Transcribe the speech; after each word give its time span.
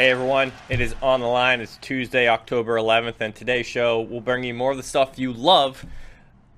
Hey 0.00 0.08
everyone, 0.08 0.52
it 0.70 0.80
is 0.80 0.94
on 1.02 1.20
the 1.20 1.26
line. 1.26 1.60
It's 1.60 1.76
Tuesday, 1.76 2.26
October 2.26 2.76
11th, 2.76 3.16
and 3.20 3.34
today's 3.34 3.66
show 3.66 4.00
will 4.00 4.22
bring 4.22 4.44
you 4.44 4.54
more 4.54 4.70
of 4.70 4.78
the 4.78 4.82
stuff 4.82 5.18
you 5.18 5.30
love, 5.30 5.84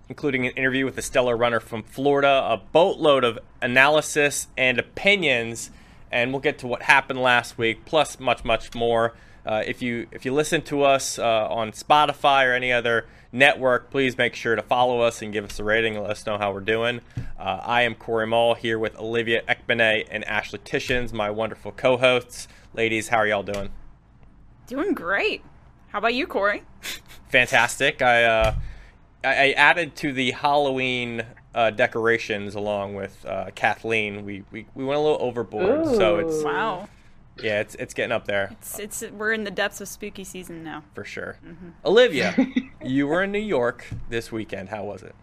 including 0.08 0.46
an 0.46 0.52
interview 0.52 0.84
with 0.84 0.96
a 0.96 1.02
stellar 1.02 1.36
runner 1.36 1.58
from 1.58 1.82
Florida, 1.82 2.28
a 2.28 2.58
boatload 2.70 3.24
of 3.24 3.40
analysis 3.60 4.46
and 4.56 4.78
opinions, 4.78 5.72
and 6.12 6.30
we'll 6.30 6.38
get 6.38 6.56
to 6.58 6.68
what 6.68 6.82
happened 6.82 7.20
last 7.20 7.58
week, 7.58 7.84
plus 7.84 8.20
much, 8.20 8.44
much 8.44 8.76
more. 8.76 9.12
Uh, 9.44 9.64
if 9.66 9.82
you 9.82 10.06
if 10.12 10.24
you 10.24 10.32
listen 10.32 10.62
to 10.62 10.84
us 10.84 11.18
uh, 11.18 11.48
on 11.48 11.72
Spotify 11.72 12.46
or 12.46 12.52
any 12.52 12.72
other 12.72 13.06
network, 13.32 13.90
please 13.90 14.16
make 14.16 14.36
sure 14.36 14.54
to 14.54 14.62
follow 14.62 15.00
us 15.00 15.20
and 15.20 15.32
give 15.32 15.44
us 15.44 15.58
a 15.58 15.64
rating. 15.64 16.00
Let 16.00 16.10
us 16.10 16.26
know 16.26 16.38
how 16.38 16.52
we're 16.52 16.60
doing. 16.60 17.00
Uh, 17.36 17.58
I 17.60 17.82
am 17.82 17.96
Cory 17.96 18.28
Mull 18.28 18.54
here 18.54 18.78
with 18.78 18.96
Olivia 19.00 19.42
Ekpone 19.48 20.06
and 20.12 20.24
Ashley 20.26 20.60
Tysiac, 20.60 21.12
my 21.12 21.28
wonderful 21.28 21.72
co-hosts. 21.72 22.46
Ladies, 22.74 23.08
how 23.08 23.18
are 23.18 23.26
y'all 23.26 23.42
doing? 23.42 23.70
Doing 24.66 24.94
great. 24.94 25.42
How 25.88 25.98
about 25.98 26.14
you, 26.14 26.26
Corey? 26.26 26.62
Fantastic. 27.28 28.00
I 28.00 28.24
uh, 28.24 28.54
I 29.24 29.52
added 29.52 29.94
to 29.96 30.12
the 30.12 30.30
Halloween 30.32 31.24
uh, 31.54 31.70
decorations 31.70 32.54
along 32.54 32.94
with 32.94 33.24
uh, 33.26 33.50
Kathleen. 33.54 34.24
We, 34.24 34.44
we 34.50 34.66
we 34.74 34.84
went 34.84 34.98
a 34.98 35.02
little 35.02 35.20
overboard, 35.20 35.86
Ooh. 35.86 35.94
so 35.96 36.16
it's 36.18 36.42
Wow. 36.42 36.88
yeah, 37.42 37.60
it's 37.60 37.74
it's 37.74 37.92
getting 37.94 38.12
up 38.12 38.26
there 38.26 38.48
It's 38.52 38.78
it's 38.78 39.02
we're 39.12 39.32
in 39.32 39.44
the 39.44 39.50
depths 39.50 39.80
of 39.82 39.88
spooky 39.88 40.24
season 40.24 40.64
now. 40.64 40.82
for 40.94 41.04
sure. 41.04 41.38
Olivia, 41.84 42.34
you 42.82 43.06
were 43.06 43.22
in 43.22 43.32
New 43.32 43.38
York 43.38 43.86
this 44.08 44.32
weekend. 44.32 44.70
How 44.70 44.84
was 44.84 45.02
it? 45.02 45.14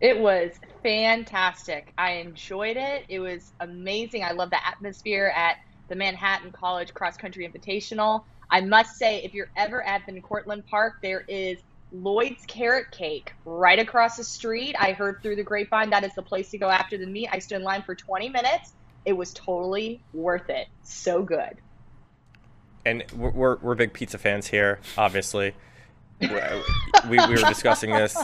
It 0.00 0.18
was 0.18 0.52
fantastic. 0.82 1.92
I 1.98 2.12
enjoyed 2.12 2.76
it. 2.78 3.04
It 3.08 3.20
was 3.20 3.52
amazing. 3.60 4.22
I 4.24 4.32
love 4.32 4.48
the 4.50 4.66
atmosphere 4.66 5.32
at 5.36 5.56
the 5.90 5.96
Manhattan 5.96 6.52
College 6.52 6.94
Cross 6.94 7.18
Country 7.18 7.46
Invitational. 7.46 8.22
I 8.50 8.62
must 8.62 8.96
say, 8.96 9.22
if 9.22 9.34
you're 9.34 9.50
ever 9.56 9.82
at 9.82 10.06
the 10.06 10.12
Cortlandt 10.22 10.66
Park, 10.66 10.94
there 11.02 11.24
is 11.28 11.58
Lloyd's 11.92 12.46
Carrot 12.46 12.90
Cake 12.92 13.32
right 13.44 13.78
across 13.78 14.16
the 14.16 14.24
street. 14.24 14.74
I 14.78 14.92
heard 14.92 15.20
through 15.22 15.36
the 15.36 15.42
grapevine 15.42 15.90
that 15.90 16.04
is 16.04 16.14
the 16.14 16.22
place 16.22 16.50
to 16.52 16.58
go 16.58 16.70
after 16.70 16.96
the 16.96 17.06
meet. 17.06 17.28
I 17.30 17.40
stood 17.40 17.56
in 17.56 17.62
line 17.62 17.82
for 17.82 17.94
20 17.94 18.28
minutes. 18.30 18.72
It 19.04 19.12
was 19.12 19.34
totally 19.34 20.00
worth 20.14 20.48
it. 20.48 20.68
So 20.82 21.22
good. 21.22 21.58
and 22.86 23.04
we're, 23.16 23.30
we're, 23.30 23.56
we're 23.56 23.74
big 23.74 23.92
pizza 23.92 24.18
fans 24.18 24.46
here, 24.48 24.78
obviously. 24.96 25.54
we, 26.20 26.28
we 27.08 27.16
were 27.18 27.36
discussing 27.36 27.90
this 27.90 28.16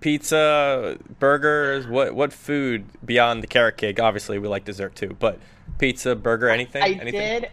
pizza, 0.00 0.98
burgers. 1.18 1.86
What 1.86 2.14
what 2.14 2.32
food 2.32 2.84
beyond 3.04 3.42
the 3.42 3.46
carrot 3.46 3.78
cake? 3.78 3.98
Obviously, 3.98 4.38
we 4.38 4.48
like 4.48 4.66
dessert 4.66 4.94
too, 4.94 5.16
but 5.18 5.38
pizza, 5.78 6.14
burger, 6.14 6.48
anything? 6.48 6.82
I 6.82 6.90
anything? 6.90 7.12
did. 7.12 7.50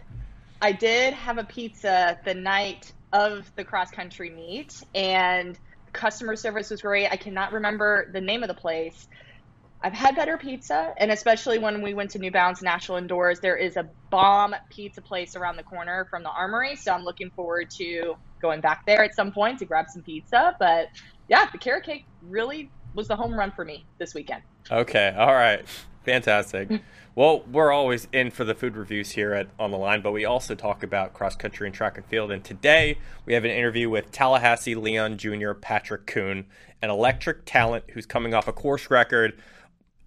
I 0.60 0.72
did 0.72 1.14
have 1.14 1.38
a 1.38 1.44
pizza 1.44 2.18
the 2.24 2.34
night 2.34 2.92
of 3.12 3.50
the 3.56 3.64
cross 3.64 3.90
country 3.90 4.30
meet, 4.30 4.82
and 4.94 5.58
customer 5.92 6.36
service 6.36 6.70
was 6.70 6.82
great. 6.82 7.08
I 7.10 7.16
cannot 7.16 7.52
remember 7.52 8.10
the 8.12 8.20
name 8.20 8.42
of 8.42 8.48
the 8.48 8.54
place. 8.54 9.08
I've 9.82 9.92
had 9.92 10.16
better 10.16 10.38
pizza, 10.38 10.94
and 10.96 11.10
especially 11.12 11.58
when 11.58 11.82
we 11.82 11.94
went 11.94 12.10
to 12.12 12.18
New 12.18 12.30
Balance 12.30 12.62
National 12.62 12.96
Indoors, 12.96 13.40
there 13.40 13.56
is 13.56 13.76
a 13.76 13.88
bomb 14.10 14.54
pizza 14.70 15.00
place 15.00 15.36
around 15.36 15.56
the 15.56 15.62
corner 15.62 16.06
from 16.10 16.22
the 16.22 16.30
Armory. 16.30 16.76
So 16.76 16.92
I'm 16.92 17.04
looking 17.04 17.30
forward 17.30 17.70
to 17.72 18.16
going 18.40 18.60
back 18.60 18.86
there 18.86 19.04
at 19.04 19.14
some 19.14 19.32
point 19.32 19.58
to 19.58 19.64
grab 19.64 19.86
some 19.88 20.02
pizza. 20.02 20.56
But 20.58 20.88
yeah, 21.28 21.48
the 21.52 21.58
carrot 21.58 21.84
cake 21.84 22.06
really 22.22 22.70
was 22.94 23.08
the 23.08 23.16
home 23.16 23.34
run 23.34 23.52
for 23.52 23.64
me 23.64 23.84
this 23.98 24.14
weekend. 24.14 24.42
Okay, 24.70 25.14
all 25.16 25.34
right, 25.34 25.64
fantastic. 26.06 26.70
Well, 27.16 27.42
we're 27.50 27.72
always 27.72 28.06
in 28.12 28.30
for 28.30 28.44
the 28.44 28.54
food 28.54 28.76
reviews 28.76 29.10
here 29.10 29.34
at 29.34 29.48
On 29.58 29.70
the 29.70 29.76
Line, 29.76 30.02
but 30.02 30.12
we 30.12 30.24
also 30.24 30.54
talk 30.54 30.82
about 30.82 31.12
cross 31.14 31.34
country 31.34 31.66
and 31.66 31.74
track 31.74 31.96
and 31.96 32.06
field. 32.06 32.30
And 32.30 32.44
today 32.44 32.98
we 33.24 33.34
have 33.34 33.44
an 33.44 33.50
interview 33.50 33.90
with 33.90 34.12
Tallahassee 34.12 34.74
Leon 34.74 35.18
Jr. 35.18 35.52
Patrick 35.52 36.06
Koon, 36.06 36.46
an 36.80 36.90
electric 36.90 37.44
talent 37.44 37.84
who's 37.90 38.06
coming 38.06 38.32
off 38.34 38.46
a 38.46 38.52
course 38.52 38.90
record. 38.90 39.38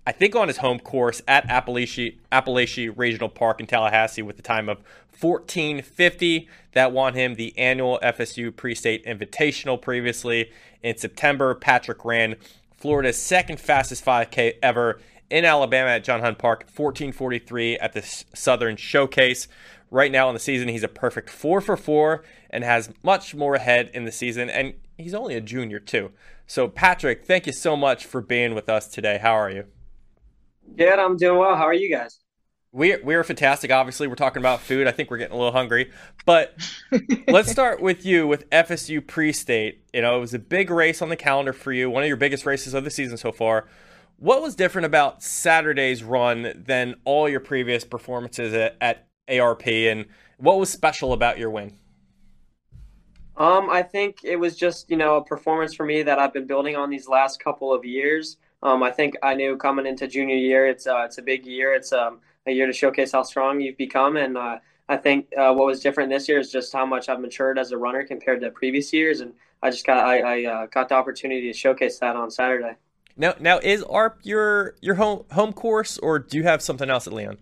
I 0.07 0.11
think 0.11 0.35
on 0.35 0.47
his 0.47 0.57
home 0.57 0.79
course 0.79 1.21
at 1.27 1.47
Apalachee, 1.47 2.17
Apalachee 2.31 2.93
Regional 2.95 3.29
Park 3.29 3.59
in 3.59 3.67
Tallahassee 3.67 4.21
with 4.21 4.37
the 4.37 4.41
time 4.41 4.69
of 4.69 4.77
1450. 5.19 6.47
That 6.71 6.91
won 6.93 7.13
him 7.13 7.35
the 7.35 7.57
annual 7.57 7.99
FSU 8.01 8.55
Pre-State 8.55 9.05
Invitational 9.05 9.81
previously. 9.81 10.51
In 10.81 10.95
September, 10.97 11.53
Patrick 11.53 12.05
ran 12.05 12.35
Florida's 12.77 13.17
second 13.17 13.59
fastest 13.59 14.05
5K 14.05 14.53
ever 14.63 15.01
in 15.29 15.45
Alabama 15.45 15.89
at 15.91 16.03
John 16.03 16.21
Hunt 16.21 16.37
Park, 16.37 16.61
1443 16.61 17.77
at 17.77 17.93
the 17.93 18.01
Southern 18.33 18.75
Showcase. 18.75 19.47
Right 19.91 20.11
now 20.11 20.29
in 20.29 20.33
the 20.33 20.39
season, 20.39 20.67
he's 20.67 20.83
a 20.83 20.87
perfect 20.87 21.29
4 21.29 21.61
for 21.61 21.75
4 21.75 22.23
and 22.49 22.63
has 22.63 22.91
much 23.03 23.33
more 23.33 23.55
ahead 23.55 23.89
in 23.93 24.05
the 24.05 24.11
season. 24.11 24.49
And 24.49 24.75
he's 24.97 25.13
only 25.13 25.35
a 25.35 25.41
junior, 25.41 25.79
too. 25.79 26.11
So, 26.45 26.67
Patrick, 26.67 27.25
thank 27.25 27.47
you 27.47 27.53
so 27.53 27.75
much 27.75 28.05
for 28.05 28.21
being 28.21 28.53
with 28.55 28.69
us 28.69 28.87
today. 28.87 29.19
How 29.21 29.33
are 29.33 29.49
you? 29.49 29.65
Good, 30.75 30.99
I'm 30.99 31.17
doing 31.17 31.39
well. 31.39 31.55
How 31.55 31.63
are 31.63 31.73
you 31.73 31.89
guys? 31.89 32.19
We're, 32.71 33.03
we're 33.03 33.23
fantastic. 33.23 33.71
Obviously, 33.71 34.07
we're 34.07 34.15
talking 34.15 34.41
about 34.41 34.59
food. 34.61 34.85
I 34.85 34.91
think 34.91 35.09
we're 35.09 35.17
getting 35.17 35.33
a 35.33 35.37
little 35.37 35.51
hungry. 35.51 35.91
But 36.25 36.55
let's 37.27 37.51
start 37.51 37.81
with 37.81 38.05
you 38.05 38.27
with 38.27 38.47
FSU 38.51 39.05
pre 39.05 39.33
state. 39.33 39.83
You 39.91 40.03
know, 40.03 40.17
it 40.17 40.19
was 40.19 40.35
a 40.35 40.39
big 40.39 40.69
race 40.69 41.01
on 41.01 41.09
the 41.09 41.15
calendar 41.15 41.53
for 41.53 41.71
you, 41.71 41.89
one 41.89 42.03
of 42.03 42.07
your 42.07 42.17
biggest 42.17 42.45
races 42.45 42.75
of 42.75 42.83
the 42.83 42.91
season 42.91 43.17
so 43.17 43.31
far. 43.31 43.67
What 44.19 44.41
was 44.41 44.53
different 44.53 44.85
about 44.85 45.23
Saturday's 45.23 46.03
run 46.03 46.51
than 46.65 46.95
all 47.05 47.29
your 47.29 47.39
previous 47.39 47.85
performances 47.85 48.53
at, 48.53 48.75
at 48.81 49.07
ARP? 49.29 49.65
And 49.65 50.07
what 50.37 50.59
was 50.59 50.69
special 50.69 51.13
about 51.13 51.39
your 51.39 51.49
win? 51.49 51.73
Um, 53.37 53.69
I 53.69 53.81
think 53.81 54.19
it 54.25 54.35
was 54.35 54.57
just, 54.57 54.89
you 54.89 54.97
know, 54.97 55.15
a 55.15 55.23
performance 55.23 55.73
for 55.73 55.85
me 55.85 56.03
that 56.03 56.19
I've 56.19 56.33
been 56.33 56.47
building 56.47 56.75
on 56.75 56.89
these 56.89 57.07
last 57.07 57.41
couple 57.41 57.73
of 57.73 57.85
years. 57.85 58.35
Um, 58.61 58.83
I 58.83 58.91
think 58.91 59.15
I 59.23 59.35
knew 59.35 59.55
coming 59.55 59.85
into 59.85 60.05
junior 60.05 60.35
year, 60.35 60.67
it's 60.67 60.85
uh, 60.85 61.03
it's 61.05 61.17
a 61.17 61.21
big 61.21 61.45
year. 61.45 61.73
It's 61.73 61.93
um, 61.93 62.19
a 62.45 62.51
year 62.51 62.67
to 62.67 62.73
showcase 62.73 63.13
how 63.13 63.23
strong 63.23 63.61
you've 63.61 63.77
become, 63.77 64.17
and 64.17 64.37
uh, 64.37 64.57
I 64.89 64.97
think 64.97 65.27
uh, 65.37 65.53
what 65.53 65.65
was 65.65 65.79
different 65.79 66.09
this 66.09 66.27
year 66.27 66.39
is 66.39 66.51
just 66.51 66.73
how 66.73 66.85
much 66.85 67.07
I've 67.07 67.21
matured 67.21 67.57
as 67.57 67.71
a 67.71 67.77
runner 67.77 68.03
compared 68.03 68.41
to 68.41 68.49
previous 68.49 68.91
years, 68.91 69.21
and 69.21 69.31
I 69.63 69.69
just 69.69 69.85
got 69.85 70.05
I, 70.05 70.19
I 70.19 70.45
uh, 70.45 70.65
got 70.65 70.89
the 70.89 70.95
opportunity 70.95 71.49
to 71.49 71.57
showcase 71.57 71.99
that 71.99 72.17
on 72.17 72.29
Saturday. 72.29 72.75
Now, 73.19 73.35
now 73.39 73.59
is 73.59 73.83
ARP 73.83 74.19
your 74.23 74.75
your 74.81 74.95
home 74.95 75.25
home 75.31 75.53
course, 75.53 75.97
or 75.99 76.17
do 76.19 76.37
you 76.37 76.43
have 76.43 76.61
something 76.61 76.89
else 76.89 77.05
at 77.05 77.13
Leon? 77.13 77.37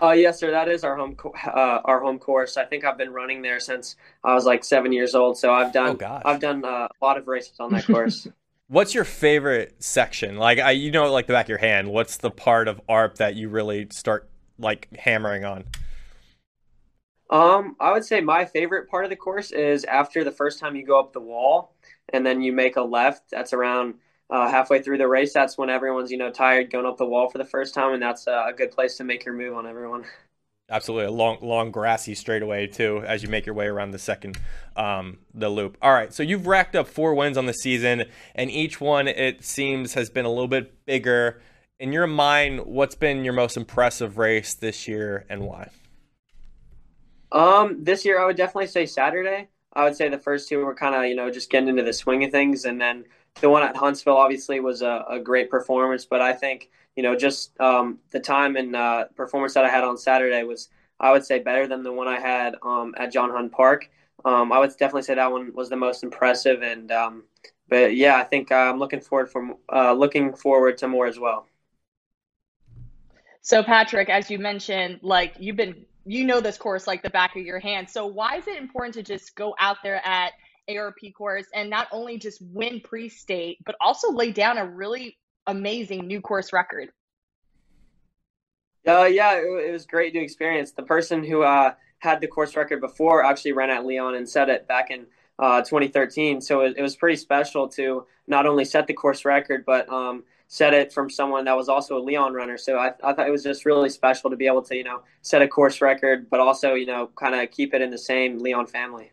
Uh, 0.00 0.10
yes, 0.12 0.38
sir. 0.40 0.50
That 0.50 0.68
is 0.68 0.84
our 0.84 0.96
home 0.96 1.16
co- 1.16 1.32
uh, 1.32 1.80
our 1.84 2.00
home 2.00 2.18
course. 2.18 2.56
I 2.58 2.64
think 2.66 2.84
I've 2.84 2.98
been 2.98 3.12
running 3.12 3.40
there 3.42 3.58
since 3.60 3.96
I 4.22 4.34
was 4.34 4.44
like 4.44 4.62
seven 4.62 4.92
years 4.92 5.14
old. 5.14 5.38
So 5.38 5.52
I've 5.54 5.72
done 5.72 5.98
Oh. 6.02 6.22
I've 6.24 6.40
done 6.40 6.64
uh, 6.64 6.88
a 7.00 7.04
lot 7.04 7.16
of 7.16 7.26
races 7.28 7.58
on 7.60 7.72
that 7.72 7.88
course. 7.88 8.28
What's 8.68 8.94
your 8.94 9.04
favorite 9.04 9.76
section? 9.82 10.36
Like, 10.36 10.58
I 10.58 10.72
you 10.72 10.90
know, 10.90 11.10
like 11.12 11.26
the 11.26 11.32
back 11.32 11.46
of 11.46 11.50
your 11.50 11.58
hand. 11.58 11.88
What's 11.90 12.16
the 12.16 12.30
part 12.30 12.68
of 12.68 12.80
ARP 12.88 13.16
that 13.18 13.36
you 13.36 13.48
really 13.48 13.86
start 13.90 14.28
like 14.58 14.88
hammering 14.96 15.44
on? 15.44 15.64
Um, 17.28 17.74
I 17.80 17.92
would 17.92 18.04
say 18.04 18.20
my 18.20 18.44
favorite 18.44 18.88
part 18.88 19.04
of 19.04 19.10
the 19.10 19.16
course 19.16 19.50
is 19.50 19.84
after 19.84 20.22
the 20.22 20.30
first 20.30 20.60
time 20.60 20.76
you 20.76 20.86
go 20.86 20.98
up 21.00 21.12
the 21.12 21.20
wall 21.20 21.74
and 22.12 22.24
then 22.24 22.40
you 22.40 22.52
make 22.52 22.76
a 22.76 22.82
left. 22.82 23.30
That's 23.30 23.52
around 23.52 23.94
uh, 24.30 24.48
halfway 24.48 24.82
through 24.82 24.98
the 24.98 25.08
race. 25.08 25.32
That's 25.32 25.56
when 25.56 25.70
everyone's 25.70 26.10
you 26.10 26.18
know 26.18 26.30
tired 26.30 26.70
going 26.70 26.86
up 26.86 26.96
the 26.96 27.06
wall 27.06 27.28
for 27.28 27.38
the 27.38 27.44
first 27.44 27.74
time, 27.74 27.92
and 27.92 28.02
that's 28.02 28.26
uh, 28.26 28.44
a 28.48 28.52
good 28.52 28.70
place 28.70 28.96
to 28.96 29.04
make 29.04 29.24
your 29.24 29.34
move 29.34 29.56
on 29.56 29.66
everyone. 29.66 30.04
Absolutely, 30.68 31.06
a 31.06 31.12
long, 31.12 31.38
long 31.42 31.70
grassy 31.70 32.16
straightaway 32.16 32.66
too, 32.66 33.00
as 33.06 33.22
you 33.22 33.28
make 33.28 33.46
your 33.46 33.54
way 33.54 33.66
around 33.66 33.92
the 33.92 34.00
second, 34.00 34.36
um, 34.74 35.18
the 35.32 35.48
loop. 35.48 35.76
All 35.80 35.92
right, 35.92 36.12
so 36.12 36.24
you've 36.24 36.48
racked 36.48 36.74
up 36.74 36.88
four 36.88 37.14
wins 37.14 37.38
on 37.38 37.46
the 37.46 37.52
season, 37.52 38.04
and 38.34 38.50
each 38.50 38.80
one 38.80 39.06
it 39.06 39.44
seems 39.44 39.94
has 39.94 40.10
been 40.10 40.24
a 40.24 40.28
little 40.28 40.48
bit 40.48 40.84
bigger. 40.84 41.40
In 41.78 41.92
your 41.92 42.08
mind, 42.08 42.66
what's 42.66 42.96
been 42.96 43.24
your 43.24 43.34
most 43.34 43.56
impressive 43.56 44.18
race 44.18 44.54
this 44.54 44.88
year, 44.88 45.24
and 45.28 45.42
why? 45.42 45.70
Um, 47.30 47.84
this 47.84 48.04
year 48.04 48.20
I 48.20 48.26
would 48.26 48.36
definitely 48.36 48.66
say 48.66 48.86
Saturday. 48.86 49.48
I 49.72 49.84
would 49.84 49.94
say 49.94 50.08
the 50.08 50.18
first 50.18 50.48
two 50.48 50.64
were 50.64 50.74
kind 50.74 50.96
of 50.96 51.04
you 51.04 51.14
know 51.14 51.30
just 51.30 51.48
getting 51.48 51.68
into 51.68 51.84
the 51.84 51.92
swing 51.92 52.24
of 52.24 52.32
things, 52.32 52.64
and 52.64 52.80
then 52.80 53.04
the 53.40 53.50
one 53.50 53.62
at 53.62 53.76
Huntsville 53.76 54.16
obviously 54.16 54.60
was 54.60 54.82
a, 54.82 55.04
a 55.08 55.20
great 55.20 55.50
performance. 55.50 56.04
But 56.04 56.20
I 56.20 56.32
think 56.32 56.70
you 56.96 57.02
know 57.02 57.16
just 57.16 57.58
um, 57.60 57.98
the 58.10 58.20
time 58.20 58.56
and 58.56 58.74
uh, 58.74 59.06
performance 59.16 59.54
that 59.54 59.64
I 59.64 59.68
had 59.68 59.84
on 59.84 59.96
Saturday 59.96 60.42
was 60.42 60.68
I 61.00 61.12
would 61.12 61.24
say 61.24 61.38
better 61.38 61.66
than 61.66 61.82
the 61.82 61.92
one 61.92 62.08
I 62.08 62.18
had 62.18 62.56
um, 62.62 62.94
at 62.96 63.12
John 63.12 63.30
Hunt 63.30 63.52
Park. 63.52 63.90
Um, 64.24 64.50
I 64.52 64.58
would 64.58 64.70
definitely 64.70 65.02
say 65.02 65.14
that 65.14 65.30
one 65.30 65.52
was 65.54 65.68
the 65.68 65.76
most 65.76 66.02
impressive, 66.02 66.62
and 66.62 66.90
um, 66.90 67.24
but 67.68 67.94
yeah, 67.94 68.16
I 68.16 68.24
think 68.24 68.50
I'm 68.50 68.78
looking 68.78 69.00
forward 69.00 69.30
from 69.30 69.56
uh, 69.72 69.92
looking 69.92 70.34
forward 70.34 70.78
to 70.78 70.88
more 70.88 71.06
as 71.06 71.18
well. 71.18 71.46
So 73.42 73.62
Patrick, 73.62 74.08
as 74.08 74.30
you 74.30 74.38
mentioned, 74.38 75.00
like 75.02 75.34
you've 75.38 75.56
been 75.56 75.84
you 76.04 76.24
know 76.24 76.40
this 76.40 76.56
course 76.56 76.86
like 76.86 77.02
the 77.02 77.10
back 77.10 77.36
of 77.36 77.42
your 77.42 77.58
hand. 77.58 77.88
So 77.90 78.06
why 78.06 78.36
is 78.36 78.46
it 78.48 78.56
important 78.56 78.94
to 78.94 79.02
just 79.02 79.34
go 79.36 79.54
out 79.60 79.78
there 79.82 80.04
at 80.04 80.32
ARP 80.68 80.98
course 81.16 81.46
and 81.54 81.70
not 81.70 81.88
only 81.92 82.18
just 82.18 82.42
win 82.42 82.80
pre-state, 82.80 83.58
but 83.64 83.76
also 83.80 84.12
lay 84.12 84.32
down 84.32 84.58
a 84.58 84.66
really 84.66 85.16
amazing 85.46 86.06
new 86.06 86.20
course 86.20 86.52
record? 86.52 86.90
Uh, 88.86 89.04
yeah, 89.04 89.34
it, 89.34 89.68
it, 89.68 89.72
was 89.72 89.84
great 89.84 90.12
to 90.12 90.20
experience. 90.20 90.72
The 90.72 90.82
person 90.82 91.24
who 91.24 91.42
uh, 91.42 91.74
had 91.98 92.20
the 92.20 92.28
course 92.28 92.54
record 92.56 92.80
before 92.80 93.24
actually 93.24 93.52
ran 93.52 93.70
at 93.70 93.84
Leon 93.84 94.14
and 94.14 94.28
set 94.28 94.48
it 94.48 94.68
back 94.68 94.90
in 94.90 95.06
uh, 95.38 95.62
2013. 95.62 96.40
So 96.40 96.60
it, 96.60 96.74
it, 96.76 96.82
was 96.82 96.94
pretty 96.94 97.16
special 97.16 97.68
to 97.70 98.06
not 98.26 98.46
only 98.46 98.64
set 98.64 98.86
the 98.86 98.94
course 98.94 99.24
record, 99.24 99.64
but 99.66 99.88
um, 99.88 100.22
set 100.46 100.72
it 100.72 100.92
from 100.92 101.10
someone 101.10 101.44
that 101.46 101.56
was 101.56 101.68
also 101.68 101.98
a 101.98 102.02
Leon 102.02 102.32
runner. 102.32 102.56
So 102.56 102.78
I, 102.78 102.92
I 103.02 103.12
thought 103.12 103.26
it 103.26 103.32
was 103.32 103.42
just 103.42 103.64
really 103.66 103.90
special 103.90 104.30
to 104.30 104.36
be 104.36 104.46
able 104.46 104.62
to, 104.62 104.76
you 104.76 104.84
know, 104.84 105.02
set 105.22 105.42
a 105.42 105.48
course 105.48 105.80
record, 105.80 106.30
but 106.30 106.38
also, 106.38 106.74
you 106.74 106.86
know, 106.86 107.10
kind 107.16 107.34
of 107.34 107.50
keep 107.50 107.74
it 107.74 107.82
in 107.82 107.90
the 107.90 107.98
same 107.98 108.38
Leon 108.38 108.66
family. 108.66 109.10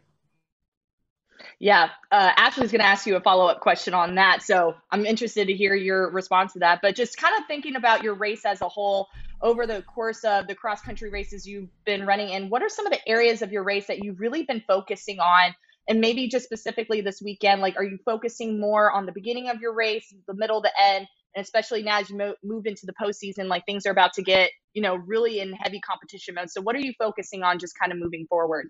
Yeah, 1.59 1.89
uh, 2.11 2.31
Ashley's 2.35 2.71
going 2.71 2.81
to 2.81 2.87
ask 2.87 3.07
you 3.07 3.15
a 3.15 3.21
follow 3.21 3.47
up 3.47 3.61
question 3.61 3.93
on 3.93 4.15
that. 4.15 4.43
So 4.43 4.75
I'm 4.91 5.05
interested 5.05 5.47
to 5.47 5.53
hear 5.53 5.75
your 5.75 6.11
response 6.11 6.53
to 6.53 6.59
that. 6.59 6.79
But 6.81 6.95
just 6.95 7.17
kind 7.17 7.33
of 7.39 7.45
thinking 7.47 7.75
about 7.75 8.03
your 8.03 8.15
race 8.15 8.45
as 8.45 8.61
a 8.61 8.67
whole 8.69 9.07
over 9.41 9.65
the 9.67 9.81
course 9.83 10.23
of 10.23 10.47
the 10.47 10.55
cross 10.55 10.81
country 10.81 11.09
races 11.09 11.47
you've 11.47 11.69
been 11.85 12.05
running 12.05 12.29
in, 12.29 12.49
what 12.49 12.61
are 12.61 12.69
some 12.69 12.85
of 12.85 12.91
the 12.91 13.07
areas 13.07 13.41
of 13.41 13.51
your 13.51 13.63
race 13.63 13.87
that 13.87 14.03
you've 14.03 14.19
really 14.19 14.43
been 14.43 14.63
focusing 14.67 15.19
on? 15.19 15.55
And 15.87 15.99
maybe 15.99 16.29
just 16.29 16.45
specifically 16.45 17.01
this 17.01 17.21
weekend, 17.21 17.61
like, 17.61 17.75
are 17.77 17.83
you 17.83 17.97
focusing 18.05 18.59
more 18.59 18.91
on 18.91 19.05
the 19.05 19.11
beginning 19.11 19.49
of 19.49 19.59
your 19.59 19.73
race, 19.73 20.13
the 20.27 20.33
middle, 20.33 20.61
the 20.61 20.71
end, 20.81 21.07
and 21.35 21.43
especially 21.43 21.83
now 21.83 21.99
as 21.99 22.09
you 22.09 22.17
mo- 22.17 22.35
move 22.43 22.65
into 22.65 22.85
the 22.85 22.93
postseason, 22.93 23.47
like 23.47 23.65
things 23.65 23.85
are 23.85 23.91
about 23.91 24.13
to 24.13 24.21
get, 24.23 24.49
you 24.73 24.81
know, 24.81 24.95
really 24.95 25.39
in 25.39 25.51
heavy 25.53 25.81
competition 25.81 26.35
mode. 26.35 26.49
So, 26.49 26.61
what 26.61 26.75
are 26.75 26.79
you 26.79 26.93
focusing 26.97 27.43
on, 27.43 27.59
just 27.59 27.73
kind 27.77 27.91
of 27.91 27.97
moving 27.97 28.25
forward? 28.29 28.69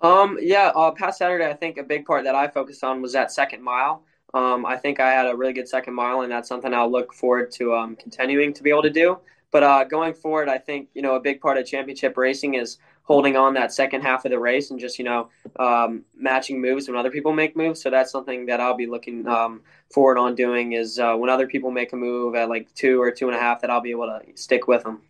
Um, 0.00 0.38
yeah, 0.40 0.72
uh, 0.74 0.90
past 0.90 1.18
Saturday, 1.18 1.48
I 1.48 1.54
think 1.54 1.78
a 1.78 1.82
big 1.82 2.04
part 2.04 2.24
that 2.24 2.34
I 2.34 2.48
focused 2.48 2.84
on 2.84 3.00
was 3.00 3.12
that 3.12 3.32
second 3.32 3.62
mile. 3.62 4.02
Um, 4.34 4.66
I 4.66 4.76
think 4.76 4.98
I 4.98 5.12
had 5.12 5.26
a 5.26 5.36
really 5.36 5.52
good 5.52 5.68
second 5.68 5.94
mile, 5.94 6.22
and 6.22 6.32
that's 6.32 6.48
something 6.48 6.74
I'll 6.74 6.90
look 6.90 7.14
forward 7.14 7.52
to 7.52 7.74
um, 7.74 7.96
continuing 7.96 8.52
to 8.54 8.62
be 8.62 8.70
able 8.70 8.82
to 8.82 8.90
do. 8.90 9.18
But 9.52 9.62
uh, 9.62 9.84
going 9.84 10.14
forward, 10.14 10.48
I 10.48 10.58
think 10.58 10.88
you 10.94 11.02
know 11.02 11.14
a 11.14 11.20
big 11.20 11.40
part 11.40 11.56
of 11.56 11.64
championship 11.64 12.16
racing 12.16 12.54
is 12.54 12.78
holding 13.04 13.36
on 13.36 13.54
that 13.54 13.72
second 13.72 14.00
half 14.00 14.24
of 14.24 14.32
the 14.32 14.38
race 14.38 14.70
and 14.72 14.80
just 14.80 14.98
you 14.98 15.04
know 15.04 15.28
um, 15.60 16.04
matching 16.16 16.60
moves 16.60 16.88
when 16.88 16.96
other 16.96 17.12
people 17.12 17.32
make 17.32 17.56
moves. 17.56 17.80
So 17.80 17.88
that's 17.88 18.10
something 18.10 18.46
that 18.46 18.60
I'll 18.60 18.76
be 18.76 18.86
looking 18.86 19.28
um, 19.28 19.62
forward 19.92 20.18
on 20.18 20.34
doing 20.34 20.72
is 20.72 20.98
uh, 20.98 21.14
when 21.14 21.30
other 21.30 21.46
people 21.46 21.70
make 21.70 21.92
a 21.92 21.96
move 21.96 22.34
at 22.34 22.48
like 22.48 22.74
two 22.74 23.00
or 23.00 23.12
two 23.12 23.28
and 23.28 23.36
a 23.36 23.40
half, 23.40 23.60
that 23.60 23.70
I'll 23.70 23.80
be 23.80 23.92
able 23.92 24.06
to 24.06 24.22
stick 24.34 24.66
with 24.66 24.82
them. 24.82 25.02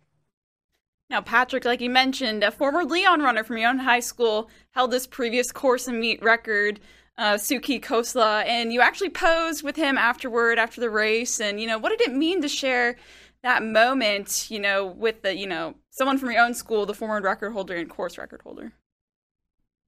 Now, 1.09 1.21
Patrick, 1.21 1.65
like 1.65 1.81
you 1.81 1.89
mentioned, 1.89 2.43
a 2.43 2.51
former 2.51 2.83
Leon 2.83 3.21
runner 3.21 3.43
from 3.43 3.57
your 3.57 3.69
own 3.69 3.77
high 3.77 3.99
school 3.99 4.49
held 4.71 4.91
this 4.91 5.05
previous 5.05 5.51
course 5.51 5.87
and 5.87 5.99
meet 5.99 6.21
record, 6.23 6.79
uh, 7.17 7.35
Suki 7.35 7.79
Kosla, 7.81 8.43
and 8.45 8.73
you 8.73 8.81
actually 8.81 9.11
posed 9.11 9.63
with 9.63 9.75
him 9.75 9.97
afterward, 9.97 10.57
after 10.57 10.81
the 10.81 10.89
race. 10.89 11.39
And, 11.39 11.61
you 11.61 11.67
know, 11.67 11.77
what 11.77 11.89
did 11.89 12.01
it 12.01 12.13
mean 12.13 12.41
to 12.41 12.47
share 12.47 12.95
that 13.43 13.63
moment, 13.63 14.47
you 14.49 14.59
know, 14.59 14.87
with 14.87 15.21
the, 15.21 15.35
you 15.35 15.45
know, 15.45 15.75
someone 15.91 16.17
from 16.17 16.31
your 16.31 16.43
own 16.43 16.55
school, 16.55 16.87
the 16.87 16.93
former 16.95 17.21
record 17.21 17.51
holder 17.51 17.75
and 17.75 17.89
course 17.89 18.17
record 18.17 18.41
holder? 18.41 18.73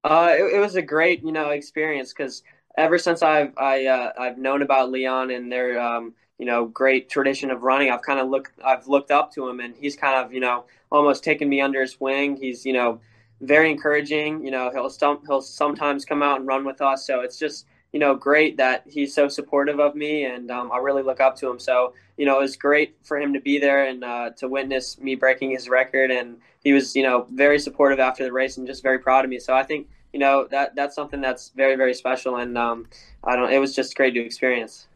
Uh, 0.04 0.36
it, 0.38 0.56
it 0.56 0.60
was 0.60 0.76
a 0.76 0.82
great, 0.82 1.24
you 1.24 1.32
know, 1.32 1.50
experience 1.50 2.14
because 2.14 2.44
ever 2.78 3.00
since 3.00 3.24
I've 3.24 3.52
I 3.58 3.88
uh, 3.88 4.14
I've 4.18 4.38
known 4.38 4.62
about 4.62 4.92
Leon 4.92 5.32
and 5.32 5.52
their 5.52 5.82
um, 5.82 6.14
you 6.38 6.46
know 6.46 6.66
great 6.66 7.10
tradition 7.10 7.52
of 7.52 7.64
running, 7.64 7.90
I've 7.90 8.02
kind 8.02 8.20
of 8.20 8.30
looked 8.30 8.52
I've 8.64 8.88
looked 8.88 9.12
up 9.12 9.34
to 9.34 9.48
him, 9.48 9.60
and 9.60 9.76
he's 9.76 9.96
kind 9.96 10.24
of 10.24 10.34
you 10.34 10.40
know 10.40 10.66
almost 10.92 11.24
taken 11.24 11.50
me 11.50 11.62
under 11.62 11.82
his 11.82 12.00
wing. 12.00 12.38
He's 12.38 12.66
you 12.66 12.74
know 12.74 13.00
very 13.42 13.72
encouraging. 13.72 14.44
You 14.44 14.52
know 14.52 14.72
he'll 14.72 14.90
stump, 14.90 15.24
he'll 15.28 15.42
sometimes 15.42 16.06
come 16.06 16.24
out 16.24 16.40
and 16.40 16.48
run 16.48 16.66
with 16.66 16.82
us, 16.82 17.06
so 17.06 17.22
it's 17.22 17.38
just 17.38 17.66
you 17.94 18.00
know 18.00 18.16
great 18.16 18.58
that 18.58 18.84
he's 18.88 19.14
so 19.14 19.28
supportive 19.28 19.80
of 19.80 19.96
me, 19.96 20.26
and 20.26 20.52
um, 20.52 20.72
I 20.72 20.78
really 20.78 21.04
look 21.04 21.20
up 21.20 21.36
to 21.38 21.50
him. 21.50 21.60
So 21.60 21.94
you 22.18 22.26
know 22.26 22.38
it 22.38 22.42
was 22.42 22.56
great 22.56 22.96
for 23.04 23.18
him 23.18 23.34
to 23.34 23.42
be 23.42 23.60
there 23.60 23.86
and 23.86 24.04
uh, 24.04 24.30
to 24.38 24.48
witness 24.48 25.00
me 25.00 25.16
breaking 25.16 25.52
his 25.52 25.70
record, 25.70 26.12
and 26.12 26.38
he 26.64 26.74
was 26.74 26.96
you 26.96 27.04
know 27.04 27.28
very 27.32 27.60
supportive 27.60 28.00
after 28.00 28.24
the 28.24 28.32
race 28.32 28.58
and 28.58 28.68
just 28.68 28.84
very 28.84 29.00
proud 29.00 29.26
of 29.26 29.30
me. 29.30 29.40
So 29.40 29.54
I 29.54 29.64
think 29.64 29.88
you 30.14 30.20
know 30.20 30.48
that 30.52 30.76
that's 30.76 30.96
something 30.96 31.22
that's 31.22 31.50
very 31.50 31.76
very 31.76 31.94
special, 31.94 32.36
and 32.38 32.58
um, 32.58 32.88
I 33.24 33.36
don't. 33.36 33.52
It 33.52 33.60
was 33.60 33.76
just 33.76 33.96
great 33.96 34.14
to 34.14 34.20
experience. 34.20 34.87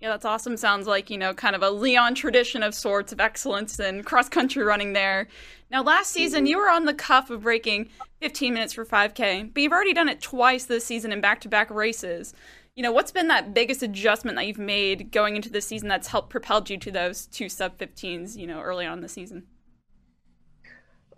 Yeah, 0.00 0.10
that's 0.10 0.24
awesome. 0.24 0.56
Sounds 0.56 0.86
like, 0.86 1.10
you 1.10 1.18
know, 1.18 1.34
kind 1.34 1.56
of 1.56 1.62
a 1.62 1.70
Leon 1.70 2.14
tradition 2.14 2.62
of 2.62 2.72
sorts 2.72 3.12
of 3.12 3.18
excellence 3.18 3.80
and 3.80 4.06
cross 4.06 4.28
country 4.28 4.62
running 4.62 4.92
there. 4.92 5.26
Now, 5.70 5.82
last 5.82 6.12
season, 6.12 6.46
you 6.46 6.58
were 6.58 6.70
on 6.70 6.84
the 6.84 6.94
cuff 6.94 7.30
of 7.30 7.42
breaking 7.42 7.88
15 8.20 8.54
minutes 8.54 8.72
for 8.72 8.84
5K, 8.84 9.52
but 9.52 9.60
you've 9.60 9.72
already 9.72 9.92
done 9.92 10.08
it 10.08 10.20
twice 10.20 10.66
this 10.66 10.84
season 10.84 11.10
in 11.10 11.20
back 11.20 11.40
to 11.40 11.48
back 11.48 11.68
races. 11.70 12.32
You 12.76 12.84
know, 12.84 12.92
what's 12.92 13.10
been 13.10 13.26
that 13.28 13.54
biggest 13.54 13.82
adjustment 13.82 14.36
that 14.36 14.46
you've 14.46 14.56
made 14.56 15.10
going 15.10 15.34
into 15.34 15.50
the 15.50 15.60
season 15.60 15.88
that's 15.88 16.06
helped 16.06 16.30
propelled 16.30 16.70
you 16.70 16.76
to 16.78 16.92
those 16.92 17.26
two 17.26 17.48
sub 17.48 17.76
15s, 17.76 18.36
you 18.36 18.46
know, 18.46 18.60
early 18.60 18.86
on 18.86 18.98
in 18.98 19.02
the 19.02 19.08
season? 19.08 19.48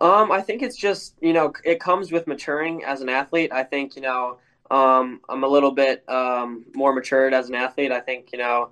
Um, 0.01 0.31
I 0.31 0.41
think 0.41 0.63
it's 0.63 0.75
just, 0.75 1.13
you 1.21 1.33
know, 1.33 1.53
it 1.63 1.79
comes 1.79 2.11
with 2.11 2.25
maturing 2.25 2.83
as 2.83 3.01
an 3.01 3.09
athlete. 3.09 3.51
I 3.53 3.63
think, 3.63 3.95
you 3.95 4.01
know, 4.01 4.39
um, 4.71 5.19
I'm 5.27 5.43
a 5.43 5.47
little 5.47 5.71
bit 5.71 6.07
um, 6.09 6.65
more 6.73 6.93
matured 6.93 7.33
as 7.33 7.49
an 7.49 7.55
athlete. 7.55 7.91
I 7.91 7.99
think 7.99 8.29
you 8.31 8.39
know, 8.39 8.71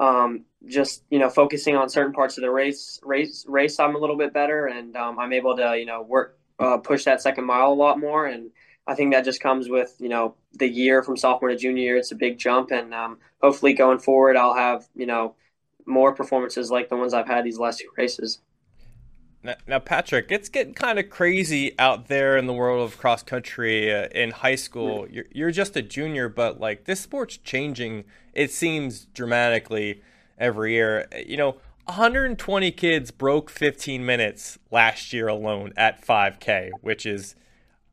um, 0.00 0.44
just 0.66 1.04
you 1.08 1.20
know, 1.20 1.30
focusing 1.30 1.76
on 1.76 1.88
certain 1.88 2.12
parts 2.12 2.36
of 2.36 2.42
the 2.42 2.50
race, 2.50 2.98
race, 3.04 3.46
race. 3.48 3.78
I'm 3.78 3.94
a 3.94 3.98
little 3.98 4.16
bit 4.16 4.34
better, 4.34 4.66
and 4.66 4.96
um, 4.96 5.18
I'm 5.20 5.32
able 5.32 5.56
to 5.56 5.78
you 5.78 5.86
know 5.86 6.02
work, 6.02 6.36
uh, 6.58 6.78
push 6.78 7.04
that 7.04 7.22
second 7.22 7.44
mile 7.44 7.72
a 7.72 7.74
lot 7.74 8.00
more. 8.00 8.26
And 8.26 8.50
I 8.88 8.96
think 8.96 9.12
that 9.12 9.24
just 9.24 9.40
comes 9.40 9.68
with 9.68 9.94
you 10.00 10.08
know 10.08 10.34
the 10.52 10.68
year 10.68 11.04
from 11.04 11.16
sophomore 11.16 11.50
to 11.50 11.56
junior 11.56 11.82
year. 11.82 11.96
It's 11.96 12.12
a 12.12 12.16
big 12.16 12.38
jump, 12.38 12.72
and 12.72 12.92
um, 12.92 13.18
hopefully 13.40 13.72
going 13.72 14.00
forward, 14.00 14.36
I'll 14.36 14.54
have 14.54 14.88
you 14.96 15.06
know 15.06 15.36
more 15.86 16.12
performances 16.12 16.72
like 16.72 16.88
the 16.88 16.96
ones 16.96 17.14
I've 17.14 17.28
had 17.28 17.44
these 17.44 17.58
last 17.58 17.78
two 17.78 17.90
races. 17.96 18.40
Now, 19.66 19.78
Patrick, 19.78 20.30
it's 20.30 20.48
getting 20.48 20.74
kind 20.74 20.98
of 20.98 21.10
crazy 21.10 21.78
out 21.78 22.08
there 22.08 22.36
in 22.36 22.46
the 22.46 22.52
world 22.52 22.84
of 22.84 22.98
cross 22.98 23.22
country 23.22 23.92
uh, 23.92 24.08
in 24.08 24.30
high 24.30 24.54
school. 24.54 25.06
You're, 25.10 25.26
you're 25.32 25.50
just 25.50 25.76
a 25.76 25.82
junior, 25.82 26.28
but 26.28 26.60
like 26.60 26.84
this 26.84 27.00
sport's 27.00 27.36
changing, 27.38 28.04
it 28.32 28.50
seems 28.50 29.06
dramatically 29.06 30.02
every 30.38 30.72
year. 30.72 31.08
You 31.26 31.36
know, 31.36 31.56
120 31.86 32.72
kids 32.72 33.10
broke 33.10 33.50
15 33.50 34.04
minutes 34.04 34.58
last 34.70 35.12
year 35.12 35.28
alone 35.28 35.72
at 35.76 36.04
5K, 36.04 36.70
which 36.80 37.06
is 37.06 37.36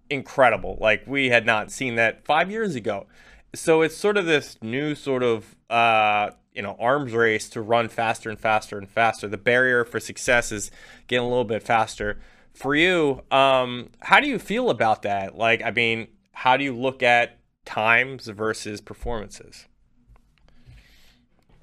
incredible. 0.10 0.78
Like, 0.80 1.04
we 1.06 1.30
had 1.30 1.46
not 1.46 1.72
seen 1.72 1.96
that 1.96 2.26
five 2.26 2.50
years 2.50 2.76
ago. 2.76 3.06
So 3.56 3.82
it's 3.82 3.96
sort 3.96 4.18
of 4.18 4.26
this 4.26 4.58
new 4.62 4.96
sort 4.96 5.24
of 5.24 5.56
uh, 5.70 6.32
you 6.54 6.62
know 6.62 6.76
arms 6.80 7.14
race 7.14 7.50
to 7.50 7.62
run 7.62 7.88
faster 7.88 8.30
and 8.30 8.40
faster 8.40 8.78
and 8.78 8.90
faster. 8.90 9.28
The 9.28 9.38
barrier 9.38 9.86
for 9.86 10.00
success 10.00 10.52
is 10.52 10.72
getting 11.08 11.26
a 11.26 11.30
little 11.30 11.44
bit 11.44 11.64
faster. 11.64 12.20
For 12.54 12.76
you, 12.76 13.22
um, 13.32 13.90
how 14.00 14.20
do 14.20 14.28
you 14.28 14.38
feel 14.38 14.70
about 14.70 15.02
that? 15.04 15.36
Like, 15.36 15.64
I 15.64 15.72
mean, 15.72 16.08
how 16.34 16.56
do 16.56 16.64
you 16.64 16.76
look 16.76 17.02
at 17.02 17.40
times 17.66 18.28
versus 18.28 18.80
performances? 18.80 19.66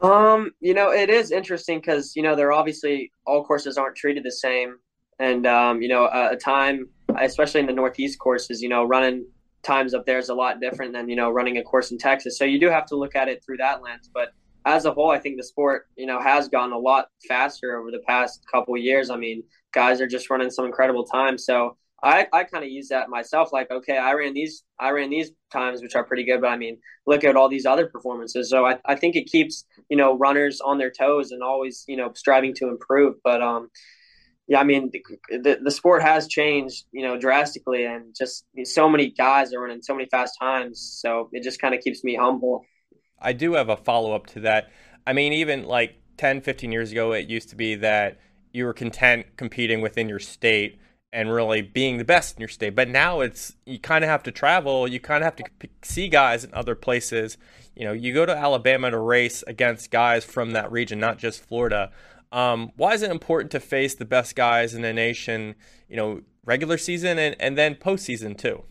Um, 0.02 0.52
you 0.60 0.74
know, 0.74 0.90
it 0.90 1.10
is 1.10 1.30
interesting 1.30 1.78
because 1.78 2.16
you 2.16 2.22
know 2.22 2.34
they're 2.34 2.52
obviously 2.52 3.12
all 3.26 3.44
courses 3.44 3.76
aren't 3.76 3.96
treated 3.96 4.24
the 4.24 4.32
same, 4.32 4.78
and 5.18 5.46
um, 5.46 5.82
you 5.82 5.88
know, 5.88 6.04
a, 6.04 6.30
a 6.30 6.36
time, 6.36 6.88
especially 7.20 7.60
in 7.60 7.66
the 7.66 7.72
Northeast 7.72 8.18
courses, 8.18 8.62
you 8.62 8.68
know, 8.68 8.84
running 8.84 9.26
times 9.62 9.94
up 9.94 10.06
there 10.06 10.18
is 10.18 10.28
a 10.28 10.34
lot 10.34 10.60
different 10.60 10.92
than 10.92 11.08
you 11.08 11.16
know 11.16 11.30
running 11.30 11.58
a 11.58 11.62
course 11.62 11.90
in 11.90 11.98
Texas. 11.98 12.38
So 12.38 12.44
you 12.44 12.58
do 12.58 12.68
have 12.68 12.86
to 12.86 12.96
look 12.96 13.14
at 13.14 13.28
it 13.28 13.44
through 13.44 13.58
that 13.58 13.82
lens. 13.82 14.10
But 14.12 14.32
as 14.64 14.84
a 14.84 14.92
whole, 14.92 15.10
I 15.10 15.18
think 15.18 15.36
the 15.36 15.44
sport, 15.44 15.86
you 15.96 16.06
know, 16.06 16.20
has 16.20 16.48
gone 16.48 16.72
a 16.72 16.78
lot 16.78 17.08
faster 17.26 17.78
over 17.78 17.90
the 17.90 18.02
past 18.06 18.44
couple 18.50 18.76
years. 18.76 19.10
I 19.10 19.16
mean, 19.16 19.42
guys 19.72 20.00
are 20.00 20.06
just 20.06 20.28
running 20.30 20.50
some 20.50 20.66
incredible 20.66 21.04
times. 21.04 21.46
So 21.46 21.76
I, 22.02 22.26
I 22.32 22.44
kind 22.44 22.64
of 22.64 22.70
use 22.70 22.88
that 22.88 23.08
myself. 23.08 23.52
Like, 23.52 23.70
okay, 23.70 23.96
I 23.96 24.12
ran 24.12 24.34
these, 24.34 24.62
I 24.78 24.90
ran 24.90 25.10
these 25.10 25.30
times, 25.52 25.82
which 25.82 25.94
are 25.94 26.04
pretty 26.04 26.24
good, 26.24 26.40
but 26.40 26.48
I 26.48 26.56
mean, 26.56 26.78
look 27.06 27.24
at 27.24 27.36
all 27.36 27.48
these 27.48 27.66
other 27.66 27.86
performances. 27.86 28.48
So 28.50 28.66
I, 28.66 28.78
I 28.84 28.96
think 28.96 29.16
it 29.16 29.26
keeps, 29.26 29.64
you 29.88 29.96
know, 29.96 30.16
runners 30.16 30.60
on 30.60 30.78
their 30.78 30.90
toes 30.90 31.30
and 31.30 31.42
always, 31.42 31.84
you 31.88 31.96
know, 31.96 32.12
striving 32.14 32.54
to 32.54 32.68
improve. 32.68 33.16
But, 33.22 33.42
um, 33.42 33.70
yeah, 34.50 34.58
I 34.58 34.64
mean, 34.64 34.90
the, 35.30 35.60
the, 35.62 35.70
sport 35.70 36.02
has 36.02 36.26
changed, 36.26 36.84
you 36.90 37.04
know, 37.06 37.16
drastically 37.16 37.84
and 37.84 38.12
just 38.18 38.44
so 38.64 38.88
many 38.88 39.08
guys 39.08 39.54
are 39.54 39.60
running 39.60 39.80
so 39.80 39.94
many 39.94 40.08
fast 40.10 40.36
times. 40.40 40.98
So 41.00 41.30
it 41.32 41.44
just 41.44 41.60
kind 41.60 41.72
of 41.72 41.80
keeps 41.80 42.02
me 42.02 42.16
humble. 42.16 42.64
I 43.20 43.32
do 43.32 43.52
have 43.52 43.68
a 43.68 43.76
follow 43.76 44.12
up 44.12 44.26
to 44.28 44.40
that. 44.40 44.72
I 45.06 45.12
mean, 45.12 45.32
even 45.34 45.66
like 45.66 45.94
10, 46.16 46.40
15 46.40 46.72
years 46.72 46.90
ago, 46.90 47.12
it 47.12 47.28
used 47.28 47.50
to 47.50 47.56
be 47.56 47.76
that 47.76 48.18
you 48.52 48.64
were 48.64 48.72
content 48.72 49.26
competing 49.36 49.82
within 49.82 50.08
your 50.08 50.18
state 50.18 50.80
and 51.12 51.32
really 51.32 51.62
being 51.62 51.98
the 51.98 52.04
best 52.04 52.34
in 52.34 52.40
your 52.40 52.48
state. 52.48 52.74
But 52.74 52.88
now 52.88 53.20
it's 53.20 53.54
you 53.66 53.78
kind 53.78 54.02
of 54.02 54.10
have 54.10 54.24
to 54.24 54.32
travel. 54.32 54.88
You 54.88 54.98
kind 54.98 55.22
of 55.22 55.26
have 55.26 55.36
to 55.36 55.68
see 55.82 56.08
guys 56.08 56.42
in 56.42 56.52
other 56.54 56.74
places. 56.74 57.38
You 57.76 57.84
know, 57.84 57.92
you 57.92 58.12
go 58.12 58.26
to 58.26 58.36
Alabama 58.36 58.90
to 58.90 58.98
race 58.98 59.44
against 59.46 59.92
guys 59.92 60.24
from 60.24 60.50
that 60.52 60.72
region, 60.72 60.98
not 60.98 61.18
just 61.18 61.40
Florida. 61.40 61.92
Um, 62.32 62.70
why 62.76 62.94
is 62.94 63.02
it 63.02 63.10
important 63.10 63.50
to 63.52 63.60
face 63.60 63.94
the 63.94 64.04
best 64.04 64.36
guys 64.36 64.74
in 64.74 64.82
the 64.82 64.92
nation? 64.92 65.56
You 65.88 65.96
know, 65.96 66.20
regular 66.44 66.78
season 66.78 67.18
and, 67.18 67.36
and 67.40 67.58
then 67.58 67.74
postseason 67.74 68.36
too. 68.36 68.64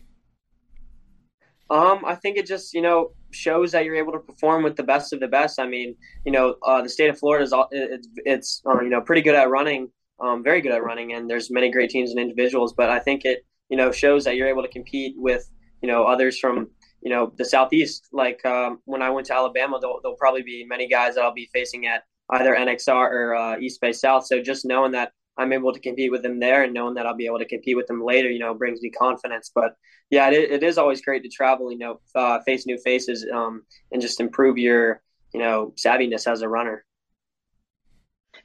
Um, 1.70 2.04
I 2.04 2.16
think 2.16 2.36
it 2.36 2.46
just 2.46 2.74
you 2.74 2.82
know 2.82 3.12
shows 3.30 3.72
that 3.72 3.84
you're 3.84 3.94
able 3.94 4.12
to 4.12 4.18
perform 4.18 4.64
with 4.64 4.76
the 4.76 4.82
best 4.82 5.12
of 5.12 5.20
the 5.20 5.28
best. 5.28 5.60
I 5.60 5.68
mean, 5.68 5.94
you 6.24 6.32
know, 6.32 6.56
uh, 6.66 6.82
the 6.82 6.88
state 6.88 7.10
of 7.10 7.18
Florida 7.18 7.44
is 7.44 7.52
all, 7.52 7.68
it's 7.70 8.08
it's 8.24 8.62
uh, 8.66 8.80
you 8.80 8.88
know 8.88 9.00
pretty 9.00 9.22
good 9.22 9.36
at 9.36 9.48
running, 9.48 9.88
um, 10.20 10.42
very 10.42 10.60
good 10.60 10.72
at 10.72 10.82
running, 10.82 11.12
and 11.12 11.30
there's 11.30 11.50
many 11.50 11.70
great 11.70 11.90
teams 11.90 12.10
and 12.10 12.18
individuals. 12.18 12.72
But 12.72 12.90
I 12.90 12.98
think 12.98 13.24
it 13.24 13.46
you 13.68 13.76
know 13.76 13.92
shows 13.92 14.24
that 14.24 14.36
you're 14.36 14.48
able 14.48 14.62
to 14.62 14.68
compete 14.68 15.14
with 15.16 15.48
you 15.80 15.86
know 15.86 16.04
others 16.04 16.38
from 16.40 16.70
you 17.02 17.10
know 17.10 17.32
the 17.36 17.44
southeast. 17.44 18.08
Like 18.12 18.44
um, 18.44 18.80
when 18.84 19.00
I 19.00 19.10
went 19.10 19.28
to 19.28 19.34
Alabama, 19.34 19.78
there'll, 19.80 20.00
there'll 20.02 20.16
probably 20.16 20.42
be 20.42 20.66
many 20.68 20.88
guys 20.88 21.14
that 21.14 21.22
I'll 21.22 21.32
be 21.32 21.48
facing 21.52 21.86
at 21.86 22.02
either 22.30 22.54
NXR 22.54 23.10
or 23.10 23.34
uh, 23.34 23.58
East 23.58 23.80
Bay 23.80 23.92
South. 23.92 24.26
So 24.26 24.42
just 24.42 24.64
knowing 24.64 24.92
that 24.92 25.12
I'm 25.36 25.52
able 25.52 25.72
to 25.72 25.80
compete 25.80 26.10
with 26.10 26.22
them 26.22 26.38
there 26.38 26.64
and 26.64 26.74
knowing 26.74 26.94
that 26.94 27.06
I'll 27.06 27.16
be 27.16 27.26
able 27.26 27.38
to 27.38 27.48
compete 27.48 27.76
with 27.76 27.86
them 27.86 28.02
later, 28.04 28.30
you 28.30 28.38
know, 28.38 28.54
brings 28.54 28.82
me 28.82 28.90
confidence. 28.90 29.50
But 29.54 29.74
yeah, 30.10 30.30
it, 30.30 30.50
it 30.50 30.62
is 30.62 30.76
always 30.76 31.00
great 31.00 31.22
to 31.22 31.28
travel, 31.28 31.72
you 31.72 31.78
know, 31.78 32.00
uh, 32.14 32.40
face 32.40 32.66
new 32.66 32.78
faces 32.78 33.26
um, 33.32 33.62
and 33.90 34.02
just 34.02 34.20
improve 34.20 34.58
your, 34.58 35.00
you 35.32 35.40
know, 35.40 35.72
savviness 35.76 36.30
as 36.30 36.42
a 36.42 36.48
runner. 36.48 36.84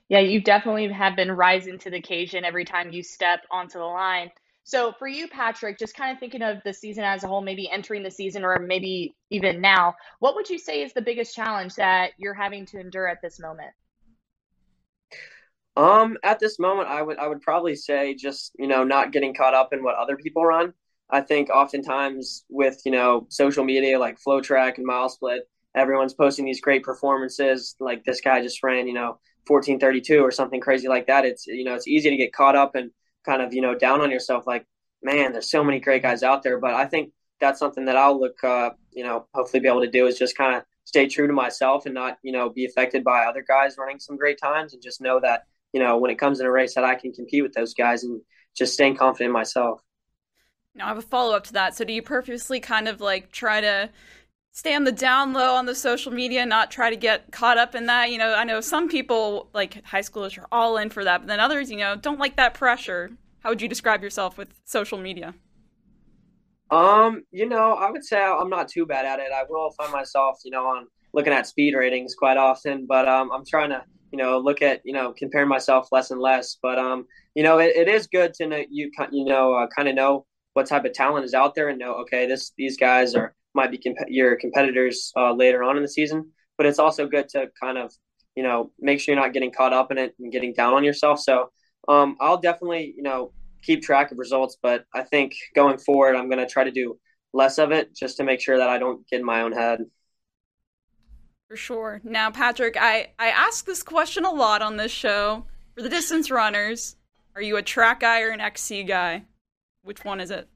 Yeah, 0.08 0.20
you 0.20 0.40
definitely 0.40 0.88
have 0.90 1.16
been 1.16 1.32
rising 1.32 1.80
to 1.80 1.90
the 1.90 1.98
occasion 1.98 2.46
every 2.46 2.66
time 2.66 2.92
you 2.92 3.02
step 3.02 3.42
onto 3.52 3.80
the 3.80 3.86
line. 3.86 4.30
So 4.68 4.94
for 4.98 5.08
you, 5.08 5.28
Patrick, 5.28 5.78
just 5.78 5.96
kind 5.96 6.12
of 6.12 6.20
thinking 6.20 6.42
of 6.42 6.58
the 6.66 6.74
season 6.74 7.04
as 7.04 7.24
a 7.24 7.28
whole, 7.28 7.42
maybe 7.42 7.70
entering 7.70 8.02
the 8.02 8.10
season 8.10 8.44
or 8.44 8.58
maybe 8.58 9.16
even 9.30 9.62
now, 9.62 9.94
what 10.18 10.34
would 10.34 10.50
you 10.50 10.58
say 10.58 10.82
is 10.82 10.92
the 10.92 11.04
biggest 11.04 11.36
challenge 11.36 11.76
that 11.76 12.14
you're 12.18 12.34
having 12.34 12.66
to 12.66 12.80
endure 12.80 13.08
at 13.08 13.22
this 13.22 13.40
moment? 13.40 13.70
Um, 15.78 16.18
at 16.24 16.40
this 16.40 16.58
moment, 16.58 16.90
I 16.90 17.04
would 17.04 17.20
I 17.20 17.28
would 17.28 17.42
probably 17.42 17.76
say 17.76 18.16
just 18.16 18.54
you 18.58 18.68
know 18.68 18.84
not 18.84 19.12
getting 19.12 19.36
caught 19.36 19.54
up 19.54 19.72
in 19.72 19.84
what 19.84 19.96
other 19.96 20.18
people 20.18 20.44
run. 20.44 20.74
I 21.12 21.22
think 21.22 21.52
oftentimes 21.52 22.44
with 22.50 22.82
you 22.86 22.92
know 22.92 23.28
social 23.30 23.64
media 23.64 24.00
like 24.00 24.18
FloTrack 24.20 24.80
and 24.80 24.88
MileSplit, 24.88 25.42
everyone's 25.76 26.16
posting 26.16 26.46
these 26.46 26.62
great 26.62 26.82
performances. 26.82 27.76
Like 27.80 28.04
this 28.04 28.20
guy 28.20 28.42
just 28.42 28.64
ran 28.64 28.88
you 28.88 28.96
know 28.96 29.20
1432 29.46 30.24
or 30.24 30.32
something 30.32 30.60
crazy 30.60 30.88
like 30.88 31.06
that. 31.06 31.24
It's 31.24 31.46
you 31.46 31.66
know 31.66 31.76
it's 31.76 31.88
easy 31.88 32.10
to 32.10 32.18
get 32.18 32.34
caught 32.34 32.56
up 32.56 32.74
and 32.74 32.90
kind 33.26 33.42
of 33.42 33.54
you 33.54 33.62
know 33.62 33.76
down 33.76 34.02
on 34.02 34.12
yourself 34.12 34.46
like 34.48 34.66
man 35.04 35.34
there's 35.34 35.50
so 35.52 35.64
many 35.64 35.80
great 35.80 36.02
guys 36.02 36.24
out 36.24 36.44
there. 36.44 36.60
But 36.60 36.74
i 36.74 36.86
think 36.86 37.12
that's 37.40 37.60
something 37.60 37.86
that 37.86 37.98
i'll 37.98 38.20
look 38.20 38.42
uh, 38.44 38.70
you 38.92 39.04
know 39.04 39.28
hopefully 39.34 39.60
be 39.60 39.68
able 39.68 39.82
to 39.82 39.90
do 39.90 40.08
is 40.08 40.18
just 40.18 40.38
kind 40.38 40.56
of 40.56 40.64
stay 40.86 41.08
true 41.08 41.28
to 41.28 41.34
myself 41.34 41.86
and 41.86 41.94
not 41.94 42.18
you 42.24 42.32
know 42.32 42.50
be 42.50 42.66
affected 42.66 43.04
by 43.04 43.26
other 43.26 43.44
guys 43.48 43.78
running 43.78 44.00
some 44.00 44.18
great 44.18 44.40
times 44.42 44.74
and 44.74 44.82
just 44.82 45.02
know 45.02 45.20
that 45.20 45.44
you 45.74 45.80
know 45.80 45.98
when 45.98 46.12
it 46.12 46.20
comes 46.20 46.40
in 46.40 46.46
a 46.46 46.52
race 46.52 46.76
that 46.76 46.86
i 46.86 46.96
can 46.96 47.12
compete 47.12 47.44
with 47.44 47.54
those 47.54 47.74
guys 47.74 48.04
and 48.04 48.22
just 48.56 48.74
staying 48.74 48.96
confident 48.96 49.28
in 49.28 49.34
myself. 49.34 49.82
Now 50.74 50.86
i 50.86 50.88
have 50.90 50.98
a 50.98 51.02
follow-up 51.02 51.44
to 51.46 51.54
that. 51.54 51.76
So 51.76 51.86
do 51.86 51.94
you 51.94 52.02
purposely 52.02 52.60
kind 52.60 52.88
of 52.88 53.02
like 53.02 53.32
try 53.32 53.62
to 53.62 53.90
stay 54.56 54.74
on 54.74 54.86
the 54.86 54.92
down 54.92 55.34
low 55.34 55.54
on 55.54 55.66
the 55.66 55.76
social 55.76 56.14
media, 56.14 56.46
not 56.46 56.72
try 56.72 56.90
to 56.90 56.96
get 56.96 57.30
caught 57.32 57.58
up 57.58 57.76
in 57.76 57.88
that. 57.88 58.10
You 58.10 58.18
know, 58.18 58.34
I 58.34 58.46
know 58.46 58.62
some 58.62 58.88
people, 58.88 59.50
like 59.54 59.84
high 59.84 60.00
schoolers, 60.00 60.38
are 60.38 60.48
all 60.50 60.78
in 60.78 60.90
for 60.90 61.04
that, 61.04 61.20
but 61.20 61.28
then 61.28 61.42
others, 61.42 61.70
you 61.70 61.78
know, 61.78 61.98
don't 61.98 62.20
like 62.20 62.38
that 62.38 62.54
pressure. 62.54 63.12
How 63.40 63.50
would 63.50 63.62
you 63.62 63.68
describe 63.68 64.02
yourself 64.02 64.38
with 64.38 64.48
social 64.64 64.98
media? 64.98 65.36
Um, 66.72 67.24
you 67.32 67.50
know, 67.50 67.74
I 67.74 67.92
would 67.92 68.06
say 68.06 68.20
I'm 68.20 68.50
not 68.50 68.70
too 68.70 68.86
bad 68.86 69.06
at 69.06 69.20
it. 69.20 69.28
I 69.36 69.44
will 69.48 69.72
find 69.72 69.92
myself, 69.92 70.40
you 70.46 70.52
know, 70.52 70.66
on 70.66 70.88
looking 71.14 71.34
at 71.34 71.46
speed 71.46 71.76
ratings 71.76 72.16
quite 72.16 72.38
often, 72.38 72.86
but 72.88 73.10
um, 73.10 73.32
I'm 73.34 73.46
trying 73.46 73.72
to, 73.72 73.84
you 74.12 74.18
know, 74.18 74.40
look 74.40 74.62
at, 74.62 74.82
you 74.86 74.94
know, 74.94 75.14
comparing 75.18 75.50
myself 75.50 75.90
less 75.92 76.12
and 76.12 76.22
less. 76.22 76.58
But 76.62 76.80
um, 76.80 77.08
you 77.36 77.44
know, 77.44 77.60
it, 77.60 77.76
it 77.76 77.90
is 77.90 78.08
good 78.08 78.34
to 78.36 78.48
know 78.48 78.64
you, 78.70 78.90
you 79.12 79.26
know, 79.26 79.54
uh, 79.54 79.68
kind 79.68 79.90
of 79.90 79.96
know 79.96 80.26
what 80.54 80.68
type 80.68 80.86
of 80.86 80.94
talent 80.94 81.26
is 81.26 81.34
out 81.34 81.56
there 81.56 81.68
and 81.68 81.78
know, 81.78 81.96
okay, 81.96 82.26
this 82.26 82.54
these 82.58 82.78
guys 82.78 83.16
are 83.16 83.36
might 83.56 83.72
be 83.72 83.78
comp- 83.78 84.10
your 84.10 84.36
competitors 84.36 85.12
uh, 85.18 85.34
later 85.34 85.64
on 85.64 85.78
in 85.78 85.84
the 85.84 85.90
season. 85.90 86.32
But 86.58 86.68
it's 86.68 86.80
also 86.80 87.08
good 87.08 87.30
to 87.30 87.50
kind 87.62 87.78
of 87.78 87.92
you 88.36 88.44
know 88.44 88.72
make 88.80 89.00
sure 89.00 89.14
you're 89.14 89.24
not 89.24 89.34
getting 89.34 89.52
caught 89.52 89.74
up 89.74 89.92
in 89.92 89.98
it 89.98 90.14
and 90.20 90.32
getting 90.32 90.54
down 90.54 90.74
on 90.74 90.84
yourself. 90.84 91.20
So 91.20 91.50
um, 91.88 92.18
I'll 92.20 92.40
definitely 92.40 92.94
you 92.96 93.04
know 93.04 93.32
keep 93.64 93.82
track 93.82 94.12
of 94.12 94.20
results, 94.20 94.58
but 94.62 94.86
I 94.94 95.04
think 95.04 95.34
going 95.56 95.78
forward 95.78 96.16
I'm 96.16 96.30
going 96.30 96.46
to 96.46 96.52
try 96.52 96.64
to 96.64 96.72
do 96.72 97.00
less 97.34 97.58
of 97.58 97.72
it 97.72 97.96
just 97.96 98.18
to 98.18 98.24
make 98.24 98.40
sure 98.40 98.58
that 98.58 98.70
I 98.70 98.78
don't 98.78 99.08
get 99.10 99.20
in 99.20 99.26
my 99.26 99.42
own 99.42 99.52
head. 99.52 99.82
For 101.48 101.56
sure. 101.56 102.02
Now, 102.04 102.32
Patrick, 102.32 102.76
I 102.80 103.12
I 103.20 103.30
ask 103.30 103.66
this 103.66 103.84
question 103.84 104.26
a 104.26 104.32
lot 104.32 104.62
on 104.62 104.78
this 104.78 104.92
show 104.92 105.46
for 105.76 105.82
the 105.82 105.90
distance 105.90 106.32
runners. 106.32 106.96
Are 107.36 107.42
you 107.42 107.58
a 107.58 107.62
track 107.62 108.00
guy 108.00 108.22
or 108.22 108.30
an 108.30 108.40
XC 108.40 108.84
guy? 108.84 109.24
Which 109.84 110.04
one 110.04 110.20
is 110.20 110.32
it? 110.32 110.48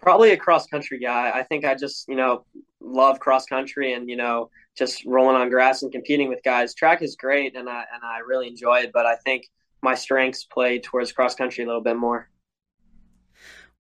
Probably 0.00 0.30
a 0.30 0.36
cross 0.36 0.66
country 0.66 0.98
guy. 0.98 1.30
I 1.34 1.42
think 1.42 1.64
I 1.64 1.74
just, 1.74 2.08
you 2.08 2.16
know, 2.16 2.44
love 2.80 3.20
cross 3.20 3.46
country 3.46 3.94
and, 3.94 4.08
you 4.08 4.16
know, 4.16 4.50
just 4.76 5.04
rolling 5.04 5.36
on 5.36 5.50
grass 5.50 5.82
and 5.82 5.90
competing 5.90 6.28
with 6.28 6.42
guys. 6.44 6.74
Track 6.74 7.02
is 7.02 7.16
great 7.16 7.56
and 7.56 7.68
I 7.68 7.84
and 7.92 8.02
I 8.04 8.18
really 8.26 8.48
enjoy 8.48 8.80
it, 8.80 8.92
but 8.92 9.06
I 9.06 9.16
think 9.16 9.48
my 9.82 9.94
strengths 9.94 10.44
play 10.44 10.78
towards 10.78 11.12
cross 11.12 11.34
country 11.34 11.64
a 11.64 11.66
little 11.66 11.82
bit 11.82 11.96
more. 11.96 12.28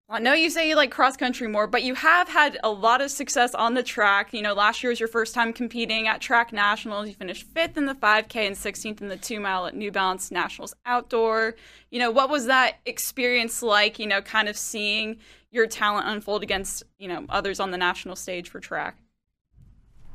I 0.09 0.19
know 0.19 0.31
you 0.31 0.49
say 0.49 0.69
you 0.69 0.77
like 0.77 0.89
cross 0.89 1.17
country 1.17 1.49
more, 1.49 1.67
but 1.67 1.83
you 1.83 1.93
have 1.93 2.29
had 2.29 2.57
a 2.63 2.69
lot 2.69 3.01
of 3.01 3.11
success 3.11 3.53
on 3.53 3.73
the 3.73 3.83
track. 3.83 4.33
You 4.33 4.41
know, 4.41 4.53
last 4.53 4.81
year 4.81 4.89
was 4.89 5.01
your 5.01 5.09
first 5.09 5.35
time 5.35 5.51
competing 5.51 6.07
at 6.07 6.21
track 6.21 6.53
nationals. 6.53 7.09
You 7.09 7.13
finished 7.13 7.45
fifth 7.53 7.75
in 7.75 7.87
the 7.87 7.93
5K 7.93 8.47
and 8.47 8.55
16th 8.55 9.01
in 9.01 9.09
the 9.09 9.17
two 9.17 9.41
mile 9.41 9.65
at 9.65 9.75
New 9.75 9.91
Balance 9.91 10.31
Nationals 10.31 10.73
Outdoor. 10.85 11.55
You 11.91 11.99
know, 11.99 12.09
what 12.09 12.29
was 12.29 12.45
that 12.45 12.77
experience 12.85 13.61
like? 13.61 13.99
You 13.99 14.07
know, 14.07 14.21
kind 14.21 14.47
of 14.47 14.55
seeing 14.55 15.17
your 15.51 15.67
talent 15.67 16.07
unfold 16.07 16.41
against 16.41 16.83
you 16.97 17.09
know 17.09 17.25
others 17.27 17.59
on 17.59 17.71
the 17.71 17.77
national 17.77 18.15
stage 18.15 18.47
for 18.47 18.61
track. 18.61 18.95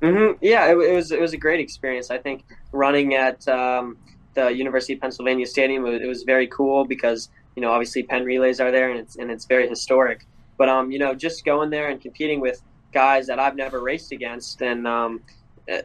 Mm-hmm. 0.01 0.39
Yeah, 0.41 0.73
it, 0.73 0.77
it, 0.79 0.95
was 0.95 1.13
it 1.13 1.21
was 1.21 1.35
a 1.35 1.39
great 1.39 1.61
experience. 1.61 2.11
I 2.11 2.17
think 2.17 2.45
running 2.73 3.15
at 3.15 3.47
um, 3.47 3.99
the 4.33 4.49
University 4.49 4.95
of 4.95 5.01
Pennsylvania 5.01 5.47
Stadium 5.47 5.85
it, 5.85 6.01
it 6.01 6.09
was 6.09 6.23
very 6.23 6.47
cool 6.47 6.87
because 6.87 7.29
you 7.57 7.63
know 7.63 7.71
obviously 7.71 8.03
Penn 8.03 8.25
relays 8.25 8.61
are 8.61 8.71
there 8.71 8.91
and 8.91 8.99
it's 8.99 9.17
and 9.17 9.31
it's 9.31 9.45
very 9.45 9.69
historic. 9.69 10.27
But 10.59 10.69
um, 10.69 10.91
you 10.91 10.99
know, 10.99 11.15
just 11.15 11.45
going 11.45 11.71
there 11.71 11.89
and 11.89 12.01
competing 12.01 12.41
with 12.41 12.63
guys 12.93 13.27
that 13.27 13.39
I've 13.39 13.57
never 13.57 13.81
raced 13.81 14.13
against 14.13 14.63
and 14.63 14.87
um, 14.87 15.23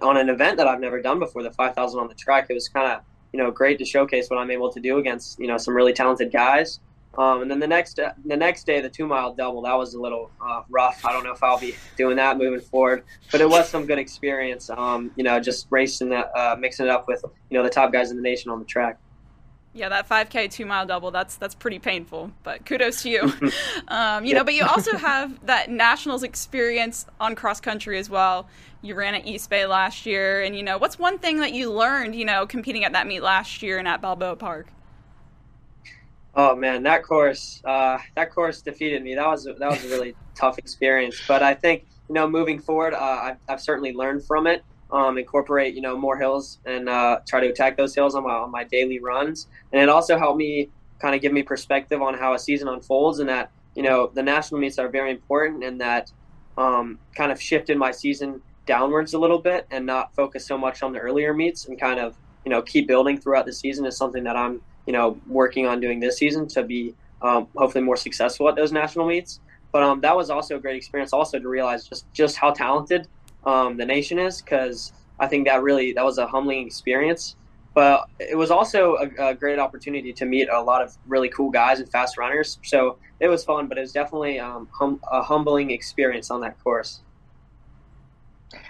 on 0.01 0.17
an 0.17 0.29
event 0.29 0.57
that 0.57 0.67
I've 0.67 0.79
never 0.79 1.01
done 1.01 1.19
before, 1.19 1.43
the 1.43 1.51
5,000 1.51 1.99
on 1.99 2.07
the 2.07 2.15
track, 2.15 2.47
it 2.49 2.53
was 2.53 2.67
kind 2.67 2.91
of 2.91 3.01
you 3.33 3.39
know 3.39 3.51
great 3.51 3.77
to 3.79 3.85
showcase 3.85 4.29
what 4.29 4.39
I'm 4.39 4.51
able 4.51 4.71
to 4.71 4.79
do 4.79 4.97
against 4.97 5.39
you 5.39 5.47
know 5.47 5.57
some 5.57 5.75
really 5.75 5.93
talented 5.93 6.31
guys. 6.31 6.79
Um, 7.17 7.41
and 7.41 7.49
then 7.49 7.59
the 7.59 7.67
next 7.67 7.95
the 7.95 8.37
next 8.37 8.65
day, 8.65 8.79
the 8.79 8.89
two 8.89 9.07
mile 9.07 9.33
double 9.33 9.63
that 9.63 9.73
was 9.73 9.95
a 9.95 9.99
little 9.99 10.29
uh, 10.39 10.61
rough. 10.69 11.03
I 11.03 11.11
don't 11.11 11.23
know 11.23 11.31
if 11.31 11.41
I'll 11.41 11.59
be 11.59 11.75
doing 11.95 12.15
that 12.17 12.37
moving 12.37 12.59
forward, 12.59 13.03
but 13.31 13.41
it 13.41 13.49
was 13.49 13.67
some 13.67 13.87
good 13.87 13.97
experience. 13.97 14.69
Um, 14.69 15.11
you 15.15 15.23
know, 15.23 15.39
just 15.39 15.65
racing 15.71 16.09
that, 16.09 16.31
uh, 16.37 16.55
mixing 16.59 16.85
it 16.85 16.91
up 16.91 17.07
with 17.07 17.23
you 17.49 17.57
know 17.57 17.63
the 17.63 17.69
top 17.69 17.91
guys 17.91 18.11
in 18.11 18.17
the 18.17 18.23
nation 18.23 18.51
on 18.51 18.59
the 18.59 18.65
track. 18.65 18.99
Yeah, 19.77 19.89
that 19.89 20.09
5K 20.09 20.49
two 20.49 20.65
mile 20.65 20.87
double 20.87 21.11
that's 21.11 21.35
that's 21.35 21.53
pretty 21.53 21.77
painful, 21.77 22.31
but 22.41 22.65
kudos 22.65 23.03
to 23.03 23.09
you. 23.11 23.31
um, 23.89 24.25
you 24.25 24.33
know, 24.33 24.43
but 24.43 24.55
you 24.55 24.65
also 24.65 24.97
have 24.97 25.45
that 25.45 25.69
nationals 25.69 26.23
experience 26.23 27.05
on 27.19 27.35
cross 27.35 27.61
country 27.61 27.99
as 27.99 28.09
well. 28.09 28.47
You 28.81 28.95
ran 28.95 29.13
at 29.13 29.27
East 29.27 29.51
Bay 29.51 29.67
last 29.67 30.07
year, 30.07 30.41
and 30.41 30.55
you 30.55 30.63
know, 30.63 30.79
what's 30.79 30.97
one 30.97 31.19
thing 31.19 31.41
that 31.41 31.53
you 31.53 31.71
learned, 31.71 32.15
you 32.15 32.25
know, 32.25 32.47
competing 32.47 32.85
at 32.85 32.93
that 32.93 33.05
meet 33.05 33.21
last 33.21 33.61
year 33.61 33.77
and 33.77 33.87
at 33.87 34.01
Balboa 34.01 34.35
Park? 34.35 34.67
Oh 36.33 36.55
man, 36.55 36.81
that 36.83 37.03
course, 37.03 37.61
uh, 37.63 37.99
that 38.15 38.33
course 38.33 38.63
defeated 38.63 39.03
me. 39.03 39.13
That 39.13 39.27
was 39.27 39.45
that 39.45 39.59
was 39.59 39.85
a 39.85 39.89
really 39.89 40.15
tough 40.35 40.57
experience. 40.57 41.21
But 41.27 41.43
I 41.43 41.53
think 41.53 41.85
you 42.09 42.15
know, 42.15 42.27
moving 42.27 42.57
forward, 42.57 42.95
uh, 42.95 42.97
I've, 42.97 43.37
I've 43.47 43.61
certainly 43.61 43.93
learned 43.93 44.25
from 44.25 44.47
it. 44.47 44.63
Um, 44.89 45.17
incorporate 45.17 45.75
you 45.75 45.81
know 45.81 45.97
more 45.97 46.17
hills 46.17 46.59
and 46.65 46.87
uh, 46.87 47.19
try 47.27 47.41
to 47.41 47.47
attack 47.47 47.75
those 47.75 47.93
hills 47.93 48.15
on 48.15 48.23
my 48.23 48.31
on 48.31 48.51
my 48.51 48.63
daily 48.63 48.99
runs, 48.99 49.47
and 49.73 49.81
it 49.81 49.89
also 49.89 50.17
helped 50.17 50.37
me 50.37 50.69
kind 50.99 51.13
of 51.13 51.21
give 51.21 51.33
me 51.33 51.43
perspective 51.43 52.01
on 52.01 52.13
how 52.13 52.33
a 52.33 52.39
season 52.39 52.69
unfolds, 52.69 53.19
and 53.19 53.27
that 53.27 53.51
you 53.75 53.83
know 53.83 54.11
the 54.13 54.23
national 54.23 54.61
meets 54.61 54.79
are 54.79 54.87
very 54.87 55.11
important, 55.11 55.63
and 55.63 55.81
that 55.81 56.11
um, 56.57 56.99
kind 57.15 57.31
of 57.31 57.41
shifted 57.41 57.77
my 57.77 57.91
season 57.91 58.41
downwards 58.65 59.13
a 59.13 59.19
little 59.19 59.39
bit, 59.39 59.67
and 59.71 59.85
not 59.85 60.15
focus 60.15 60.45
so 60.45 60.57
much 60.57 60.81
on 60.81 60.93
the 60.93 60.99
earlier 60.99 61.33
meets, 61.33 61.67
and 61.67 61.79
kind 61.79 61.99
of 61.99 62.15
you 62.45 62.49
know 62.49 62.61
keep 62.61 62.87
building 62.87 63.17
throughout 63.17 63.45
the 63.45 63.53
season 63.53 63.85
is 63.85 63.97
something 63.97 64.23
that 64.23 64.37
I'm 64.37 64.61
you 64.87 64.93
know, 64.93 65.19
working 65.27 65.67
on 65.67 65.79
doing 65.79 65.99
this 65.99 66.17
season 66.17 66.47
to 66.47 66.63
be 66.63 66.95
um, 67.21 67.47
hopefully 67.55 67.83
more 67.83 67.97
successful 67.97 68.49
at 68.49 68.55
those 68.55 68.71
national 68.71 69.05
meets. 69.05 69.39
But 69.71 69.83
um, 69.83 70.01
that 70.01 70.15
was 70.15 70.29
also 70.31 70.55
a 70.55 70.59
great 70.59 70.77
experience, 70.77 71.13
also 71.13 71.37
to 71.37 71.47
realize 71.47 71.87
just 71.87 72.11
just 72.13 72.37
how 72.37 72.51
talented 72.51 73.07
um, 73.45 73.77
the 73.77 73.85
nation 73.85 74.19
is, 74.19 74.41
because 74.41 74.91
I 75.19 75.27
think 75.27 75.47
that 75.47 75.61
really 75.61 75.93
that 75.93 76.05
was 76.05 76.17
a 76.17 76.27
humbling 76.27 76.65
experience. 76.65 77.35
But 77.73 78.09
it 78.19 78.35
was 78.35 78.49
also 78.49 78.95
a, 78.95 79.29
a, 79.29 79.35
great 79.35 79.59
opportunity 79.59 80.11
to 80.11 80.25
meet 80.25 80.49
a 80.49 80.59
lot 80.59 80.81
of 80.81 80.97
really 81.05 81.29
cool 81.29 81.51
guys 81.51 81.79
and 81.79 81.87
fast 81.87 82.17
runners. 82.17 82.57
So 82.63 82.97
it 83.19 83.27
was 83.27 83.43
fun, 83.43 83.67
but 83.67 83.77
it 83.77 83.81
was 83.81 83.91
definitely 83.91 84.39
um, 84.39 84.67
hum, 84.71 84.99
a 85.11 85.21
humbling 85.21 85.69
experience 85.69 86.31
on 86.31 86.41
that 86.41 86.57
course. 86.63 87.01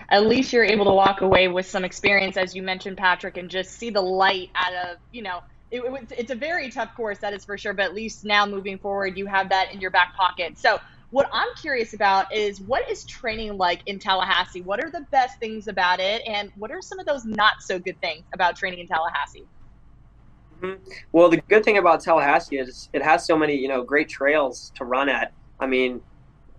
At 0.09 0.25
least 0.25 0.51
you're 0.51 0.65
able 0.65 0.83
to 0.85 0.91
walk 0.91 1.21
away 1.21 1.47
with 1.47 1.65
some 1.65 1.85
experience, 1.85 2.35
as 2.35 2.53
you 2.53 2.61
mentioned, 2.61 2.97
Patrick, 2.97 3.37
and 3.37 3.49
just 3.49 3.79
see 3.79 3.89
the 3.89 4.01
light 4.01 4.49
out 4.55 4.73
of 4.73 4.97
you 5.13 5.21
know 5.21 5.41
it, 5.71 5.81
it, 5.81 6.11
it's 6.17 6.31
a 6.31 6.35
very 6.35 6.69
tough 6.69 6.95
course, 6.95 7.19
that 7.19 7.33
is 7.33 7.45
for 7.45 7.57
sure. 7.57 7.73
But 7.73 7.85
at 7.85 7.93
least 7.93 8.25
now 8.25 8.45
moving 8.45 8.77
forward, 8.77 9.17
you 9.17 9.25
have 9.25 9.49
that 9.49 9.73
in 9.73 9.81
your 9.81 9.91
back 9.91 10.15
pocket. 10.15 10.57
So 10.57 10.79
what 11.11 11.29
I'm 11.31 11.49
curious 11.61 11.93
about 11.93 12.33
is 12.33 12.59
what 12.61 12.89
is 12.89 13.05
training 13.05 13.57
like 13.57 13.81
in 13.85 13.97
Tallahassee? 13.97 14.61
What 14.61 14.83
are 14.83 14.91
the 14.91 15.05
best 15.11 15.39
things 15.39 15.67
about 15.67 15.99
it, 15.99 16.21
and 16.27 16.51
what 16.57 16.71
are 16.71 16.81
some 16.81 16.99
of 16.99 17.05
those 17.05 17.25
not 17.25 17.61
so 17.61 17.79
good 17.79 17.99
things 18.01 18.23
about 18.33 18.57
training 18.57 18.79
in 18.79 18.87
Tallahassee? 18.87 19.45
Mm-hmm. 20.61 20.83
Well, 21.11 21.29
the 21.29 21.37
good 21.37 21.63
thing 21.63 21.77
about 21.77 22.01
Tallahassee 22.01 22.57
is 22.57 22.89
it 22.93 23.03
has 23.03 23.25
so 23.25 23.37
many, 23.37 23.55
you 23.55 23.67
know, 23.67 23.83
great 23.83 24.09
trails 24.09 24.71
to 24.75 24.85
run 24.85 25.07
at. 25.07 25.31
I 25.59 25.67
mean, 25.67 26.01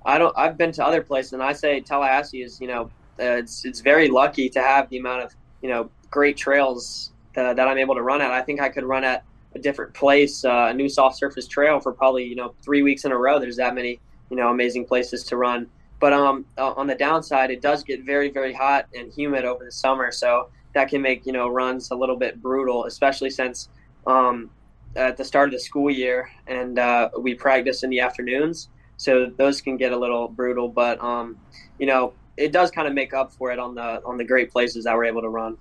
I 0.06 0.18
don't. 0.18 0.36
I've 0.38 0.56
been 0.56 0.72
to 0.72 0.84
other 0.84 1.02
places, 1.02 1.32
and 1.34 1.42
I 1.42 1.52
say 1.52 1.80
Tallahassee 1.80 2.42
is, 2.42 2.60
you 2.60 2.68
know, 2.68 2.84
uh, 3.20 3.38
it's 3.42 3.64
it's 3.64 3.80
very 3.80 4.08
lucky 4.08 4.48
to 4.50 4.60
have 4.60 4.88
the 4.88 4.98
amount 4.98 5.24
of, 5.24 5.34
you 5.62 5.68
know, 5.68 5.90
great 6.10 6.36
trails 6.36 7.12
that, 7.34 7.56
that 7.56 7.68
I'm 7.68 7.78
able 7.78 7.96
to 7.96 8.02
run 8.02 8.20
at. 8.20 8.30
I 8.30 8.40
think 8.40 8.60
I 8.60 8.68
could 8.68 8.84
run 8.84 9.04
at 9.04 9.24
a 9.54 9.58
different 9.58 9.94
place, 9.94 10.44
uh, 10.44 10.68
a 10.70 10.74
new 10.74 10.88
soft 10.88 11.16
surface 11.18 11.46
trail 11.46 11.80
for 11.80 11.92
probably, 11.92 12.24
you 12.24 12.36
know, 12.36 12.54
three 12.62 12.82
weeks 12.82 13.04
in 13.04 13.12
a 13.12 13.16
row. 13.16 13.38
There's 13.38 13.56
that 13.56 13.74
many, 13.74 13.98
you 14.30 14.36
know, 14.36 14.48
amazing 14.48 14.84
places 14.84 15.24
to 15.24 15.36
run. 15.36 15.68
But 16.00 16.12
um, 16.12 16.44
uh, 16.56 16.72
on 16.72 16.86
the 16.86 16.94
downside, 16.94 17.50
it 17.50 17.60
does 17.60 17.82
get 17.82 18.04
very, 18.04 18.30
very 18.30 18.52
hot 18.52 18.86
and 18.94 19.12
humid 19.12 19.44
over 19.44 19.64
the 19.64 19.72
summer, 19.72 20.12
so 20.12 20.48
that 20.74 20.88
can 20.88 21.02
make 21.02 21.26
you 21.26 21.32
know 21.32 21.48
runs 21.48 21.90
a 21.90 21.96
little 21.96 22.16
bit 22.16 22.40
brutal, 22.40 22.84
especially 22.84 23.30
since 23.30 23.68
um, 24.06 24.50
at 24.94 25.16
the 25.16 25.24
start 25.24 25.48
of 25.48 25.52
the 25.52 25.60
school 25.60 25.90
year, 25.90 26.30
and 26.46 26.78
uh, 26.78 27.10
we 27.18 27.34
practice 27.34 27.82
in 27.82 27.90
the 27.90 28.00
afternoons, 28.00 28.68
so 28.96 29.26
those 29.26 29.60
can 29.60 29.76
get 29.76 29.92
a 29.92 29.96
little 29.96 30.28
brutal. 30.28 30.68
But 30.68 31.02
um, 31.02 31.36
you 31.78 31.86
know, 31.86 32.12
it 32.36 32.52
does 32.52 32.70
kind 32.70 32.86
of 32.86 32.94
make 32.94 33.12
up 33.12 33.32
for 33.32 33.50
it 33.50 33.58
on 33.58 33.74
the 33.74 34.02
on 34.04 34.16
the 34.16 34.24
great 34.24 34.52
places 34.52 34.84
that 34.84 34.94
we're 34.94 35.06
able 35.06 35.22
to 35.22 35.28
run. 35.28 35.58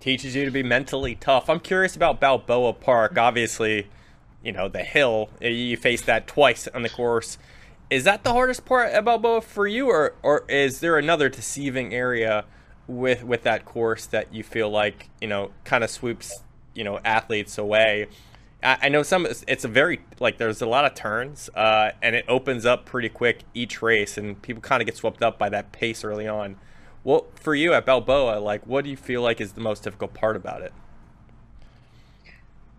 Teaches 0.00 0.36
you 0.36 0.44
to 0.44 0.52
be 0.52 0.62
mentally 0.62 1.16
tough. 1.16 1.50
I'm 1.50 1.58
curious 1.58 1.96
about 1.96 2.20
Balboa 2.20 2.72
Park. 2.74 3.18
Obviously, 3.18 3.88
you 4.42 4.52
know 4.52 4.68
the 4.68 4.84
hill. 4.84 5.30
You 5.40 5.76
face 5.76 6.02
that 6.02 6.28
twice 6.28 6.68
on 6.68 6.82
the 6.82 6.88
course. 6.88 7.38
Is 7.90 8.04
that 8.04 8.22
the 8.22 8.32
hardest 8.32 8.64
part 8.64 8.92
at 8.92 9.04
Balboa 9.04 9.40
for 9.40 9.66
you, 9.66 9.88
or 9.88 10.14
or 10.22 10.44
is 10.48 10.80
there 10.80 10.98
another 10.98 11.28
deceiving 11.28 11.94
area 11.94 12.44
with 12.86 13.22
with 13.22 13.42
that 13.42 13.64
course 13.64 14.06
that 14.06 14.32
you 14.34 14.42
feel 14.42 14.70
like 14.70 15.10
you 15.20 15.28
know 15.28 15.50
kind 15.64 15.84
of 15.84 15.90
sweeps 15.90 16.42
you 16.74 16.84
know 16.84 17.00
athletes 17.04 17.58
away. 17.58 18.06
I, 18.62 18.78
I 18.82 18.88
know 18.88 19.02
some. 19.02 19.26
It's 19.26 19.64
a 19.64 19.68
very 19.68 20.00
like 20.20 20.38
there's 20.38 20.62
a 20.62 20.66
lot 20.66 20.84
of 20.84 20.94
turns, 20.94 21.50
uh, 21.54 21.90
and 22.00 22.16
it 22.16 22.24
opens 22.28 22.64
up 22.64 22.86
pretty 22.86 23.08
quick 23.08 23.40
each 23.52 23.82
race, 23.82 24.16
and 24.16 24.40
people 24.40 24.62
kind 24.62 24.80
of 24.80 24.86
get 24.86 24.96
swept 24.96 25.22
up 25.22 25.38
by 25.38 25.48
that 25.50 25.72
pace 25.72 26.04
early 26.04 26.26
on. 26.26 26.56
Well, 27.04 27.26
for 27.34 27.54
you 27.54 27.72
at 27.74 27.86
Balboa, 27.86 28.38
like, 28.38 28.66
what 28.66 28.84
do 28.84 28.90
you 28.90 28.96
feel 28.96 29.22
like 29.22 29.40
is 29.40 29.52
the 29.52 29.60
most 29.60 29.84
difficult 29.84 30.14
part 30.14 30.36
about 30.36 30.62
it? 30.62 30.72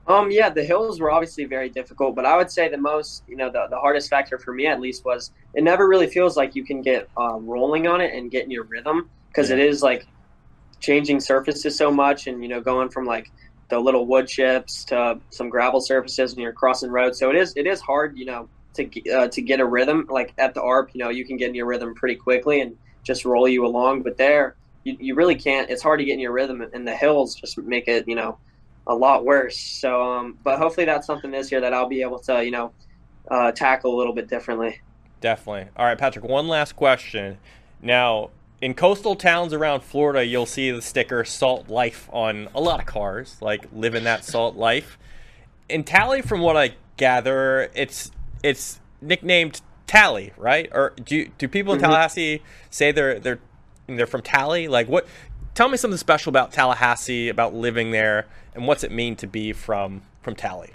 Um, 0.07 0.31
yeah, 0.31 0.49
the 0.49 0.63
hills 0.63 0.99
were 0.99 1.11
obviously 1.11 1.45
very 1.45 1.69
difficult, 1.69 2.15
but 2.15 2.25
I 2.25 2.35
would 2.35 2.49
say 2.49 2.67
the 2.67 2.77
most, 2.77 3.23
you 3.27 3.35
know, 3.35 3.51
the, 3.51 3.67
the 3.69 3.77
hardest 3.77 4.09
factor 4.09 4.39
for 4.39 4.53
me 4.53 4.65
at 4.65 4.79
least 4.79 5.05
was 5.05 5.31
it 5.53 5.63
never 5.63 5.87
really 5.87 6.07
feels 6.07 6.35
like 6.35 6.55
you 6.55 6.65
can 6.65 6.81
get 6.81 7.07
uh, 7.15 7.37
rolling 7.39 7.85
on 7.85 8.01
it 8.01 8.13
and 8.13 8.31
get 8.31 8.43
in 8.43 8.51
your 8.51 8.63
rhythm 8.63 9.09
because 9.27 9.49
yeah. 9.49 9.57
it 9.57 9.61
is 9.61 9.83
like 9.83 10.07
changing 10.79 11.19
surfaces 11.19 11.77
so 11.77 11.91
much 11.91 12.25
and, 12.25 12.41
you 12.41 12.49
know, 12.49 12.59
going 12.59 12.89
from 12.89 13.05
like 13.05 13.29
the 13.69 13.79
little 13.79 14.05
wood 14.05 14.27
chips 14.27 14.83
to 14.85 15.19
some 15.29 15.49
gravel 15.49 15.79
surfaces 15.79 16.33
and 16.33 16.41
you're 16.41 16.53
crossing 16.53 16.89
roads. 16.89 17.19
So 17.19 17.29
it 17.29 17.35
is 17.35 17.53
it 17.55 17.67
is 17.67 17.79
hard, 17.79 18.17
you 18.17 18.25
know, 18.25 18.49
to 18.73 19.11
uh, 19.11 19.27
to 19.29 19.41
get 19.41 19.59
a 19.59 19.65
rhythm. 19.65 20.07
Like 20.09 20.33
at 20.37 20.53
the 20.53 20.61
ARP, 20.61 20.89
you 20.93 21.03
know, 21.03 21.09
you 21.09 21.25
can 21.25 21.37
get 21.37 21.49
in 21.49 21.55
your 21.55 21.67
rhythm 21.67 21.93
pretty 21.95 22.15
quickly 22.15 22.61
and 22.61 22.77
just 23.03 23.25
roll 23.25 23.47
you 23.47 23.65
along. 23.65 24.01
But 24.01 24.17
there, 24.17 24.55
you, 24.83 24.97
you 24.99 25.15
really 25.15 25.35
can't. 25.35 25.69
It's 25.69 25.83
hard 25.83 25.99
to 25.99 26.05
get 26.05 26.13
in 26.13 26.19
your 26.19 26.31
rhythm, 26.31 26.61
and 26.61 26.87
the 26.87 26.95
hills 26.95 27.35
just 27.35 27.57
make 27.57 27.87
it, 27.87 28.07
you 28.07 28.15
know, 28.15 28.37
a 28.89 28.95
lot 28.95 29.23
worse. 29.23 29.57
So, 29.57 30.01
um, 30.01 30.37
but 30.43 30.57
hopefully 30.57 30.85
that's 30.85 31.07
something 31.07 31.31
this 31.31 31.51
year 31.51 31.61
that 31.61 31.73
I'll 31.73 31.87
be 31.87 32.01
able 32.01 32.19
to, 32.19 32.43
you 32.43 32.51
know, 32.51 32.73
uh, 33.29 33.51
tackle 33.51 33.95
a 33.95 33.97
little 33.97 34.13
bit 34.13 34.27
differently. 34.27 34.81
Definitely. 35.21 35.69
All 35.77 35.85
right, 35.85 35.97
Patrick. 35.97 36.25
One 36.25 36.47
last 36.47 36.75
question. 36.75 37.37
Now, 37.81 38.31
in 38.61 38.73
coastal 38.73 39.15
towns 39.15 39.53
around 39.53 39.81
Florida, 39.81 40.25
you'll 40.25 40.45
see 40.45 40.71
the 40.71 40.81
sticker 40.81 41.23
"Salt 41.23 41.69
Life" 41.69 42.09
on 42.11 42.49
a 42.55 42.59
lot 42.59 42.79
of 42.79 42.85
cars, 42.85 43.37
like 43.41 43.67
living 43.71 44.03
that 44.05 44.25
salt 44.25 44.55
life. 44.55 44.97
In 45.69 45.83
Tally, 45.83 46.21
from 46.21 46.41
what 46.41 46.57
I 46.57 46.73
gather, 46.97 47.69
it's 47.75 48.11
it's 48.43 48.79
nicknamed 49.01 49.61
Tally, 49.87 50.33
right? 50.35 50.67
Or 50.71 50.93
do 51.03 51.27
do 51.37 51.47
people 51.47 51.73
in 51.73 51.79
mm-hmm. 51.79 51.85
Tallahassee 51.85 52.41
say 52.69 52.91
they're 52.91 53.19
they're 53.19 53.39
they're 53.87 54.07
from 54.07 54.23
Tally? 54.23 54.67
Like 54.67 54.87
what? 54.87 55.07
Tell 55.53 55.67
me 55.67 55.77
something 55.77 55.97
special 55.97 56.29
about 56.29 56.53
Tallahassee, 56.53 57.27
about 57.27 57.53
living 57.53 57.91
there, 57.91 58.27
and 58.55 58.67
what's 58.67 58.83
it 58.83 58.91
mean 58.91 59.15
to 59.17 59.27
be 59.27 59.53
from 59.53 60.01
from 60.21 60.35
Tally. 60.35 60.71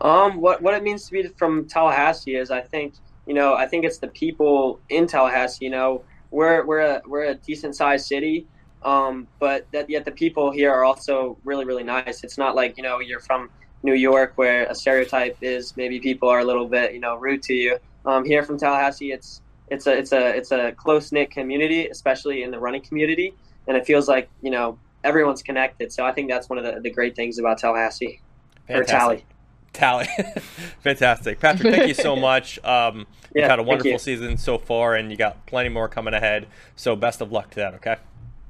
Um, 0.00 0.40
what 0.40 0.62
what 0.62 0.74
it 0.74 0.82
means 0.82 1.06
to 1.06 1.12
be 1.12 1.28
from 1.28 1.66
Tallahassee 1.66 2.36
is, 2.36 2.50
I 2.50 2.60
think 2.60 2.94
you 3.26 3.34
know, 3.34 3.54
I 3.54 3.66
think 3.66 3.84
it's 3.84 3.98
the 3.98 4.08
people 4.08 4.80
in 4.88 5.06
Tallahassee. 5.06 5.64
You 5.64 5.70
know, 5.70 6.02
we're 6.30 6.64
we're 6.64 6.80
a 6.80 7.02
we're 7.06 7.24
a 7.24 7.34
decent 7.34 7.76
sized 7.76 8.06
city, 8.06 8.46
um, 8.82 9.28
but 9.38 9.66
that, 9.72 9.90
yet 9.90 10.04
the 10.04 10.10
people 10.10 10.50
here 10.50 10.72
are 10.72 10.84
also 10.84 11.36
really 11.44 11.64
really 11.64 11.84
nice. 11.84 12.24
It's 12.24 12.38
not 12.38 12.54
like 12.54 12.76
you 12.76 12.82
know 12.82 13.00
you're 13.00 13.20
from 13.20 13.50
New 13.82 13.94
York 13.94 14.32
where 14.36 14.64
a 14.64 14.74
stereotype 14.74 15.36
is 15.40 15.76
maybe 15.76 16.00
people 16.00 16.28
are 16.28 16.40
a 16.40 16.44
little 16.44 16.66
bit 16.66 16.94
you 16.94 17.00
know 17.00 17.16
rude 17.16 17.42
to 17.44 17.54
you. 17.54 17.78
Um, 18.06 18.24
here 18.24 18.42
from 18.42 18.58
Tallahassee, 18.58 19.12
it's 19.12 19.42
it's 19.68 19.86
a 19.86 19.96
it's 19.96 20.12
a 20.12 20.36
it's 20.36 20.50
a 20.50 20.72
close 20.72 21.12
knit 21.12 21.30
community, 21.30 21.88
especially 21.88 22.42
in 22.42 22.50
the 22.50 22.58
running 22.58 22.82
community, 22.82 23.34
and 23.68 23.76
it 23.76 23.84
feels 23.84 24.08
like 24.08 24.30
you 24.40 24.50
know 24.50 24.78
everyone's 25.04 25.42
connected. 25.42 25.92
So 25.92 26.04
I 26.04 26.12
think 26.12 26.28
that's 26.28 26.48
one 26.48 26.58
of 26.58 26.64
the, 26.64 26.80
the 26.80 26.90
great 26.90 27.16
things 27.16 27.38
about 27.38 27.58
Tallahassee 27.58 28.20
Fantastic. 28.66 28.94
or 28.94 28.98
Tally. 28.98 29.24
Tally. 29.72 30.06
Fantastic. 30.82 31.40
Patrick, 31.40 31.74
thank 31.74 31.88
you 31.88 31.94
so 31.94 32.16
much. 32.16 32.58
Um, 32.64 33.06
yeah, 33.34 33.42
you've 33.42 33.50
had 33.50 33.58
a 33.58 33.62
wonderful 33.62 33.98
season 33.98 34.36
so 34.36 34.58
far, 34.58 34.96
and 34.96 35.10
you 35.10 35.16
got 35.16 35.46
plenty 35.46 35.68
more 35.68 35.88
coming 35.88 36.14
ahead. 36.14 36.46
So 36.76 36.96
best 36.96 37.20
of 37.20 37.30
luck 37.32 37.50
to 37.50 37.56
that, 37.56 37.74
okay? 37.74 37.96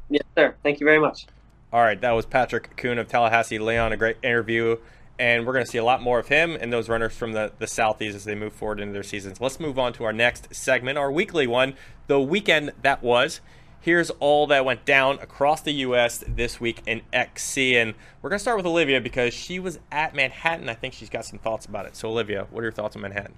Yes, 0.09 0.23
sir. 0.37 0.55
Thank 0.63 0.81
you 0.81 0.87
very 0.87 0.99
much. 0.99 1.27
All 1.73 1.83
right, 1.83 2.01
that 2.01 2.13
was 2.13 2.27
Patrick 2.27 2.77
Koon 2.77 2.99
of 2.99 3.07
Tallahassee 3.07 3.59
Leon, 3.59 3.93
a 3.93 3.97
great 3.97 4.17
interview. 4.23 4.77
And 5.21 5.47
we're 5.47 5.53
going 5.53 5.67
to 5.67 5.71
see 5.71 5.79
a 5.79 5.85
lot 5.85 6.01
more 6.01 6.19
of 6.19 6.29
him 6.29 6.57
and 6.59 6.73
those 6.73 6.89
runners 6.89 7.15
from 7.15 7.33
the, 7.33 7.53
the 7.59 7.67
Southeast 7.67 8.17
as 8.17 8.25
they 8.25 8.35
move 8.35 8.55
forward 8.55 8.81
into 8.81 8.95
their 8.95 9.03
seasons. 9.03 9.39
Let's 9.39 9.61
move 9.61 9.79
on 9.79 9.93
to 9.95 10.05
our 10.05 10.15
next 10.15 10.55
segment, 10.55 10.97
our 10.97 11.13
weekly 11.13 11.47
one, 11.47 11.75
the 12.07 12.19
weekend 12.19 12.73
that 12.81 13.03
was. 13.03 13.43
Here's 13.83 14.11
all 14.11 14.47
that 14.49 14.65
went 14.65 14.85
down 14.85 15.19
across 15.21 15.63
the 15.63 15.73
U.S. 15.73 16.23
this 16.29 16.61
week 16.61 16.83
in 16.87 17.01
XC. 17.13 17.77
And 17.79 17.95
we're 18.21 18.29
going 18.29 18.39
to 18.39 18.43
start 18.43 18.59
with 18.59 18.67
Olivia 18.67 19.01
because 19.01 19.33
she 19.33 19.59
was 19.59 19.79
at 19.91 20.15
Manhattan. 20.15 20.69
I 20.69 20.75
think 20.75 20.93
she's 20.93 21.09
got 21.09 21.25
some 21.25 21.39
thoughts 21.39 21.65
about 21.65 21.87
it. 21.87 21.97
So, 21.97 22.11
Olivia, 22.11 22.47
what 22.51 22.61
are 22.61 22.65
your 22.65 22.73
thoughts 22.73 22.95
on 22.95 23.03
Manhattan? 23.03 23.37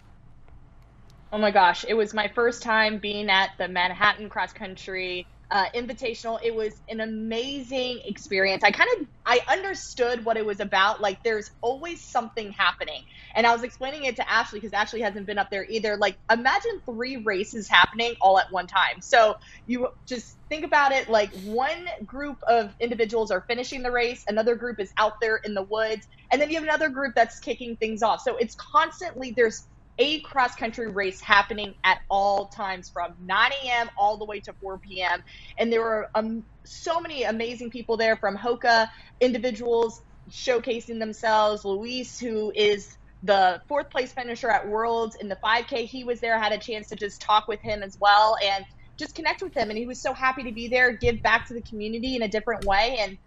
Oh 1.32 1.38
my 1.38 1.50
gosh, 1.50 1.84
it 1.88 1.94
was 1.94 2.12
my 2.12 2.28
first 2.28 2.62
time 2.62 2.98
being 2.98 3.30
at 3.30 3.50
the 3.56 3.66
Manhattan 3.68 4.28
Cross 4.28 4.52
Country 4.52 5.26
uh, 5.52 5.66
invitational. 5.76 6.38
It 6.42 6.54
was 6.54 6.74
an 6.88 7.00
amazing 7.00 8.00
experience. 8.06 8.64
I 8.64 8.72
kind 8.72 8.90
of 9.00 9.06
I 9.26 9.40
understood 9.48 10.24
what 10.24 10.36
it 10.38 10.46
was 10.46 10.60
about. 10.60 11.00
Like 11.02 11.18
there's 11.24 11.50
always 11.62 12.02
something 12.10 12.52
happening, 12.52 13.04
and 13.36 13.46
I 13.46 13.52
was 13.52 13.62
explaining 13.62 14.04
it 14.04 14.16
to 14.16 14.30
Ashley 14.30 14.60
because 14.60 14.72
Ashley 14.72 15.02
hasn't 15.02 15.26
been 15.26 15.38
up 15.38 15.48
there 15.50 15.66
either. 15.68 15.96
Like 15.98 16.18
imagine 16.32 16.80
three 16.86 17.18
races 17.18 17.68
happening 17.68 18.14
all 18.22 18.38
at 18.38 18.46
one 18.50 18.66
time. 18.66 19.00
So 19.02 19.34
you 19.66 19.88
just 20.08 20.38
think 20.48 20.64
about 20.64 20.92
it 20.92 21.08
like 21.08 21.30
one 21.32 21.86
group 22.06 22.38
of 22.48 22.74
individuals 22.80 23.30
are 23.30 23.44
finishing 23.48 23.82
the 23.82 23.90
race, 23.92 24.24
another 24.28 24.56
group 24.56 24.80
is 24.80 24.92
out 24.98 25.14
there 25.20 25.40
in 25.44 25.54
the 25.54 25.64
woods, 25.64 26.06
and 26.32 26.40
then 26.40 26.50
you 26.50 26.56
have 26.56 26.64
another 26.64 26.88
group 26.88 27.12
that's 27.14 27.38
kicking 27.40 27.76
things 27.76 28.02
off. 28.02 28.20
So 28.22 28.36
it's 28.38 28.56
constantly 28.72 29.34
there's 29.36 29.68
a 29.98 30.20
cross 30.20 30.54
country 30.54 30.90
race 30.90 31.20
happening 31.20 31.74
at 31.84 31.98
all 32.08 32.48
times 32.48 32.90
from 32.90 33.14
9 33.20 33.50
a.m. 33.64 33.90
all 33.98 34.16
the 34.16 34.24
way 34.24 34.40
to 34.40 34.52
4 34.60 34.78
p.m. 34.78 35.22
And 35.58 35.72
there 35.72 35.82
were 35.82 36.08
um, 36.14 36.44
so 36.64 37.00
many 37.00 37.24
amazing 37.24 37.70
people 37.70 37.96
there 37.96 38.16
from 38.16 38.36
Hoka 38.36 38.88
individuals 39.20 40.00
showcasing 40.30 40.98
themselves. 40.98 41.64
Luis, 41.64 42.18
who 42.18 42.52
is 42.54 42.96
the 43.22 43.60
fourth 43.68 43.90
place 43.90 44.12
finisher 44.12 44.50
at 44.50 44.66
Worlds 44.66 45.16
in 45.16 45.28
the 45.28 45.38
5K, 45.44 45.86
he 45.86 46.04
was 46.04 46.20
there, 46.20 46.38
had 46.40 46.52
a 46.52 46.58
chance 46.58 46.88
to 46.88 46.96
just 46.96 47.20
talk 47.20 47.46
with 47.46 47.60
him 47.60 47.82
as 47.82 47.96
well 48.00 48.36
and 48.42 48.64
just 48.98 49.14
connect 49.14 49.42
with 49.42 49.54
him. 49.54 49.68
And 49.68 49.78
he 49.78 49.86
was 49.86 50.00
so 50.00 50.12
happy 50.14 50.44
to 50.44 50.52
be 50.52 50.68
there, 50.68 50.96
give 50.96 51.22
back 51.22 51.46
to 51.48 51.54
the 51.54 51.62
community 51.62 52.16
in 52.16 52.22
a 52.22 52.28
different 52.28 52.64
way. 52.64 52.96
And 53.00 53.18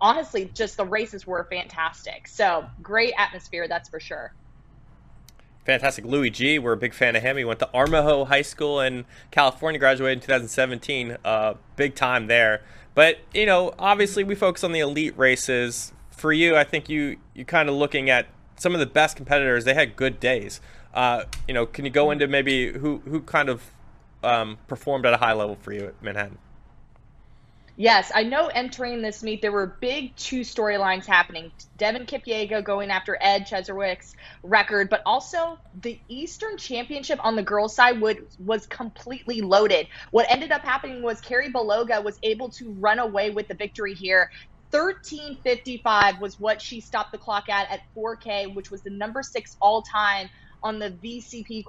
honestly, 0.00 0.50
just 0.54 0.76
the 0.76 0.84
races 0.84 1.26
were 1.26 1.46
fantastic. 1.50 2.28
So 2.28 2.64
great 2.82 3.14
atmosphere, 3.18 3.66
that's 3.68 3.88
for 3.88 4.00
sure. 4.00 4.32
Fantastic. 5.64 6.04
Louis 6.04 6.30
G, 6.30 6.58
we're 6.58 6.72
a 6.72 6.76
big 6.76 6.92
fan 6.92 7.16
of 7.16 7.22
him. 7.22 7.36
He 7.38 7.44
went 7.44 7.58
to 7.60 7.74
Armijo 7.74 8.26
High 8.26 8.42
School 8.42 8.80
in 8.80 9.06
California, 9.30 9.78
graduated 9.78 10.18
in 10.18 10.22
2017. 10.22 11.16
Uh, 11.24 11.54
big 11.76 11.94
time 11.94 12.26
there. 12.26 12.60
But, 12.94 13.18
you 13.32 13.46
know, 13.46 13.74
obviously 13.78 14.24
we 14.24 14.34
focus 14.34 14.62
on 14.62 14.72
the 14.72 14.80
elite 14.80 15.16
races. 15.16 15.92
For 16.10 16.32
you, 16.32 16.54
I 16.56 16.64
think 16.64 16.88
you, 16.88 17.16
you 17.32 17.44
kind 17.44 17.68
of 17.68 17.74
looking 17.74 18.10
at 18.10 18.26
some 18.56 18.74
of 18.74 18.80
the 18.80 18.86
best 18.86 19.16
competitors, 19.16 19.64
they 19.64 19.74
had 19.74 19.96
good 19.96 20.20
days. 20.20 20.60
Uh, 20.92 21.24
you 21.48 21.54
know, 21.54 21.66
can 21.66 21.84
you 21.84 21.90
go 21.90 22.10
into 22.10 22.28
maybe 22.28 22.72
who, 22.72 22.98
who 22.98 23.20
kind 23.22 23.48
of 23.48 23.62
um, 24.22 24.58
performed 24.68 25.06
at 25.06 25.14
a 25.14 25.16
high 25.16 25.32
level 25.32 25.56
for 25.60 25.72
you 25.72 25.86
at 25.86 26.02
Manhattan? 26.02 26.38
Yes, 27.76 28.12
I 28.14 28.22
know 28.22 28.46
entering 28.46 29.02
this 29.02 29.24
meet, 29.24 29.42
there 29.42 29.50
were 29.50 29.78
big 29.80 30.14
two 30.16 30.42
storylines 30.42 31.06
happening. 31.06 31.50
Devin 31.76 32.06
Kipyego 32.06 32.62
going 32.64 32.90
after 32.90 33.18
Ed 33.20 33.48
Cheserek's 33.48 34.14
record, 34.44 34.88
but 34.90 35.02
also 35.04 35.56
the 35.80 36.00
Eastern 36.08 36.56
Championship 36.56 37.18
on 37.24 37.34
the 37.34 37.42
girls' 37.42 37.74
side 37.74 38.00
would, 38.00 38.18
was 38.38 38.66
completely 38.66 39.40
loaded. 39.40 39.88
What 40.12 40.26
ended 40.30 40.52
up 40.52 40.62
happening 40.62 41.02
was 41.02 41.20
Karrie 41.20 41.52
Baloga 41.52 42.04
was 42.04 42.16
able 42.22 42.50
to 42.50 42.72
run 42.74 43.00
away 43.00 43.30
with 43.30 43.48
the 43.48 43.54
victory 43.54 43.94
here. 43.94 44.30
1355 44.70 46.20
was 46.20 46.38
what 46.38 46.62
she 46.62 46.80
stopped 46.80 47.10
the 47.10 47.18
clock 47.18 47.48
at 47.48 47.70
at 47.72 47.80
4K, 47.96 48.54
which 48.54 48.70
was 48.70 48.82
the 48.82 48.90
number 48.90 49.22
six 49.22 49.56
all 49.60 49.82
time 49.82 50.28
on 50.62 50.78
the 50.78 50.90
VCP 50.90 51.64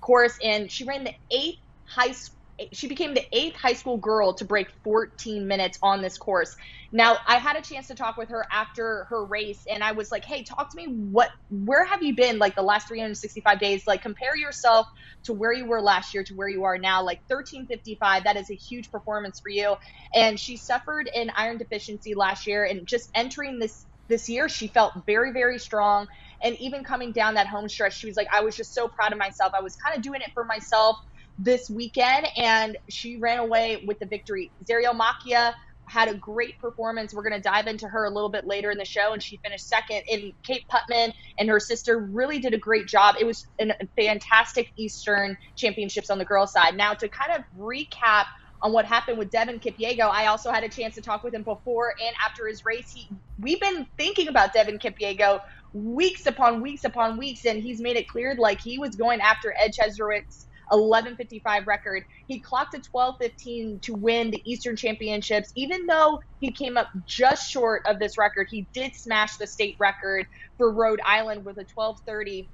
course. 0.00 0.38
And 0.44 0.70
she 0.70 0.84
ran 0.84 1.04
the 1.04 1.14
eighth 1.32 1.58
high 1.88 2.12
school 2.12 2.39
she 2.72 2.88
became 2.88 3.14
the 3.14 3.24
eighth 3.32 3.56
high 3.56 3.72
school 3.74 3.98
girl 3.98 4.34
to 4.34 4.44
break 4.44 4.68
14 4.84 5.46
minutes 5.46 5.78
on 5.82 6.02
this 6.02 6.18
course. 6.18 6.54
Now, 6.92 7.18
I 7.28 7.36
had 7.36 7.56
a 7.56 7.62
chance 7.62 7.86
to 7.88 7.94
talk 7.94 8.16
with 8.16 8.30
her 8.30 8.44
after 8.52 9.06
her 9.10 9.24
race, 9.26 9.62
and 9.70 9.82
I 9.84 9.92
was 9.92 10.10
like, 10.10 10.24
"Hey, 10.24 10.44
talk 10.44 10.70
to 10.70 10.76
me. 10.76 10.86
What, 10.86 11.30
where 11.50 11.84
have 11.84 12.02
you 12.02 12.14
been 12.16 12.38
like 12.38 12.54
the 12.56 12.62
last 12.62 12.88
365 12.88 13.60
days? 13.60 13.84
Like, 13.86 14.02
compare 14.02 14.36
yourself 14.36 14.86
to 15.24 15.32
where 15.32 15.52
you 15.52 15.66
were 15.66 15.80
last 15.82 16.14
year 16.14 16.24
to 16.24 16.34
where 16.34 16.48
you 16.48 16.64
are 16.64 16.78
now. 16.78 17.02
Like 17.02 17.20
1355, 17.28 18.24
that 18.24 18.36
is 18.36 18.50
a 18.50 18.56
huge 18.56 18.90
performance 18.90 19.40
for 19.40 19.50
you." 19.50 19.76
And 20.14 20.38
she 20.40 20.56
suffered 20.56 21.08
an 21.14 21.30
iron 21.36 21.58
deficiency 21.58 22.14
last 22.14 22.46
year, 22.46 22.64
and 22.64 22.86
just 22.88 23.08
entering 23.14 23.58
this 23.58 23.86
this 24.08 24.28
year, 24.28 24.48
she 24.48 24.66
felt 24.68 24.92
very, 25.06 25.32
very 25.32 25.58
strong. 25.58 26.06
And 26.42 26.56
even 26.60 26.84
coming 26.84 27.12
down 27.12 27.34
that 27.34 27.46
home 27.46 27.68
stretch, 27.68 27.96
she 27.98 28.08
was 28.08 28.16
like, 28.16 28.28
"I 28.32 28.40
was 28.42 28.56
just 28.56 28.74
so 28.74 28.88
proud 28.88 29.12
of 29.12 29.18
myself. 29.18 29.52
I 29.56 29.62
was 29.62 29.76
kind 29.76 29.96
of 29.96 30.02
doing 30.02 30.20
it 30.20 30.30
for 30.34 30.44
myself." 30.44 30.96
This 31.38 31.70
weekend, 31.70 32.26
and 32.36 32.76
she 32.88 33.16
ran 33.16 33.38
away 33.38 33.82
with 33.86 33.98
the 33.98 34.06
victory. 34.06 34.50
Zariel 34.64 34.98
Macchia 34.98 35.54
had 35.86 36.08
a 36.08 36.14
great 36.14 36.58
performance. 36.60 37.12
We're 37.12 37.22
going 37.22 37.34
to 37.34 37.40
dive 37.40 37.66
into 37.66 37.88
her 37.88 38.04
a 38.04 38.10
little 38.10 38.28
bit 38.28 38.46
later 38.46 38.70
in 38.70 38.78
the 38.78 38.84
show, 38.84 39.12
and 39.12 39.22
she 39.22 39.38
finished 39.38 39.66
second. 39.66 40.02
And 40.10 40.32
Kate 40.42 40.64
Putman 40.70 41.12
and 41.38 41.48
her 41.48 41.58
sister 41.58 41.98
really 41.98 42.38
did 42.38 42.54
a 42.54 42.58
great 42.58 42.86
job. 42.86 43.16
It 43.18 43.24
was 43.24 43.46
a 43.58 43.72
fantastic 43.96 44.70
Eastern 44.76 45.36
Championships 45.56 46.10
on 46.10 46.18
the 46.18 46.24
girls' 46.24 46.52
side. 46.52 46.76
Now, 46.76 46.94
to 46.94 47.08
kind 47.08 47.32
of 47.32 47.42
recap 47.58 48.26
on 48.62 48.72
what 48.72 48.84
happened 48.84 49.18
with 49.18 49.30
Devin 49.30 49.58
Kipyego, 49.58 50.08
I 50.08 50.26
also 50.26 50.52
had 50.52 50.62
a 50.62 50.68
chance 50.68 50.94
to 50.94 51.00
talk 51.00 51.24
with 51.24 51.34
him 51.34 51.42
before 51.42 51.94
and 52.00 52.14
after 52.24 52.46
his 52.46 52.64
race. 52.64 52.92
He, 52.92 53.08
we've 53.40 53.60
been 53.60 53.86
thinking 53.96 54.28
about 54.28 54.52
Devin 54.52 54.78
Kipyego 54.78 55.40
weeks 55.72 56.26
upon 56.26 56.60
weeks 56.60 56.84
upon 56.84 57.16
weeks, 57.16 57.46
and 57.46 57.62
he's 57.62 57.80
made 57.80 57.96
it 57.96 58.06
clear 58.06 58.36
like 58.38 58.60
he 58.60 58.78
was 58.78 58.94
going 58.94 59.20
after 59.20 59.54
Ed 59.58 59.72
Cheserek's 59.72 60.46
11:55 60.72 61.66
record. 61.66 62.02
He 62.26 62.40
clocked 62.40 62.74
a 62.74 62.80
12:15 62.80 63.80
to 63.82 63.94
win 63.94 64.30
the 64.30 64.42
Eastern 64.50 64.76
Championships. 64.76 65.50
Even 65.56 65.86
though 65.86 66.18
he 66.38 66.52
came 66.52 66.76
up 66.76 66.88
just 67.06 67.50
short 67.50 67.82
of 67.86 67.98
this 67.98 68.18
record, 68.18 68.48
he 68.50 68.68
did 68.74 68.94
smash 68.94 69.36
the 69.36 69.46
state 69.46 69.76
record 69.80 70.26
for 70.56 70.72
Rhode 70.72 71.00
Island 71.04 71.44
with 71.44 71.58
a 71.58 71.64
12:30. 71.64 72.50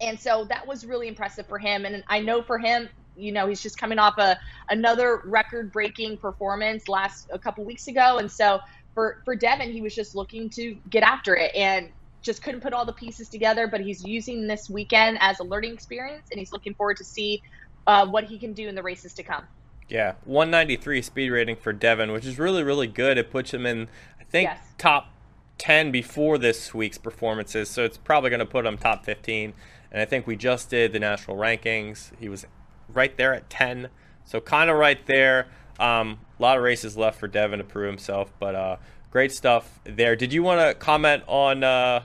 And 0.00 0.20
so 0.20 0.46
that 0.50 0.66
was 0.66 0.84
really 0.84 1.08
impressive 1.08 1.46
for 1.48 1.58
him. 1.58 1.84
And 1.84 2.04
I 2.08 2.20
know 2.20 2.42
for 2.42 2.58
him, 2.58 2.88
you 3.14 3.32
know, 3.32 3.46
he's 3.48 3.62
just 3.62 3.78
coming 3.78 3.98
off 3.98 4.18
a 4.18 4.38
another 4.68 5.22
record-breaking 5.24 6.18
performance 6.18 6.86
last 6.88 7.26
a 7.32 7.38
couple 7.38 7.64
weeks 7.64 7.86
ago, 7.86 8.18
and 8.18 8.30
so 8.30 8.60
for 8.94 9.16
for 9.24 9.34
Devin, 9.34 9.72
he 9.72 9.80
was 9.80 9.94
just 9.94 10.14
looking 10.14 10.50
to 10.50 10.76
get 10.90 11.02
after 11.02 11.34
it. 11.34 11.54
And 11.54 11.90
just 12.26 12.42
couldn't 12.42 12.60
put 12.60 12.72
all 12.72 12.84
the 12.84 12.92
pieces 12.92 13.28
together, 13.28 13.66
but 13.66 13.80
he's 13.80 14.04
using 14.04 14.46
this 14.46 14.68
weekend 14.68 15.16
as 15.20 15.40
a 15.40 15.44
learning 15.44 15.72
experience, 15.72 16.28
and 16.30 16.38
he's 16.38 16.52
looking 16.52 16.74
forward 16.74 16.96
to 16.98 17.04
see 17.04 17.42
uh, 17.86 18.06
what 18.06 18.24
he 18.24 18.38
can 18.38 18.52
do 18.52 18.68
in 18.68 18.74
the 18.74 18.82
races 18.82 19.14
to 19.14 19.22
come. 19.22 19.44
Yeah, 19.88 20.14
193 20.24 21.00
speed 21.00 21.30
rating 21.30 21.56
for 21.56 21.72
Devin, 21.72 22.10
which 22.10 22.26
is 22.26 22.38
really, 22.38 22.64
really 22.64 22.88
good. 22.88 23.16
It 23.16 23.30
puts 23.30 23.54
him 23.54 23.64
in, 23.64 23.88
I 24.20 24.24
think, 24.24 24.48
yes. 24.48 24.58
top 24.76 25.10
10 25.58 25.92
before 25.92 26.36
this 26.36 26.74
week's 26.74 26.98
performances, 26.98 27.70
so 27.70 27.84
it's 27.84 27.96
probably 27.96 28.30
going 28.30 28.40
to 28.40 28.46
put 28.46 28.66
him 28.66 28.76
top 28.76 29.04
15. 29.04 29.54
And 29.92 30.02
I 30.02 30.04
think 30.04 30.26
we 30.26 30.34
just 30.36 30.68
did 30.68 30.92
the 30.92 30.98
national 30.98 31.36
rankings. 31.36 32.10
He 32.18 32.28
was 32.28 32.44
right 32.88 33.16
there 33.16 33.32
at 33.32 33.48
10, 33.48 33.88
so 34.24 34.40
kind 34.40 34.68
of 34.68 34.76
right 34.76 35.04
there. 35.06 35.46
Um, 35.78 36.18
a 36.38 36.42
lot 36.42 36.56
of 36.56 36.64
races 36.64 36.96
left 36.96 37.20
for 37.20 37.28
Devin 37.28 37.58
to 37.58 37.64
prove 37.64 37.86
himself, 37.86 38.32
but 38.40 38.54
uh, 38.56 38.76
great 39.10 39.30
stuff 39.30 39.78
there. 39.84 40.16
Did 40.16 40.32
you 40.32 40.42
want 40.42 40.60
to 40.60 40.74
comment 40.74 41.22
on 41.28 41.62
uh, 41.62 42.02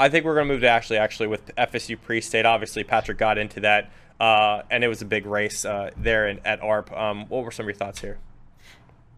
I 0.00 0.08
think 0.08 0.24
we're 0.24 0.34
going 0.34 0.48
to 0.48 0.54
move 0.54 0.62
to 0.62 0.68
Ashley 0.68 0.96
actually 0.96 1.26
with 1.26 1.54
FSU 1.56 2.00
pre-state. 2.00 2.46
Obviously, 2.46 2.84
Patrick 2.84 3.18
got 3.18 3.36
into 3.36 3.60
that, 3.60 3.90
uh, 4.18 4.62
and 4.70 4.82
it 4.82 4.88
was 4.88 5.02
a 5.02 5.04
big 5.04 5.26
race 5.26 5.66
uh, 5.66 5.90
there 5.94 6.26
in, 6.26 6.40
at 6.42 6.62
ARP. 6.62 6.90
Um, 6.96 7.26
what 7.26 7.44
were 7.44 7.50
some 7.50 7.64
of 7.64 7.68
your 7.68 7.74
thoughts 7.74 8.00
here? 8.00 8.16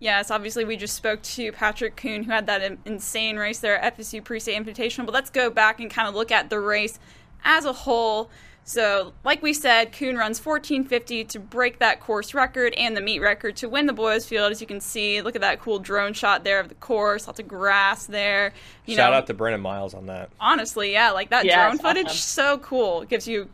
Yes, 0.01 0.33
obviously 0.33 0.65
we 0.65 0.77
just 0.77 0.97
spoke 0.97 1.23
to 1.23 1.53
Patrick 1.53 1.95
Koon, 1.95 2.25
who 2.25 2.33
had 2.33 2.49
that 2.49 2.79
insane 2.85 3.37
race 3.37 3.61
there 3.61 3.79
at 3.79 3.97
FSU 3.97 4.25
pre-state 4.25 4.61
invitational. 4.61 5.07
But 5.07 5.15
let's 5.15 5.31
go 5.31 5.51
back 5.51 5.79
and 5.79 5.89
kind 5.89 6.09
of 6.09 6.17
look 6.17 6.33
at 6.33 6.51
the 6.51 6.59
race 6.59 6.99
as 7.45 7.65
a 7.65 7.73
whole. 7.73 8.29
So, 8.65 9.13
like 9.25 9.43
we 9.43 9.53
said, 9.53 9.93
Koon 9.93 10.17
runs 10.17 10.45
1450 10.45 11.25
to 11.25 11.41
break 11.41 11.81
that 11.81 12.01
course 12.01 12.33
record 12.33 12.75
and 12.75 12.97
the 12.97 13.01
meet 13.01 13.19
record 13.19 13.57
to 13.57 13.69
win 13.69 13.87
the 13.87 13.93
boys 13.93 14.25
field. 14.25 14.53
As 14.53 14.61
you 14.61 14.69
can 14.69 14.81
see, 14.81 15.21
look 15.21 15.35
at 15.35 15.41
that 15.41 15.61
cool 15.61 15.81
drone 15.81 16.13
shot 16.13 16.45
there 16.45 16.61
of 16.61 16.69
the 16.69 16.77
course, 16.77 17.27
lots 17.27 17.41
of 17.41 17.49
grass 17.49 18.07
there. 18.07 18.53
You 18.87 18.95
Shout 18.95 19.11
know, 19.11 19.19
out 19.19 19.27
to 19.27 19.35
Brennan 19.35 19.61
Miles 19.61 19.95
on 19.95 20.07
that. 20.07 20.31
Honestly, 20.39 20.93
yeah, 20.93 21.11
like 21.11 21.31
that 21.31 21.45
yeah, 21.45 21.69
drone 21.69 21.79
footage, 21.79 22.07
awesome. 22.07 22.17
so 22.19 22.59
cool. 22.59 23.03
It 23.03 23.09
gives 23.09 23.27
you 23.27 23.49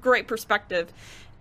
great 0.00 0.26
perspective. 0.26 0.92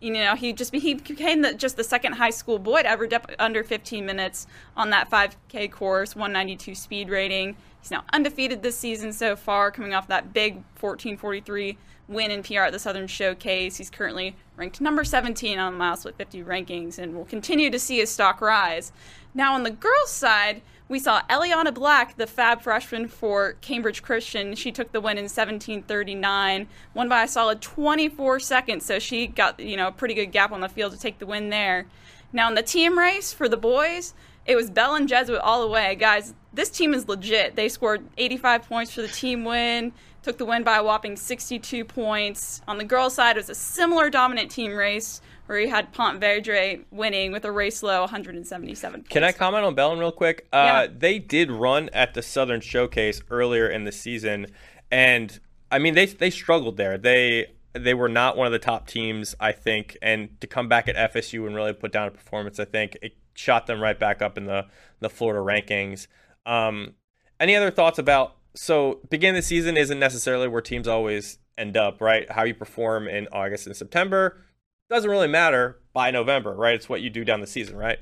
You 0.01 0.11
know, 0.11 0.35
he 0.35 0.51
just 0.51 0.75
he 0.75 0.95
became 0.95 1.43
the, 1.43 1.53
just 1.53 1.77
the 1.77 1.83
second 1.83 2.13
high 2.13 2.29
school 2.29 2.59
boy 2.59 2.81
to 2.81 2.89
ever 2.89 3.07
dip 3.07 3.31
under 3.39 3.63
15 3.63 4.05
minutes 4.05 4.47
on 4.75 4.89
that 4.89 5.09
5K 5.09 5.71
course, 5.71 6.13
192 6.13 6.75
speed 6.75 7.09
rating. 7.09 7.55
He's 7.83 7.91
now 7.91 8.05
undefeated 8.13 8.63
this 8.63 8.77
season 8.77 9.11
so 9.11 9.35
far, 9.35 9.69
coming 9.69 9.93
off 9.93 10.07
that 10.07 10.31
big 10.31 10.53
1443 10.79 11.77
win 12.07 12.31
in 12.31 12.41
PR 12.41 12.59
at 12.59 12.71
the 12.71 12.79
Southern 12.79 13.07
Showcase. 13.07 13.75
He's 13.75 13.89
currently 13.89 14.37
ranked 14.55 14.79
number 14.79 15.03
17 15.03 15.59
on 15.59 15.77
the 15.77 15.83
MileSplit50 15.83 16.45
rankings 16.45 16.97
and 16.97 17.13
will 17.13 17.25
continue 17.25 17.69
to 17.69 17.77
see 17.77 17.97
his 17.97 18.09
stock 18.09 18.39
rise. 18.39 18.93
Now, 19.33 19.53
on 19.53 19.63
the 19.63 19.69
girls' 19.69 20.11
side, 20.11 20.61
we 20.87 20.97
saw 20.97 21.23
Eliana 21.23 21.73
Black, 21.73 22.15
the 22.15 22.25
fab 22.25 22.61
freshman 22.61 23.09
for 23.09 23.57
Cambridge 23.59 24.01
Christian. 24.01 24.55
She 24.55 24.71
took 24.71 24.93
the 24.93 25.01
win 25.01 25.17
in 25.17 25.25
1739, 25.25 26.67
won 26.93 27.09
by 27.09 27.23
a 27.23 27.27
solid 27.27 27.61
24 27.61 28.39
seconds, 28.39 28.85
so 28.85 28.97
she 28.97 29.27
got, 29.27 29.59
you 29.59 29.75
know, 29.75 29.87
a 29.87 29.91
pretty 29.91 30.13
good 30.13 30.31
gap 30.31 30.53
on 30.53 30.61
the 30.61 30.69
field 30.69 30.93
to 30.93 30.97
take 30.97 31.19
the 31.19 31.25
win 31.25 31.49
there. 31.49 31.87
Now, 32.31 32.47
in 32.47 32.55
the 32.55 32.63
team 32.63 32.97
race 32.97 33.33
for 33.33 33.49
the 33.49 33.57
boys, 33.57 34.13
it 34.45 34.55
was 34.55 34.69
Belen 34.69 35.07
Jesuit 35.07 35.39
all 35.41 35.61
the 35.61 35.67
way. 35.67 35.95
Guys, 35.95 36.33
this 36.53 36.69
team 36.69 36.93
is 36.93 37.07
legit. 37.07 37.55
They 37.55 37.69
scored 37.69 38.05
85 38.17 38.63
points 38.67 38.93
for 38.93 39.01
the 39.01 39.07
team 39.07 39.45
win 39.45 39.93
took 40.23 40.37
the 40.37 40.45
win 40.45 40.63
by 40.63 40.77
a 40.77 40.83
whopping 40.83 41.15
62 41.15 41.85
points. 41.85 42.61
On 42.67 42.77
the 42.77 42.83
girls' 42.83 43.13
side, 43.13 43.35
it 43.35 43.39
was 43.39 43.49
a 43.49 43.55
similar 43.55 44.09
dominant 44.09 44.49
team 44.49 44.73
race 44.73 45.21
where 45.45 45.59
you 45.59 45.69
had 45.69 45.91
Ponte 45.91 46.21
Vedra 46.21 46.83
winning 46.89 47.31
with 47.33 47.43
a 47.45 47.51
race 47.51 47.83
low 47.83 48.01
177 48.01 49.01
points. 49.01 49.09
Can 49.09 49.23
I 49.23 49.33
comment 49.33 49.65
on 49.65 49.75
Belen 49.75 49.99
real 49.99 50.13
quick? 50.13 50.47
Uh, 50.53 50.57
yeah. 50.57 50.87
They 50.97 51.19
did 51.19 51.51
run 51.51 51.89
at 51.89 52.13
the 52.13 52.21
Southern 52.21 52.61
Showcase 52.61 53.21
earlier 53.29 53.67
in 53.67 53.83
the 53.83 53.91
season, 53.91 54.47
and 54.89 55.39
I 55.69 55.79
mean 55.79 55.93
they 55.93 56.05
they 56.05 56.29
struggled 56.29 56.77
there. 56.77 56.97
They 56.97 57.47
they 57.73 57.93
were 57.93 58.09
not 58.09 58.37
one 58.37 58.47
of 58.47 58.53
the 58.53 58.59
top 58.59 58.87
teams, 58.87 59.35
I 59.39 59.51
think, 59.51 59.97
and 60.01 60.39
to 60.39 60.47
come 60.47 60.69
back 60.69 60.87
at 60.87 60.95
FSU 61.13 61.45
and 61.45 61.55
really 61.55 61.73
put 61.73 61.91
down 61.91 62.07
a 62.07 62.11
performance, 62.11 62.59
I 62.59 62.65
think 62.65 62.97
it 63.01 63.13
shot 63.33 63.67
them 63.67 63.81
right 63.81 63.99
back 63.99 64.21
up 64.21 64.37
in 64.37 64.45
the 64.45 64.65
the 64.99 65.09
Florida 65.09 65.39
rankings. 65.39 66.07
Um, 66.45 66.95
any 67.39 67.55
other 67.55 67.71
thoughts 67.71 67.99
about 67.99 68.35
so 68.55 68.99
beginning 69.09 69.35
the 69.35 69.41
season 69.41 69.77
isn't 69.77 69.99
necessarily 69.99 70.47
where 70.47 70.61
teams 70.61 70.87
always 70.87 71.39
end 71.57 71.77
up, 71.77 72.01
right? 72.01 72.29
How 72.31 72.43
you 72.43 72.53
perform 72.53 73.07
in 73.07 73.27
August 73.31 73.67
and 73.67 73.75
September 73.75 74.41
doesn't 74.89 75.09
really 75.09 75.27
matter 75.27 75.79
by 75.93 76.11
November, 76.11 76.53
right? 76.55 76.75
It's 76.75 76.89
what 76.89 77.01
you 77.01 77.09
do 77.09 77.23
down 77.23 77.41
the 77.41 77.47
season, 77.47 77.75
right? 77.75 77.99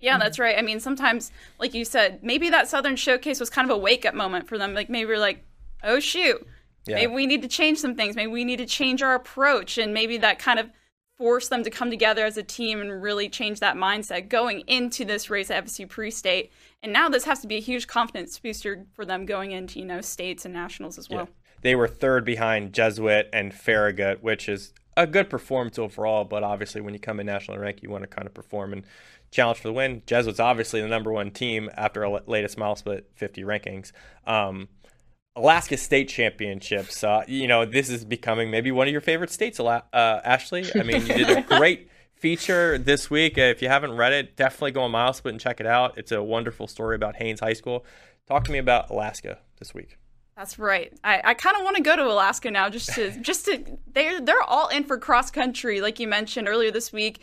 Yeah, 0.00 0.18
that's 0.18 0.38
right. 0.38 0.56
I 0.58 0.62
mean, 0.62 0.80
sometimes, 0.80 1.30
like 1.58 1.74
you 1.74 1.84
said, 1.84 2.24
maybe 2.24 2.48
that 2.50 2.68
Southern 2.68 2.96
Showcase 2.96 3.38
was 3.38 3.50
kind 3.50 3.70
of 3.70 3.76
a 3.76 3.78
wake 3.78 4.06
up 4.06 4.14
moment 4.14 4.48
for 4.48 4.56
them. 4.56 4.72
Like 4.74 4.88
maybe 4.88 5.06
we're 5.06 5.18
like, 5.18 5.44
oh 5.82 6.00
shoot, 6.00 6.46
yeah. 6.86 6.96
maybe 6.96 7.12
we 7.12 7.26
need 7.26 7.42
to 7.42 7.48
change 7.48 7.78
some 7.78 7.94
things. 7.94 8.16
Maybe 8.16 8.32
we 8.32 8.44
need 8.44 8.58
to 8.58 8.66
change 8.66 9.02
our 9.02 9.14
approach, 9.14 9.76
and 9.78 9.92
maybe 9.92 10.16
that 10.18 10.38
kind 10.38 10.58
of 10.58 10.70
forced 11.20 11.50
them 11.50 11.62
to 11.62 11.68
come 11.68 11.90
together 11.90 12.24
as 12.24 12.38
a 12.38 12.42
team 12.42 12.80
and 12.80 13.02
really 13.02 13.28
change 13.28 13.60
that 13.60 13.76
mindset 13.76 14.30
going 14.30 14.60
into 14.60 15.04
this 15.04 15.28
race 15.28 15.50
at 15.50 15.66
FSU 15.66 15.86
pre-state. 15.86 16.50
And 16.82 16.94
now 16.94 17.10
this 17.10 17.24
has 17.24 17.40
to 17.40 17.46
be 17.46 17.56
a 17.56 17.60
huge 17.60 17.86
confidence 17.86 18.38
booster 18.38 18.86
for 18.94 19.04
them 19.04 19.26
going 19.26 19.52
into, 19.52 19.80
you 19.80 19.84
know, 19.84 20.00
states 20.00 20.46
and 20.46 20.54
nationals 20.54 20.96
as 20.96 21.10
well. 21.10 21.28
Yeah. 21.28 21.52
They 21.60 21.74
were 21.74 21.88
third 21.88 22.24
behind 22.24 22.72
Jesuit 22.72 23.28
and 23.34 23.52
Farragut, 23.52 24.22
which 24.22 24.48
is 24.48 24.72
a 24.96 25.06
good 25.06 25.28
performance 25.28 25.78
overall, 25.78 26.24
but 26.24 26.42
obviously 26.42 26.80
when 26.80 26.94
you 26.94 27.00
come 27.00 27.20
in 27.20 27.26
national 27.26 27.58
rank, 27.58 27.82
you 27.82 27.90
want 27.90 28.02
to 28.02 28.08
kind 28.08 28.26
of 28.26 28.32
perform 28.32 28.72
and 28.72 28.84
challenge 29.30 29.58
for 29.58 29.68
the 29.68 29.74
win. 29.74 30.00
Jesuit's 30.06 30.40
obviously 30.40 30.80
the 30.80 30.88
number 30.88 31.12
one 31.12 31.32
team 31.32 31.68
after 31.76 32.02
a 32.02 32.22
latest 32.26 32.56
mile 32.56 32.76
split 32.76 33.10
50 33.16 33.42
rankings. 33.42 33.92
Um, 34.26 34.68
Alaska 35.36 35.76
State 35.76 36.08
Championships. 36.08 37.04
Uh, 37.04 37.24
you 37.26 37.46
know, 37.46 37.64
this 37.64 37.88
is 37.88 38.04
becoming 38.04 38.50
maybe 38.50 38.72
one 38.72 38.88
of 38.88 38.92
your 38.92 39.00
favorite 39.00 39.30
states, 39.30 39.60
uh, 39.60 39.80
Ashley. 39.92 40.64
I 40.74 40.82
mean, 40.82 41.06
you 41.06 41.14
did 41.14 41.30
a 41.30 41.42
great 41.56 41.90
feature 42.14 42.78
this 42.78 43.10
week. 43.10 43.38
If 43.38 43.62
you 43.62 43.68
haven't 43.68 43.96
read 43.96 44.12
it, 44.12 44.36
definitely 44.36 44.72
go 44.72 44.82
on 44.82 44.92
MileSplit 44.92 45.30
and 45.30 45.40
check 45.40 45.60
it 45.60 45.66
out. 45.66 45.96
It's 45.96 46.12
a 46.12 46.22
wonderful 46.22 46.66
story 46.66 46.96
about 46.96 47.16
Haines 47.16 47.40
High 47.40 47.54
School. 47.54 47.84
Talk 48.26 48.44
to 48.44 48.52
me 48.52 48.58
about 48.58 48.90
Alaska 48.90 49.38
this 49.58 49.72
week. 49.72 49.96
That's 50.36 50.58
right. 50.58 50.92
I, 51.04 51.20
I 51.24 51.34
kind 51.34 51.56
of 51.56 51.64
want 51.64 51.76
to 51.76 51.82
go 51.82 51.96
to 51.96 52.04
Alaska 52.04 52.50
now, 52.50 52.70
just 52.70 52.94
to 52.94 53.10
just 53.20 53.44
to 53.46 53.78
they're 53.92 54.20
they're 54.20 54.42
all 54.42 54.68
in 54.68 54.84
for 54.84 54.98
cross 54.98 55.30
country, 55.30 55.80
like 55.80 56.00
you 56.00 56.08
mentioned 56.08 56.48
earlier 56.48 56.70
this 56.70 56.92
week. 56.92 57.20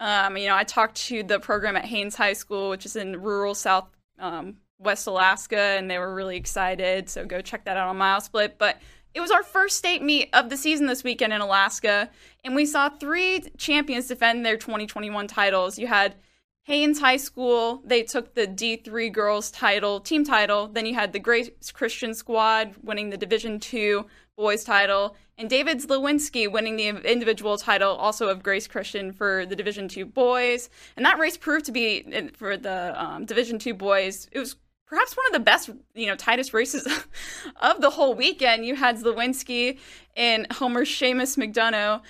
Um, 0.00 0.36
you 0.36 0.46
know, 0.46 0.54
I 0.54 0.64
talked 0.64 0.96
to 1.06 1.22
the 1.22 1.40
program 1.40 1.76
at 1.76 1.84
Haines 1.84 2.14
High 2.14 2.34
School, 2.34 2.70
which 2.70 2.86
is 2.86 2.94
in 2.94 3.20
rural 3.20 3.54
South 3.54 3.88
um, 4.18 4.56
West 4.78 5.06
Alaska, 5.06 5.58
and 5.58 5.90
they 5.90 5.98
were 5.98 6.14
really 6.14 6.36
excited. 6.36 7.08
So 7.08 7.24
go 7.24 7.40
check 7.40 7.64
that 7.64 7.76
out 7.76 7.88
on 7.88 7.98
MileSplit. 7.98 8.52
But 8.58 8.78
it 9.14 9.20
was 9.20 9.30
our 9.30 9.42
first 9.42 9.76
state 9.76 10.02
meet 10.02 10.28
of 10.32 10.50
the 10.50 10.56
season 10.56 10.86
this 10.86 11.02
weekend 11.02 11.32
in 11.32 11.40
Alaska, 11.40 12.10
and 12.44 12.54
we 12.54 12.66
saw 12.66 12.88
three 12.88 13.42
champions 13.56 14.06
defend 14.06 14.44
their 14.44 14.56
2021 14.56 15.26
titles. 15.26 15.78
You 15.78 15.86
had 15.86 16.14
Haines 16.64 17.00
High 17.00 17.16
School, 17.16 17.82
they 17.84 18.02
took 18.02 18.34
the 18.34 18.46
D3 18.46 19.10
girls 19.10 19.50
title, 19.50 20.00
team 20.00 20.22
title. 20.22 20.68
Then 20.68 20.84
you 20.84 20.94
had 20.94 21.14
the 21.14 21.18
Grace 21.18 21.50
Christian 21.72 22.12
squad 22.12 22.74
winning 22.82 23.08
the 23.08 23.16
Division 23.16 23.58
2 23.58 24.04
boys 24.36 24.64
title, 24.64 25.16
and 25.38 25.48
David 25.48 25.78
Lewinsky 25.80 26.50
winning 26.50 26.76
the 26.76 26.88
individual 26.88 27.56
title 27.56 27.96
also 27.96 28.28
of 28.28 28.42
Grace 28.42 28.68
Christian 28.68 29.12
for 29.12 29.46
the 29.46 29.56
Division 29.56 29.88
2 29.88 30.04
boys. 30.04 30.68
And 30.96 31.06
that 31.06 31.18
race 31.18 31.36
proved 31.36 31.64
to 31.64 31.72
be 31.72 32.30
for 32.36 32.56
the 32.56 32.94
um, 33.02 33.24
Division 33.24 33.58
2 33.58 33.74
boys. 33.74 34.28
It 34.30 34.38
was 34.38 34.56
perhaps 34.88 35.16
one 35.16 35.26
of 35.26 35.32
the 35.32 35.40
best, 35.40 35.70
you 35.94 36.06
know, 36.06 36.16
tightest 36.16 36.54
races 36.54 36.86
of 37.60 37.80
the 37.80 37.90
whole 37.90 38.14
weekend. 38.14 38.64
You 38.64 38.74
had 38.74 38.98
Zlewinski 38.98 39.78
and 40.16 40.50
Homer 40.52 40.84
Seamus 40.84 41.36
McDonough. 41.36 42.00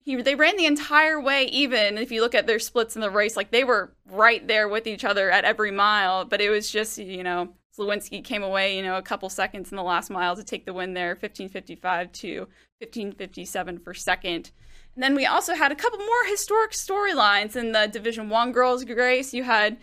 He, 0.00 0.16
they 0.22 0.36
ran 0.36 0.56
the 0.56 0.64
entire 0.64 1.20
way 1.20 1.44
even 1.46 1.98
if 1.98 2.10
you 2.10 2.22
look 2.22 2.34
at 2.34 2.46
their 2.46 2.58
splits 2.58 2.94
in 2.94 3.02
the 3.02 3.10
race 3.10 3.36
like 3.36 3.50
they 3.50 3.62
were 3.62 3.92
right 4.10 4.46
there 4.48 4.66
with 4.66 4.86
each 4.86 5.04
other 5.04 5.30
at 5.30 5.44
every 5.44 5.70
mile 5.70 6.24
but 6.24 6.40
it 6.40 6.48
was 6.48 6.70
just 6.70 6.96
you 6.96 7.22
know 7.22 7.50
Zlewinski 7.78 8.24
came 8.24 8.42
away 8.42 8.74
you 8.74 8.82
know 8.82 8.96
a 8.96 9.02
couple 9.02 9.28
seconds 9.28 9.70
in 9.70 9.76
the 9.76 9.82
last 9.82 10.08
mile 10.08 10.34
to 10.34 10.42
take 10.42 10.64
the 10.64 10.72
win 10.72 10.94
there 10.94 11.10
1555 11.10 12.10
to 12.12 12.38
1557 12.78 13.80
for 13.80 13.92
second 13.92 14.50
and 14.94 15.02
then 15.02 15.14
we 15.14 15.26
also 15.26 15.54
had 15.54 15.72
a 15.72 15.76
couple 15.76 15.98
more 15.98 16.24
historic 16.26 16.72
storylines 16.72 17.54
in 17.54 17.72
the 17.72 17.86
division 17.86 18.30
one 18.30 18.50
girls 18.50 18.86
race. 18.86 19.34
you 19.34 19.44
had 19.44 19.76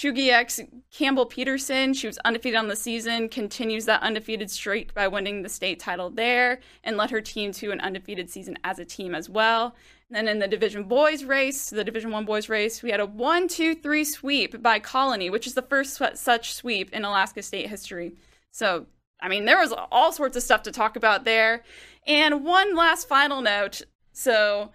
Chugiak 0.00 0.82
Campbell 0.90 1.26
Peterson, 1.26 1.92
she 1.92 2.06
was 2.06 2.16
undefeated 2.24 2.58
on 2.58 2.68
the 2.68 2.76
season, 2.76 3.28
continues 3.28 3.84
that 3.84 4.00
undefeated 4.00 4.50
streak 4.50 4.94
by 4.94 5.06
winning 5.06 5.42
the 5.42 5.48
state 5.50 5.78
title 5.78 6.08
there 6.08 6.60
and 6.82 6.96
led 6.96 7.10
her 7.10 7.20
team 7.20 7.52
to 7.52 7.70
an 7.70 7.82
undefeated 7.82 8.30
season 8.30 8.58
as 8.64 8.78
a 8.78 8.84
team 8.86 9.14
as 9.14 9.28
well. 9.28 9.74
And 10.08 10.16
then 10.16 10.26
in 10.26 10.38
the 10.38 10.48
Division 10.48 10.84
Boys 10.84 11.24
race, 11.24 11.68
the 11.68 11.84
Division 11.84 12.12
One 12.12 12.24
Boys 12.24 12.48
race, 12.48 12.82
we 12.82 12.90
had 12.90 13.00
a 13.00 13.04
one, 13.04 13.46
two, 13.46 13.74
three 13.74 14.04
sweep 14.04 14.62
by 14.62 14.78
Colony, 14.78 15.28
which 15.28 15.46
is 15.46 15.52
the 15.52 15.60
first 15.60 16.00
such 16.14 16.54
sweep 16.54 16.90
in 16.94 17.04
Alaska 17.04 17.42
State 17.42 17.68
history. 17.68 18.14
So, 18.52 18.86
I 19.20 19.28
mean, 19.28 19.44
there 19.44 19.58
was 19.58 19.74
all 19.92 20.12
sorts 20.12 20.34
of 20.34 20.42
stuff 20.42 20.62
to 20.62 20.72
talk 20.72 20.96
about 20.96 21.24
there. 21.24 21.62
And 22.06 22.42
one 22.42 22.74
last 22.74 23.06
final 23.06 23.42
note. 23.42 23.82
So, 24.12 24.72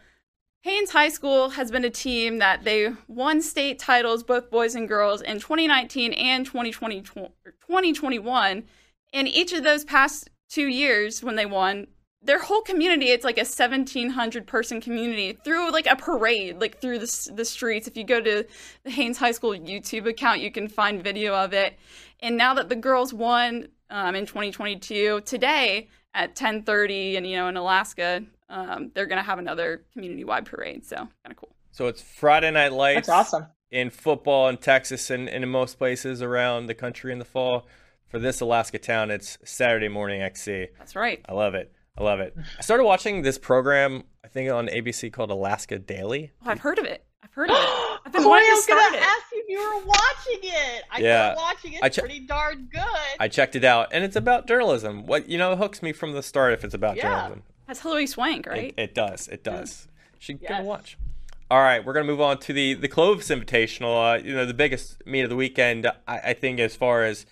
Haines 0.65 0.89
High 0.89 1.09
School 1.09 1.49
has 1.49 1.69
been 1.69 1.85
a 1.85 1.91
team 1.91 2.39
that 2.39 2.63
they 2.63 2.91
won 3.07 3.43
state 3.43 3.77
titles, 3.77 4.23
both 4.23 4.49
boys 4.49 4.73
and 4.73 4.87
girls, 4.87 5.21
in 5.21 5.39
2019 5.39 6.11
and 6.13 6.43
2020, 6.43 7.01
2021. 7.01 8.63
In 9.13 9.27
each 9.27 9.53
of 9.53 9.63
those 9.63 9.85
past 9.85 10.27
two 10.49 10.65
years 10.65 11.21
when 11.21 11.35
they 11.35 11.45
won, 11.45 11.85
their 12.23 12.39
whole 12.39 12.63
community, 12.63 13.09
it's 13.09 13.23
like 13.23 13.37
a 13.37 13.41
1,700 13.41 14.47
person 14.47 14.81
community 14.81 15.33
through 15.33 15.71
like 15.71 15.85
a 15.85 15.95
parade, 15.95 16.59
like 16.59 16.81
through 16.81 16.97
the, 16.97 17.31
the 17.35 17.45
streets. 17.45 17.87
If 17.87 17.95
you 17.95 18.03
go 18.03 18.19
to 18.19 18.43
the 18.83 18.89
Haines 18.89 19.19
High 19.19 19.33
School 19.33 19.51
YouTube 19.51 20.09
account, 20.09 20.39
you 20.39 20.49
can 20.49 20.67
find 20.67 21.03
video 21.03 21.35
of 21.35 21.53
it. 21.53 21.77
And 22.21 22.37
now 22.37 22.55
that 22.55 22.69
the 22.69 22.75
girls 22.75 23.13
won 23.13 23.67
um, 23.91 24.15
in 24.15 24.25
2022, 24.25 25.21
today 25.25 25.89
at 26.15 26.35
10:30, 26.35 27.17
and 27.17 27.27
you 27.27 27.35
know 27.35 27.49
in 27.49 27.55
Alaska, 27.55 28.23
um, 28.49 28.91
they're 28.93 29.05
going 29.05 29.17
to 29.17 29.23
have 29.23 29.39
another 29.39 29.85
community 29.93 30.23
wide 30.23 30.45
parade. 30.45 30.85
So 30.85 30.97
kind 30.97 31.11
of 31.31 31.35
cool. 31.35 31.55
So 31.71 31.87
it's 31.87 32.01
Friday 32.01 32.51
Night 32.51 32.73
Lights. 32.73 33.07
That's 33.07 33.33
awesome. 33.33 33.47
In 33.71 33.89
football 33.89 34.47
in 34.47 34.57
Texas 34.57 35.09
and, 35.09 35.27
and 35.27 35.43
in 35.43 35.49
most 35.49 35.77
places 35.77 36.21
around 36.21 36.67
the 36.67 36.73
country 36.73 37.11
in 37.11 37.19
the 37.19 37.25
fall. 37.25 37.67
For 38.07 38.19
this 38.19 38.39
Alaska 38.39 38.77
town, 38.77 39.11
it's 39.11 39.37
Saturday 39.43 39.89
morning 39.89 40.21
XC. 40.21 40.67
That's 40.77 40.95
right. 40.95 41.25
I 41.27 41.33
love 41.33 41.55
it. 41.55 41.73
I 41.97 42.03
love 42.03 42.19
it. 42.19 42.35
I 42.57 42.61
started 42.61 42.83
watching 42.83 43.23
this 43.23 43.37
program, 43.37 44.03
I 44.23 44.27
think 44.27 44.51
on 44.51 44.67
ABC 44.67 45.11
called 45.11 45.31
Alaska 45.31 45.79
Daily. 45.79 46.31
Oh, 46.45 46.49
I've 46.49 46.59
heard 46.59 46.77
of 46.77 46.85
it. 46.85 47.03
I've 47.23 47.33
heard 47.33 47.49
of 47.49 47.55
it. 47.55 47.61
I've 48.05 48.11
been 48.11 48.23
Corey, 48.23 48.41
wanting 48.41 48.55
to 48.55 48.61
start 48.61 48.81
gonna 48.83 48.97
it. 48.97 49.03
ask 49.03 49.23
you 49.31 49.43
if 49.43 49.49
you 49.49 49.59
were 49.59 49.85
watching 49.85 50.39
it. 50.43 50.83
I 50.91 50.99
yeah, 50.99 51.35
watching 51.35 51.73
it. 51.73 51.79
It's 51.83 51.95
che- 51.95 52.01
pretty 52.01 52.19
darn 52.19 52.69
good. 52.71 52.83
I 53.19 53.27
checked 53.27 53.55
it 53.55 53.63
out, 53.63 53.89
and 53.91 54.03
it's 54.03 54.15
about 54.15 54.47
journalism. 54.47 55.05
What 55.05 55.27
you 55.27 55.37
know 55.37 55.53
it 55.53 55.57
hooks 55.57 55.81
me 55.81 55.91
from 55.91 56.13
the 56.13 56.21
start 56.21 56.53
if 56.53 56.63
it's 56.63 56.73
about 56.75 56.97
yeah. 56.97 57.03
journalism. 57.03 57.43
Has 57.67 57.81
Hilary 57.81 58.07
Swank, 58.07 58.47
right? 58.47 58.73
It, 58.77 58.83
it 58.89 58.95
does. 58.95 59.27
It 59.27 59.43
does. 59.43 59.87
Yeah. 59.87 60.19
Should 60.19 60.39
yes. 60.41 60.51
give 60.51 60.59
a 60.59 60.63
watch. 60.63 60.97
All 61.51 61.61
right, 61.61 61.85
we're 61.85 61.93
gonna 61.93 62.07
move 62.07 62.21
on 62.21 62.39
to 62.39 62.53
the 62.53 62.73
the 62.73 62.87
Clovis 62.87 63.29
Invitational. 63.29 64.15
Uh, 64.15 64.23
you 64.23 64.33
know, 64.33 64.47
the 64.47 64.53
biggest 64.53 65.05
meet 65.05 65.21
of 65.21 65.29
the 65.29 65.35
weekend, 65.35 65.85
I, 66.07 66.17
I 66.17 66.33
think, 66.33 66.59
as 66.59 66.75
far 66.75 67.03
as 67.03 67.27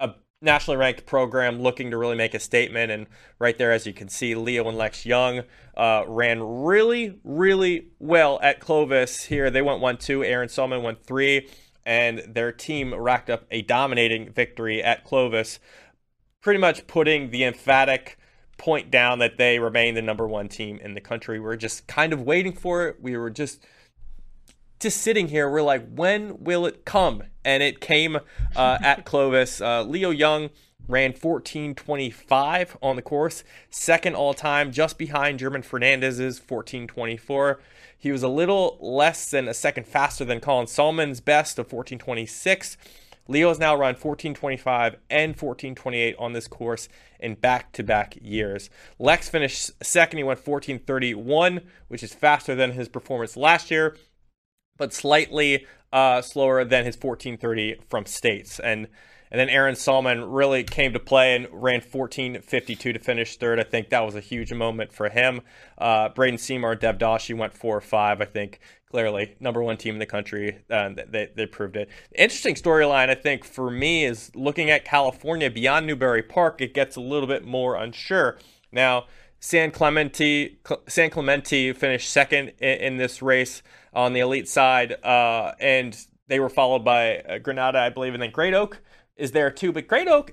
a 0.00 0.14
nationally 0.42 0.78
ranked 0.78 1.06
program 1.06 1.60
looking 1.60 1.92
to 1.92 1.96
really 1.96 2.16
make 2.16 2.34
a 2.34 2.40
statement. 2.40 2.90
And 2.90 3.06
right 3.38 3.56
there, 3.56 3.70
as 3.70 3.86
you 3.86 3.92
can 3.92 4.08
see, 4.08 4.34
Leo 4.34 4.68
and 4.68 4.76
Lex 4.76 5.06
Young 5.06 5.42
uh, 5.76 6.02
ran 6.08 6.42
really, 6.42 7.20
really 7.22 7.86
well 8.00 8.40
at 8.42 8.58
Clovis. 8.58 9.26
Here, 9.26 9.48
they 9.48 9.62
went 9.62 9.80
one 9.80 9.96
two. 9.96 10.24
Aaron 10.24 10.48
Sahlman 10.48 10.82
went 10.82 11.04
three, 11.04 11.48
and 11.84 12.18
their 12.26 12.50
team 12.50 12.92
racked 12.92 13.30
up 13.30 13.44
a 13.52 13.62
dominating 13.62 14.32
victory 14.32 14.82
at 14.82 15.04
Clovis, 15.04 15.60
pretty 16.40 16.58
much 16.58 16.88
putting 16.88 17.30
the 17.30 17.44
emphatic 17.44 18.18
point 18.56 18.90
down 18.90 19.18
that 19.18 19.36
they 19.36 19.58
remain 19.58 19.94
the 19.94 20.02
number 20.02 20.26
one 20.26 20.48
team 20.48 20.78
in 20.82 20.94
the 20.94 21.00
country. 21.00 21.38
We're 21.38 21.56
just 21.56 21.86
kind 21.86 22.12
of 22.12 22.22
waiting 22.22 22.52
for 22.52 22.88
it. 22.88 22.96
We 23.00 23.16
were 23.16 23.30
just 23.30 23.64
just 24.78 25.00
sitting 25.00 25.28
here. 25.28 25.50
We're 25.50 25.62
like, 25.62 25.88
when 25.94 26.44
will 26.44 26.66
it 26.66 26.84
come? 26.84 27.22
And 27.44 27.62
it 27.62 27.80
came 27.80 28.16
uh, 28.54 28.78
at 28.82 29.04
Clovis. 29.06 29.60
Uh, 29.60 29.82
Leo 29.82 30.10
Young 30.10 30.50
ran 30.88 31.12
14.25 31.12 32.76
on 32.82 32.96
the 32.96 33.02
course, 33.02 33.42
second 33.70 34.14
all 34.14 34.34
time, 34.34 34.70
just 34.70 34.98
behind 34.98 35.38
German 35.38 35.62
Fernandez's 35.62 36.38
14.24. 36.38 37.56
He 37.98 38.12
was 38.12 38.22
a 38.22 38.28
little 38.28 38.76
less 38.80 39.30
than 39.30 39.48
a 39.48 39.54
second 39.54 39.86
faster 39.86 40.24
than 40.24 40.40
Colin 40.40 40.66
Sahlman's 40.66 41.20
best 41.20 41.58
of 41.58 41.68
14.26. 41.68 42.76
Leo 43.28 43.48
has 43.48 43.58
now 43.58 43.74
run 43.74 43.94
1425 43.94 44.96
and 45.10 45.30
1428 45.30 46.16
on 46.18 46.32
this 46.32 46.48
course 46.48 46.88
in 47.20 47.34
back 47.34 47.72
to 47.72 47.82
back 47.82 48.16
years. 48.20 48.70
Lex 48.98 49.28
finished 49.28 49.70
second. 49.82 50.18
He 50.18 50.24
went 50.24 50.38
1431, 50.38 51.60
which 51.88 52.02
is 52.02 52.14
faster 52.14 52.54
than 52.54 52.72
his 52.72 52.88
performance 52.88 53.36
last 53.36 53.70
year, 53.70 53.96
but 54.76 54.92
slightly 54.92 55.66
uh, 55.92 56.22
slower 56.22 56.64
than 56.64 56.84
his 56.84 56.96
1430 56.96 57.76
from 57.88 58.06
states. 58.06 58.60
And 58.60 58.88
and 59.30 59.40
then 59.40 59.48
Aaron 59.48 59.74
Sahlman 59.74 60.24
really 60.28 60.62
came 60.62 60.92
to 60.92 61.00
play 61.00 61.34
and 61.34 61.48
ran 61.50 61.80
14.52 61.80 62.78
to 62.78 62.98
finish 62.98 63.36
third. 63.36 63.58
I 63.58 63.64
think 63.64 63.88
that 63.90 64.04
was 64.04 64.14
a 64.14 64.20
huge 64.20 64.52
moment 64.52 64.92
for 64.92 65.08
him. 65.08 65.40
Uh, 65.76 66.08
Braden 66.10 66.38
Seymour 66.38 66.76
Dev 66.76 66.98
Dashi 66.98 67.36
went 67.36 67.52
four 67.52 67.76
or 67.76 67.80
five. 67.80 68.20
I 68.20 68.24
think 68.24 68.60
clearly 68.90 69.36
number 69.40 69.62
one 69.62 69.76
team 69.76 69.94
in 69.94 69.98
the 69.98 70.06
country. 70.06 70.58
Uh, 70.70 70.90
they, 71.08 71.30
they 71.34 71.46
proved 71.46 71.76
it. 71.76 71.88
Interesting 72.14 72.54
storyline, 72.54 73.10
I 73.10 73.14
think, 73.14 73.44
for 73.44 73.70
me 73.70 74.04
is 74.04 74.30
looking 74.34 74.70
at 74.70 74.84
California 74.84 75.50
beyond 75.50 75.86
Newbury 75.86 76.22
Park. 76.22 76.60
It 76.60 76.74
gets 76.74 76.96
a 76.96 77.00
little 77.00 77.26
bit 77.26 77.44
more 77.44 77.76
unsure 77.76 78.38
now. 78.72 79.06
San 79.38 79.70
Clemente, 79.70 80.56
San 80.88 81.10
Clemente 81.10 81.72
finished 81.72 82.10
second 82.10 82.52
in, 82.58 82.78
in 82.78 82.96
this 82.96 83.20
race 83.20 83.62
on 83.92 84.12
the 84.12 84.20
elite 84.20 84.48
side, 84.48 84.92
uh, 85.04 85.52
and 85.60 85.96
they 86.28 86.40
were 86.40 86.48
followed 86.48 86.84
by 86.84 87.18
uh, 87.18 87.38
Granada, 87.38 87.78
I 87.78 87.90
believe, 87.90 88.14
and 88.14 88.22
then 88.22 88.30
Great 88.30 88.54
Oak 88.54 88.80
is 89.16 89.32
there 89.32 89.50
too. 89.50 89.72
But 89.72 89.88
Great 89.88 90.08
Oak, 90.08 90.32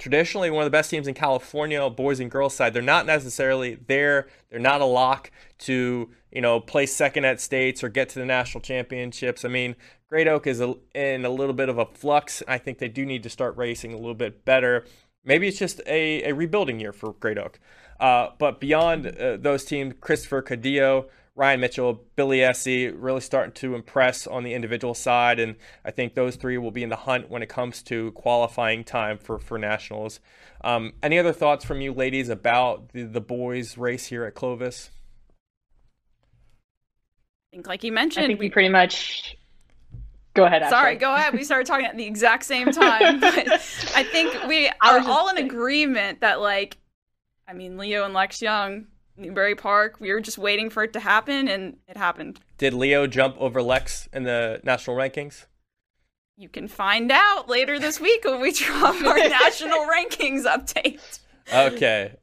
traditionally 0.00 0.50
one 0.50 0.62
of 0.62 0.66
the 0.66 0.76
best 0.76 0.90
teams 0.90 1.06
in 1.06 1.14
California, 1.14 1.88
boys 1.90 2.18
and 2.18 2.30
girls 2.30 2.54
side, 2.54 2.74
they're 2.74 2.82
not 2.82 3.06
necessarily 3.06 3.76
there. 3.86 4.26
They're 4.48 4.58
not 4.58 4.80
a 4.80 4.86
lock 4.86 5.30
to 5.58 6.10
you 6.32 6.40
know 6.40 6.58
place 6.58 6.94
second 6.94 7.24
at 7.24 7.40
states 7.40 7.84
or 7.84 7.88
get 7.88 8.08
to 8.10 8.18
the 8.18 8.24
national 8.24 8.62
championships. 8.62 9.44
I 9.44 9.48
mean, 9.48 9.76
Great 10.08 10.26
Oak 10.26 10.46
is 10.46 10.60
a, 10.60 10.74
in 10.94 11.24
a 11.24 11.30
little 11.30 11.54
bit 11.54 11.68
of 11.68 11.78
a 11.78 11.86
flux. 11.86 12.42
I 12.48 12.58
think 12.58 12.78
they 12.78 12.88
do 12.88 13.06
need 13.06 13.22
to 13.22 13.30
start 13.30 13.56
racing 13.56 13.92
a 13.92 13.96
little 13.96 14.14
bit 14.14 14.44
better. 14.44 14.86
Maybe 15.24 15.46
it's 15.46 15.58
just 15.58 15.80
a, 15.86 16.24
a 16.24 16.32
rebuilding 16.32 16.80
year 16.80 16.92
for 16.92 17.12
Great 17.12 17.38
Oak. 17.38 17.60
Uh, 18.00 18.30
but 18.38 18.58
beyond 18.58 19.06
uh, 19.06 19.36
those 19.36 19.64
teams, 19.64 19.94
Christopher 20.00 20.40
Cadillo, 20.40 21.06
Ryan 21.36 21.60
Mitchell, 21.60 22.04
Billy 22.16 22.42
Essie 22.42 22.88
really 22.88 23.20
starting 23.20 23.52
to 23.54 23.74
impress 23.74 24.26
on 24.26 24.42
the 24.42 24.52
individual 24.52 24.94
side. 24.94 25.38
And 25.38 25.56
I 25.84 25.90
think 25.90 26.14
those 26.14 26.36
three 26.36 26.58
will 26.58 26.70
be 26.70 26.82
in 26.82 26.88
the 26.88 26.96
hunt 26.96 27.30
when 27.30 27.42
it 27.42 27.48
comes 27.48 27.82
to 27.84 28.12
qualifying 28.12 28.84
time 28.84 29.16
for, 29.16 29.38
for 29.38 29.56
nationals. 29.56 30.20
Um, 30.62 30.92
any 31.02 31.18
other 31.18 31.32
thoughts 31.32 31.64
from 31.64 31.80
you 31.80 31.92
ladies 31.92 32.28
about 32.28 32.90
the, 32.90 33.04
the 33.04 33.20
boys 33.20 33.78
race 33.78 34.06
here 34.06 34.24
at 34.24 34.34
Clovis? 34.34 34.90
I 37.52 37.56
think, 37.56 37.66
like 37.66 37.84
you 37.84 37.92
mentioned, 37.92 38.24
I 38.24 38.28
think 38.28 38.40
we, 38.40 38.46
we 38.46 38.50
pretty 38.50 38.68
much. 38.68 39.36
Go 40.34 40.44
ahead. 40.44 40.62
Ashley. 40.62 40.76
Sorry, 40.76 40.96
go 40.96 41.14
ahead. 41.14 41.32
We 41.32 41.42
started 41.42 41.66
talking 41.66 41.86
at 41.86 41.96
the 41.96 42.06
exact 42.06 42.44
same 42.44 42.70
time, 42.70 43.18
but 43.18 43.34
I 43.96 44.04
think 44.04 44.46
we 44.46 44.68
are 44.68 45.00
all 45.00 45.28
in 45.28 45.38
agreement 45.38 46.20
that, 46.20 46.40
like, 46.40 46.76
I 47.48 47.52
mean, 47.52 47.78
Leo 47.78 48.04
and 48.04 48.14
Lex 48.14 48.40
Young, 48.40 48.86
Newbury 49.16 49.54
Park, 49.54 49.96
we 50.00 50.12
were 50.12 50.20
just 50.20 50.38
waiting 50.38 50.70
for 50.70 50.82
it 50.82 50.92
to 50.94 51.00
happen, 51.00 51.48
and 51.48 51.76
it 51.88 51.96
happened. 51.96 52.40
Did 52.58 52.74
Leo 52.74 53.06
jump 53.06 53.36
over 53.38 53.62
Lex 53.62 54.08
in 54.12 54.22
the 54.24 54.60
national 54.64 54.96
rankings? 54.96 55.46
You 56.36 56.48
can 56.48 56.68
find 56.68 57.12
out 57.12 57.48
later 57.48 57.78
this 57.78 58.00
week 58.00 58.24
when 58.24 58.40
we 58.40 58.52
drop 58.52 58.94
our 59.04 59.18
national 59.28 59.80
rankings 59.86 60.44
update. 60.44 61.20
Okay. 61.52 62.16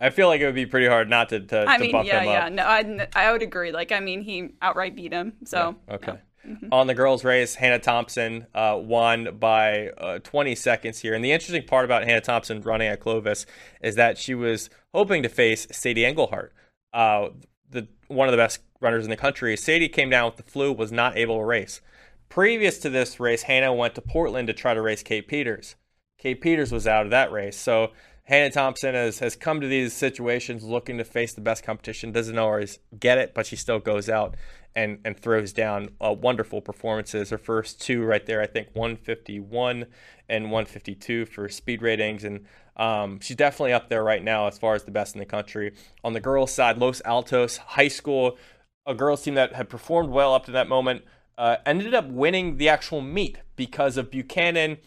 I 0.00 0.10
feel 0.10 0.28
like 0.28 0.40
it 0.40 0.46
would 0.46 0.54
be 0.54 0.66
pretty 0.66 0.86
hard 0.86 1.08
not 1.10 1.28
to. 1.28 1.40
to 1.40 1.64
I 1.68 1.76
to 1.76 1.82
mean, 1.82 1.92
buff 1.92 2.06
yeah, 2.06 2.20
him 2.20 2.28
yeah. 2.28 2.46
up. 2.46 2.52
No, 2.52 2.64
I, 2.64 3.08
I 3.28 3.32
would 3.32 3.42
agree. 3.42 3.70
Like, 3.70 3.92
I 3.92 4.00
mean, 4.00 4.22
he 4.22 4.54
outright 4.62 4.96
beat 4.96 5.12
him. 5.12 5.34
So 5.44 5.76
Yeah, 5.88 5.94
okay. 5.94 6.12
no. 6.12 6.18
Mhm. 6.48 6.68
On 6.72 6.86
the 6.86 6.94
girls' 6.94 7.22
race, 7.22 7.54
Hannah 7.54 7.78
Thompson 7.78 8.46
uh, 8.54 8.78
won 8.80 9.36
by 9.38 9.88
uh, 9.90 10.20
20 10.20 10.54
seconds 10.54 10.98
here. 10.98 11.12
And 11.12 11.22
the 11.22 11.32
interesting 11.32 11.64
part 11.64 11.84
about 11.84 12.04
Hannah 12.04 12.22
Thompson 12.22 12.62
running 12.62 12.88
at 12.88 12.98
Clovis 12.98 13.44
is 13.82 13.96
that 13.96 14.16
she 14.16 14.34
was 14.34 14.70
hoping 14.94 15.22
to 15.22 15.28
face 15.28 15.66
Sadie 15.70 16.02
Engelhart, 16.02 16.50
uh, 16.92 17.28
the 17.70 17.88
one 18.08 18.28
of 18.28 18.32
the 18.32 18.38
best 18.38 18.60
runners 18.80 19.04
in 19.04 19.10
the 19.10 19.16
country. 19.16 19.56
Sadie 19.56 19.88
came 19.88 20.10
down 20.10 20.26
with 20.26 20.36
the 20.36 20.50
flu, 20.50 20.72
was 20.72 20.90
not 20.92 21.16
able 21.16 21.38
to 21.38 21.44
race. 21.44 21.80
Previous 22.28 22.78
to 22.78 22.90
this 22.90 23.20
race, 23.20 23.42
Hannah 23.42 23.74
went 23.74 23.94
to 23.96 24.00
Portland 24.00 24.48
to 24.48 24.54
try 24.54 24.74
to 24.74 24.82
race 24.82 25.02
Kate 25.02 25.26
Peters. 25.26 25.76
Kate 26.18 26.40
Peters 26.40 26.70
was 26.70 26.86
out 26.86 27.04
of 27.04 27.10
that 27.10 27.32
race. 27.32 27.56
So 27.56 27.90
Hannah 28.24 28.50
Thompson 28.50 28.94
has, 28.94 29.18
has 29.18 29.34
come 29.34 29.60
to 29.60 29.66
these 29.66 29.92
situations 29.92 30.62
looking 30.62 30.98
to 30.98 31.04
face 31.04 31.32
the 31.32 31.40
best 31.40 31.64
competition, 31.64 32.12
doesn't 32.12 32.38
always 32.38 32.78
get 32.98 33.18
it, 33.18 33.34
but 33.34 33.46
she 33.46 33.56
still 33.56 33.80
goes 33.80 34.08
out 34.08 34.36
and, 34.74 34.98
and 35.04 35.18
throws 35.18 35.52
down 35.52 35.90
uh, 36.00 36.12
wonderful 36.12 36.60
performances. 36.60 37.30
Her 37.30 37.38
first 37.38 37.80
two 37.80 38.02
right 38.04 38.24
there, 38.24 38.40
I 38.40 38.46
think 38.46 38.68
151 38.72 39.86
and 40.28 40.44
152 40.44 41.26
for 41.26 41.48
speed 41.48 41.82
ratings. 41.82 42.24
And 42.24 42.46
um, 42.76 43.20
she's 43.20 43.36
definitely 43.36 43.72
up 43.72 43.88
there 43.88 44.04
right 44.04 44.22
now 44.22 44.46
as 44.46 44.58
far 44.58 44.74
as 44.74 44.84
the 44.84 44.90
best 44.90 45.14
in 45.14 45.18
the 45.18 45.26
country. 45.26 45.72
On 46.04 46.12
the 46.12 46.20
girls' 46.20 46.52
side, 46.52 46.78
Los 46.78 47.02
Altos 47.04 47.58
High 47.58 47.88
School, 47.88 48.38
a 48.86 48.94
girls' 48.94 49.22
team 49.22 49.34
that 49.34 49.54
had 49.54 49.68
performed 49.68 50.10
well 50.10 50.34
up 50.34 50.46
to 50.46 50.52
that 50.52 50.68
moment, 50.68 51.02
uh, 51.36 51.56
ended 51.66 51.94
up 51.94 52.06
winning 52.06 52.56
the 52.58 52.68
actual 52.68 53.00
meet 53.00 53.38
because 53.56 53.96
of 53.96 54.10
Buchanan. 54.10 54.78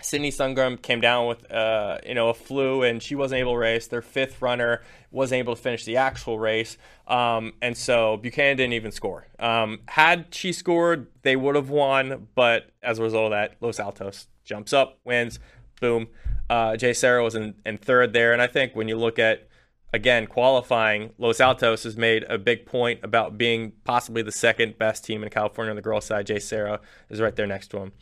Sydney 0.00 0.30
Sundgren 0.30 0.80
came 0.80 1.00
down 1.00 1.26
with 1.26 1.50
uh, 1.50 1.98
you 2.06 2.14
know 2.14 2.28
a 2.28 2.34
flu 2.34 2.82
and 2.82 3.02
she 3.02 3.14
wasn't 3.14 3.40
able 3.40 3.52
to 3.52 3.58
race. 3.58 3.86
Their 3.86 4.02
fifth 4.02 4.40
runner 4.40 4.82
wasn't 5.10 5.40
able 5.40 5.56
to 5.56 5.60
finish 5.60 5.84
the 5.84 5.96
actual 5.96 6.38
race, 6.38 6.76
um, 7.06 7.52
and 7.60 7.76
so 7.76 8.16
Buchanan 8.16 8.56
didn't 8.56 8.74
even 8.74 8.92
score. 8.92 9.26
Um, 9.38 9.80
had 9.88 10.32
she 10.34 10.52
scored, 10.52 11.08
they 11.22 11.36
would 11.36 11.56
have 11.56 11.70
won. 11.70 12.28
But 12.34 12.70
as 12.82 12.98
a 12.98 13.02
result 13.02 13.26
of 13.26 13.30
that, 13.32 13.56
Los 13.60 13.80
Altos 13.80 14.28
jumps 14.44 14.72
up, 14.72 14.98
wins, 15.04 15.38
boom. 15.80 16.08
Uh, 16.48 16.72
JSerra 16.72 17.22
was 17.22 17.34
in, 17.34 17.54
in 17.66 17.76
third 17.76 18.12
there, 18.12 18.32
and 18.32 18.40
I 18.40 18.46
think 18.46 18.74
when 18.74 18.88
you 18.88 18.96
look 18.96 19.18
at 19.18 19.48
again 19.92 20.26
qualifying, 20.26 21.10
Los 21.18 21.40
Altos 21.40 21.82
has 21.82 21.96
made 21.96 22.24
a 22.24 22.38
big 22.38 22.66
point 22.66 23.00
about 23.02 23.36
being 23.36 23.72
possibly 23.84 24.22
the 24.22 24.32
second 24.32 24.78
best 24.78 25.04
team 25.04 25.22
in 25.22 25.30
California 25.30 25.70
on 25.70 25.76
the 25.76 25.82
girls' 25.82 26.04
side. 26.04 26.26
JSerra 26.26 26.78
is 27.10 27.20
right 27.20 27.34
there 27.34 27.46
next 27.46 27.68
to 27.68 27.78
him. 27.78 27.92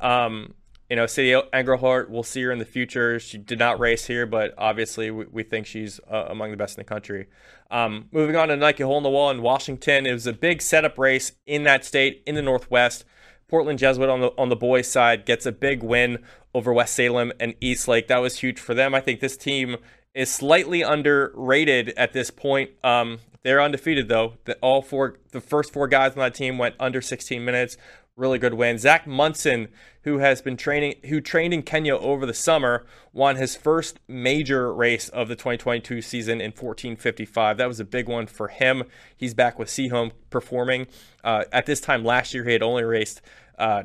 Um, 0.00 0.54
you 0.90 0.96
know, 0.96 1.06
Sadie 1.06 1.40
Engelhart, 1.52 2.08
we'll 2.08 2.22
see 2.22 2.42
her 2.42 2.52
in 2.52 2.58
the 2.58 2.64
future. 2.64 3.18
She 3.18 3.38
did 3.38 3.58
not 3.58 3.80
race 3.80 4.06
here, 4.06 4.26
but 4.26 4.54
obviously 4.58 5.10
we, 5.10 5.24
we 5.26 5.42
think 5.42 5.66
she's 5.66 5.98
uh, 6.10 6.26
among 6.28 6.50
the 6.50 6.56
best 6.56 6.76
in 6.76 6.80
the 6.82 6.88
country. 6.88 7.26
Um, 7.70 8.08
moving 8.12 8.36
on 8.36 8.48
to 8.48 8.56
Nike 8.56 8.82
Hole 8.82 8.98
in 8.98 9.02
the 9.02 9.10
Wall 9.10 9.30
in 9.30 9.42
Washington, 9.42 10.06
it 10.06 10.12
was 10.12 10.26
a 10.26 10.32
big 10.32 10.60
setup 10.60 10.98
race 10.98 11.32
in 11.46 11.64
that 11.64 11.84
state 11.84 12.22
in 12.26 12.34
the 12.34 12.42
Northwest. 12.42 13.04
Portland 13.48 13.78
Jesuit 13.78 14.08
on 14.08 14.20
the 14.20 14.32
on 14.38 14.48
the 14.48 14.56
boys' 14.56 14.88
side 14.88 15.26
gets 15.26 15.46
a 15.46 15.52
big 15.52 15.82
win 15.82 16.18
over 16.54 16.72
West 16.72 16.94
Salem 16.94 17.32
and 17.38 17.54
East 17.60 17.88
Lake. 17.88 18.08
That 18.08 18.18
was 18.18 18.38
huge 18.38 18.58
for 18.58 18.74
them. 18.74 18.94
I 18.94 19.00
think 19.00 19.20
this 19.20 19.36
team 19.36 19.76
is 20.14 20.30
slightly 20.30 20.82
underrated 20.82 21.90
at 21.90 22.12
this 22.12 22.30
point. 22.30 22.70
Um, 22.82 23.18
they're 23.42 23.60
undefeated 23.60 24.08
though. 24.08 24.34
The, 24.44 24.54
all 24.56 24.82
four, 24.82 25.18
the 25.32 25.40
first 25.40 25.72
four 25.72 25.86
guys 25.86 26.12
on 26.12 26.18
that 26.18 26.34
team 26.34 26.58
went 26.58 26.74
under 26.80 27.02
16 27.02 27.44
minutes. 27.44 27.76
Really 28.16 28.38
good 28.38 28.54
win. 28.54 28.78
Zach 28.78 29.08
Munson, 29.08 29.68
who 30.02 30.18
has 30.18 30.40
been 30.40 30.56
training, 30.56 30.94
who 31.06 31.20
trained 31.20 31.52
in 31.52 31.64
Kenya 31.64 31.96
over 31.96 32.26
the 32.26 32.34
summer, 32.34 32.86
won 33.12 33.34
his 33.34 33.56
first 33.56 33.98
major 34.06 34.72
race 34.72 35.08
of 35.08 35.26
the 35.26 35.34
2022 35.34 36.00
season 36.00 36.40
in 36.40 36.52
14:55. 36.52 37.56
That 37.56 37.66
was 37.66 37.80
a 37.80 37.84
big 37.84 38.08
one 38.08 38.28
for 38.28 38.46
him. 38.46 38.84
He's 39.16 39.34
back 39.34 39.58
with 39.58 39.66
Sehome 39.66 40.12
performing. 40.30 40.86
Uh, 41.24 41.44
at 41.50 41.66
this 41.66 41.80
time 41.80 42.04
last 42.04 42.32
year, 42.32 42.44
he 42.44 42.52
had 42.52 42.62
only 42.62 42.84
raced 42.84 43.20
uh, 43.58 43.84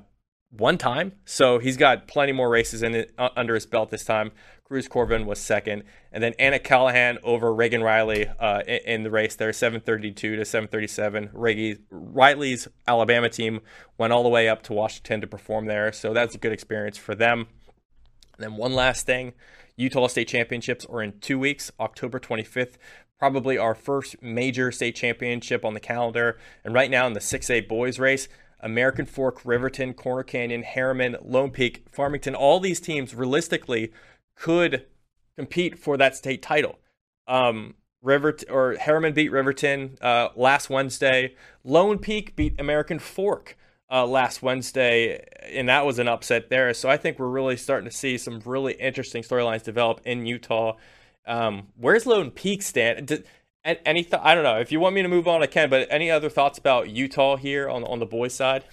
one 0.51 0.77
time, 0.77 1.13
so 1.25 1.57
he's 1.57 1.77
got 1.77 2.07
plenty 2.07 2.31
more 2.31 2.49
races 2.49 2.83
in 2.83 2.93
it, 2.93 3.11
uh, 3.17 3.29
under 3.35 3.55
his 3.55 3.65
belt 3.65 3.89
this 3.89 4.05
time. 4.05 4.31
Cruz 4.69 4.88
Corbin 4.88 5.25
was 5.25 5.39
second, 5.39 5.82
and 6.12 6.21
then 6.23 6.36
Anna 6.38 6.60
Callahan 6.60 7.17
over 7.23 7.51
Reagan 7.51 7.82
Riley 7.82 8.27
uh, 8.39 8.62
in, 8.67 8.79
in, 8.86 9.03
the 9.03 9.10
race 9.10 9.36
there, 9.36 9.51
732 9.51 10.36
to 10.36 10.45
737. 10.45 11.32
Reggie, 11.34 11.79
Riley's 11.89 12.67
Alabama 12.88 13.29
team 13.29 13.62
went 13.97 14.13
all 14.13 14.21
the 14.21 14.29
way 14.29 14.47
up 14.47 14.62
to 14.63 14.73
Washington 14.73 15.21
to 15.21 15.27
perform 15.27 15.65
there, 15.65 15.91
so 15.91 16.13
that's 16.13 16.36
a 16.36 16.38
good 16.38 16.51
experience 16.51 16.99
for 16.99 17.15
them. 17.15 17.47
And 18.38 18.43
then 18.43 18.58
one 18.58 18.75
last 18.75 19.08
thing, 19.08 19.34
Utah 19.75 20.05
State 20.05 20.27
Championships 20.27 20.86
are 20.86 21.01
in 21.01 21.19
two 21.19 21.39
weeks, 21.39 21.71
October 21.79 22.19
25th. 22.19 22.75
Probably 23.17 23.58
our 23.58 23.73
first 23.73 24.21
major 24.21 24.71
state 24.71 24.95
championship 24.95 25.65
on 25.65 25.73
the 25.73 25.79
calendar. 25.79 26.38
And 26.63 26.75
right 26.75 26.91
now 26.91 27.08
in 27.08 27.13
the 27.13 27.19
6A 27.19 27.67
boys 27.67 27.97
race, 27.97 28.27
American 28.60 29.08
Fork, 29.08 29.41
Riverton, 29.43 29.95
Corner 29.95 30.23
Canyon, 30.23 30.63
Herriman, 30.63 31.17
Lone 31.23 31.49
Peak, 31.49 31.86
Farmington, 31.89 32.36
all 32.36 32.60
these 32.60 32.79
teams 32.79 33.15
realistically 33.15 33.91
could 34.39 34.86
compete 35.38 35.78
for 35.78 35.97
that 35.97 36.15
state 36.15 36.41
title. 36.41 36.80
Um, 37.28 37.75
River 38.02 38.38
or 38.49 38.75
Herriman 38.75 39.13
beat 39.13 39.32
Riverton 39.32 39.97
uh, 40.02 40.30
last 40.36 40.69
Wednesday. 40.69 41.36
Lone 41.63 41.99
Peak 41.99 42.36
beat 42.36 42.60
American 42.60 42.97
Fork 42.97 43.58
uh, 43.91 44.06
last 44.06 44.41
Wednesday, 44.41 45.25
and 45.52 45.67
that 45.67 45.86
was 45.86 45.99
an 45.99 46.08
upset 46.08 46.49
there. 46.49 46.73
So 46.73 46.89
I 46.89 46.97
think 46.97 47.19
we're 47.19 47.28
really 47.28 47.58
starting 47.58 47.89
to 47.89 47.95
see 47.95 48.17
some 48.17 48.41
really 48.45 48.73
interesting 48.73 49.21
storylines 49.21 49.63
develop 49.63 50.02
in 50.06 50.25
Utah. 50.25 50.78
Um, 51.28 51.67
where's 51.75 52.06
Lone 52.06 52.32
Peak 52.32 52.62
stand? 52.62 53.08
Did, 53.08 53.25
any 53.63 54.04
th- 54.04 54.21
I 54.23 54.34
don't 54.36 54.45
know. 54.45 54.60
If 54.60 54.71
you 54.71 54.80
want 54.80 54.95
me 54.95 55.02
to 55.02 55.10
move 55.10 55.28
on, 55.28 55.43
I 55.43 55.47
can. 55.47 55.69
But 55.69 55.88
any 55.91 56.10
other 56.10 56.30
thoughts 56.30 56.58
about 56.58 56.89
Utah 56.89 57.36
here 57.36 57.69
on 57.69 57.84
on 57.84 57.99
the 57.99 58.06
boys' 58.06 58.34
side? 58.34 58.63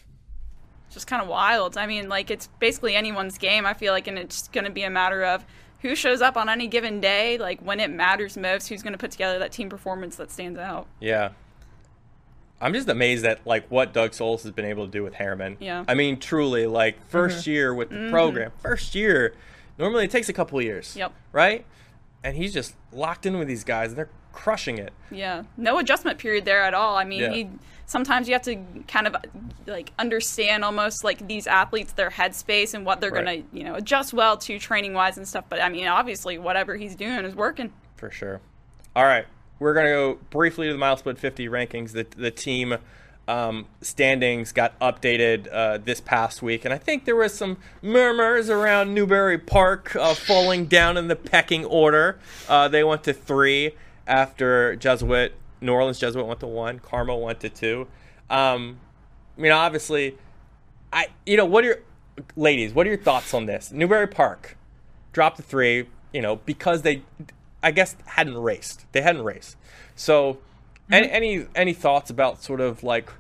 Just 0.97 1.07
kind 1.07 1.21
of 1.21 1.29
wild. 1.29 1.77
I 1.77 1.87
mean, 1.87 2.09
like 2.09 2.31
it's 2.31 2.47
basically 2.59 2.95
anyone's 2.97 3.37
game. 3.37 3.67
I 3.67 3.75
feel 3.75 3.93
like, 3.93 4.07
and 4.07 4.19
it's 4.19 4.49
going 4.49 4.65
to 4.65 4.71
be 4.71 4.83
a 4.83 4.89
matter 4.89 5.23
of 5.25 5.45
who 5.83 5.95
shows 5.95 6.23
up 6.23 6.39
on 6.39 6.49
any 6.49 6.69
given 6.69 7.01
day, 7.01 7.37
like 7.37 7.61
when 7.61 7.81
it 7.81 7.91
matters 7.91 8.35
most, 8.39 8.69
who's 8.71 8.83
going 8.83 8.95
to 8.95 8.99
put 8.99 9.11
together 9.11 9.39
that 9.41 9.53
team 9.53 9.69
performance 9.69 10.17
that 10.17 10.31
stands 10.31 10.59
out. 10.59 10.87
Yeah. 10.99 11.33
I'm 12.63 12.73
just 12.73 12.89
amazed 12.89 13.27
at 13.27 13.47
like 13.47 13.67
what 13.71 13.93
Doug 13.93 14.15
Souls 14.15 14.43
has 14.45 14.53
been 14.53 14.65
able 14.65 14.87
to 14.87 14.91
do 14.91 15.03
with 15.03 15.13
Herriman. 15.13 15.59
Yeah. 15.61 15.85
I 15.87 15.93
mean, 15.93 16.19
truly, 16.19 16.67
like 16.67 16.97
1st 17.11 17.27
Mm-hmm. 17.41 17.51
year 17.51 17.75
with 17.75 17.91
the 17.91 18.09
program, 18.11 18.53
first 18.61 18.95
year. 18.95 19.35
Normally, 19.79 20.05
it 20.07 20.11
takes 20.11 20.31
a 20.31 20.33
couple 20.33 20.61
years. 20.63 20.97
Yep. 20.97 21.13
Right. 21.33 21.67
And 22.25 22.35
he's 22.39 22.55
just 22.55 22.75
locked 22.91 23.27
in 23.27 23.39
with 23.39 23.47
these 23.47 23.63
guys, 23.65 23.91
and 23.91 23.99
they're 23.99 24.09
crushing 24.33 24.79
it. 24.79 24.95
Yeah, 25.11 25.43
no 25.59 25.79
adjustment 25.79 26.19
period 26.19 26.47
there 26.47 26.63
at 26.63 26.73
all. 26.73 26.97
I 26.97 27.05
mean, 27.05 27.21
Yeah. 27.21 27.31
he 27.33 27.49
sometimes 27.87 28.29
you 28.29 28.35
have 28.35 28.43
to 28.43 28.57
kind 28.89 29.07
of 29.07 29.17
like 29.67 29.93
understand 29.99 30.65
almost 30.65 31.05
like 31.05 31.27
these 31.27 31.47
athletes 31.47 31.93
their 31.93 32.11
headspace 32.11 32.75
and 32.75 32.85
what 32.85 33.01
they're 33.01 33.11
Right. 33.11 33.45
gonna 33.51 33.59
you 33.59 33.65
know 33.65 33.75
adjust 33.77 34.13
well 34.13 34.37
to 34.39 34.59
training 34.59 34.93
wise 34.95 35.17
and 35.17 35.27
stuff. 35.27 35.45
But 35.49 35.63
I 35.63 35.69
mean, 35.69 35.87
obviously, 35.89 36.39
whatever 36.39 36.77
he's 36.77 36.95
doing 36.95 37.25
is 37.25 37.35
working. 37.35 37.73
For 37.97 38.11
sure. 38.11 38.41
All 38.95 39.05
right. 39.05 39.27
We're 39.59 39.73
going 39.73 39.87
to 39.87 39.91
go 39.93 40.19
briefly 40.29 40.67
to 40.67 40.73
the 40.75 40.79
MileSplit50 40.79 41.49
rankings. 41.49 41.93
The, 41.93 42.07
the 42.15 42.31
team 42.31 42.77
um, 43.27 43.67
standings 43.81 44.53
got 44.53 44.79
updated 44.81 45.49
uh, 45.51 45.79
this 45.79 45.99
past 45.99 46.43
week, 46.43 46.67
and 46.67 46.75
I 46.75 46.79
think 46.79 47.07
there 47.07 47.17
was 47.17 47.33
some 47.33 47.57
murmurs 47.81 48.51
around 48.51 48.93
Newbury 48.93 49.39
Park 49.39 49.97
uh, 49.97 50.13
falling 50.13 50.67
down 50.67 50.99
in 50.99 51.09
the 51.09 51.17
pecking 51.17 51.65
order. 51.65 52.19
Uh, 52.47 52.69
they 52.69 52.85
went 52.85 53.03
to 53.05 53.15
three 53.15 53.73
after 54.07 54.77
Jesuit, 54.77 55.33
New 55.67 55.73
Orleans 55.73 55.99
Jesuit 55.99 56.25
went 56.27 56.41
to 56.41 56.47
one, 56.47 56.79
Carmel 56.79 57.21
went 57.21 57.41
to 57.41 57.49
two. 57.49 57.87
Um, 58.31 58.79
I 59.37 59.41
mean, 59.41 59.53
obviously, 59.53 60.17
I 60.93 61.09
you 61.27 61.37
know 61.37 61.45
what 61.45 61.65
are 61.65 61.69
your 61.69 61.79
ladies? 62.37 62.73
What 62.73 62.87
are 62.87 62.91
your 62.91 62.99
thoughts 62.99 63.35
on 63.35 63.47
this? 63.47 63.71
Newbury 63.71 64.07
Park 64.07 64.57
dropped 65.13 65.37
to 65.37 65.43
three, 65.43 65.87
you 66.13 66.23
know, 66.23 66.37
because 66.37 66.83
they, 66.83 67.03
I 67.63 67.71
guess, 67.71 67.97
hadn't 68.07 68.39
raced. 68.39 68.87
They 68.93 69.03
hadn't 69.03 69.25
raced. 69.25 69.57
So, 69.95 70.39
any, 70.91 71.11
any 71.11 71.47
any 71.55 71.73
thoughts 71.73 72.11
about 72.11 72.43
sort 72.43 72.61
of 72.61 72.83
like 72.83 73.11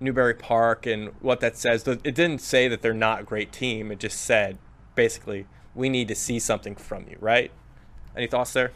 Newbury 0.00 0.34
Park 0.34 0.86
and 0.86 1.08
what 1.20 1.40
that 1.40 1.56
says? 1.56 1.86
It 1.86 2.02
didn't 2.02 2.40
say 2.40 2.68
that 2.68 2.82
they're 2.82 2.94
not 2.94 3.20
a 3.20 3.24
great 3.24 3.52
team. 3.52 3.90
It 3.90 3.98
just 3.98 4.20
said 4.20 4.58
basically 4.94 5.46
we 5.74 5.88
need 5.88 6.08
to 6.08 6.14
see 6.14 6.38
something 6.38 6.74
from 6.74 7.06
you, 7.08 7.16
right? 7.20 7.50
Any 8.16 8.26
thoughts 8.26 8.52
there? 8.52 8.72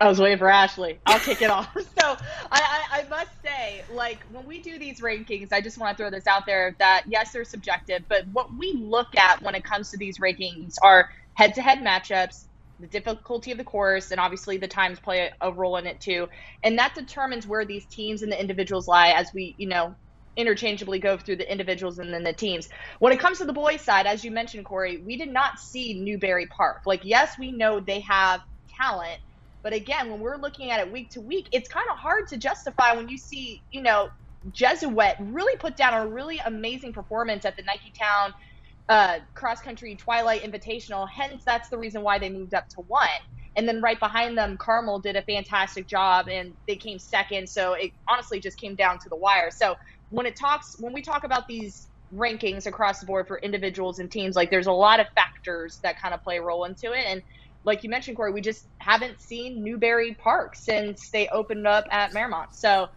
I 0.00 0.08
was 0.08 0.20
waiting 0.20 0.38
for 0.38 0.48
Ashley. 0.48 0.98
I'll 1.06 1.20
kick 1.20 1.42
it 1.42 1.50
off. 1.50 1.74
So 2.04 2.16
I, 2.52 2.84
I, 2.92 3.00
I, 3.00 3.08
must 3.08 3.30
say, 3.42 3.82
like 3.90 4.18
when 4.30 4.44
we 4.46 4.58
do 4.58 4.78
these 4.78 5.00
rankings, 5.00 5.54
I 5.54 5.62
just 5.62 5.78
want 5.78 5.96
to 5.96 6.02
throw 6.02 6.10
this 6.10 6.26
out 6.26 6.44
there 6.44 6.76
that 6.78 7.04
yes, 7.08 7.32
they're 7.32 7.44
subjective, 7.44 8.02
but 8.08 8.26
what 8.32 8.54
we 8.54 8.74
look 8.74 9.16
at 9.16 9.40
when 9.40 9.54
it 9.54 9.64
comes 9.64 9.90
to 9.92 9.96
these 9.96 10.18
rankings 10.18 10.74
are 10.82 11.08
head-to-head 11.32 11.78
matchups, 11.78 12.44
the 12.78 12.86
difficulty 12.86 13.52
of 13.52 13.58
the 13.58 13.64
course, 13.64 14.10
and 14.10 14.20
obviously 14.20 14.58
the 14.58 14.68
times 14.68 15.00
play 15.00 15.30
a 15.40 15.50
role 15.50 15.76
in 15.76 15.86
it 15.86 15.98
too. 16.00 16.28
And 16.62 16.78
that 16.78 16.94
determines 16.94 17.46
where 17.46 17.64
these 17.64 17.86
teams 17.86 18.22
and 18.22 18.30
the 18.30 18.38
individuals 18.38 18.86
lie 18.86 19.12
as 19.12 19.32
we, 19.32 19.54
you 19.56 19.68
know, 19.68 19.94
interchangeably 20.36 20.98
go 20.98 21.16
through 21.16 21.36
the 21.36 21.50
individuals 21.50 21.98
and 21.98 22.12
then 22.12 22.24
the 22.24 22.32
teams. 22.32 22.68
When 22.98 23.12
it 23.12 23.20
comes 23.20 23.38
to 23.38 23.44
the 23.44 23.52
boys' 23.52 23.80
side, 23.80 24.06
as 24.06 24.24
you 24.24 24.30
mentioned, 24.30 24.64
Cory, 24.64 24.98
we 24.98 25.16
did 25.16 25.32
not 25.32 25.58
see 25.58 25.94
Newbury 25.94 26.46
Park. 26.46 26.82
Like, 26.84 27.00
yes, 27.04 27.38
we 27.38 27.52
know 27.52 27.80
they 27.80 28.00
have 28.00 28.42
talent, 28.76 29.20
but 29.64 29.72
again, 29.72 30.10
when 30.10 30.20
we're 30.20 30.36
looking 30.36 30.70
at 30.70 30.78
it 30.78 30.92
week 30.92 31.10
to 31.12 31.22
week, 31.22 31.48
it's 31.50 31.68
kind 31.68 31.86
of 31.90 31.96
hard 31.96 32.28
to 32.28 32.36
justify 32.36 32.94
when 32.94 33.08
you 33.08 33.16
see, 33.16 33.62
you 33.72 33.80
know, 33.80 34.10
Jesuit 34.52 35.14
really 35.18 35.56
put 35.56 35.74
down 35.74 35.94
a 35.94 36.06
really 36.06 36.38
amazing 36.44 36.92
performance 36.92 37.46
at 37.46 37.56
the 37.56 37.62
Nike 37.62 37.90
Town 37.98 38.34
uh, 38.90 39.18
cross 39.34 39.62
country 39.62 39.96
Twilight 39.96 40.42
Invitational. 40.42 41.08
Hence, 41.08 41.44
that's 41.46 41.70
the 41.70 41.78
reason 41.78 42.02
why 42.02 42.18
they 42.18 42.28
moved 42.28 42.52
up 42.52 42.68
to 42.68 42.82
one. 42.82 43.08
And 43.56 43.66
then 43.66 43.80
right 43.80 43.98
behind 43.98 44.36
them, 44.36 44.58
Carmel 44.58 44.98
did 44.98 45.16
a 45.16 45.22
fantastic 45.22 45.88
job 45.88 46.28
and 46.28 46.52
they 46.68 46.76
came 46.76 46.98
second. 46.98 47.48
So 47.48 47.72
it 47.72 47.92
honestly 48.06 48.40
just 48.40 48.58
came 48.58 48.74
down 48.74 48.98
to 48.98 49.08
the 49.08 49.16
wire. 49.16 49.50
So 49.50 49.76
when 50.10 50.26
it 50.26 50.36
talks, 50.36 50.76
when 50.78 50.92
we 50.92 51.00
talk 51.00 51.24
about 51.24 51.48
these 51.48 51.88
rankings 52.14 52.66
across 52.66 53.00
the 53.00 53.06
board 53.06 53.26
for 53.26 53.38
individuals 53.38 53.98
and 53.98 54.10
teams, 54.10 54.36
like 54.36 54.50
there's 54.50 54.66
a 54.66 54.72
lot 54.72 55.00
of 55.00 55.06
factors 55.14 55.78
that 55.82 55.98
kind 55.98 56.12
of 56.12 56.22
play 56.22 56.36
a 56.36 56.42
role 56.42 56.64
into 56.64 56.92
it. 56.92 57.06
And 57.06 57.22
like 57.64 57.82
you 57.82 57.90
mentioned, 57.90 58.16
Cory, 58.16 58.32
we 58.32 58.40
just 58.40 58.66
haven't 58.78 59.20
seen 59.20 59.62
Newbury 59.62 60.14
Park 60.14 60.54
since 60.54 61.08
they 61.08 61.28
opened 61.28 61.66
up 61.66 61.86
at 61.90 62.12
Marymount. 62.12 62.54
So 62.54 62.88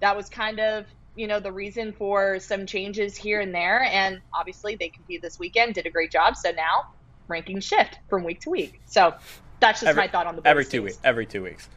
that 0.00 0.16
was 0.16 0.28
kind 0.28 0.58
of, 0.60 0.86
you 1.14 1.26
know, 1.26 1.40
the 1.40 1.52
reason 1.52 1.92
for 1.92 2.40
some 2.40 2.66
changes 2.66 3.16
here 3.16 3.40
and 3.40 3.54
there. 3.54 3.82
And 3.82 4.20
obviously 4.32 4.76
they 4.76 4.88
competed 4.88 5.22
this 5.22 5.38
weekend, 5.38 5.74
did 5.74 5.86
a 5.86 5.90
great 5.90 6.10
job. 6.10 6.36
So 6.36 6.50
now 6.52 6.92
rankings 7.28 7.62
shift 7.62 7.98
from 8.08 8.24
week 8.24 8.40
to 8.40 8.50
week. 8.50 8.80
So 8.86 9.14
that's 9.60 9.80
just 9.80 9.90
every, 9.90 10.02
my 10.02 10.08
thought 10.08 10.26
on 10.26 10.36
the 10.36 10.46
every 10.46 10.64
two 10.64 10.82
weeks. 10.82 10.98
Every 11.04 11.26
two 11.26 11.42
weeks. 11.42 11.68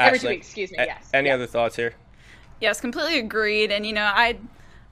Ashley, 0.00 0.06
every 0.06 0.18
two 0.18 0.28
weeks. 0.28 0.46
Excuse 0.48 0.70
me. 0.72 0.78
Yes. 0.78 1.08
Any 1.14 1.28
yes. 1.28 1.34
other 1.34 1.46
thoughts 1.46 1.76
here? 1.76 1.94
Yes, 2.60 2.80
completely 2.80 3.20
agreed. 3.20 3.70
And 3.70 3.86
you 3.86 3.92
know, 3.92 4.10
I'd 4.12 4.40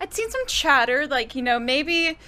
I'd 0.00 0.14
seen 0.14 0.30
some 0.30 0.46
chatter 0.46 1.06
like 1.06 1.34
you 1.34 1.42
know 1.42 1.58
maybe 1.58 2.18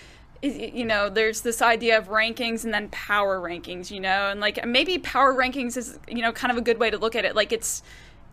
you 0.43 0.85
know 0.85 1.09
there's 1.09 1.41
this 1.41 1.61
idea 1.61 1.99
of 1.99 2.09
rankings 2.09 2.65
and 2.65 2.73
then 2.73 2.89
power 2.91 3.41
rankings 3.41 3.91
you 3.91 4.01
know 4.01 4.31
and 4.31 4.41
like 4.41 4.65
maybe 4.67 4.99
power 4.99 5.35
rankings 5.35 5.77
is 5.77 5.99
you 6.09 6.23
know 6.23 6.33
kind 6.33 6.51
of 6.51 6.57
a 6.57 6.61
good 6.61 6.79
way 6.79 6.91
to 6.91 6.99
look 6.99 7.17
at 7.17 7.25
it. 7.25 7.35
Like 7.35 7.53
it's 7.53 7.83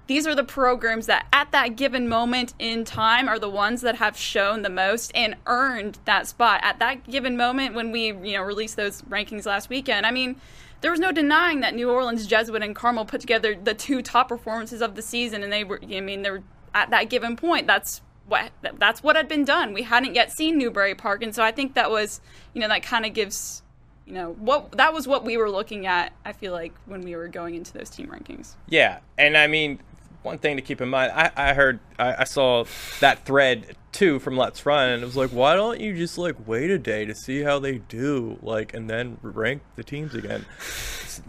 these 0.08 0.28
are 0.28 0.36
the 0.36 0.44
programs 0.44 1.08
that 1.08 1.26
at 1.34 1.52
that 1.52 1.76
given 1.76 2.08
moment 2.08 2.54
in 2.60 2.86
time 2.86 3.28
are 3.28 3.40
the 3.40 3.50
ones 3.50 3.82
that 3.82 3.96
have 3.96 4.16
shown 4.16 4.62
the 4.62 4.70
most 4.70 5.12
and 5.16 5.36
earned 5.48 5.98
that 6.06 6.28
spot. 6.28 6.60
At 6.64 6.78
that 6.80 7.10
given 7.10 7.36
moment 7.36 7.74
when 7.74 7.92
we 7.92 8.08
you 8.08 8.38
know 8.38 8.44
released 8.44 8.76
those 8.76 9.02
rankings 9.04 9.46
last 9.46 9.70
weekend 9.70 10.06
i 10.06 10.12
mean 10.12 10.36
there 10.82 10.92
was 10.92 11.00
no 11.00 11.12
denying 11.12 11.62
that 11.62 11.74
new 11.74 11.90
orleans 11.90 12.28
jesuit 12.28 12.62
and 12.62 12.76
carmel 12.76 13.06
put 13.06 13.20
together 13.20 13.56
the 13.56 13.74
two 13.74 14.04
top 14.04 14.30
performances 14.30 14.82
of 14.82 14.94
the 14.94 15.02
season 15.02 15.42
and 15.42 15.52
they 15.52 15.64
were 15.64 15.80
i 15.84 16.00
mean 16.00 16.22
they 16.22 16.30
were 16.30 16.44
at 16.76 16.90
that 16.92 17.10
given 17.10 17.36
point. 17.36 17.66
That's 17.66 18.02
what 18.28 18.52
that's 18.80 19.04
what 19.04 19.16
had 19.16 19.28
been 19.28 19.46
done. 19.46 19.74
We 19.74 19.84
hadn't 19.84 20.16
yet 20.16 20.32
seen 20.32 20.58
Newbury 20.58 20.96
Park, 20.96 21.24
and 21.24 21.34
so 21.34 21.44
I 21.44 21.52
think 21.52 21.76
that 21.76 21.92
was, 21.92 22.22
you 22.54 22.62
know, 22.62 22.68
that 22.68 22.84
kind 22.84 23.06
of 23.06 23.14
gives, 23.14 23.62
you 24.06 24.14
know, 24.14 24.34
what 24.34 24.72
that 24.74 24.94
was 24.94 25.08
what 25.08 25.24
we 25.24 25.38
were 25.38 25.50
looking 25.50 25.86
at. 25.86 26.14
I 26.24 26.34
feel 26.34 26.54
like 26.54 26.74
when 26.86 27.02
we 27.02 27.16
were 27.16 27.28
going 27.28 27.56
into 27.56 27.74
those 27.74 27.90
team 27.90 28.08
rankings. 28.08 28.56
Yeah, 28.68 29.00
and 29.18 29.38
I 29.38 29.48
mean, 29.48 29.80
one 30.24 30.40
thing 30.40 30.56
to 30.56 30.62
keep 30.62 30.82
in 30.82 30.90
mind, 30.90 31.12
I, 31.14 31.32
I 31.36 31.54
heard, 31.54 31.80
I, 32.00 32.16
I 32.22 32.24
saw 32.24 32.66
that 33.00 33.26
thread 33.26 33.76
too 33.96 34.20
from 34.20 34.36
Let's 34.36 34.66
Run, 34.66 34.90
and 34.90 35.04
it 35.04 35.06
was 35.06 35.16
like, 35.16 35.30
why 35.30 35.56
don't 35.56 35.80
you 35.80 35.96
just 35.96 36.18
like 36.18 36.36
wait 36.46 36.70
a 36.70 36.78
day 36.78 37.06
to 37.06 37.16
see 37.16 37.42
how 37.42 37.60
they 37.60 37.78
do, 37.78 38.38
like, 38.42 38.74
and 38.74 38.90
then 38.90 39.18
rank 39.22 39.62
the 39.78 39.84
teams 39.84 40.14
again? 40.14 40.46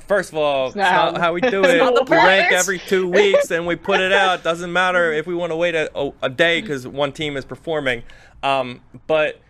First 0.09 0.33
of 0.33 0.39
all, 0.39 0.67
it's 0.67 0.77
not 0.77 1.17
how 1.17 1.33
we 1.33 1.41
do 1.41 1.65
it. 1.65 2.09
We 2.11 2.17
rank 2.17 2.53
every 2.53 2.81
two 2.81 3.09
weeks 3.09 3.53
and 3.53 3.67
we 3.67 3.77
put 3.77 4.01
it 4.01 4.13
out. 4.13 4.43
Doesn't 4.43 4.73
matter 4.73 5.13
if 5.13 5.29
we 5.29 5.35
want 5.35 5.53
to 5.53 5.57
wait 5.57 5.77
a, 5.77 6.13
a 6.23 6.29
day 6.29 6.61
because 6.61 6.89
one 6.89 7.13
team 7.13 7.37
is 7.37 7.45
performing. 7.45 8.03
Um, 8.43 8.81
but 9.07 9.41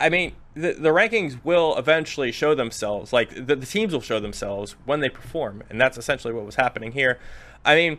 I 0.00 0.08
mean, 0.08 0.32
the, 0.54 0.72
the 0.72 0.90
rankings 0.90 1.44
will 1.44 1.76
eventually 1.76 2.30
show 2.30 2.54
themselves. 2.54 3.12
Like 3.12 3.34
the, 3.34 3.56
the 3.56 3.66
teams 3.66 3.92
will 3.92 4.00
show 4.00 4.20
themselves 4.20 4.76
when 4.84 5.00
they 5.00 5.08
perform, 5.08 5.64
and 5.68 5.80
that's 5.80 5.98
essentially 5.98 6.32
what 6.32 6.46
was 6.46 6.54
happening 6.54 6.92
here. 6.92 7.18
I 7.64 7.74
mean, 7.74 7.98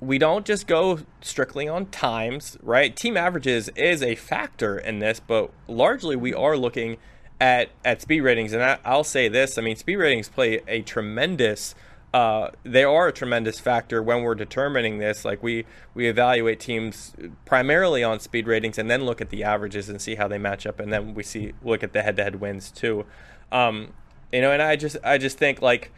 we 0.00 0.16
don't 0.18 0.46
just 0.46 0.66
go 0.66 1.00
strictly 1.20 1.68
on 1.68 1.86
times, 1.86 2.56
right? 2.62 2.96
Team 2.96 3.16
averages 3.16 3.68
is 3.70 4.02
a 4.02 4.14
factor 4.14 4.78
in 4.78 4.98
this, 4.98 5.20
but 5.20 5.50
largely 5.68 6.16
we 6.16 6.32
are 6.32 6.56
looking 6.56 6.96
at 7.40 7.70
at 7.84 8.02
speed 8.02 8.20
ratings, 8.20 8.52
and 8.52 8.62
I, 8.62 8.96
will 8.96 9.04
say 9.04 9.28
this: 9.28 9.58
I 9.58 9.62
mean, 9.62 9.76
speed 9.76 9.96
ratings 9.96 10.28
play 10.28 10.60
a 10.66 10.82
tremendous. 10.82 11.74
Uh, 12.12 12.50
they 12.64 12.82
are 12.82 13.08
a 13.08 13.12
tremendous 13.12 13.60
factor 13.60 14.02
when 14.02 14.22
we're 14.22 14.34
determining 14.34 14.98
this. 14.98 15.24
Like 15.24 15.42
we 15.42 15.64
we 15.94 16.08
evaluate 16.08 16.60
teams 16.60 17.14
primarily 17.44 18.02
on 18.02 18.20
speed 18.20 18.46
ratings, 18.46 18.78
and 18.78 18.90
then 18.90 19.04
look 19.04 19.20
at 19.20 19.30
the 19.30 19.44
averages 19.44 19.88
and 19.88 20.00
see 20.00 20.14
how 20.16 20.28
they 20.28 20.38
match 20.38 20.66
up, 20.66 20.80
and 20.80 20.92
then 20.92 21.14
we 21.14 21.22
see 21.22 21.52
look 21.62 21.82
at 21.82 21.92
the 21.92 22.02
head-to-head 22.02 22.36
wins 22.36 22.70
too. 22.70 23.06
Um, 23.52 23.92
you 24.32 24.40
know, 24.40 24.50
and 24.50 24.62
I 24.62 24.76
just 24.76 24.96
I 25.04 25.18
just 25.18 25.38
think 25.38 25.62
like 25.62 25.92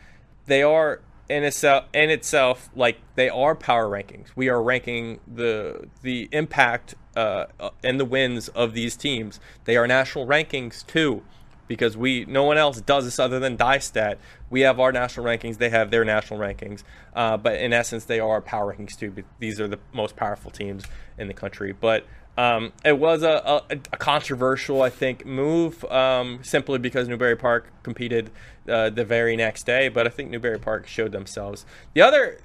they 0.46 0.62
are 0.62 1.00
in 1.32 1.44
itself 1.44 1.84
in 1.94 2.10
itself 2.10 2.68
like 2.74 2.98
they 3.14 3.28
are 3.28 3.54
power 3.54 3.88
rankings. 3.88 4.28
We 4.36 4.48
are 4.48 4.62
ranking 4.62 5.20
the 5.26 5.88
the 6.02 6.28
impact 6.32 6.94
uh, 7.16 7.46
and 7.82 7.98
the 7.98 8.04
wins 8.04 8.48
of 8.48 8.74
these 8.74 8.96
teams. 8.96 9.40
They 9.64 9.76
are 9.76 9.86
national 9.86 10.26
rankings 10.26 10.86
too, 10.86 11.22
because 11.66 11.96
we 11.96 12.26
no 12.26 12.44
one 12.44 12.58
else 12.58 12.80
does 12.80 13.04
this 13.04 13.18
other 13.18 13.40
than 13.40 13.56
DyeStat. 13.56 14.16
We 14.50 14.60
have 14.60 14.78
our 14.78 14.92
national 14.92 15.24
rankings. 15.24 15.56
They 15.56 15.70
have 15.70 15.90
their 15.90 16.04
national 16.04 16.38
rankings. 16.38 16.82
Uh, 17.14 17.38
but 17.38 17.54
in 17.56 17.72
essence, 17.72 18.04
they 18.04 18.20
are 18.20 18.42
power 18.42 18.74
rankings 18.74 18.98
too. 18.98 19.24
These 19.38 19.58
are 19.58 19.68
the 19.68 19.78
most 19.92 20.16
powerful 20.16 20.50
teams 20.50 20.84
in 21.16 21.28
the 21.28 21.34
country. 21.34 21.72
But 21.72 22.04
um, 22.36 22.72
it 22.84 22.98
was 22.98 23.22
a, 23.22 23.42
a, 23.44 23.62
a, 23.70 23.96
controversial, 23.98 24.80
I 24.80 24.88
think, 24.88 25.26
move 25.26 25.84
um, 25.84 26.38
simply 26.42 26.78
because 26.78 27.06
Newbury 27.06 27.36
Park 27.36 27.70
competed 27.82 28.30
uh, 28.68 28.88
the 28.88 29.04
very 29.04 29.36
next 29.36 29.64
day. 29.64 29.88
But 29.88 30.06
I 30.06 30.10
think 30.10 30.30
Newbury 30.30 30.58
Park 30.58 30.86
showed 30.86 31.12
themselves. 31.12 31.66
The 31.92 32.00
other, 32.00 32.38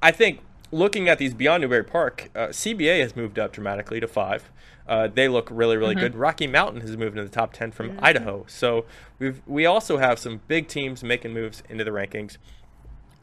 I 0.00 0.12
think, 0.12 0.40
looking 0.70 1.08
at 1.08 1.18
these 1.18 1.34
beyond 1.34 1.62
Newbury 1.62 1.82
Park, 1.82 2.30
uh, 2.36 2.48
CBA 2.48 3.00
has 3.00 3.16
moved 3.16 3.38
up 3.38 3.52
dramatically 3.52 3.98
to 3.98 4.06
five. 4.06 4.50
Uh, 4.86 5.08
they 5.08 5.28
look 5.28 5.48
really, 5.50 5.76
really 5.76 5.94
mm-hmm. 5.94 6.04
good. 6.04 6.14
Rocky 6.14 6.46
Mountain 6.46 6.80
has 6.82 6.96
moved 6.96 7.16
into 7.16 7.28
the 7.28 7.34
top 7.34 7.52
ten 7.52 7.72
from 7.72 7.90
mm-hmm. 7.90 8.04
Idaho. 8.04 8.44
So 8.48 8.84
we've 9.18 9.42
we 9.46 9.66
also 9.66 9.98
have 9.98 10.18
some 10.18 10.40
big 10.48 10.68
teams 10.68 11.02
making 11.02 11.32
moves 11.32 11.62
into 11.68 11.82
the 11.84 11.90
rankings. 11.90 12.36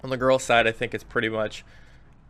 On 0.04 0.10
the 0.10 0.18
girls' 0.18 0.44
side, 0.44 0.68
I 0.68 0.72
think 0.72 0.94
it's 0.94 1.04
pretty 1.04 1.28
much 1.28 1.66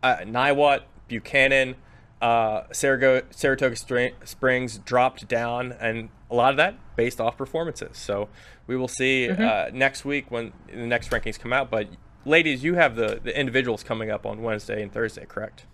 uh, 0.02 0.16
Niwot, 0.18 0.82
Buchanan, 1.06 1.76
uh, 2.20 2.62
Saratoga 2.72 3.76
Springs 4.24 4.78
dropped 4.78 5.28
down, 5.28 5.72
and 5.72 6.10
a 6.30 6.34
lot 6.34 6.50
of 6.50 6.56
that 6.58 6.76
based 6.96 7.20
off 7.20 7.36
performances. 7.36 7.96
So 7.96 8.28
we 8.66 8.76
will 8.76 8.88
see 8.88 9.28
mm-hmm. 9.28 9.42
uh, 9.42 9.76
next 9.76 10.04
week 10.04 10.30
when 10.30 10.52
the 10.68 10.86
next 10.86 11.10
rankings 11.10 11.38
come 11.38 11.52
out. 11.52 11.70
But 11.70 11.88
ladies, 12.24 12.62
you 12.62 12.74
have 12.74 12.96
the, 12.96 13.20
the 13.22 13.38
individuals 13.38 13.82
coming 13.82 14.10
up 14.10 14.26
on 14.26 14.42
Wednesday 14.42 14.82
and 14.82 14.92
Thursday, 14.92 15.24
correct? 15.26 15.66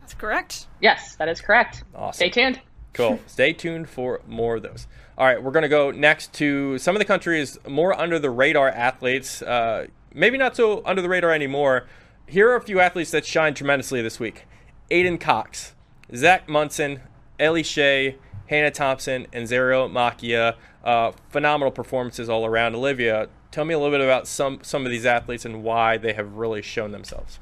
That's 0.00 0.14
correct. 0.14 0.66
Yes, 0.80 1.16
that 1.16 1.28
is 1.28 1.40
correct. 1.40 1.84
Awesome. 1.94 2.16
Stay 2.16 2.30
tuned. 2.30 2.60
Cool. 2.92 3.20
Stay 3.26 3.52
tuned 3.52 3.88
for 3.88 4.20
more 4.26 4.56
of 4.56 4.62
those. 4.62 4.86
All 5.16 5.26
right, 5.26 5.42
we're 5.42 5.52
going 5.52 5.62
to 5.62 5.68
go 5.68 5.90
next 5.90 6.32
to 6.34 6.78
some 6.78 6.96
of 6.96 6.98
the 6.98 7.04
country's 7.04 7.58
more 7.68 7.98
under 7.98 8.18
the 8.18 8.30
radar 8.30 8.70
athletes. 8.70 9.42
Uh, 9.42 9.86
maybe 10.14 10.38
not 10.38 10.56
so 10.56 10.82
under 10.84 11.02
the 11.02 11.08
radar 11.08 11.30
anymore. 11.30 11.86
Here 12.26 12.50
are 12.50 12.56
a 12.56 12.62
few 12.62 12.80
athletes 12.80 13.10
that 13.10 13.26
shine 13.26 13.54
tremendously 13.54 14.02
this 14.02 14.18
week 14.18 14.46
Aiden 14.90 15.20
Cox, 15.20 15.74
Zach 16.14 16.48
Munson, 16.48 17.00
Ellie 17.38 17.62
Shea, 17.62 18.16
Hannah 18.46 18.70
Thompson, 18.70 19.26
and 19.32 19.46
Zariel 19.46 19.90
Macchia. 19.90 20.56
Uh, 20.84 21.12
phenomenal 21.28 21.70
performances 21.70 22.28
all 22.28 22.46
around. 22.46 22.74
Olivia, 22.74 23.28
tell 23.50 23.64
me 23.64 23.74
a 23.74 23.78
little 23.78 23.96
bit 23.96 24.04
about 24.04 24.26
some 24.26 24.60
some 24.62 24.84
of 24.84 24.90
these 24.90 25.06
athletes 25.06 25.44
and 25.44 25.62
why 25.62 25.96
they 25.96 26.12
have 26.14 26.34
really 26.34 26.62
shown 26.62 26.90
themselves. 26.90 27.38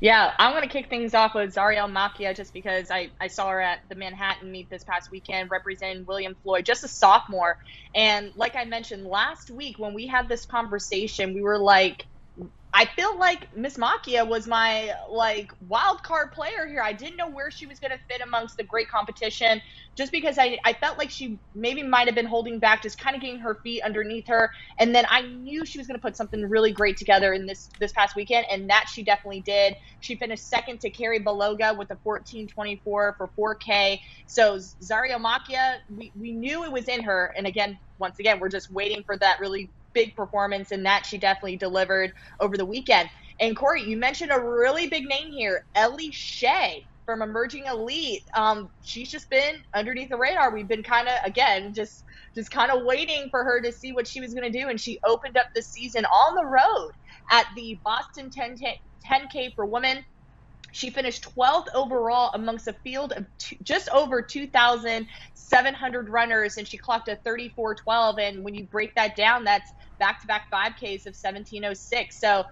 Yeah, 0.00 0.32
I'm 0.38 0.52
going 0.52 0.62
to 0.62 0.68
kick 0.68 0.88
things 0.88 1.12
off 1.12 1.34
with 1.34 1.54
Zariel 1.54 1.90
Macchia 1.90 2.34
just 2.34 2.52
because 2.52 2.90
I, 2.90 3.10
I 3.20 3.26
saw 3.26 3.48
her 3.48 3.60
at 3.60 3.80
the 3.88 3.96
Manhattan 3.96 4.50
meet 4.50 4.70
this 4.70 4.84
past 4.84 5.10
weekend 5.10 5.50
representing 5.50 6.06
William 6.06 6.36
Floyd, 6.42 6.64
just 6.64 6.84
a 6.84 6.88
sophomore. 6.88 7.58
And 7.96 8.32
like 8.36 8.54
I 8.54 8.64
mentioned 8.64 9.06
last 9.06 9.50
week 9.50 9.78
when 9.78 9.94
we 9.94 10.06
had 10.06 10.28
this 10.28 10.46
conversation, 10.46 11.34
we 11.34 11.42
were 11.42 11.58
like, 11.58 12.06
I 12.72 12.84
feel 12.84 13.18
like 13.18 13.48
Miss 13.56 13.76
Macchia 13.78 14.26
was 14.28 14.46
my 14.46 14.92
like 15.10 15.50
wild 15.60 16.02
card 16.04 16.30
player 16.32 16.68
here. 16.68 16.82
I 16.82 16.92
didn't 16.92 17.16
know 17.16 17.28
where 17.28 17.50
she 17.50 17.66
was 17.66 17.80
going 17.80 17.90
to 17.90 17.98
fit 18.08 18.20
amongst 18.24 18.56
the 18.56 18.62
great 18.64 18.88
competition, 18.88 19.60
just 19.96 20.12
because 20.12 20.38
I, 20.38 20.56
I 20.64 20.74
felt 20.74 20.96
like 20.98 21.10
she 21.10 21.40
maybe 21.52 21.82
might 21.82 22.06
have 22.06 22.14
been 22.14 22.26
holding 22.26 22.60
back, 22.60 22.82
just 22.82 22.98
kind 22.98 23.16
of 23.16 23.22
getting 23.22 23.40
her 23.40 23.58
feet 23.64 23.82
underneath 23.82 24.26
her. 24.28 24.50
And 24.78 24.94
then 24.94 25.04
I 25.10 25.22
knew 25.22 25.66
she 25.66 25.78
was 25.78 25.88
going 25.88 25.96
to 25.98 26.02
put 26.02 26.16
something 26.16 26.42
really 26.48 26.70
great 26.72 26.96
together 26.96 27.32
in 27.32 27.46
this 27.46 27.72
this 27.80 27.92
past 27.92 28.14
weekend, 28.14 28.46
and 28.50 28.70
that 28.70 28.84
she 28.92 29.02
definitely 29.04 29.42
did. 29.42 29.74
She 30.00 30.16
finished 30.16 30.48
second 30.48 30.80
to 30.82 30.92
Karrie 30.92 31.24
Baloga 31.24 31.76
with 31.76 31.90
a 31.90 31.96
14:24 32.06 32.78
for 32.84 33.14
4K. 33.36 33.98
So 34.26 34.58
Zariel 34.84 35.20
Macchia, 35.20 35.78
we, 35.90 36.12
we 36.16 36.32
knew 36.34 36.64
it 36.64 36.72
was 36.72 36.86
in 36.88 37.02
her, 37.02 37.32
and 37.36 37.48
again, 37.48 37.80
once 37.98 38.20
again, 38.20 38.38
we're 38.40 38.48
just 38.50 38.70
waiting 38.70 39.02
for 39.04 39.16
that 39.18 39.40
really 39.40 39.72
big 39.98 40.14
performance, 40.14 40.70
and 40.70 40.86
that 40.86 41.04
she 41.04 41.18
definitely 41.18 41.56
delivered 41.56 42.12
over 42.38 42.56
the 42.56 42.64
weekend. 42.64 43.10
And 43.40 43.56
Cory, 43.56 43.82
you 43.82 43.96
mentioned 43.96 44.30
a 44.32 44.40
really 44.40 44.86
big 44.86 45.04
name 45.08 45.32
here, 45.32 45.64
Ellie 45.74 46.12
Shea 46.12 46.86
from 47.04 47.20
Emerging 47.22 47.64
Elite. 47.66 48.22
Um, 48.36 48.68
she's 48.82 49.10
just 49.10 49.28
been 49.28 49.56
underneath 49.74 50.10
the 50.10 50.16
radar. 50.16 50.54
We've 50.54 50.68
been 50.68 50.84
kind 50.84 51.08
of 51.08 51.14
again 51.24 51.74
just 51.74 52.04
just 52.34 52.52
kind 52.52 52.70
of 52.70 52.84
waiting 52.84 53.26
for 53.30 53.42
her 53.42 53.60
to 53.60 53.72
see 53.72 53.92
what 53.92 54.06
she 54.06 54.20
was 54.20 54.34
going 54.34 54.52
to 54.52 54.56
do, 54.56 54.68
and 54.68 54.80
she 54.80 55.00
opened 55.04 55.36
up 55.36 55.46
the 55.54 55.62
season 55.62 56.04
on 56.04 56.34
the 56.36 56.46
road 56.46 56.90
at 57.32 57.46
the 57.56 57.80
Boston 57.84 58.30
10, 58.30 58.56
10K 59.10 59.54
for 59.56 59.66
women. 59.66 60.04
She 60.72 60.90
finished 60.90 61.26
12th 61.34 61.68
overall 61.74 62.30
amongst 62.34 62.68
a 62.68 62.74
field 62.84 63.12
of 63.12 63.26
just 63.62 63.88
over 63.88 64.20
2,700 64.20 66.08
runners, 66.10 66.58
and 66.58 66.68
she 66.68 66.76
clocked 66.76 67.08
a 67.08 67.18
34.12. 67.26 68.20
And 68.20 68.44
when 68.44 68.54
you 68.54 68.66
break 68.66 68.94
that 68.96 69.16
down, 69.16 69.44
that's 69.44 69.70
back-to-back 69.98 70.50
5Ks 70.50 71.06
of 71.06 71.14
1706. 71.14 72.18
So 72.18 72.44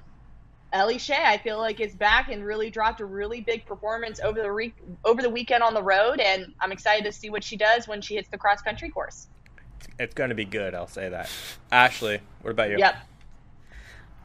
Ellie 0.72 0.99
Shea, 0.99 1.22
I 1.24 1.38
feel 1.38 1.59
like 1.59 1.80
is 1.80 1.94
back 1.94 2.30
and 2.30 2.44
really 2.44 2.70
dropped 2.70 3.01
a 3.01 3.05
really 3.05 3.40
big 3.40 3.64
performance 3.66 4.20
over 4.20 4.40
the 4.42 4.51
re- 4.51 4.74
over 5.05 5.22
the 5.22 5.30
weekend 5.30 5.62
on 5.62 5.74
the 5.74 5.82
road, 5.82 6.20
and 6.20 6.53
I'm 6.61 6.72
excited 6.72 7.05
to 7.05 7.12
see 7.12 7.30
what 7.30 7.44
she 7.44 7.57
does 7.57 7.86
when 7.86 8.01
she 8.01 8.16
hits 8.16 8.28
the 8.28 8.38
cross 8.38 8.62
country 8.62 8.90
course. 8.90 9.28
It's 9.99 10.14
going 10.14 10.30
to 10.30 10.34
be 10.34 10.44
good, 10.44 10.74
I'll 10.74 10.88
say 10.88 11.09
that. 11.09 11.30
Ashley, 11.70 12.20
what 12.42 12.51
about 12.51 12.70
you? 12.70 12.78
Yep. 12.78 12.97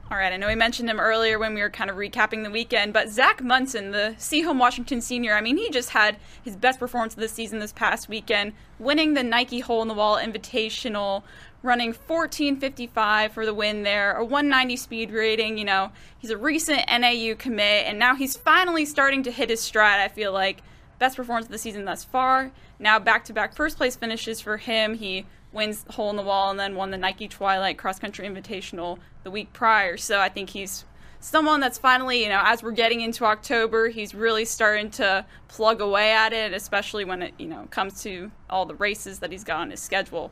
All 0.09 0.17
right, 0.17 0.34
I 0.34 0.36
know 0.36 0.47
we 0.47 0.55
mentioned 0.55 0.89
him 0.89 0.99
earlier 0.99 1.39
when 1.39 1.53
we 1.53 1.61
were 1.61 1.69
kind 1.69 1.89
of 1.89 1.95
recapping 1.95 2.43
the 2.43 2.49
weekend, 2.49 2.91
but 2.91 3.07
Zach 3.07 3.41
Munson, 3.41 3.91
the 3.91 4.15
Sehome 4.17 4.59
Washington 4.59 4.99
senior, 4.99 5.36
I 5.36 5.39
mean, 5.39 5.55
he 5.55 5.69
just 5.69 5.91
had 5.91 6.17
his 6.43 6.57
best 6.57 6.80
performance 6.80 7.13
of 7.13 7.22
the 7.22 7.30
season 7.30 7.59
this 7.59 7.72
past 7.72 8.09
weekend, 8.09 8.51
winning 8.78 9.13
the 9.13 9.24
Nike 9.24 9.61
Hole 9.61 9.82
in 9.82 9.88
the 9.88 9.93
Wall 9.93 10.17
Invitational, 10.17 11.24
running 11.64 11.93
14.55 11.93 13.32
for 13.32 13.45
the 13.45 13.53
win 13.53 13.84
there, 13.84 14.14
a 14.14 14.26
190 14.26 14.76
speed 14.78 15.12
rating. 15.12 15.57
You 15.57 15.66
know, 15.66 15.91
he's 16.18 16.32
a 16.32 16.38
recent 16.38 16.82
NAU 16.89 17.36
commit, 17.38 17.86
and 17.86 17.99
now 17.99 18.16
he's 18.16 18.36
finally 18.38 18.86
starting 18.86 19.24
to 19.24 19.32
hit 19.32 19.49
his 19.49 19.62
stride. 19.62 19.99
I 19.99 20.07
feel 20.07 20.32
like 20.32 20.62
best 20.99 21.18
performance 21.18 21.47
of 21.47 21.51
the 21.51 21.57
season 21.57 21.86
thus 21.86 22.03
far. 22.03 22.51
Now 22.78 22.99
back 22.99 23.26
to 23.26 23.34
back 23.34 23.55
first 23.55 23.78
place 23.78 23.95
finishes 23.95 24.39
for 24.39 24.57
him. 24.57 24.95
He 24.95 25.26
wins 25.51 25.86
hole 25.89 26.09
in 26.09 26.16
the 26.16 26.22
wall 26.22 26.51
and 26.51 26.59
then 26.59 26.76
won 26.76 26.91
the 26.91 26.97
Nike 26.97 27.28
Twilight 27.28 27.78
Cross 27.78 27.99
Country 27.99 28.28
Invitational 28.28 28.99
the 29.24 29.32
week 29.32 29.51
prior. 29.51 29.97
So 29.97 30.20
I 30.20 30.30
think 30.30 30.51
he's 30.51 30.86
someone 31.20 31.59
that's 31.59 31.78
finally, 31.78 32.24
you 32.24 32.30
know, 32.30 32.41
as 32.43 32.64
we're 32.64 32.72
getting 32.72 33.01
into 33.01 33.26
October, 33.26 33.89
he's 33.89 34.14
really 34.14 34.45
starting 34.45 34.89
to 34.91 35.26
plug 35.47 35.82
away 35.82 36.12
at 36.12 36.34
it, 36.34 36.53
especially 36.53 37.05
when 37.05 37.22
it, 37.22 37.34
you 37.38 37.47
know, 37.47 37.68
comes 37.70 38.01
to 38.03 38.32
all 38.49 38.66
the 38.66 38.76
races 38.76 39.20
that 39.20 39.32
he's 39.32 39.43
got 39.43 39.59
on 39.59 39.72
his 39.72 39.80
schedule. 39.80 40.32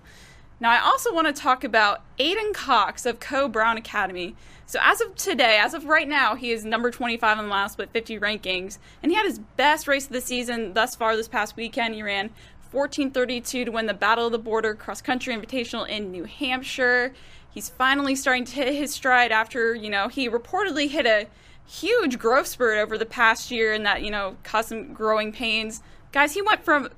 Now, 0.62 0.72
I 0.72 0.80
also 0.80 1.14
want 1.14 1.28
to 1.28 1.42
talk 1.42 1.64
about 1.64 2.02
Aiden 2.20 2.54
Cox 2.54 3.06
of 3.06 3.20
Coe 3.20 3.48
Brown 3.48 3.78
Academy. 3.78 4.36
So, 4.66 4.78
as 4.82 5.00
of 5.00 5.16
today, 5.16 5.58
as 5.58 5.74
of 5.74 5.86
right 5.86 6.08
now, 6.08 6.36
he 6.36 6.52
is 6.52 6.66
number 6.66 6.92
25 6.92 7.38
on 7.38 7.46
the 7.46 7.50
last 7.50 7.74
split 7.74 7.92
50 7.92 8.20
rankings, 8.20 8.78
and 9.02 9.12
he 9.12 9.16
had 9.16 9.26
his 9.26 9.40
best 9.40 9.88
race 9.88 10.08
of 10.08 10.12
the 10.12 10.22
season 10.22 10.74
thus 10.74 10.96
far 10.96 11.16
this 11.16 11.30
past 11.30 11.56
weekend. 11.56 11.96
He 11.96 12.04
ran 12.04 12.30
1432 12.72 13.66
to 13.66 13.72
win 13.72 13.86
the 13.86 13.94
Battle 13.94 14.26
of 14.26 14.32
the 14.32 14.38
Border 14.38 14.76
Cross 14.76 15.02
Country 15.02 15.34
Invitational 15.34 15.88
in 15.88 16.12
New 16.12 16.26
Hampshire. 16.26 17.14
He's 17.50 17.70
finally 17.70 18.16
starting 18.16 18.46
to 18.46 18.54
hit 18.54 18.76
his 18.76 18.94
stride 18.94 19.32
after, 19.32 19.74
you 19.74 19.90
know, 19.90 20.08
he 20.08 20.30
reportedly 20.30 20.90
hit 20.90 21.06
a 21.06 21.28
huge 21.66 22.20
growth 22.20 22.48
spurt 22.48 22.78
over 22.78 22.98
the 22.98 23.06
past 23.06 23.50
year 23.50 23.74
and 23.74 23.86
that, 23.86 24.04
you 24.04 24.12
know, 24.12 24.36
caused 24.44 24.70
some 24.70 24.94
growing 24.94 25.32
pains. 25.32 25.82
Guys, 26.12 26.34
he 26.34 26.42
went 26.42 26.64
from 26.64 26.90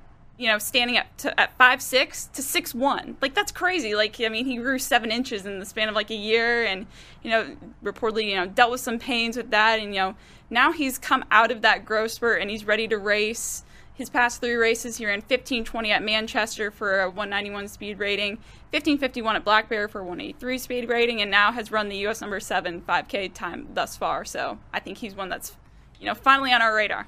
you 0.42 0.48
know, 0.48 0.58
standing 0.58 0.96
at 0.96 1.16
to, 1.18 1.40
at 1.40 1.56
five 1.56 1.80
six 1.80 2.26
to 2.32 2.42
six 2.42 2.74
one. 2.74 3.16
Like 3.20 3.32
that's 3.32 3.52
crazy. 3.52 3.94
Like 3.94 4.20
I 4.20 4.28
mean, 4.28 4.44
he 4.44 4.56
grew 4.56 4.76
seven 4.76 5.12
inches 5.12 5.46
in 5.46 5.60
the 5.60 5.64
span 5.64 5.88
of 5.88 5.94
like 5.94 6.10
a 6.10 6.16
year, 6.16 6.64
and 6.64 6.86
you 7.22 7.30
know, 7.30 7.56
reportedly, 7.84 8.24
you 8.24 8.34
know, 8.34 8.46
dealt 8.46 8.72
with 8.72 8.80
some 8.80 8.98
pains 8.98 9.36
with 9.36 9.50
that, 9.50 9.78
and 9.78 9.94
you 9.94 10.00
know, 10.00 10.16
now 10.50 10.72
he's 10.72 10.98
come 10.98 11.24
out 11.30 11.52
of 11.52 11.62
that 11.62 11.84
growth 11.84 12.10
spurt 12.10 12.42
and 12.42 12.50
he's 12.50 12.64
ready 12.64 12.88
to 12.88 12.98
race. 12.98 13.62
His 13.94 14.10
past 14.10 14.40
three 14.40 14.54
races, 14.54 14.96
he 14.96 15.06
ran 15.06 15.22
15:20 15.22 15.90
at 15.90 16.02
Manchester 16.02 16.72
for 16.72 17.02
a 17.02 17.08
191 17.08 17.68
speed 17.68 18.00
rating, 18.00 18.38
15:51 18.72 19.36
at 19.36 19.44
Black 19.44 19.68
Bear 19.68 19.86
for 19.86 20.00
a 20.00 20.04
183 20.04 20.58
speed 20.58 20.88
rating, 20.88 21.22
and 21.22 21.30
now 21.30 21.52
has 21.52 21.70
run 21.70 21.88
the 21.88 21.98
U.S. 21.98 22.20
number 22.20 22.40
seven 22.40 22.80
5K 22.80 23.32
time 23.32 23.68
thus 23.74 23.96
far. 23.96 24.24
So 24.24 24.58
I 24.72 24.80
think 24.80 24.98
he's 24.98 25.14
one 25.14 25.28
that's, 25.28 25.56
you 26.00 26.06
know, 26.06 26.14
finally 26.14 26.52
on 26.52 26.60
our 26.60 26.74
radar. 26.74 27.06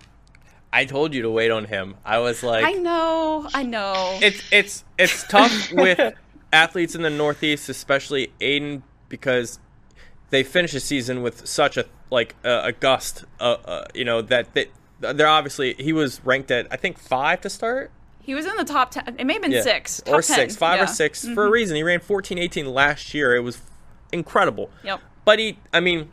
I 0.76 0.84
told 0.86 1.14
you 1.14 1.22
to 1.22 1.30
wait 1.30 1.50
on 1.52 1.66
him. 1.66 1.94
I 2.04 2.18
was 2.18 2.42
like, 2.42 2.64
I 2.64 2.72
know, 2.72 3.48
I 3.54 3.62
know. 3.62 4.18
It's 4.20 4.42
it's 4.50 4.84
it's 4.98 5.26
tough 5.28 5.72
with 5.72 6.00
athletes 6.52 6.94
in 6.96 7.02
the 7.02 7.10
Northeast, 7.10 7.68
especially 7.68 8.32
Aiden, 8.40 8.82
because 9.08 9.60
they 10.30 10.42
finish 10.42 10.72
the 10.72 10.80
season 10.80 11.22
with 11.22 11.46
such 11.46 11.76
a 11.76 11.86
like 12.10 12.34
uh, 12.44 12.62
a 12.64 12.72
gust. 12.72 13.24
Uh, 13.38 13.56
uh, 13.64 13.84
you 13.94 14.04
know 14.04 14.20
that 14.22 14.52
they, 14.54 14.66
they're 14.98 15.28
obviously 15.28 15.74
he 15.78 15.92
was 15.92 16.20
ranked 16.24 16.50
at 16.50 16.66
I 16.72 16.76
think 16.76 16.98
five 16.98 17.40
to 17.42 17.50
start. 17.50 17.92
He 18.20 18.34
was 18.34 18.44
in 18.46 18.56
the 18.56 18.64
top 18.64 18.90
ten. 18.90 19.14
It 19.18 19.24
may 19.26 19.34
have 19.34 19.42
been 19.42 19.52
Yeah. 19.52 19.62
six 19.62 20.00
or 20.06 20.22
top 20.22 20.24
10. 20.24 20.36
six, 20.36 20.56
five 20.56 20.78
Yeah. 20.78 20.84
or 20.84 20.86
6 20.88 21.28
for 21.34 21.44
a 21.46 21.48
Mhm. 21.48 21.52
reason. 21.52 21.76
He 21.76 21.82
ran 21.84 22.00
fourteen 22.00 22.38
eighteen 22.38 22.66
last 22.66 23.14
year. 23.14 23.36
It 23.36 23.40
was 23.40 23.60
incredible. 24.12 24.70
Yep. 24.82 25.00
But 25.24 25.38
he, 25.38 25.58
I 25.72 25.80
mean, 25.80 26.10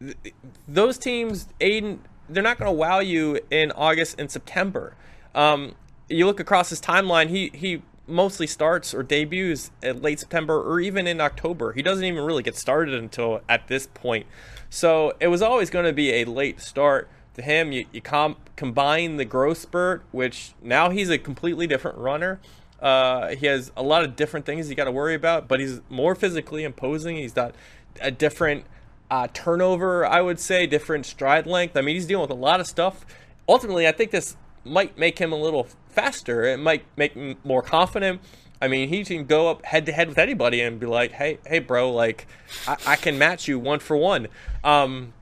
th- 0.00 0.34
those 0.68 0.96
teams, 0.98 1.48
Aiden, 1.60 1.98
they're 2.28 2.42
not 2.42 2.58
going 2.58 2.68
to 2.68 2.76
wow 2.76 3.00
you 3.00 3.40
in 3.50 3.72
August 3.72 4.18
and 4.18 4.30
September. 4.30 4.94
Um, 5.34 5.74
you 6.08 6.26
look 6.26 6.40
across 6.40 6.70
his 6.70 6.80
timeline, 6.80 7.28
he 7.28 7.50
he 7.54 7.82
mostly 8.06 8.46
starts 8.46 8.94
or 8.94 9.02
debuts 9.02 9.70
at 9.82 10.00
late 10.00 10.20
September 10.20 10.60
or 10.62 10.80
even 10.80 11.06
in 11.06 11.20
October. 11.20 11.72
He 11.72 11.82
doesn't 11.82 12.04
even 12.04 12.24
really 12.24 12.42
get 12.42 12.56
started 12.56 12.94
until 12.94 13.40
at 13.48 13.68
this 13.68 13.88
point. 13.88 14.26
So 14.70 15.14
it 15.20 15.28
was 15.28 15.42
always 15.42 15.70
going 15.70 15.86
to 15.86 15.92
be 15.92 16.12
a 16.12 16.24
late 16.24 16.60
start 16.60 17.08
to 17.34 17.42
him. 17.42 17.72
You, 17.72 17.86
you 17.92 18.00
com- 18.00 18.36
combine 18.54 19.16
the 19.16 19.24
growth 19.24 19.58
spurt, 19.58 20.04
which 20.12 20.52
now 20.62 20.90
he's 20.90 21.10
a 21.10 21.18
completely 21.18 21.66
different 21.66 21.98
runner. 21.98 22.40
Uh, 22.80 23.34
he 23.34 23.46
has 23.46 23.72
a 23.76 23.82
lot 23.82 24.04
of 24.04 24.16
different 24.16 24.46
things 24.46 24.68
you 24.68 24.76
got 24.76 24.84
to 24.84 24.92
worry 24.92 25.14
about, 25.14 25.48
but 25.48 25.60
he's 25.60 25.80
more 25.88 26.14
physically 26.14 26.62
imposing. 26.62 27.16
He's 27.16 27.32
got 27.32 27.54
a 28.00 28.10
different 28.10 28.64
uh, 29.10 29.28
turnover, 29.32 30.04
I 30.04 30.20
would 30.20 30.40
say, 30.40 30.66
different 30.66 31.06
stride 31.06 31.46
length. 31.46 31.76
I 31.76 31.80
mean, 31.80 31.94
he's 31.94 32.06
dealing 32.06 32.22
with 32.22 32.30
a 32.30 32.40
lot 32.40 32.60
of 32.60 32.66
stuff. 32.66 33.06
Ultimately, 33.48 33.86
I 33.86 33.92
think 33.92 34.10
this 34.10 34.36
might 34.64 34.98
make 34.98 35.18
him 35.18 35.32
a 35.32 35.36
little 35.36 35.68
faster. 35.88 36.44
It 36.44 36.58
might 36.58 36.84
make 36.96 37.14
him 37.14 37.36
more 37.44 37.62
confident. 37.62 38.20
I 38.60 38.68
mean, 38.68 38.88
he 38.88 39.04
can 39.04 39.26
go 39.26 39.50
up 39.50 39.64
head 39.66 39.86
to 39.86 39.92
head 39.92 40.08
with 40.08 40.18
anybody 40.18 40.60
and 40.60 40.80
be 40.80 40.86
like, 40.86 41.12
"Hey, 41.12 41.38
hey, 41.46 41.58
bro, 41.58 41.92
like, 41.92 42.26
I, 42.66 42.76
I 42.86 42.96
can 42.96 43.18
match 43.18 43.46
you 43.46 43.58
one 43.58 43.80
for 43.80 43.96
one." 43.96 44.28
Um, 44.64 45.12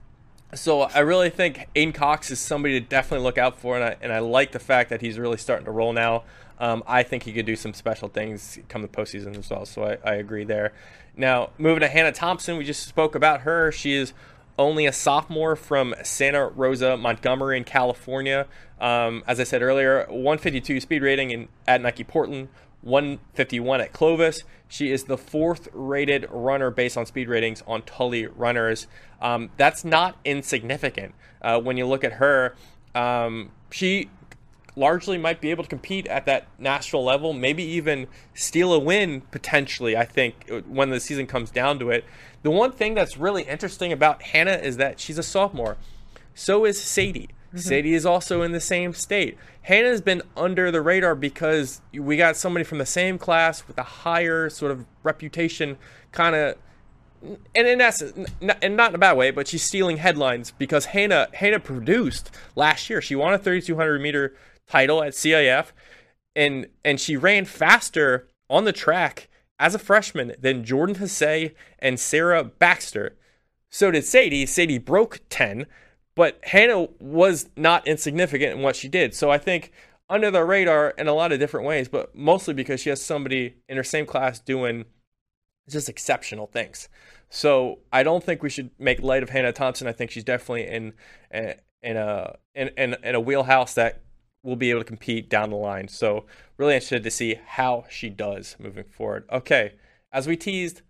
so 0.55 0.83
I 0.83 1.01
really 1.01 1.31
think 1.31 1.69
Aiden 1.75 1.93
Cox 1.93 2.31
is 2.31 2.39
somebody 2.39 2.81
to 2.81 2.87
definitely 2.87 3.25
look 3.25 3.39
out 3.39 3.59
for, 3.59 3.77
and 3.77 3.85
I 3.85 3.97
and 4.01 4.13
I 4.13 4.21
like 4.21 4.53
the 4.53 4.61
fact 4.61 4.91
that 4.91 5.01
he's 5.01 5.19
really 5.19 5.37
starting 5.37 5.65
to 5.65 5.73
roll 5.73 5.93
now. 5.93 6.23
Um, 6.59 6.83
I 6.87 7.03
think 7.03 7.25
he 7.25 7.33
could 7.33 7.47
do 7.47 7.57
some 7.57 7.75
special 7.75 8.09
things 8.09 8.59
come 8.69 8.83
the 8.83 8.89
postseason 8.89 9.37
as 9.37 9.51
well. 9.51 9.67
So 9.67 9.85
I, 9.85 10.11
I 10.11 10.15
agree 10.15 10.45
there. 10.45 10.73
Now 11.17 11.51
moving 11.59 11.81
to 11.81 11.89
Hannah 11.89 12.13
Thompson, 12.13 12.57
we 12.57 12.65
just 12.65 12.87
spoke 12.87 13.15
about 13.15 13.41
her. 13.41 13.73
She 13.73 13.95
is 13.95 14.13
only 14.59 14.87
a 14.87 14.93
sophomore 14.93 15.57
from 15.57 15.95
Santa 16.03 16.47
Rosa, 16.47 16.97
Montgomery, 16.97 17.57
in 17.57 17.65
California. 17.65 18.47
Um, 18.81 19.25
as 19.27 19.41
I 19.41 19.45
said 19.45 19.63
earlier, 19.63 20.07
152 20.09 20.81
speed 20.81 21.03
rating 21.03 21.31
in, 21.31 21.49
at 21.67 21.81
Nike 21.81 22.05
Portland, 22.05 22.49
151 22.83 23.81
at 23.81 23.93
Clovis. 23.93 24.45
She 24.69 24.93
is 24.93 25.05
the 25.05 25.19
fourth 25.19 25.69
rated 25.73 26.27
runner 26.31 26.71
based 26.71 26.97
on 26.97 27.07
speed 27.07 27.29
ratings 27.29 27.63
on 27.67 27.83
Tully 27.83 28.27
Runners. 28.27 28.87
Um, 29.21 29.51
that's 29.57 29.85
not 29.85 30.17
insignificant 30.25 31.15
uh, 31.43 31.61
when 31.61 31.77
you 31.77 31.87
look 31.87 32.05
at 32.05 32.15
her. 32.15 32.55
Um, 32.95 33.51
she 33.71 34.11
largely 34.77 35.19
might 35.19 35.41
be 35.41 35.51
able 35.51 35.63
to 35.63 35.69
compete 35.69 36.07
at 36.09 36.27
that 36.27 36.47
national 36.59 37.05
level, 37.05 37.33
maybe 37.33 37.63
even 37.63 38.07
steal 38.35 38.73
a 38.73 38.79
win 38.79 39.21
potentially, 39.21 39.97
I 39.97 40.05
think, 40.05 40.51
when 40.67 40.91
the 40.91 41.01
season 41.01 41.27
comes 41.27 41.51
down 41.51 41.79
to 41.79 41.91
it. 41.91 42.05
The 42.43 42.51
one 42.51 42.73
thing 42.73 42.95
that's 42.95 43.17
really 43.17 43.43
interesting 43.45 43.93
about 43.93 44.23
Hannah 44.23 44.57
is 44.57 44.77
that 44.77 45.01
she's 45.01 45.19
a 45.19 45.23
sophomore. 45.23 45.77
So 46.35 46.65
is 46.65 46.83
Sadie. 46.83 47.31
Mm-hmm. 47.49 47.59
Sadie 47.59 47.95
is 47.95 48.05
also 48.05 48.43
in 48.43 48.53
the 48.53 48.61
same 48.61 48.93
state. 48.93 49.39
Hannah's 49.63 50.01
been 50.01 50.23
under 50.37 50.71
the 50.71 50.83
radar 50.83 51.15
because 51.15 51.81
we 51.93 52.17
got 52.17 52.37
somebody 52.37 52.65
from 52.65 52.79
the 52.79 52.87
same 52.87 53.17
class 53.17 53.67
with 53.69 53.79
a 53.79 53.83
higher 53.83 54.51
sort 54.51 54.73
of 54.73 54.85
reputation 55.03 55.79
kind 56.13 56.35
of 56.35 56.57
and 57.55 57.67
in 57.67 57.81
essence, 57.81 58.31
and 58.41 58.77
not 58.77 58.91
in 58.91 58.95
a 58.95 58.99
bad 58.99 59.17
way, 59.17 59.31
but 59.31 59.49
she's 59.49 59.63
stealing 59.63 59.97
headlines 59.97 60.51
because 60.51 60.87
Hannah 60.87 61.29
Hannah 61.33 61.61
produced 61.61 62.31
last 62.55 62.91
year. 62.91 63.01
She 63.01 63.15
won 63.15 63.33
a 63.33 63.39
3200 63.39 64.01
meter 64.01 64.35
title 64.67 65.03
at 65.03 65.13
CIF, 65.13 65.73
and 66.35 66.67
and 66.85 67.01
she 67.01 67.17
ran 67.17 67.45
faster 67.45 68.29
on 68.51 68.65
the 68.65 68.73
track 68.73 69.29
as 69.59 69.75
a 69.75 69.79
freshman 69.79 70.35
than 70.39 70.65
Jordan 70.65 70.97
Hasay 70.97 71.55
and 71.79 71.99
Sarah 71.99 72.45
Baxter. 72.45 73.17
So 73.71 73.91
did 73.91 74.05
Sadie. 74.05 74.47
Sadie 74.47 74.79
broke 74.79 75.21
10, 75.31 75.67
but 76.15 76.39
Hannah 76.45 76.89
was 77.01 77.51
not 77.57 77.87
insignificant 77.87 78.57
in 78.57 78.63
what 78.63 78.77
she 78.77 78.89
did. 78.89 79.15
So 79.15 79.31
I 79.31 79.39
think 79.39 79.73
under 80.09 80.31
the 80.31 80.45
radar 80.45 80.91
in 80.91 81.09
a 81.09 81.15
lot 81.15 81.33
of 81.33 81.39
different 81.39 81.67
ways, 81.67 81.89
but 81.89 82.15
mostly 82.15 82.55
because 82.55 82.81
she 82.81 82.91
has 82.91 83.03
somebody 83.03 83.57
in 83.69 83.77
her 83.77 83.85
same 83.85 84.07
class 84.07 84.39
doing 84.39 84.85
just 85.69 85.89
exceptional 85.89 86.47
things. 86.47 86.89
So 87.31 87.81
I 87.93 88.03
don't 88.03 88.23
think 88.23 88.43
we 88.43 88.51
should 88.51 88.71
make 88.79 89.03
light 89.03 89.23
of 89.23 89.31
Hannah 89.31 89.53
Thompson. 89.53 89.89
I 89.89 89.93
think 89.93 90.11
she's 90.11 90.25
definitely 90.25 90.67
in 90.67 90.93
eh, 91.31 91.55
in 91.83 91.97
a 91.97 92.37
in, 92.55 92.69
in, 92.77 92.97
in 93.03 93.15
a 93.15 93.21
wheelhouse 93.21 93.75
that 93.75 94.03
will 94.45 94.55
be 94.55 94.71
able 94.71 94.81
to 94.81 94.87
compete 94.87 95.29
down 95.29 95.51
the 95.51 95.57
line. 95.57 95.89
So 95.89 96.27
really 96.57 96.75
interested 96.75 97.03
to 97.03 97.11
see 97.11 97.41
how 97.45 97.87
she 97.91 98.11
does 98.11 98.55
moving 98.61 98.85
forward. 98.85 99.25
Okay, 99.33 99.73
as 100.13 100.29
we 100.29 100.37
teased 100.37 100.83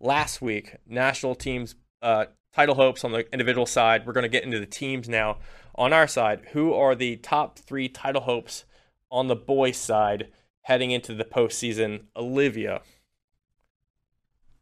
last 0.00 0.42
week, 0.42 0.76
national 0.88 1.36
teams 1.36 1.76
uh, 2.00 2.24
title 2.52 2.74
hopes 2.74 3.04
on 3.04 3.12
the 3.12 3.30
individual 3.32 3.66
side. 3.66 4.06
We're 4.06 4.12
going 4.12 4.22
to 4.22 4.28
get 4.28 4.44
into 4.44 4.58
the 4.58 4.66
teams 4.66 5.08
now. 5.08 5.38
On 5.74 5.92
our 5.92 6.06
side, 6.06 6.42
who 6.52 6.74
are 6.74 6.94
the 6.94 7.16
top 7.16 7.58
three 7.58 7.88
title 7.88 8.22
hopes 8.22 8.64
on 9.10 9.28
the 9.28 9.36
boys' 9.36 9.76
side 9.76 10.28
heading 10.62 10.90
into 10.90 11.14
the 11.14 11.24
postseason? 11.24 12.04
Olivia. 12.16 12.82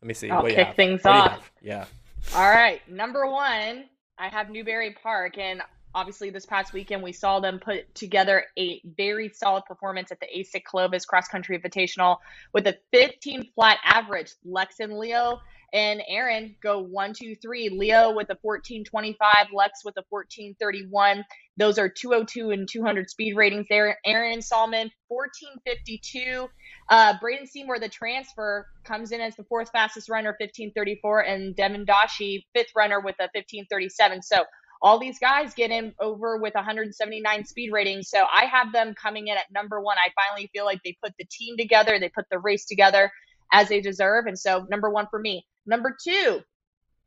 Let 0.01 0.07
me 0.07 0.15
see. 0.15 0.31
I'll 0.31 0.45
kick 0.45 0.77
things 0.77 1.05
off. 1.05 1.51
Yeah. 1.61 1.87
All 2.35 2.49
right. 2.49 2.81
Number 2.89 3.27
one, 3.27 3.85
I 4.19 4.29
have 4.29 4.51
Newbury 4.51 4.97
Park. 5.03 5.37
And 5.37 5.63
obviously, 5.95 6.31
this 6.31 6.47
past 6.47 6.73
weekend, 6.73 7.03
we 7.03 7.13
saw 7.13 7.41
them 7.41 7.59
put 7.59 7.95
together 7.95 8.45
a 8.59 8.81
very 8.97 9.31
solid 9.31 9.65
performance 9.67 10.11
at 10.13 10.21
the 10.21 10.27
ASIC 10.27 10.65
Clovis 10.65 11.05
Cross 11.05 11.29
Country 11.29 11.59
Invitational 11.59 12.19
with 12.53 12.67
a 12.67 12.77
15 12.93 13.51
flat 13.55 13.79
average. 13.85 14.33
Lex 14.45 14.81
and 14.81 14.99
Leo 14.99 15.41
and 15.73 16.03
Aaron 16.09 16.57
go 16.63 16.81
one, 16.81 17.13
two, 17.13 17.37
three. 17.37 17.69
Leo 17.69 18.09
with 18.09 18.29
a 18.31 18.39
1425, 18.43 19.49
Lex 19.53 19.85
with 19.85 19.97
a 19.97 20.05
1431. 20.09 21.25
Those 21.57 21.79
are 21.79 21.89
202 21.89 22.51
and 22.51 22.69
200 22.69 23.11
speed 23.11 23.37
ratings 23.37 23.67
there. 23.69 23.99
Aaron 24.05 24.41
Sahlman, 24.41 24.91
1452. 25.09 26.49
Uh, 26.89 27.15
Braden 27.21 27.47
Seymour, 27.47 27.79
the 27.79 27.89
transfer, 27.89 28.67
comes 28.85 29.13
in 29.13 29.21
as 29.21 29.37
the 29.37 29.45
fourth 29.45 29.71
fastest 29.71 30.09
runner, 30.09 30.31
1534, 30.41 31.21
and 31.21 31.55
Devin 31.55 31.87
Dashi, 31.87 32.45
fifth 32.55 32.71
runner 32.75 33.01
with 33.01 33.17
a 33.21 33.29
1537. 33.35 34.23
So 34.23 34.45
all 34.83 34.99
these 34.99 35.19
guys 35.19 35.55
get 35.55 35.71
in 35.71 35.95
over 36.01 36.39
with 36.39 36.55
179 36.55 37.45
speed 37.45 37.71
ratings. 37.73 38.09
So 38.09 38.19
I 38.19 38.47
have 38.47 38.73
them 38.73 38.95
coming 39.01 39.29
in 39.29 39.37
at 39.37 39.45
number 39.53 39.81
one. 39.81 39.97
I 39.99 40.11
finally 40.27 40.51
feel 40.53 40.65
like 40.65 40.81
they 40.85 40.97
put 41.03 41.13
the 41.19 41.27
team 41.31 41.57
together, 41.57 41.99
they 41.99 42.09
put 42.09 42.27
the 42.31 42.39
race 42.39 42.65
together 42.65 43.11
as 43.53 43.69
they 43.69 43.81
deserve. 43.81 44.27
And 44.27 44.39
so 44.39 44.67
number 44.71 44.91
one 44.91 45.07
for 45.11 45.19
me. 45.19 45.45
Number 45.67 45.97
two, 46.03 46.41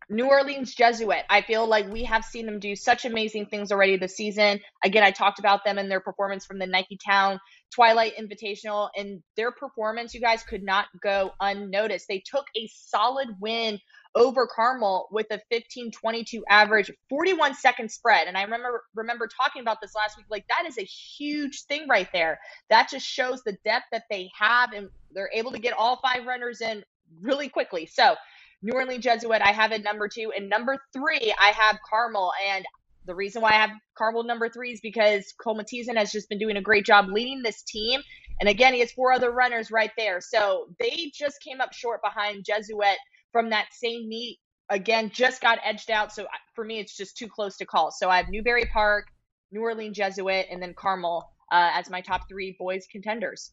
New 0.09 0.27
Orleans 0.27 0.75
Jesuit. 0.75 1.23
I 1.29 1.41
feel 1.41 1.65
like 1.65 1.91
we 1.91 2.03
have 2.03 2.25
seen 2.25 2.45
them 2.45 2.59
do 2.59 2.75
such 2.75 3.05
amazing 3.05 3.47
things 3.47 3.71
already 3.71 3.97
this 3.97 4.15
season. 4.15 4.59
Again, 4.83 5.03
I 5.03 5.11
talked 5.11 5.39
about 5.39 5.63
them 5.63 5.77
and 5.77 5.89
their 5.89 6.01
performance 6.01 6.45
from 6.45 6.59
the 6.59 6.67
Nike 6.67 6.97
Town 7.03 7.39
Twilight 7.73 8.13
Invitational, 8.19 8.89
and 8.95 9.23
their 9.35 9.51
performance, 9.51 10.13
you 10.13 10.21
guys, 10.21 10.43
could 10.43 10.63
not 10.63 10.85
go 11.01 11.31
unnoticed. 11.39 12.07
They 12.07 12.23
took 12.23 12.45
a 12.55 12.69
solid 12.71 13.29
win 13.39 13.79
over 14.15 14.47
Carmel 14.47 15.07
with 15.11 15.27
a 15.31 15.41
15-22 15.51 16.41
average, 16.49 16.91
41 17.09 17.55
second 17.55 17.89
spread. 17.89 18.27
And 18.27 18.37
I 18.37 18.43
remember 18.43 18.83
remember 18.95 19.27
talking 19.27 19.61
about 19.61 19.81
this 19.81 19.95
last 19.95 20.17
week. 20.17 20.27
Like 20.29 20.45
that 20.49 20.67
is 20.67 20.77
a 20.77 20.83
huge 20.83 21.63
thing 21.63 21.87
right 21.87 22.09
there. 22.13 22.39
That 22.69 22.89
just 22.89 23.05
shows 23.05 23.43
the 23.43 23.57
depth 23.65 23.85
that 23.91 24.03
they 24.09 24.29
have, 24.37 24.73
and 24.73 24.89
they're 25.11 25.31
able 25.33 25.51
to 25.51 25.59
get 25.59 25.73
all 25.73 25.99
five 26.01 26.25
runners 26.25 26.61
in 26.61 26.83
really 27.21 27.49
quickly. 27.49 27.85
So 27.85 28.15
New 28.61 28.73
Orleans 28.73 29.03
Jesuit, 29.03 29.41
I 29.41 29.51
have 29.51 29.71
it 29.71 29.83
number 29.83 30.07
two. 30.07 30.31
And 30.35 30.49
number 30.49 30.77
three, 30.93 31.33
I 31.39 31.49
have 31.49 31.77
Carmel. 31.87 32.31
And 32.49 32.65
the 33.05 33.13
reason 33.13 33.41
why 33.41 33.49
I 33.49 33.55
have 33.55 33.71
Carmel 33.97 34.23
number 34.23 34.47
three 34.47 34.71
is 34.71 34.79
because 34.81 35.33
Cole 35.37 35.59
Mathiesen 35.59 35.97
has 35.97 36.11
just 36.11 36.29
been 36.29 36.39
doing 36.39 36.55
a 36.55 36.61
great 36.61 36.85
job 36.85 37.07
leading 37.09 37.41
this 37.43 37.61
team. 37.63 38.01
And 38.39 38.47
again, 38.47 38.73
he 38.73 38.79
has 38.79 38.91
four 38.91 39.11
other 39.11 39.31
runners 39.31 39.69
right 39.69 39.91
there. 39.97 40.21
So 40.21 40.67
they 40.79 41.11
just 41.13 41.41
came 41.41 41.59
up 41.59 41.73
short 41.73 42.01
behind 42.01 42.45
Jesuit 42.45 42.97
from 43.33 43.49
that 43.49 43.65
same 43.73 44.07
meet. 44.07 44.39
Again, 44.69 45.11
just 45.13 45.41
got 45.41 45.59
edged 45.65 45.91
out. 45.91 46.13
So 46.13 46.25
for 46.55 46.63
me, 46.63 46.79
it's 46.79 46.95
just 46.95 47.17
too 47.17 47.27
close 47.27 47.57
to 47.57 47.65
call. 47.65 47.91
So 47.91 48.09
I 48.09 48.15
have 48.15 48.29
Newbury 48.29 48.65
Park, 48.71 49.07
New 49.51 49.61
Orleans 49.61 49.97
Jesuit, 49.97 50.45
and 50.49 50.61
then 50.61 50.73
Carmel 50.73 51.29
uh, 51.51 51.71
as 51.73 51.89
my 51.89 51.99
top 51.99 52.29
three 52.29 52.55
boys 52.57 52.87
contenders. 52.89 53.51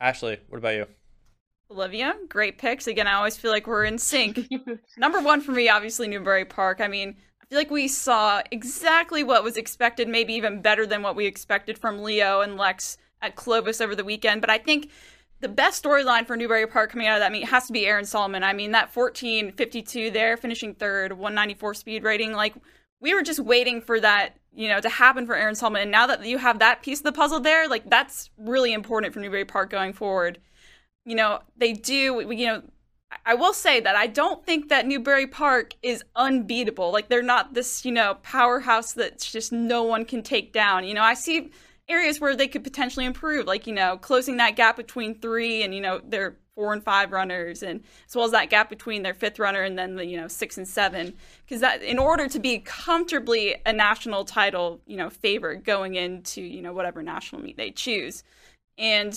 Ashley, 0.00 0.38
what 0.48 0.58
about 0.58 0.74
you? 0.74 0.86
Olivia, 1.70 2.14
great 2.28 2.58
picks. 2.58 2.86
Again, 2.86 3.06
I 3.06 3.14
always 3.14 3.38
feel 3.38 3.50
like 3.50 3.66
we're 3.66 3.84
in 3.84 3.96
sync. 3.96 4.48
Number 4.98 5.20
one 5.20 5.40
for 5.40 5.52
me, 5.52 5.68
obviously, 5.68 6.08
Newbury 6.08 6.44
Park. 6.44 6.80
I 6.80 6.88
mean, 6.88 7.16
I 7.42 7.46
feel 7.46 7.58
like 7.58 7.70
we 7.70 7.88
saw 7.88 8.42
exactly 8.50 9.24
what 9.24 9.42
was 9.42 9.56
expected, 9.56 10.08
maybe 10.08 10.34
even 10.34 10.60
better 10.60 10.86
than 10.86 11.02
what 11.02 11.16
we 11.16 11.26
expected 11.26 11.78
from 11.78 12.02
Leo 12.02 12.42
and 12.42 12.56
Lex 12.56 12.98
at 13.22 13.34
Clovis 13.34 13.80
over 13.80 13.96
the 13.96 14.04
weekend. 14.04 14.40
But 14.40 14.50
I 14.50 14.58
think 14.58 14.90
the 15.44 15.48
best 15.48 15.84
storyline 15.84 16.26
for 16.26 16.36
Newbury 16.36 16.66
Park 16.66 16.90
coming 16.90 17.06
out 17.06 17.16
of 17.16 17.20
that 17.20 17.30
meet 17.30 17.44
has 17.44 17.66
to 17.68 17.72
be 17.72 17.86
Aaron 17.86 18.04
Sahlman. 18.04 18.42
I 18.42 18.52
mean, 18.52 18.72
that 18.72 18.94
1452 18.94 20.10
there, 20.10 20.36
finishing 20.36 20.74
third, 20.74 21.12
194 21.12 21.74
speed 21.74 22.02
rating. 22.02 22.32
Like, 22.32 22.54
we 23.00 23.14
were 23.14 23.22
just 23.22 23.40
waiting 23.40 23.80
for 23.80 24.00
that, 24.00 24.36
you 24.54 24.68
know, 24.68 24.80
to 24.80 24.88
happen 24.88 25.26
for 25.26 25.36
Aaron 25.36 25.54
Sahlman. 25.54 25.82
And 25.82 25.90
now 25.90 26.06
that 26.06 26.24
you 26.24 26.38
have 26.38 26.58
that 26.58 26.82
piece 26.82 26.98
of 26.98 27.04
the 27.04 27.12
puzzle 27.12 27.40
there, 27.40 27.68
like, 27.68 27.88
that's 27.88 28.30
really 28.38 28.72
important 28.72 29.12
for 29.12 29.20
Newbury 29.20 29.44
Park 29.44 29.70
going 29.70 29.92
forward 29.92 30.38
you 31.04 31.14
know, 31.14 31.40
they 31.56 31.72
do, 31.72 32.24
you 32.30 32.46
know, 32.46 32.62
I 33.24 33.34
will 33.34 33.52
say 33.52 33.80
that 33.80 33.94
I 33.94 34.06
don't 34.06 34.44
think 34.44 34.68
that 34.70 34.86
Newbury 34.86 35.26
Park 35.26 35.74
is 35.82 36.02
unbeatable. 36.16 36.92
Like 36.92 37.08
they're 37.08 37.22
not 37.22 37.54
this, 37.54 37.84
you 37.84 37.92
know, 37.92 38.16
powerhouse 38.22 38.92
that's 38.92 39.30
just 39.30 39.52
no 39.52 39.82
one 39.82 40.04
can 40.04 40.22
take 40.22 40.52
down. 40.52 40.84
You 40.84 40.94
know, 40.94 41.02
I 41.02 41.14
see 41.14 41.50
areas 41.88 42.20
where 42.20 42.34
they 42.34 42.48
could 42.48 42.64
potentially 42.64 43.04
improve, 43.04 43.46
like, 43.46 43.66
you 43.66 43.74
know, 43.74 43.96
closing 43.96 44.36
that 44.38 44.56
gap 44.56 44.76
between 44.76 45.14
three 45.18 45.62
and, 45.62 45.74
you 45.74 45.80
know, 45.80 46.00
their 46.04 46.36
four 46.54 46.72
and 46.72 46.84
five 46.84 47.10
runners 47.10 47.62
and 47.62 47.82
as 48.08 48.14
well 48.14 48.24
as 48.24 48.30
that 48.30 48.48
gap 48.48 48.70
between 48.70 49.02
their 49.02 49.12
fifth 49.12 49.40
runner 49.40 49.62
and 49.62 49.76
then 49.76 49.96
the, 49.96 50.06
you 50.06 50.16
know, 50.16 50.28
six 50.28 50.56
and 50.56 50.68
seven. 50.68 51.14
Because 51.44 51.60
that 51.60 51.82
in 51.82 51.98
order 51.98 52.28
to 52.28 52.38
be 52.38 52.58
comfortably 52.60 53.56
a 53.66 53.72
national 53.72 54.24
title, 54.24 54.80
you 54.86 54.96
know, 54.96 55.10
favorite 55.10 55.64
going 55.64 55.96
into, 55.96 56.40
you 56.40 56.62
know, 56.62 56.72
whatever 56.72 57.02
national 57.02 57.42
meet 57.42 57.56
they 57.56 57.70
choose. 57.70 58.22
And 58.78 59.16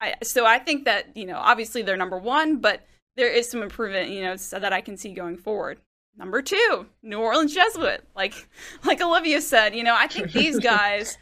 I, 0.00 0.14
so 0.22 0.44
I 0.44 0.58
think 0.58 0.84
that 0.84 1.16
you 1.16 1.26
know 1.26 1.38
obviously 1.38 1.82
they're 1.82 1.96
number 1.96 2.18
one, 2.18 2.58
but 2.58 2.86
there 3.16 3.32
is 3.32 3.50
some 3.50 3.62
improvement 3.62 4.10
you 4.10 4.22
know 4.22 4.36
so 4.36 4.58
that 4.58 4.72
I 4.72 4.80
can 4.80 4.96
see 4.96 5.12
going 5.12 5.36
forward. 5.36 5.80
Number 6.16 6.42
two, 6.42 6.86
New 7.02 7.18
Orleans 7.18 7.54
Jesuit. 7.54 8.04
Like 8.14 8.34
like 8.84 9.00
Olivia 9.00 9.40
said, 9.40 9.74
you 9.74 9.82
know 9.82 9.96
I 9.96 10.06
think 10.06 10.32
these 10.32 10.58
guys. 10.74 11.18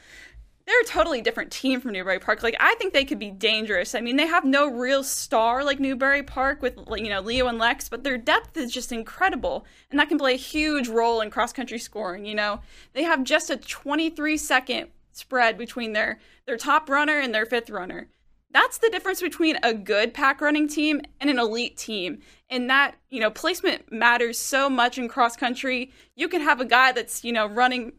They're 0.66 0.80
a 0.80 0.84
totally 0.84 1.20
different 1.20 1.50
team 1.50 1.80
from 1.80 1.92
Newbury 1.92 2.18
Park. 2.18 2.42
Like 2.42 2.56
I 2.60 2.74
think 2.76 2.92
they 2.92 3.04
could 3.04 3.18
be 3.18 3.30
dangerous. 3.30 3.94
I 3.94 4.00
mean, 4.00 4.16
they 4.16 4.26
have 4.26 4.44
no 4.44 4.66
real 4.70 5.02
star 5.02 5.64
like 5.64 5.80
Newbury 5.80 6.22
Park 6.22 6.62
with 6.62 6.78
you 6.96 7.08
know 7.08 7.20
Leo 7.20 7.46
and 7.46 7.58
Lex, 7.58 7.88
but 7.88 8.04
their 8.04 8.18
depth 8.18 8.56
is 8.56 8.72
just 8.72 8.92
incredible, 8.92 9.66
and 9.90 9.98
that 9.98 10.08
can 10.08 10.18
play 10.18 10.34
a 10.34 10.36
huge 10.36 10.88
role 10.88 11.20
in 11.20 11.30
cross 11.30 11.52
country 11.52 11.78
scoring. 11.78 12.24
You 12.24 12.34
know, 12.34 12.60
they 12.92 13.02
have 13.02 13.24
just 13.24 13.50
a 13.50 13.56
23 13.56 14.36
second 14.36 14.88
spread 15.12 15.58
between 15.58 15.92
their 15.92 16.18
their 16.46 16.56
top 16.56 16.88
runner 16.88 17.18
and 17.18 17.34
their 17.34 17.46
fifth 17.46 17.70
runner 17.70 18.08
that's 18.52 18.78
the 18.78 18.90
difference 18.90 19.20
between 19.20 19.58
a 19.62 19.72
good 19.72 20.12
pack 20.12 20.40
running 20.40 20.68
team 20.68 21.00
and 21.20 21.30
an 21.30 21.38
elite 21.38 21.76
team. 21.76 22.18
And 22.50 22.68
that, 22.68 22.96
you 23.08 23.18
know, 23.18 23.30
placement 23.30 23.90
matters 23.90 24.38
so 24.38 24.68
much 24.68 24.98
in 24.98 25.08
cross 25.08 25.36
country. 25.36 25.90
You 26.14 26.28
can 26.28 26.42
have 26.42 26.60
a 26.60 26.64
guy 26.64 26.92
that's, 26.92 27.24
you 27.24 27.32
know, 27.32 27.46
running 27.46 27.92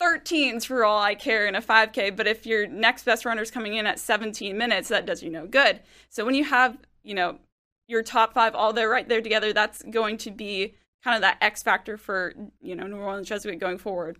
13s 0.00 0.66
for 0.66 0.84
all 0.84 1.00
I 1.00 1.14
care 1.14 1.46
in 1.46 1.54
a 1.54 1.62
5K, 1.62 2.16
but 2.16 2.26
if 2.26 2.46
your 2.46 2.66
next 2.66 3.04
best 3.04 3.24
runner 3.24 3.42
is 3.42 3.50
coming 3.50 3.74
in 3.74 3.86
at 3.86 3.98
17 3.98 4.56
minutes, 4.56 4.88
that 4.88 5.06
does 5.06 5.22
you 5.22 5.30
no 5.30 5.46
good. 5.46 5.80
So 6.08 6.24
when 6.24 6.34
you 6.34 6.44
have, 6.44 6.78
you 7.02 7.14
know, 7.14 7.38
your 7.88 8.02
top 8.02 8.34
five 8.34 8.54
all 8.54 8.72
there 8.72 8.88
right 8.88 9.08
there 9.08 9.22
together, 9.22 9.52
that's 9.52 9.82
going 9.82 10.18
to 10.18 10.30
be 10.30 10.74
kind 11.02 11.16
of 11.16 11.22
that 11.22 11.38
X 11.40 11.62
factor 11.62 11.96
for, 11.96 12.34
you 12.60 12.76
know, 12.76 12.86
New 12.86 12.96
Orleans 12.96 13.28
Jesuit 13.28 13.58
going 13.58 13.78
forward. 13.78 14.18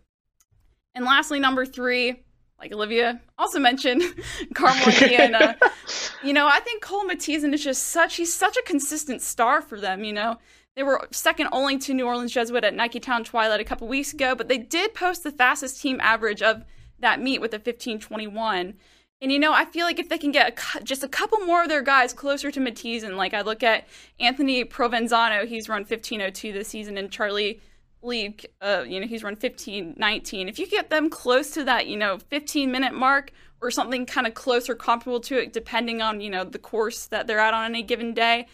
And 0.94 1.04
lastly, 1.04 1.38
number 1.38 1.64
three, 1.64 2.22
like 2.58 2.72
Olivia 2.72 3.20
also 3.38 3.58
mentioned, 3.60 4.02
Carmel 4.54 4.88
Indiana. 4.88 5.56
Uh, 5.60 5.68
you 6.24 6.32
know, 6.32 6.48
I 6.48 6.60
think 6.60 6.82
Cole 6.82 7.04
Mathiesen 7.04 7.54
is 7.54 7.62
just 7.62 7.84
such 7.84 8.16
he's 8.16 8.34
such 8.34 8.56
a 8.56 8.62
consistent 8.62 9.22
star 9.22 9.62
for 9.62 9.80
them, 9.80 10.02
you 10.02 10.12
know. 10.12 10.38
They 10.78 10.84
were 10.84 11.08
second 11.10 11.48
only 11.50 11.76
to 11.78 11.92
New 11.92 12.06
Orleans 12.06 12.30
Jesuit 12.30 12.62
at 12.62 12.72
Nike 12.72 13.00
Town 13.00 13.24
Twilight 13.24 13.58
a 13.58 13.64
couple 13.64 13.88
weeks 13.88 14.12
ago, 14.12 14.36
but 14.36 14.46
they 14.46 14.58
did 14.58 14.94
post 14.94 15.24
the 15.24 15.32
fastest 15.32 15.82
team 15.82 15.98
average 16.00 16.40
of 16.40 16.64
that 17.00 17.20
meet 17.20 17.40
with 17.40 17.52
a 17.52 17.56
1521. 17.56 18.74
And 19.20 19.32
you 19.32 19.40
know, 19.40 19.52
I 19.52 19.64
feel 19.64 19.84
like 19.84 19.98
if 19.98 20.08
they 20.08 20.18
can 20.18 20.30
get 20.30 20.56
a, 20.56 20.84
just 20.84 21.02
a 21.02 21.08
couple 21.08 21.40
more 21.40 21.64
of 21.64 21.68
their 21.68 21.82
guys 21.82 22.12
closer 22.12 22.52
to 22.52 22.60
Mathiesen, 22.60 23.16
like 23.16 23.34
I 23.34 23.40
look 23.40 23.64
at 23.64 23.88
Anthony 24.20 24.64
Provenzano, 24.64 25.48
he's 25.48 25.68
run 25.68 25.80
1502 25.80 26.52
this 26.52 26.68
season, 26.68 26.96
and 26.96 27.10
Charlie 27.10 27.60
League, 28.00 28.46
uh, 28.62 28.84
you 28.86 29.00
know, 29.00 29.08
he's 29.08 29.24
run 29.24 29.32
1519. 29.32 30.48
If 30.48 30.60
you 30.60 30.68
get 30.68 30.90
them 30.90 31.10
close 31.10 31.50
to 31.54 31.64
that, 31.64 31.88
you 31.88 31.96
know, 31.96 32.18
15 32.18 32.70
minute 32.70 32.94
mark 32.94 33.32
or 33.60 33.72
something 33.72 34.06
kind 34.06 34.28
of 34.28 34.34
close 34.34 34.68
or 34.68 34.76
comparable 34.76 35.18
to 35.22 35.42
it, 35.42 35.52
depending 35.52 36.00
on, 36.00 36.20
you 36.20 36.30
know, 36.30 36.44
the 36.44 36.60
course 36.60 37.06
that 37.06 37.26
they're 37.26 37.40
at 37.40 37.52
on 37.52 37.64
any 37.64 37.82
given 37.82 38.14
day, 38.14 38.46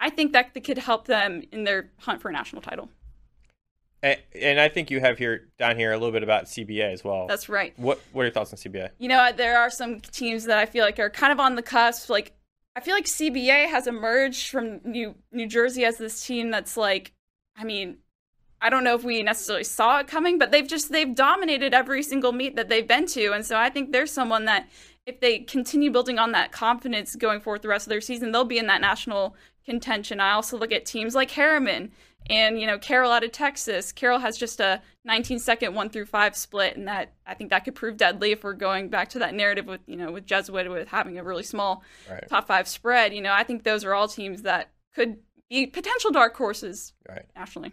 I 0.00 0.10
think 0.10 0.32
that 0.32 0.54
could 0.64 0.78
help 0.78 1.06
them 1.06 1.42
in 1.52 1.64
their 1.64 1.90
hunt 1.98 2.22
for 2.22 2.30
a 2.30 2.32
national 2.32 2.62
title. 2.62 2.88
And, 4.02 4.58
I 4.58 4.70
think 4.70 4.90
you 4.90 4.98
have 5.00 5.18
here 5.18 5.48
down 5.58 5.76
here 5.76 5.92
a 5.92 5.98
little 5.98 6.12
bit 6.12 6.22
about 6.22 6.44
CBA 6.44 6.90
as 6.90 7.04
well. 7.04 7.26
That's 7.26 7.50
right. 7.50 7.78
What 7.78 8.00
What 8.12 8.22
are 8.22 8.24
your 8.24 8.32
thoughts 8.32 8.50
on 8.50 8.56
CBA? 8.58 8.90
You 8.98 9.08
know, 9.08 9.18
uh, 9.18 9.32
there 9.32 9.58
are 9.58 9.70
some 9.70 10.00
teams 10.00 10.44
that 10.44 10.56
I 10.56 10.64
feel 10.64 10.86
like 10.86 10.98
are 10.98 11.10
kind 11.10 11.32
of 11.32 11.38
on 11.38 11.54
the 11.54 11.62
cusp. 11.62 12.08
Like, 12.08 12.32
I 12.74 12.80
feel 12.80 12.94
like 12.94 13.04
CBA 13.04 13.68
has 13.68 13.86
emerged 13.86 14.48
from 14.48 14.80
New 14.84 15.16
New 15.32 15.46
Jersey 15.46 15.84
as 15.84 15.98
this 15.98 16.24
team 16.24 16.50
that's 16.50 16.78
like, 16.78 17.12
I 17.56 17.64
mean, 17.64 17.98
I 18.62 18.70
don't 18.70 18.84
know 18.84 18.94
if 18.94 19.04
we 19.04 19.22
necessarily 19.22 19.64
saw 19.64 19.98
it 19.98 20.06
coming, 20.06 20.38
but 20.38 20.50
they've 20.50 20.66
just 20.66 20.90
they've 20.90 21.14
dominated 21.14 21.74
every 21.74 22.02
single 22.02 22.32
meet 22.32 22.56
that 22.56 22.70
they've 22.70 22.88
been 22.88 23.06
to, 23.08 23.32
and 23.32 23.44
so 23.44 23.58
I 23.58 23.68
think 23.68 23.92
there's 23.92 24.10
someone 24.10 24.46
that 24.46 24.66
if 25.04 25.20
they 25.20 25.40
continue 25.40 25.90
building 25.90 26.18
on 26.18 26.32
that 26.32 26.52
confidence 26.52 27.16
going 27.16 27.40
forward 27.40 27.62
the 27.62 27.68
rest 27.68 27.86
of 27.86 27.90
their 27.90 28.00
season, 28.00 28.32
they'll 28.32 28.44
be 28.44 28.58
in 28.58 28.66
that 28.68 28.80
national 28.80 29.34
contention. 29.64 30.20
I 30.20 30.32
also 30.32 30.58
look 30.58 30.72
at 30.72 30.86
teams 30.86 31.14
like 31.14 31.30
Herriman 31.30 31.90
and 32.28 32.60
you 32.60 32.66
know 32.66 32.78
Carroll 32.78 33.10
out 33.10 33.24
of 33.24 33.32
Texas. 33.32 33.92
Carroll 33.92 34.18
has 34.18 34.36
just 34.36 34.60
a 34.60 34.82
19 35.04 35.38
second 35.38 35.74
one 35.74 35.88
through 35.88 36.06
five 36.06 36.36
split, 36.36 36.76
and 36.76 36.86
that 36.88 37.12
I 37.26 37.34
think 37.34 37.50
that 37.50 37.64
could 37.64 37.74
prove 37.74 37.96
deadly 37.96 38.32
if 38.32 38.44
we're 38.44 38.52
going 38.52 38.88
back 38.88 39.08
to 39.10 39.18
that 39.20 39.34
narrative 39.34 39.66
with 39.66 39.80
you 39.86 39.96
know 39.96 40.12
with 40.12 40.26
Jesuit 40.26 40.70
with 40.70 40.88
having 40.88 41.18
a 41.18 41.24
really 41.24 41.42
small 41.42 41.82
right. 42.10 42.24
top 42.28 42.46
five 42.46 42.68
spread. 42.68 43.14
You 43.14 43.22
know, 43.22 43.32
I 43.32 43.44
think 43.44 43.62
those 43.62 43.84
are 43.84 43.94
all 43.94 44.08
teams 44.08 44.42
that 44.42 44.70
could 44.94 45.18
be 45.48 45.66
potential 45.66 46.10
dark 46.10 46.36
horses 46.36 46.92
right. 47.08 47.26
nationally. 47.34 47.72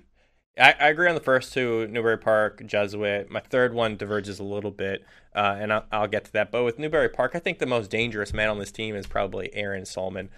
I, 0.59 0.73
I, 0.79 0.88
agree 0.88 1.07
on 1.07 1.13
the 1.13 1.21
first 1.21 1.53
two, 1.53 1.88
Newbury 1.88 2.17
Park, 2.17 2.65
Jesuit. 2.65 3.29
My 3.29 3.41
third 3.41 3.75
one 3.75 3.95
diverges 3.95 4.39
a 4.39 4.43
little 4.43 4.71
bit, 4.71 5.05
uh, 5.35 5.55
and 5.59 5.71
I'll, 5.71 5.85
I'll, 5.91 6.07
get 6.07 6.25
to 6.25 6.33
that. 6.33 6.51
But 6.51 6.63
with 6.63 6.79
Newbury 6.79 7.09
Park, 7.09 7.33
I 7.35 7.39
think 7.39 7.59
the 7.59 7.67
most 7.67 7.91
dangerous 7.91 8.33
man 8.33 8.49
on 8.49 8.57
this 8.57 8.71
team 8.71 8.95
is 8.95 9.05
probably 9.05 9.53
Aaron 9.53 9.83
Sahlman. 9.83 10.29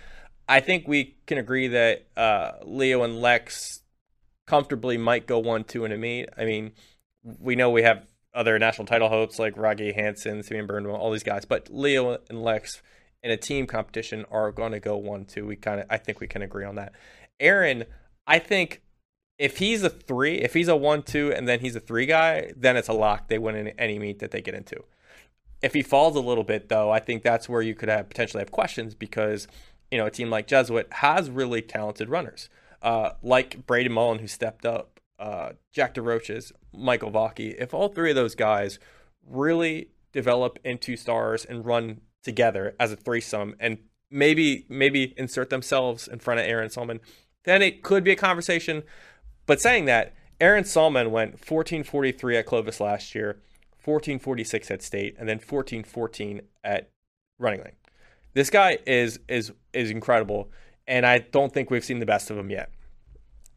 I 0.49 0.59
think 0.59 0.87
we 0.87 1.15
can 1.27 1.37
agree 1.37 1.67
that 1.67 2.07
uh, 2.17 2.53
Leo 2.63 3.03
and 3.03 3.21
Lex 3.21 3.83
comfortably 4.47 4.97
might 4.97 5.27
go 5.27 5.37
one 5.37 5.63
two 5.63 5.85
in 5.85 5.91
a 5.91 5.97
meet. 5.97 6.27
I 6.35 6.43
mean, 6.43 6.71
we 7.23 7.55
know 7.55 7.69
we 7.69 7.83
have 7.83 8.07
other 8.33 8.57
national 8.57 8.87
title 8.87 9.09
hopes 9.09 9.37
like 9.37 9.55
Rocky 9.55 9.93
Hansen, 9.93 10.41
Simeon 10.41 10.65
Birnbaum, 10.65 10.95
all 10.95 11.11
these 11.11 11.23
guys, 11.23 11.45
but 11.45 11.69
Leo 11.71 12.17
and 12.29 12.43
Lex 12.43 12.81
in 13.21 13.29
a 13.29 13.37
team 13.37 13.67
competition 13.67 14.25
are 14.31 14.51
going 14.51 14.71
to 14.71 14.79
go 14.79 14.97
one 14.97 15.25
two. 15.25 15.45
We 15.45 15.55
kind 15.55 15.81
of, 15.81 15.85
I 15.89 15.97
think 15.97 16.19
we 16.19 16.27
can 16.27 16.41
agree 16.41 16.65
on 16.65 16.75
that. 16.75 16.93
Aaron, 17.39 17.85
I 18.25 18.39
think 18.39 18.81
if 19.37 19.57
he's 19.57 19.83
a 19.83 19.89
three, 19.89 20.35
if 20.35 20.55
he's 20.55 20.67
a 20.67 20.75
one 20.75 21.03
two, 21.03 21.31
and 21.31 21.47
then 21.47 21.59
he's 21.59 21.75
a 21.75 21.79
three 21.79 22.07
guy, 22.07 22.51
then 22.57 22.75
it's 22.75 22.87
a 22.87 22.93
lock. 22.93 23.27
They 23.27 23.37
win 23.37 23.55
in 23.55 23.67
any 23.79 23.99
meet 23.99 24.17
that 24.19 24.31
they 24.31 24.41
get 24.41 24.55
into. 24.55 24.83
If 25.61 25.73
he 25.73 25.81
falls 25.81 26.15
a 26.15 26.21
little 26.21 26.43
bit, 26.43 26.69
though, 26.69 26.89
I 26.89 26.99
think 26.99 27.21
that's 27.21 27.49
where 27.49 27.61
you 27.61 27.75
could 27.75 27.89
have 27.89 28.09
potentially 28.09 28.41
have 28.41 28.51
questions 28.51 28.95
because 28.95 29.47
you 29.91 29.97
know, 29.97 30.05
a 30.05 30.11
team 30.11 30.29
like 30.29 30.47
Jesuit 30.47 30.87
has 30.91 31.29
really 31.29 31.61
talented 31.61 32.09
runners, 32.09 32.49
uh, 32.81 33.11
like 33.21 33.65
Braden 33.65 33.91
Mullen, 33.91 34.19
who 34.19 34.27
stepped 34.27 34.65
up, 34.65 34.99
uh, 35.17 35.51
Jack 35.71 35.95
DeRoches, 35.95 36.51
Michael 36.73 37.11
Vaki. 37.11 37.55
If 37.59 37.73
all 37.73 37.89
three 37.89 38.11
of 38.11 38.15
those 38.15 38.35
guys 38.35 38.79
really 39.27 39.89
develop 40.11 40.59
into 40.63 40.95
stars 40.95 41.45
and 41.45 41.65
run 41.65 42.01
together 42.23 42.75
as 42.79 42.91
a 42.91 42.95
threesome 42.95 43.55
and 43.59 43.77
maybe 44.11 44.65
maybe 44.69 45.13
insert 45.17 45.49
themselves 45.49 46.07
in 46.07 46.19
front 46.19 46.39
of 46.39 46.45
Aaron 46.45 46.69
Sahlman, 46.69 46.99
then 47.43 47.61
it 47.61 47.83
could 47.83 48.03
be 48.03 48.11
a 48.11 48.15
conversation. 48.15 48.83
But 49.45 49.61
saying 49.61 49.85
that, 49.85 50.13
Aaron 50.39 50.63
Sahlman 50.63 51.11
went 51.11 51.33
1443 51.33 52.37
at 52.37 52.45
Clovis 52.45 52.79
last 52.79 53.13
year, 53.13 53.41
1446 53.83 54.71
at 54.71 54.81
State, 54.81 55.15
and 55.19 55.27
then 55.27 55.37
1414 55.37 56.41
at 56.63 56.89
Running 57.37 57.61
Lane. 57.61 57.78
This 58.33 58.49
guy 58.49 58.79
is 58.85 59.19
is 59.27 59.51
is 59.73 59.89
incredible, 59.89 60.51
and 60.87 61.05
I 61.05 61.19
don't 61.19 61.53
think 61.53 61.69
we've 61.69 61.83
seen 61.83 61.99
the 61.99 62.05
best 62.05 62.29
of 62.29 62.37
him 62.37 62.49
yet. 62.49 62.71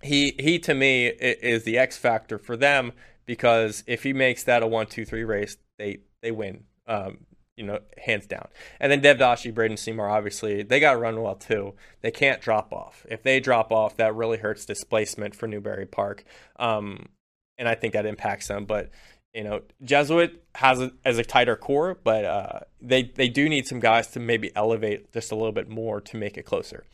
He 0.03 0.35
he 0.39 0.59
to 0.61 0.75
me 0.75 1.07
is 1.07 1.65
the 1.65 1.79
X 1.79 1.97
factor 1.97 2.39
for 2.39 2.57
them 2.57 2.93
because 3.27 3.85
if 3.87 4.03
he 4.03 4.13
makes 4.13 4.45
that 4.45 4.63
a 4.63 4.67
one 4.67 4.87
two 4.87 5.05
three 5.05 5.25
race, 5.25 5.57
they 5.79 5.99
they 6.23 6.31
win. 6.31 6.65
Um, 6.87 7.27
you 7.57 7.65
know, 7.65 7.81
hands 7.99 8.27
down. 8.27 8.49
And 8.81 8.91
then 8.91 9.01
Dev 9.03 9.19
Dashi, 9.19 9.55
Braden 9.55 9.77
Seymour, 9.77 10.09
obviously, 10.09 10.63
they 10.63 10.81
got 10.81 10.93
to 10.93 10.99
run 10.99 11.21
well 11.21 11.35
too. 11.35 11.75
They 12.01 12.11
can't 12.11 12.41
drop 12.41 12.73
off. 12.73 13.05
If 13.11 13.23
they 13.23 13.41
drop 13.41 13.71
off, 13.71 13.97
that 13.99 14.15
really 14.15 14.39
hurts 14.39 14.65
displacement 14.65 15.35
for 15.37 15.47
Newbury 15.47 15.87
Park. 15.87 16.25
Um, 16.59 17.11
and 17.59 17.69
I 17.69 17.75
think 17.75 17.93
that 17.93 18.07
impacts 18.07 18.49
them. 18.49 18.65
But 18.65 18.91
you 19.35 19.45
know, 19.45 19.63
Jesuit 19.83 20.43
has 20.55 20.81
a, 20.81 20.93
as 21.05 21.19
a 21.19 21.25
tighter 21.25 21.57
core, 21.57 21.99
but 22.05 22.25
uh, 22.25 22.61
they 22.81 23.05
they 23.05 23.29
do 23.29 23.49
need 23.49 23.67
some 23.67 23.81
guys 23.81 24.09
to 24.09 24.21
maybe 24.21 24.55
elevate 24.55 25.13
just 25.13 25.33
a 25.33 25.35
little 25.35 25.53
bit 25.53 25.69
more 25.69 26.01
to 26.01 26.17
make 26.17 26.37
it 26.37 26.45
closer. 26.45 26.85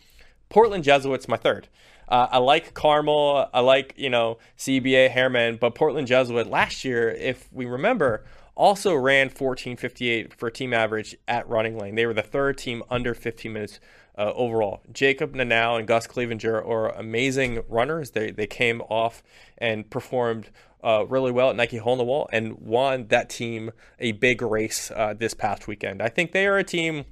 Portland 0.49 0.85
Jesuits 0.85 1.29
my 1.29 1.37
third. 1.37 1.69
Uh, 2.09 2.27
I 2.31 2.39
like 2.39 2.75
Carmel. 2.75 3.49
I 3.53 3.61
like 3.61 3.95
you 3.97 4.11
know 4.11 4.39
CBA 4.57 5.11
Herriman, 5.11 5.59
but 5.59 5.75
Portland 5.75 6.07
Jesuit 6.07 6.47
last 6.47 6.85
year, 6.85 7.11
if 7.11 7.49
we 7.53 7.67
remember, 7.67 8.25
also 8.55 8.95
ran 8.95 9.31
14:58 9.31 10.33
for 10.33 10.51
team 10.51 10.73
average 10.73 11.17
at 11.27 11.49
Running 11.49 11.77
Lane. 11.77 11.97
They 11.97 12.07
were 12.07 12.15
the 12.15 12.23
third 12.23 12.57
team 12.57 12.83
under 12.89 13.15
15 13.15 13.53
minutes 13.53 13.81
uh, 14.17 14.33
overall. 14.35 14.83
Jacob 14.93 15.35
Nanau 15.35 15.79
and 15.79 15.87
Gus 15.87 16.07
Clevenger 16.07 16.57
are 16.57 16.91
amazing 16.91 17.63
runners. 17.69 18.13
They 18.13 18.31
they 18.31 18.47
came 18.47 18.81
off 18.83 19.23
and 19.59 19.89
performed 19.91 20.51
uh, 20.83 21.05
really 21.09 21.33
well 21.33 21.51
at 21.51 21.57
Nike 21.57 21.79
Hole 21.79 21.95
in 21.95 21.99
the 21.99 22.05
Wall 22.05 22.29
and 22.33 22.59
won 22.59 23.09
that 23.09 23.29
team 23.29 23.71
a 23.99 24.13
big 24.13 24.43
race 24.43 24.91
uh, 24.91 25.15
this 25.15 25.35
past 25.35 25.67
weekend. 25.67 26.03
I 26.03 26.09
think 26.09 26.33
they 26.33 26.47
are 26.47 26.59
a 26.59 26.65
team 26.65 27.05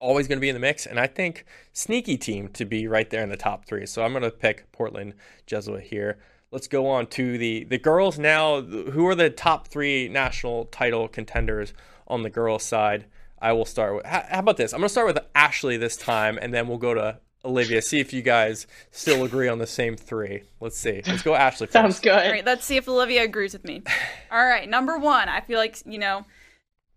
always 0.00 0.26
going 0.26 0.38
to 0.38 0.40
be 0.40 0.48
in 0.48 0.54
the 0.54 0.60
mix, 0.60 0.84
and 0.84 0.98
I 0.98 1.06
think 1.06 1.46
sneaky 1.72 2.16
team 2.16 2.48
to 2.48 2.64
be 2.64 2.88
right 2.88 3.08
there 3.08 3.22
in 3.22 3.28
the 3.28 3.36
top 3.36 3.64
three. 3.64 3.86
So 3.86 4.04
I'm 4.04 4.12
going 4.12 4.24
to 4.24 4.30
pick 4.30 4.70
Portland 4.72 5.14
Jesuit 5.46 5.84
here. 5.84 6.18
Let's 6.50 6.66
go 6.68 6.86
on 6.88 7.06
to 7.08 7.38
the 7.38 7.64
the 7.64 7.78
girls 7.78 8.18
now. 8.18 8.60
Who 8.60 9.06
are 9.06 9.14
the 9.14 9.30
top 9.30 9.68
three 9.68 10.08
national 10.08 10.66
title 10.66 11.08
contenders 11.08 11.72
on 12.06 12.22
the 12.22 12.30
girls' 12.30 12.64
side? 12.64 13.06
I 13.40 13.52
will 13.52 13.64
start 13.64 13.94
with. 13.94 14.06
How, 14.06 14.24
how 14.28 14.38
about 14.40 14.58
this? 14.58 14.74
I'm 14.74 14.80
going 14.80 14.88
to 14.88 14.92
start 14.92 15.06
with 15.06 15.18
Ashley 15.34 15.76
this 15.76 15.96
time, 15.96 16.38
and 16.42 16.52
then 16.52 16.68
we'll 16.68 16.78
go 16.78 16.94
to 16.94 17.20
Olivia, 17.44 17.82
see 17.82 17.98
if 17.98 18.12
you 18.12 18.22
guys 18.22 18.66
still 18.90 19.24
agree 19.24 19.48
on 19.48 19.58
the 19.58 19.66
same 19.66 19.96
three. 19.96 20.42
Let's 20.60 20.78
see. 20.78 21.02
Let's 21.06 21.22
go 21.22 21.34
Ashley 21.34 21.66
first. 21.68 21.72
Sounds 21.72 22.00
good. 22.00 22.12
All 22.12 22.30
right, 22.30 22.46
let's 22.46 22.64
see 22.64 22.76
if 22.76 22.88
Olivia 22.88 23.24
agrees 23.24 23.52
with 23.52 23.64
me. 23.64 23.82
All 24.30 24.44
right, 24.44 24.68
number 24.68 24.98
one, 24.98 25.28
I 25.28 25.40
feel 25.40 25.58
like, 25.58 25.78
you 25.84 25.98
know, 25.98 26.24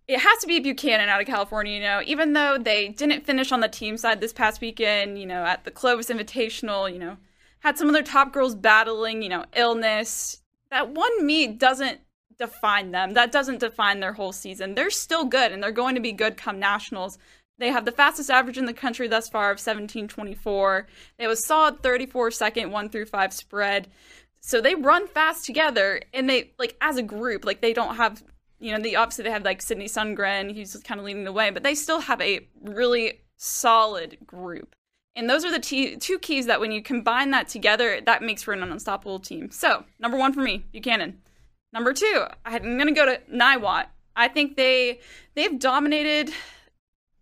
it 0.08 0.20
has 0.20 0.40
to 0.40 0.48
be 0.48 0.60
Buchanan 0.60 1.10
out 1.10 1.22
of 1.22 1.28
California, 1.28 1.74
you 1.74 1.82
know, 1.82 2.02
even 2.06 2.34
though 2.34 2.58
they 2.60 2.90
didn't 2.90 3.26
finish 3.26 3.52
on 3.52 3.60
the 3.60 3.68
team 3.68 3.98
side 3.98 4.22
this 4.22 4.34
past 4.34 4.62
weekend, 4.62 5.18
you 5.18 5.26
know, 5.26 5.44
at 5.44 5.64
the 5.64 5.72
Clovis 5.72 6.10
Invitational, 6.10 6.92
you 6.92 7.00
know, 7.00 7.18
had 7.60 7.78
some 7.78 7.88
of 7.88 7.94
their 7.94 8.04
top 8.04 8.32
girls 8.32 8.54
battling, 8.54 9.24
you 9.24 9.30
know, 9.30 9.46
illness. 9.56 10.42
That 10.70 10.90
one 10.90 11.26
meet 11.26 11.60
doesn't 11.60 12.02
define 12.38 12.92
them. 12.92 13.14
That 13.14 13.32
doesn't 13.32 13.60
define 13.60 14.00
their 14.00 14.14
whole 14.14 14.32
season. 14.32 14.76
They're 14.76 14.92
still 14.92 15.26
good 15.26 15.52
and 15.52 15.64
they're 15.64 15.72
going 15.72 15.96
to 15.96 16.02
be 16.02 16.12
good 16.12 16.38
come 16.38 16.60
nationals. 16.60 17.18
They 17.58 17.70
have 17.70 17.86
the 17.86 17.92
fastest 17.92 18.30
average 18.30 18.58
in 18.58 18.66
the 18.66 18.74
country 18.74 19.08
thus 19.08 19.30
far 19.30 19.46
of 19.46 19.58
1724. 19.58 20.88
They 21.18 21.24
have 21.24 21.32
a 21.32 21.38
solid 21.38 21.82
34 21.82 22.32
second 22.32 22.72
1 22.72 22.90
through 22.90 23.06
5 23.06 23.34
spread. 23.34 23.88
So 24.42 24.62
they 24.62 24.76
run 24.76 25.08
fast 25.08 25.46
together 25.46 26.02
and 26.14 26.30
they 26.30 26.52
like 26.60 26.76
as 26.82 26.98
a 26.98 27.04
group, 27.04 27.46
like 27.46 27.62
they 27.62 27.74
don't 27.74 27.96
have 27.96 28.24
you 28.60 28.72
know, 28.72 28.82
the 28.82 28.96
obviously 28.96 29.24
they 29.24 29.32
have 29.32 29.44
like 29.44 29.62
Sydney 29.62 29.86
Sundgren, 29.86 30.54
he's 30.54 30.76
kind 30.78 31.00
of 31.00 31.06
leading 31.06 31.24
the 31.24 31.32
way, 31.32 31.50
but 31.50 31.64
they 31.64 31.76
still 31.76 32.00
have 32.00 32.22
a 32.22 32.48
really 32.62 33.22
solid 33.38 34.18
group. 34.26 34.76
And 35.16 35.30
those 35.30 35.46
are 35.46 35.52
the 35.52 35.60
t- 35.60 35.96
two 35.96 36.20
keys 36.20 36.46
that 36.48 36.60
when 36.60 36.72
you 36.72 36.82
combine 36.82 37.32
that 37.32 37.48
together, 37.48 38.02
that 38.06 38.22
makes 38.22 38.44
for 38.44 38.54
an 38.54 38.64
unstoppable 38.64 39.20
team. 39.20 39.50
So, 39.50 39.86
number 40.00 40.18
one 40.18 40.34
for 40.34 40.42
me, 40.42 40.66
Buchanan. 40.72 41.22
Number 41.72 41.94
two, 41.94 42.26
I'm 42.46 42.64
going 42.64 42.88
to 42.88 42.92
go 42.92 43.06
to 43.06 43.22
Niwot. 43.32 43.86
I 44.16 44.28
think 44.30 44.56
they 44.56 45.00
they've 45.36 45.60
dominated 45.60 46.32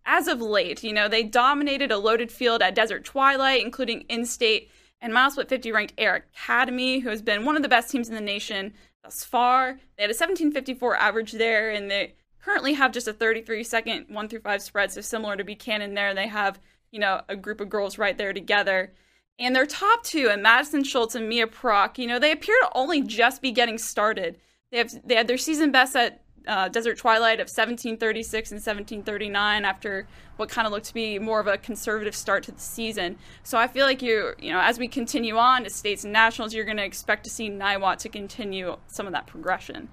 as 0.06 0.28
of 0.28 0.40
late, 0.40 0.82
you 0.82 0.92
know, 0.92 1.08
they 1.08 1.22
dominated 1.22 1.90
a 1.90 1.98
loaded 1.98 2.30
field 2.30 2.62
at 2.62 2.74
Desert 2.74 3.04
Twilight, 3.04 3.64
including 3.64 4.02
in 4.02 4.26
state 4.26 4.70
and 5.00 5.12
milesplit 5.12 5.48
50 5.48 5.72
ranked 5.72 5.94
Air 5.98 6.16
Academy, 6.34 7.00
who 7.00 7.08
has 7.10 7.22
been 7.22 7.44
one 7.44 7.56
of 7.56 7.62
the 7.62 7.68
best 7.68 7.90
teams 7.90 8.08
in 8.08 8.14
the 8.14 8.20
nation 8.20 8.72
thus 9.02 9.24
far. 9.24 9.78
They 9.96 10.02
had 10.02 10.10
a 10.10 10.16
1754 10.16 10.96
average 10.96 11.32
there, 11.32 11.70
and 11.70 11.90
they 11.90 12.14
currently 12.42 12.74
have 12.74 12.92
just 12.92 13.08
a 13.08 13.12
33 13.12 13.64
second 13.64 14.06
1 14.08 14.28
through 14.28 14.40
5 14.40 14.62
spread, 14.62 14.92
so 14.92 15.00
similar 15.00 15.36
to 15.36 15.44
Buchanan 15.44 15.94
there. 15.94 16.14
They 16.14 16.28
have, 16.28 16.60
you 16.90 17.00
know, 17.00 17.22
a 17.28 17.36
group 17.36 17.60
of 17.60 17.70
girls 17.70 17.98
right 17.98 18.16
there 18.16 18.32
together. 18.32 18.92
And 19.38 19.54
their 19.54 19.66
top 19.66 20.04
two, 20.04 20.28
and 20.30 20.42
Madison 20.42 20.84
Schultz 20.84 21.14
and 21.14 21.28
Mia 21.28 21.46
Prock, 21.46 21.98
you 21.98 22.06
know, 22.06 22.18
they 22.18 22.30
appear 22.30 22.56
to 22.62 22.70
only 22.74 23.02
just 23.02 23.42
be 23.42 23.50
getting 23.50 23.78
started. 23.78 24.38
They 24.70 24.78
have 24.78 24.92
they 25.04 25.16
had 25.16 25.28
their 25.28 25.38
season 25.38 25.72
best 25.72 25.96
at 25.96 26.23
uh, 26.46 26.68
Desert 26.68 26.98
Twilight 26.98 27.40
of 27.40 27.46
1736 27.46 28.50
and 28.50 28.56
1739 28.56 29.64
after 29.64 30.06
what 30.36 30.48
kind 30.48 30.66
of 30.66 30.72
looked 30.72 30.86
to 30.86 30.94
be 30.94 31.18
more 31.18 31.40
of 31.40 31.46
a 31.46 31.56
conservative 31.56 32.14
start 32.14 32.42
to 32.44 32.52
the 32.52 32.60
season. 32.60 33.16
So 33.42 33.56
I 33.58 33.66
feel 33.66 33.86
like 33.86 34.02
you, 34.02 34.34
you 34.38 34.52
know, 34.52 34.60
as 34.60 34.78
we 34.78 34.88
continue 34.88 35.36
on 35.36 35.64
to 35.64 35.70
states 35.70 36.04
and 36.04 36.12
nationals, 36.12 36.54
you're 36.54 36.64
going 36.64 36.76
to 36.76 36.84
expect 36.84 37.24
to 37.24 37.30
see 37.30 37.50
Niwot 37.50 37.98
to 37.98 38.08
continue 38.08 38.76
some 38.88 39.06
of 39.06 39.12
that 39.12 39.26
progression. 39.26 39.88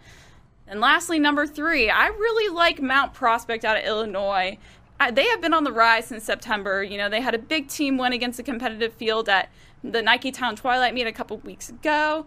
And 0.67 0.79
lastly, 0.79 1.19
number 1.19 1.45
three, 1.45 1.89
I 1.89 2.07
really 2.07 2.53
like 2.53 2.81
Mount 2.81 3.13
Prospect 3.13 3.65
out 3.65 3.77
of 3.77 3.83
Illinois. 3.83 4.57
They 5.11 5.27
have 5.27 5.41
been 5.41 5.53
on 5.53 5.63
the 5.63 5.71
rise 5.71 6.05
since 6.05 6.23
September. 6.23 6.83
You 6.83 6.97
know, 6.97 7.09
they 7.09 7.21
had 7.21 7.33
a 7.33 7.39
big 7.39 7.67
team 7.67 7.97
win 7.97 8.13
against 8.13 8.39
a 8.39 8.43
competitive 8.43 8.93
field 8.93 9.27
at 9.27 9.49
the 9.83 10.01
Nike 10.01 10.31
Town 10.31 10.55
Twilight 10.55 10.93
meet 10.93 11.07
a 11.07 11.11
couple 11.11 11.37
weeks 11.37 11.69
ago. 11.69 12.25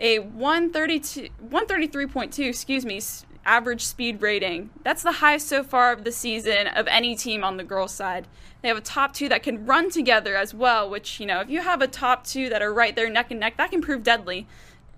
A 0.00 0.18
132, 0.18 1.28
133.2, 1.48 2.48
excuse 2.48 2.84
me, 2.84 3.00
average 3.44 3.84
speed 3.84 4.20
rating. 4.22 4.70
That's 4.84 5.02
the 5.02 5.12
highest 5.12 5.48
so 5.48 5.62
far 5.62 5.92
of 5.92 6.04
the 6.04 6.12
season 6.12 6.66
of 6.66 6.86
any 6.86 7.16
team 7.16 7.44
on 7.44 7.56
the 7.56 7.64
girls' 7.64 7.92
side. 7.92 8.26
They 8.62 8.68
have 8.68 8.76
a 8.76 8.82
top 8.82 9.14
two 9.14 9.28
that 9.28 9.42
can 9.42 9.66
run 9.66 9.90
together 9.90 10.36
as 10.36 10.52
well, 10.52 10.90
which, 10.90 11.20
you 11.20 11.26
know, 11.26 11.40
if 11.40 11.50
you 11.50 11.60
have 11.60 11.80
a 11.80 11.86
top 11.86 12.26
two 12.26 12.48
that 12.48 12.62
are 12.62 12.72
right 12.72 12.94
there 12.94 13.08
neck 13.08 13.30
and 13.30 13.40
neck, 13.40 13.56
that 13.56 13.70
can 13.70 13.80
prove 13.80 14.02
deadly. 14.02 14.46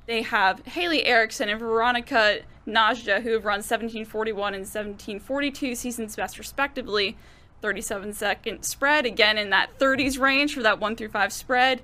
They 0.06 0.22
have 0.22 0.64
Haley 0.66 1.04
Erickson 1.04 1.48
and 1.48 1.60
Veronica 1.60 2.40
Najda, 2.66 3.22
who 3.22 3.32
have 3.32 3.44
run 3.44 3.58
1741 3.58 4.54
and 4.54 4.62
1742 4.62 5.74
seasons 5.74 6.16
best, 6.16 6.38
respectively. 6.38 7.16
37 7.62 8.14
second 8.14 8.62
spread, 8.62 9.04
again 9.04 9.36
in 9.38 9.50
that 9.50 9.78
30s 9.78 10.18
range 10.18 10.54
for 10.54 10.62
that 10.62 10.80
1 10.80 10.96
through 10.96 11.08
5 11.08 11.32
spread. 11.32 11.82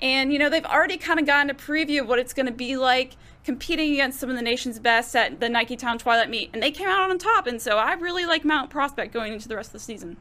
And, 0.00 0.32
you 0.32 0.38
know, 0.38 0.48
they've 0.48 0.64
already 0.64 0.98
kind 0.98 1.18
of 1.18 1.26
gotten 1.26 1.50
a 1.50 1.54
preview 1.54 2.02
of 2.02 2.08
what 2.08 2.18
it's 2.18 2.34
going 2.34 2.46
to 2.46 2.52
be 2.52 2.76
like 2.76 3.16
competing 3.46 3.92
against 3.92 4.18
some 4.18 4.28
of 4.28 4.34
the 4.34 4.42
nation's 4.42 4.80
best 4.80 5.14
at 5.14 5.38
the 5.38 5.48
Nike 5.48 5.76
Town 5.76 5.98
Twilight 5.98 6.28
meet, 6.28 6.50
and 6.52 6.60
they 6.60 6.72
came 6.72 6.88
out 6.88 7.08
on 7.08 7.16
top. 7.16 7.46
And 7.46 7.62
so 7.62 7.78
I 7.78 7.92
really 7.94 8.26
like 8.26 8.44
Mount 8.44 8.70
Prospect 8.70 9.14
going 9.14 9.32
into 9.32 9.48
the 9.48 9.54
rest 9.54 9.68
of 9.68 9.74
the 9.74 9.78
season. 9.78 10.16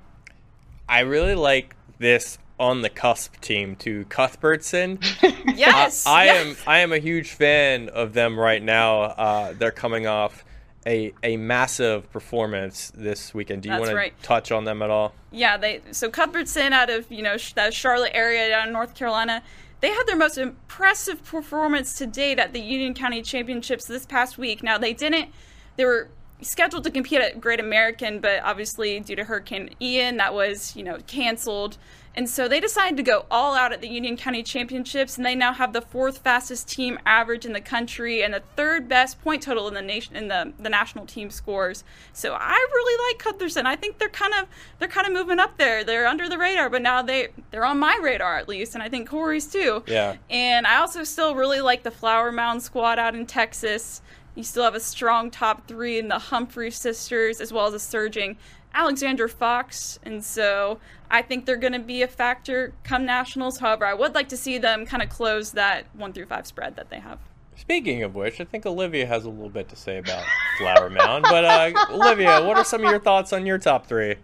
I 0.87 0.99
really 0.99 1.33
like 1.33 1.75
this 1.97 2.37
on 2.59 2.83
the 2.83 2.89
cusp 2.89 3.41
team 3.41 3.75
to 3.77 4.05
Cuthbertson. 4.05 4.99
yes, 5.55 6.05
I, 6.05 6.21
I 6.21 6.25
yes. 6.25 6.45
am. 6.45 6.55
I 6.67 6.79
am 6.79 6.93
a 6.93 6.99
huge 6.99 7.31
fan 7.31 7.89
of 7.89 8.13
them 8.13 8.39
right 8.39 8.61
now. 8.61 9.01
Uh, 9.01 9.53
they're 9.53 9.71
coming 9.71 10.05
off 10.05 10.45
a 10.85 11.11
a 11.23 11.35
massive 11.37 12.09
performance 12.11 12.91
this 12.95 13.33
weekend. 13.33 13.63
Do 13.63 13.69
you 13.69 13.79
want 13.79 13.93
right. 13.93 14.15
to 14.15 14.23
touch 14.23 14.51
on 14.51 14.65
them 14.65 14.83
at 14.83 14.91
all? 14.91 15.15
Yeah, 15.31 15.57
they 15.57 15.81
so 15.91 16.09
Cuthbertson 16.09 16.73
out 16.73 16.91
of 16.91 17.11
you 17.11 17.23
know 17.23 17.37
that 17.55 17.73
Charlotte 17.73 18.11
area 18.13 18.49
down 18.49 18.67
in 18.67 18.73
North 18.73 18.93
Carolina. 18.93 19.41
They 19.85 19.91
had 19.91 20.07
their 20.07 20.15
most 20.15 20.39
impressive 20.39 21.23
performance 21.23 21.93
to 21.99 22.07
date 22.07 22.39
at 22.39 22.53
the 22.53 22.59
Union 22.59 22.95
County 22.95 23.21
Championships 23.21 23.85
this 23.85 24.03
past 24.03 24.35
week. 24.35 24.63
Now 24.63 24.79
they 24.79 24.93
didn't. 24.93 25.29
They 25.75 25.85
were 25.85 26.09
scheduled 26.41 26.85
to 26.85 26.89
compete 26.89 27.21
at 27.21 27.39
Great 27.39 27.59
American, 27.59 28.19
but 28.19 28.41
obviously 28.43 28.99
due 28.99 29.15
to 29.15 29.25
Hurricane 29.25 29.75
Ian, 29.79 30.17
that 30.17 30.33
was 30.33 30.75
you 30.75 30.81
know 30.81 30.97
canceled. 31.05 31.77
And 32.15 32.29
so 32.29 32.47
they 32.47 32.61
decided 32.61 32.95
to 32.97 33.03
go 33.03 33.25
all 33.29 33.55
out 33.55 33.73
at 33.73 33.81
the 33.81 33.89
Union 33.89 34.15
County 34.15 34.41
Championships, 34.41 35.17
and 35.17 35.25
they 35.25 35.35
now 35.35 35.51
have 35.51 35.73
the 35.73 35.81
fourth 35.81 36.19
fastest 36.19 36.69
team 36.69 36.97
average 37.05 37.45
in 37.45 37.51
the 37.51 37.61
country 37.61 38.23
and 38.23 38.33
the 38.33 38.41
third 38.55 38.87
best 38.87 39.21
point 39.21 39.43
total 39.43 39.67
in 39.67 39.73
the 39.73 39.81
nation 39.81 40.15
in 40.15 40.29
the, 40.29 40.53
the 40.57 40.69
national 40.69 41.05
team 41.05 41.29
scores. 41.29 41.83
So 42.13 42.33
I 42.39 42.53
really 42.73 43.11
like 43.11 43.19
Cuthbertson. 43.19 43.65
I 43.65 43.75
think 43.75 43.97
they're 43.97 44.07
kind 44.07 44.33
of 44.33 44.47
they're 44.79 44.87
kind 44.87 45.05
of 45.05 45.13
moving 45.13 45.39
up 45.39 45.57
there. 45.57 45.83
They're 45.83 46.07
under 46.07 46.29
the 46.29 46.37
radar, 46.37 46.69
but 46.69 46.81
now 46.81 47.01
they 47.01 47.27
they're 47.51 47.65
on 47.65 47.79
my 47.79 47.99
radar 48.01 48.37
at 48.37 48.47
least, 48.47 48.75
and 48.75 48.83
I 48.83 48.87
think 48.87 49.09
Cory's 49.09 49.47
too. 49.47 49.83
Yeah. 49.85 50.15
And 50.29 50.65
I 50.65 50.77
also 50.77 51.03
still 51.03 51.35
really 51.35 51.59
like 51.59 51.83
the 51.83 51.91
Flower 51.91 52.31
Mound 52.31 52.63
squad 52.63 52.97
out 52.97 53.13
in 53.13 53.25
Texas. 53.25 54.01
You 54.35 54.43
still 54.43 54.63
have 54.63 54.75
a 54.75 54.81
strong 54.81 55.31
top 55.31 55.67
three 55.67 55.97
in 55.97 56.09
the 56.09 56.19
Humphrey 56.19 56.71
sisters, 56.71 57.39
as 57.39 57.53
well 57.53 57.67
as 57.67 57.73
a 57.73 57.79
surging 57.79 58.37
Alexandra 58.75 59.29
Fox, 59.29 59.97
and 60.03 60.23
so 60.23 60.79
I 61.09 61.21
think 61.21 61.45
they're 61.45 61.55
going 61.55 61.73
to 61.73 61.79
be 61.79 62.01
a 62.01 62.07
factor 62.07 62.73
come 62.83 63.05
nationals. 63.05 63.57
However, 63.59 63.85
I 63.85 63.93
would 63.93 64.13
like 64.13 64.29
to 64.29 64.37
see 64.37 64.57
them 64.57 64.85
kind 64.85 65.01
of 65.01 65.09
close 65.09 65.51
that 65.51 65.85
one 65.93 66.13
through 66.13 66.25
five 66.25 66.45
spread 66.45 66.75
that 66.75 66.89
they 66.89 66.99
have. 66.99 67.19
Speaking 67.55 68.03
of 68.03 68.15
which, 68.15 68.41
I 68.41 68.43
think 68.43 68.65
Olivia 68.65 69.05
has 69.05 69.23
a 69.23 69.29
little 69.29 69.49
bit 69.49 69.69
to 69.69 69.77
say 69.77 69.97
about 69.97 70.23
Flower 70.57 70.89
Mound. 70.89 71.23
But 71.23 71.45
uh, 71.45 71.85
Olivia, 71.89 72.43
what 72.45 72.57
are 72.57 72.65
some 72.65 72.83
of 72.83 72.91
your 72.91 72.99
thoughts 72.99 73.31
on 73.31 73.45
your 73.45 73.57
top 73.57 73.87
three? 73.87 74.15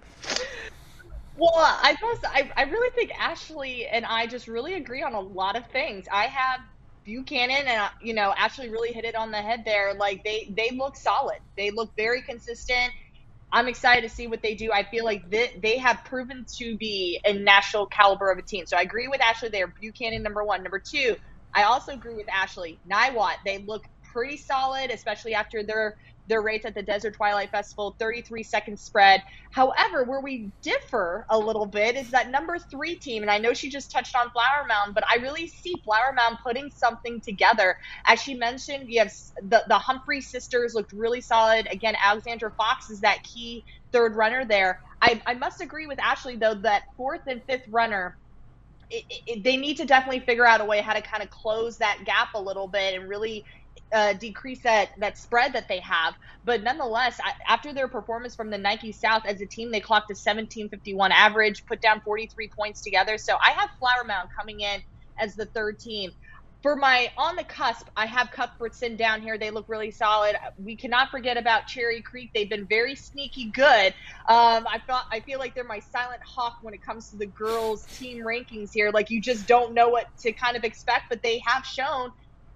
Well, 1.37 1.53
I 1.55 1.95
must. 2.01 2.25
I, 2.25 2.51
I 2.57 2.63
really 2.63 2.91
think 2.91 3.11
Ashley 3.17 3.87
and 3.87 4.05
I 4.05 4.27
just 4.27 4.47
really 4.47 4.73
agree 4.73 5.01
on 5.01 5.13
a 5.13 5.19
lot 5.19 5.55
of 5.55 5.65
things. 5.67 6.05
I 6.11 6.25
have 6.25 6.59
Buchanan 7.03 7.67
and 7.67 7.81
uh, 7.81 7.89
you 8.01 8.13
know 8.13 8.33
Ashley 8.37 8.69
really 8.69 8.91
hit 8.91 9.05
it 9.05 9.15
on 9.15 9.31
the 9.31 9.41
head 9.41 9.63
there. 9.65 9.93
Like 9.93 10.23
they 10.23 10.53
they 10.55 10.69
look 10.75 10.95
solid. 10.95 11.39
They 11.55 11.71
look 11.71 11.95
very 11.95 12.21
consistent. 12.21 12.91
I'm 13.51 13.67
excited 13.67 14.07
to 14.07 14.13
see 14.13 14.27
what 14.27 14.41
they 14.41 14.55
do. 14.55 14.71
I 14.71 14.83
feel 14.83 15.03
like 15.03 15.29
they, 15.29 15.51
they 15.61 15.77
have 15.77 16.03
proven 16.05 16.45
to 16.59 16.77
be 16.77 17.19
a 17.25 17.33
national 17.33 17.87
caliber 17.87 18.31
of 18.31 18.37
a 18.37 18.41
team. 18.41 18.65
So 18.65 18.77
I 18.77 18.81
agree 18.81 19.07
with 19.07 19.21
Ashley 19.21 19.49
there. 19.49 19.73
Buchanan, 19.81 20.23
number 20.23 20.43
one. 20.43 20.63
Number 20.63 20.81
two, 20.83 21.15
I 21.53 21.63
also 21.63 21.91
agree 21.91 22.15
with 22.15 22.27
Ashley. 22.33 22.79
Niwot, 22.89 23.35
they 23.45 23.63
look 23.67 23.83
pretty 24.13 24.37
solid, 24.37 24.91
especially 24.91 25.33
after 25.33 25.63
their 25.63 25.95
their 26.31 26.41
rates 26.41 26.65
at 26.65 26.73
the 26.73 26.81
Desert 26.81 27.13
Twilight 27.13 27.51
Festival, 27.51 27.95
33 27.99 28.41
second 28.41 28.79
spread. 28.79 29.21
However, 29.51 30.05
where 30.05 30.21
we 30.21 30.49
differ 30.61 31.25
a 31.29 31.37
little 31.37 31.65
bit 31.65 31.95
is 31.95 32.09
that 32.11 32.31
number 32.31 32.57
three 32.57 32.95
team, 32.95 33.21
and 33.21 33.29
I 33.29 33.37
know 33.37 33.53
she 33.53 33.69
just 33.69 33.91
touched 33.91 34.15
on 34.15 34.31
Flower 34.31 34.65
Mound, 34.67 34.95
but 34.95 35.03
I 35.11 35.17
really 35.17 35.45
see 35.47 35.73
Flower 35.83 36.13
Mound 36.15 36.37
putting 36.41 36.71
something 36.71 37.19
together. 37.19 37.77
As 38.05 38.21
she 38.21 38.33
mentioned, 38.33 38.89
you 38.89 38.99
have 38.99 39.11
the, 39.49 39.63
the 39.67 39.77
Humphrey 39.77 40.21
sisters 40.21 40.73
looked 40.73 40.93
really 40.93 41.21
solid. 41.21 41.67
Again, 41.69 41.95
Alexandra 42.03 42.51
Fox 42.57 42.89
is 42.89 43.01
that 43.01 43.21
key 43.23 43.65
third 43.91 44.15
runner 44.15 44.45
there. 44.45 44.79
I, 45.01 45.21
I 45.25 45.33
must 45.33 45.61
agree 45.61 45.85
with 45.85 45.99
Ashley, 45.99 46.37
though, 46.37 46.55
that 46.55 46.83
fourth 46.95 47.21
and 47.27 47.41
fifth 47.43 47.67
runner, 47.67 48.15
it, 48.89 49.03
it, 49.27 49.43
they 49.43 49.57
need 49.57 49.77
to 49.77 49.85
definitely 49.85 50.19
figure 50.21 50.45
out 50.45 50.61
a 50.61 50.65
way 50.65 50.81
how 50.81 50.93
to 50.93 51.01
kind 51.01 51.23
of 51.23 51.29
close 51.29 51.77
that 51.77 51.99
gap 52.05 52.29
a 52.35 52.41
little 52.41 52.67
bit 52.67 52.93
and 52.93 53.09
really 53.09 53.43
uh, 53.91 54.13
decrease 54.13 54.61
that 54.61 54.89
that 54.97 55.17
spread 55.17 55.53
that 55.53 55.67
they 55.67 55.79
have. 55.79 56.15
But 56.45 56.63
nonetheless, 56.63 57.19
I, 57.23 57.33
after 57.47 57.73
their 57.73 57.87
performance 57.87 58.35
from 58.35 58.49
the 58.49 58.57
Nike 58.57 58.91
South 58.91 59.23
as 59.25 59.41
a 59.41 59.45
team, 59.45 59.71
they 59.71 59.79
clocked 59.79 60.09
a 60.09 60.15
1751 60.15 61.11
average, 61.11 61.65
put 61.65 61.81
down 61.81 62.01
43 62.01 62.47
points 62.49 62.81
together. 62.81 63.17
So 63.17 63.35
I 63.35 63.51
have 63.51 63.69
Flower 63.79 64.03
Mound 64.05 64.29
coming 64.37 64.61
in 64.61 64.81
as 65.17 65.35
the 65.35 65.45
third 65.45 65.79
team. 65.79 66.11
For 66.61 66.75
my 66.75 67.11
on 67.17 67.35
the 67.35 67.43
cusp, 67.43 67.87
I 67.97 68.05
have 68.05 68.29
Cuthbertson 68.29 68.95
down 68.95 69.23
here. 69.23 69.35
They 69.39 69.49
look 69.49 69.67
really 69.67 69.89
solid. 69.89 70.35
We 70.63 70.75
cannot 70.75 71.09
forget 71.09 71.35
about 71.35 71.65
Cherry 71.65 72.01
Creek. 72.01 72.29
They've 72.35 72.49
been 72.49 72.67
very 72.67 72.93
sneaky 72.93 73.45
good. 73.45 73.95
Um, 74.27 74.67
I 74.67 74.79
thought 74.85 75.05
I 75.11 75.21
feel 75.21 75.39
like 75.39 75.55
they're 75.55 75.63
my 75.63 75.79
silent 75.79 76.21
hawk 76.23 76.59
when 76.61 76.75
it 76.75 76.83
comes 76.83 77.09
to 77.09 77.17
the 77.17 77.25
girls' 77.25 77.85
team 77.97 78.23
rankings 78.23 78.71
here. 78.71 78.91
Like 78.91 79.09
you 79.09 79.19
just 79.19 79.47
don't 79.47 79.73
know 79.73 79.89
what 79.89 80.15
to 80.19 80.31
kind 80.33 80.55
of 80.55 80.63
expect, 80.63 81.05
but 81.09 81.23
they 81.23 81.41
have 81.47 81.65
shown 81.65 82.11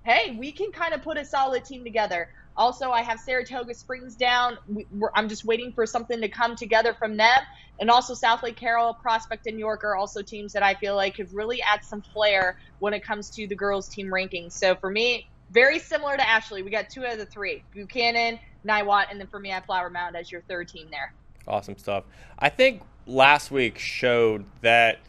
hey, 0.06 0.38
we 0.40 0.52
can 0.52 0.72
kind 0.72 0.94
of 0.94 1.02
put 1.02 1.18
a 1.18 1.26
solid 1.26 1.66
team 1.66 1.84
together. 1.84 2.30
Also, 2.56 2.92
I 2.92 3.02
have 3.02 3.20
Saratoga 3.20 3.74
Springs 3.74 4.16
down. 4.16 4.58
We, 4.68 4.86
I'm 5.16 5.28
just 5.28 5.44
waiting 5.44 5.74
for 5.74 5.86
something 5.86 6.22
to 6.22 6.30
come 6.30 6.56
together 6.56 6.94
from 6.94 7.18
them. 7.18 7.40
And 7.80 7.90
also, 7.90 8.14
South 8.14 8.44
Lake 8.44 8.56
Carroll, 8.56 8.94
Prospect, 8.94 9.48
and 9.48 9.60
York 9.60 9.84
are 9.84 9.96
also 9.96 10.22
teams 10.22 10.54
that 10.54 10.64
I 10.64 10.76
feel 10.76 10.96
like 10.96 11.16
could 11.16 11.34
really 11.34 11.62
add 11.62 11.84
some 11.84 12.02
flair 12.02 12.60
when 12.80 12.94
it 12.94 13.04
comes 13.04 13.30
to 13.32 13.48
the 13.48 13.56
girls' 13.56 13.90
team 13.90 14.08
rankings. 14.08 14.54
So 14.54 14.76
for 14.76 14.90
me, 14.90 15.28
very 15.52 15.80
similar 15.80 16.16
to 16.16 16.28
Ashley. 16.28 16.62
We 16.62 16.70
got 16.70 16.90
two 16.90 17.04
out 17.04 17.14
of 17.14 17.20
the 17.20 17.26
three 17.26 17.64
Buchanan, 17.74 18.40
Niwot, 18.66 19.08
and 19.10 19.20
then 19.20 19.28
for 19.28 19.40
me, 19.40 19.52
I 19.52 19.56
have 19.56 19.66
Flower 19.66 19.90
Mound 19.90 20.16
as 20.16 20.32
your 20.32 20.42
third 20.42 20.70
team 20.70 20.88
there. 20.92 21.14
Awesome 21.48 21.78
stuff. 21.78 22.06
I 22.40 22.50
think 22.50 22.84
last 23.08 23.52
week 23.52 23.80
showed 23.80 24.46
that 24.62 25.00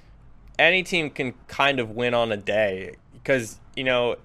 any 0.59 0.83
team 0.83 1.11
can 1.11 1.35
kind 1.49 1.79
of 1.81 1.91
win 1.91 2.15
on 2.15 2.33
a 2.33 2.37
day 2.37 2.97
because, 3.13 3.61
you 3.77 3.85
know, 3.85 4.17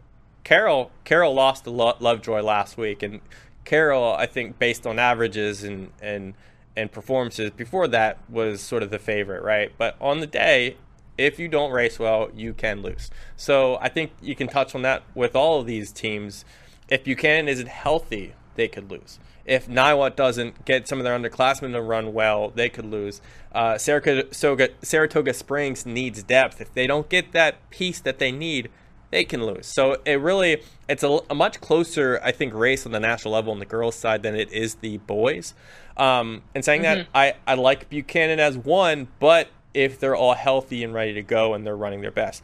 Carroll 0.44 0.92
Carroll 1.04 1.34
lost 1.34 1.64
to 1.66 1.70
Lovejoy 1.72 2.42
last 2.42 2.78
week, 2.78 3.04
and 3.04 3.22
Carroll, 3.66 4.14
I 4.14 4.26
think, 4.26 4.60
based 4.60 4.86
on 4.88 5.00
averages 5.00 5.64
and 5.64 5.92
and 6.02 6.34
and 6.76 6.92
performances 6.92 7.52
before 7.52 7.88
that, 7.90 8.18
was 8.30 8.62
sort 8.62 8.82
of 8.84 8.92
the 8.92 9.00
favorite, 9.00 9.44
right? 9.44 9.72
But 9.78 9.96
on 10.00 10.20
the 10.20 10.28
day, 10.28 10.78
if 11.18 11.38
you 11.38 11.48
don't 11.48 11.72
race 11.72 12.00
well, 12.00 12.30
you 12.34 12.54
can 12.54 12.82
lose. 12.82 13.12
So 13.36 13.78
I 13.82 13.90
think 13.90 14.12
you 14.22 14.36
can 14.36 14.48
touch 14.48 14.74
on 14.74 14.82
that 14.84 15.04
with 15.14 15.36
all 15.36 15.60
of 15.60 15.66
these 15.66 15.92
teams. 15.92 16.46
If 16.88 17.04
Buchanan 17.04 17.48
isn't 17.48 17.68
healthy, 17.68 18.34
they 18.56 18.68
could 18.68 18.90
lose. 18.90 19.20
If 19.46 19.68
Niwot 19.68 20.16
doesn't 20.16 20.66
get 20.66 20.88
some 20.88 21.00
of 21.00 21.04
their 21.04 21.18
underclassmen 21.18 21.74
to 21.74 21.82
run 21.82 22.14
well, 22.14 22.50
they 22.50 22.70
could 22.70 22.86
lose. 22.86 23.22
Uh, 23.52 23.78
Saratoga, 23.78 24.34
Saratoga 24.82 25.34
Springs 25.34 25.86
needs 25.86 26.24
depth. 26.24 26.62
If 26.62 26.74
they 26.74 26.88
don't 26.88 27.10
get 27.10 27.32
that 27.32 27.70
piece 27.70 28.00
that 28.02 28.20
they 28.20 28.32
need, 28.32 28.70
they 29.12 29.24
can 29.24 29.46
lose. 29.46 29.68
So 29.68 29.98
it 30.06 30.20
really 30.20 30.64
it's 30.90 31.04
a, 31.04 31.20
a, 31.30 31.36
much 31.36 31.62
closer, 31.62 32.20
I 32.24 32.32
think, 32.32 32.54
race 32.54 32.86
on 32.86 32.92
the 32.92 33.00
national 33.00 33.34
level 33.34 33.54
on 33.54 33.60
the 33.60 33.66
girls' 33.66 33.96
side 33.96 34.24
than 34.24 34.36
it 34.36 34.52
is 34.52 34.76
the 34.76 34.98
boys. 34.98 35.54
Um, 35.98 36.42
and 36.56 36.66
saying 36.66 36.82
mm-hmm. 36.82 37.00
that, 37.00 37.08
I, 37.14 37.36
I 37.46 37.56
like 37.56 37.90
Buchanan 37.90 38.40
as 38.40 38.58
one, 38.58 39.08
but 39.20 39.50
if 39.74 40.00
they're 40.00 40.16
all 40.16 40.34
healthy 40.34 40.84
and 40.84 40.94
ready 40.94 41.14
to 41.14 41.22
go 41.22 41.54
and 41.54 41.66
they're 41.66 41.76
running 41.78 42.02
their 42.02 42.12
best, 42.12 42.42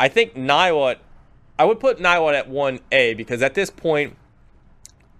I 0.00 0.08
think 0.08 0.34
Niwot, 0.34 0.96
I 1.58 1.64
would 1.64 1.80
put 1.80 1.98
Niwot 1.98 2.34
at 2.34 2.48
one 2.48 2.80
A 2.92 3.14
because 3.14 3.42
at 3.42 3.54
this 3.54 3.70
point, 3.70 4.16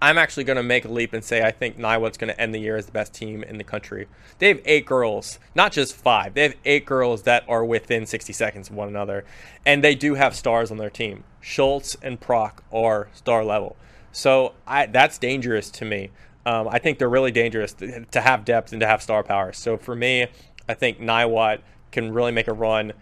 I'm 0.00 0.18
actually 0.18 0.44
going 0.44 0.58
to 0.58 0.62
make 0.62 0.84
a 0.84 0.90
leap 0.90 1.14
and 1.14 1.24
say 1.24 1.42
I 1.42 1.50
think 1.50 1.78
Niwot's 1.78 2.18
going 2.18 2.32
to 2.32 2.38
end 2.40 2.54
the 2.54 2.58
year 2.58 2.76
as 2.76 2.86
the 2.86 2.92
best 2.92 3.14
team 3.14 3.42
in 3.42 3.56
the 3.56 3.64
country. 3.64 4.08
They 4.38 4.48
have 4.48 4.60
eight 4.66 4.84
girls, 4.84 5.38
not 5.54 5.72
just 5.72 5.96
five. 5.96 6.34
They 6.34 6.42
have 6.42 6.54
eight 6.64 6.84
girls 6.84 7.22
that 7.22 7.44
are 7.48 7.64
within 7.64 8.04
60 8.04 8.32
seconds 8.32 8.68
of 8.68 8.76
one 8.76 8.88
another, 8.88 9.24
and 9.64 9.82
they 9.82 9.94
do 9.94 10.14
have 10.14 10.36
stars 10.36 10.70
on 10.70 10.76
their 10.76 10.90
team. 10.90 11.24
Schultz 11.40 11.96
and 12.02 12.20
Prock 12.20 12.62
are 12.70 13.08
star 13.14 13.42
level, 13.44 13.76
so 14.12 14.52
I, 14.66 14.86
that's 14.86 15.16
dangerous 15.16 15.70
to 15.70 15.84
me. 15.84 16.10
Um, 16.44 16.68
I 16.68 16.78
think 16.78 16.98
they're 16.98 17.08
really 17.08 17.32
dangerous 17.32 17.72
to, 17.74 18.04
to, 18.04 18.20
have 18.20 18.44
depth 18.44 18.72
and 18.72 18.80
to 18.80 18.86
have 18.86 19.02
star 19.02 19.24
power. 19.24 19.52
So 19.52 19.76
for 19.76 19.96
me, 19.96 20.26
I 20.68 20.74
think 20.74 21.00
Niwot 21.00 21.58
can 21.90 22.12
really 22.12 22.30
make 22.30 22.46
a 22.46 22.52
run. 22.52 22.92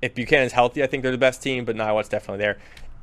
If 0.00 0.14
Buchanan's 0.14 0.52
healthy, 0.52 0.84
I 0.84 0.86
think 0.86 1.02
they're 1.02 1.10
the 1.10 1.18
best 1.18 1.42
team, 1.42 1.64
but 1.64 1.74
Niwot's 1.74 2.08
definitely 2.08 2.38
there. 2.38 2.58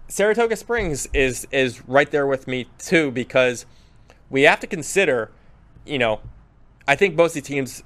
Saratoga 0.09 0.55
Springs 0.55 1.07
is 1.13 1.47
is 1.51 1.87
right 1.87 2.09
there 2.09 2.25
with 2.25 2.47
me 2.47 2.67
too 2.79 3.11
because 3.11 3.65
we 4.29 4.41
have 4.43 4.59
to 4.59 4.67
consider, 4.67 5.31
you 5.85 5.99
know, 5.99 6.19
I 6.87 6.95
think 6.95 7.15
most 7.15 7.35
the 7.35 7.41
teams 7.41 7.83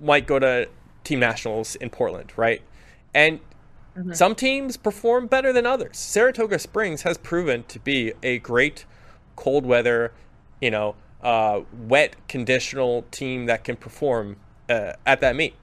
might 0.00 0.26
go 0.26 0.38
to 0.38 0.68
team 1.02 1.20
nationals 1.20 1.74
in 1.76 1.90
Portland, 1.90 2.32
right? 2.36 2.62
And 3.12 3.40
mm-hmm. 3.96 4.12
some 4.12 4.36
teams 4.36 4.76
perform 4.76 5.26
better 5.26 5.52
than 5.52 5.66
others. 5.66 5.98
Saratoga 5.98 6.60
Springs 6.60 7.02
has 7.02 7.18
proven 7.18 7.64
to 7.64 7.80
be 7.80 8.12
a 8.22 8.38
great 8.38 8.84
cold 9.34 9.66
weather, 9.66 10.12
you 10.60 10.70
know, 10.70 10.94
uh, 11.22 11.62
wet 11.72 12.14
conditional 12.28 13.04
team 13.10 13.46
that 13.46 13.64
can 13.64 13.76
perform 13.76 14.36
uh, 14.68 14.92
at 15.04 15.20
that 15.20 15.34
meet. 15.34 15.54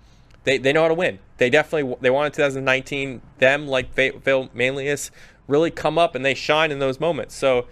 They, 0.44 0.58
they 0.58 0.74
know 0.74 0.82
how 0.82 0.88
to 0.90 0.94
win. 0.94 1.20
They 1.38 1.50
definitely 1.50 1.96
they 2.02 2.10
won 2.10 2.26
in 2.26 2.32
2019. 2.32 3.22
Them 3.40 3.68
like 3.68 3.94
Vail 3.94 4.50
Manlius 4.54 5.10
really 5.48 5.72
come 5.72 5.98
up 5.98 6.16
and 6.16 6.24
they 6.24 6.34
shine 6.34 6.72
in 6.72 6.80
those 6.80 7.00
moments. 7.00 7.36
So 7.36 7.68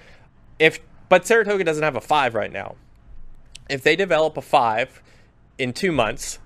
if 0.59 0.79
but 1.09 1.25
Saratoga 1.25 1.65
doesn't 1.65 1.83
have 1.83 1.97
a 1.97 2.01
five 2.01 2.35
right 2.35 2.51
now. 2.51 2.75
If 3.69 3.83
they 3.83 3.97
develop 3.97 4.37
a 4.37 4.41
five 4.41 5.01
in 5.57 5.73
two 5.73 5.91
months, 5.91 6.39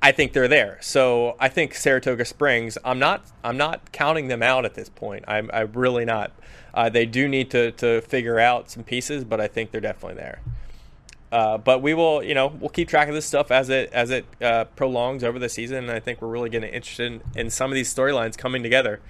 I 0.00 0.12
think 0.12 0.32
they're 0.32 0.48
there. 0.48 0.78
So 0.80 1.36
I 1.38 1.48
think 1.48 1.74
Saratoga 1.74 2.24
Springs. 2.24 2.78
I'm 2.84 2.98
not. 2.98 3.24
I'm 3.42 3.56
not 3.56 3.92
counting 3.92 4.28
them 4.28 4.42
out 4.42 4.64
at 4.64 4.74
this 4.74 4.88
point. 4.88 5.24
I'm. 5.28 5.50
I'm 5.52 5.72
really 5.72 6.04
not. 6.04 6.32
Uh, 6.72 6.88
they 6.88 7.06
do 7.06 7.28
need 7.28 7.50
to 7.50 7.72
to 7.72 8.00
figure 8.02 8.38
out 8.38 8.70
some 8.70 8.84
pieces, 8.84 9.24
but 9.24 9.40
I 9.40 9.48
think 9.48 9.70
they're 9.70 9.80
definitely 9.80 10.16
there. 10.16 10.40
Uh, 11.32 11.58
but 11.58 11.82
we 11.82 11.94
will, 11.94 12.22
you 12.22 12.32
know, 12.32 12.46
we'll 12.46 12.70
keep 12.70 12.88
track 12.88 13.08
of 13.08 13.14
this 13.14 13.26
stuff 13.26 13.50
as 13.50 13.68
it 13.68 13.92
as 13.92 14.10
it 14.10 14.24
uh, 14.40 14.64
prolongs 14.76 15.24
over 15.24 15.38
the 15.38 15.48
season. 15.48 15.78
And 15.78 15.90
I 15.90 16.00
think 16.00 16.22
we're 16.22 16.28
really 16.28 16.48
getting 16.50 16.72
interested 16.72 17.12
in, 17.12 17.22
in 17.34 17.50
some 17.50 17.70
of 17.70 17.74
these 17.74 17.92
storylines 17.92 18.38
coming 18.38 18.62
together. 18.62 19.00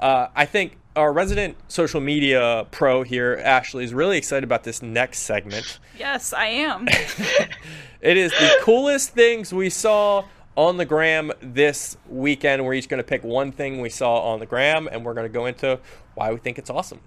Uh, 0.00 0.28
I 0.34 0.46
think 0.46 0.78
our 0.96 1.12
resident 1.12 1.56
social 1.68 2.00
media 2.00 2.66
pro 2.70 3.02
here, 3.02 3.40
Ashley, 3.44 3.84
is 3.84 3.92
really 3.94 4.16
excited 4.16 4.44
about 4.44 4.64
this 4.64 4.82
next 4.82 5.20
segment. 5.20 5.78
Yes, 5.98 6.32
I 6.32 6.46
am. 6.46 6.88
it 8.00 8.16
is 8.16 8.32
the 8.32 8.58
coolest 8.62 9.10
things 9.10 9.52
we 9.52 9.68
saw 9.68 10.24
on 10.56 10.78
the 10.78 10.86
gram 10.86 11.30
this 11.40 11.98
weekend. 12.08 12.64
We're 12.64 12.74
each 12.74 12.88
going 12.88 12.98
to 12.98 13.06
pick 13.06 13.22
one 13.22 13.52
thing 13.52 13.80
we 13.80 13.90
saw 13.90 14.32
on 14.32 14.40
the 14.40 14.46
gram, 14.46 14.88
and 14.90 15.04
we're 15.04 15.14
going 15.14 15.28
to 15.28 15.32
go 15.32 15.46
into 15.46 15.78
why 16.14 16.32
we 16.32 16.38
think 16.38 16.58
it's 16.58 16.70
awesome. 16.70 17.00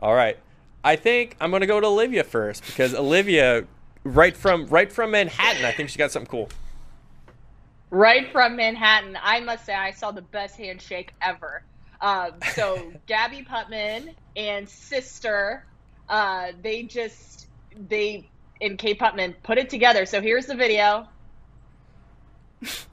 All 0.00 0.14
right. 0.14 0.36
I 0.82 0.96
think 0.96 1.36
I'm 1.40 1.50
going 1.50 1.62
to 1.62 1.66
go 1.66 1.80
to 1.80 1.86
Olivia 1.86 2.24
first 2.24 2.66
because 2.66 2.94
Olivia, 2.94 3.64
right 4.02 4.36
from 4.36 4.66
right 4.66 4.92
from 4.92 5.12
Manhattan, 5.12 5.64
I 5.64 5.72
think 5.72 5.88
she 5.88 5.98
got 5.98 6.10
something 6.10 6.30
cool. 6.30 6.50
Right 7.90 8.30
from 8.32 8.56
Manhattan, 8.56 9.16
I 9.22 9.40
must 9.40 9.64
say 9.64 9.72
I 9.72 9.92
saw 9.92 10.10
the 10.10 10.20
best 10.20 10.56
handshake 10.56 11.14
ever. 11.22 11.62
Um, 12.04 12.32
so 12.54 12.92
Gabby 13.06 13.46
Putman 13.50 14.14
and 14.36 14.68
sister, 14.68 15.64
uh, 16.10 16.48
they 16.62 16.82
just 16.82 17.46
they 17.88 18.28
and 18.60 18.76
Kate 18.76 19.00
Putman 19.00 19.34
put 19.42 19.56
it 19.56 19.70
together. 19.70 20.04
So 20.04 20.20
here's 20.20 20.44
the 20.44 20.54
video. 20.54 21.08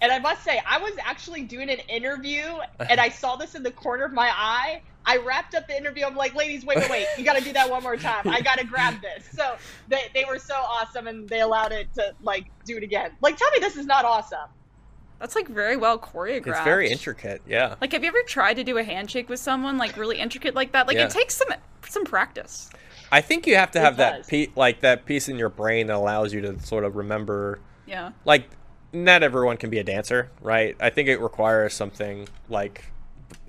And 0.02 0.12
I 0.12 0.20
must 0.20 0.44
say, 0.44 0.62
I 0.66 0.80
was 0.80 0.94
actually 1.04 1.44
doing 1.44 1.70
an 1.70 1.80
interview 1.90 2.44
and 2.90 3.00
I 3.00 3.10
saw 3.10 3.36
this 3.36 3.54
in 3.54 3.64
the 3.64 3.72
corner 3.72 4.06
of 4.06 4.14
my 4.14 4.30
eye. 4.34 4.82
I 5.06 5.18
wrapped 5.18 5.56
up 5.56 5.68
the 5.68 5.76
interview. 5.76 6.06
I'm 6.06 6.16
like, 6.16 6.34
ladies, 6.34 6.66
wait, 6.66 6.78
wait, 6.78 6.90
wait. 6.90 7.08
You 7.18 7.26
got 7.26 7.38
to 7.38 7.44
do 7.44 7.54
that 7.54 7.70
one 7.70 7.84
more 7.84 7.98
time. 7.98 8.28
I 8.28 8.42
got 8.42 8.60
to 8.60 8.66
grab 8.66 9.02
this. 9.02 9.28
So 9.34 9.56
they, 9.88 10.10
they 10.14 10.26
were 10.26 10.40
so 10.40 10.56
awesome 10.56 11.08
and 11.08 11.28
they 11.28 11.42
allowed 11.42 11.74
it 11.74 11.94
to 11.96 12.14
like 12.22 12.46
do 12.66 12.78
it 12.78 12.84
again. 12.84 13.12
Like, 13.22 13.38
tell 13.38 13.52
me 13.52 13.60
this 13.60 13.76
is 13.76 13.86
not 13.86 14.06
awesome. 14.06 14.50
That's 15.22 15.36
like 15.36 15.48
very 15.48 15.78
well 15.78 16.00
choreographed. 16.00 16.48
It's 16.48 16.62
very 16.62 16.90
intricate, 16.90 17.44
yeah. 17.48 17.76
Like, 17.80 17.92
have 17.94 18.04
you 18.04 18.08
ever 18.10 18.24
tried 18.24 18.56
to 18.56 18.64
do 18.64 18.80
a 18.80 18.84
handshake 18.84 19.30
with 19.30 19.40
someone 19.40 19.78
like 19.78 19.96
really 19.96 20.18
intricate 20.18 20.56
like 20.56 20.72
that? 20.72 20.88
Like, 20.88 20.98
yeah. 20.98 21.06
it 21.06 21.12
takes 21.12 21.38
some 21.38 21.50
some 21.88 22.06
practice. 22.06 22.72
I 23.12 23.22
think 23.22 23.46
you 23.46 23.56
have 23.56 23.70
to 23.72 23.80
have 23.80 23.98
that 23.98 24.28
piece, 24.28 24.50
like 24.56 24.82
that 24.82 25.06
piece 25.06 25.30
in 25.30 25.38
your 25.38 25.50
brain 25.50 25.88
that 25.88 25.96
allows 25.96 26.34
you 26.34 26.42
to 26.42 26.60
sort 26.62 26.84
of 26.84 26.96
remember. 26.96 27.60
Yeah. 27.86 28.14
Like, 28.26 28.50
not 28.94 29.22
everyone 29.22 29.58
can 29.58 29.70
be 29.70 29.78
a 29.78 29.84
dancer, 29.84 30.32
right? 30.42 30.76
I 30.80 30.90
think 30.90 31.08
it 31.08 31.22
requires 31.22 31.76
something 31.76 32.28
like 32.50 32.92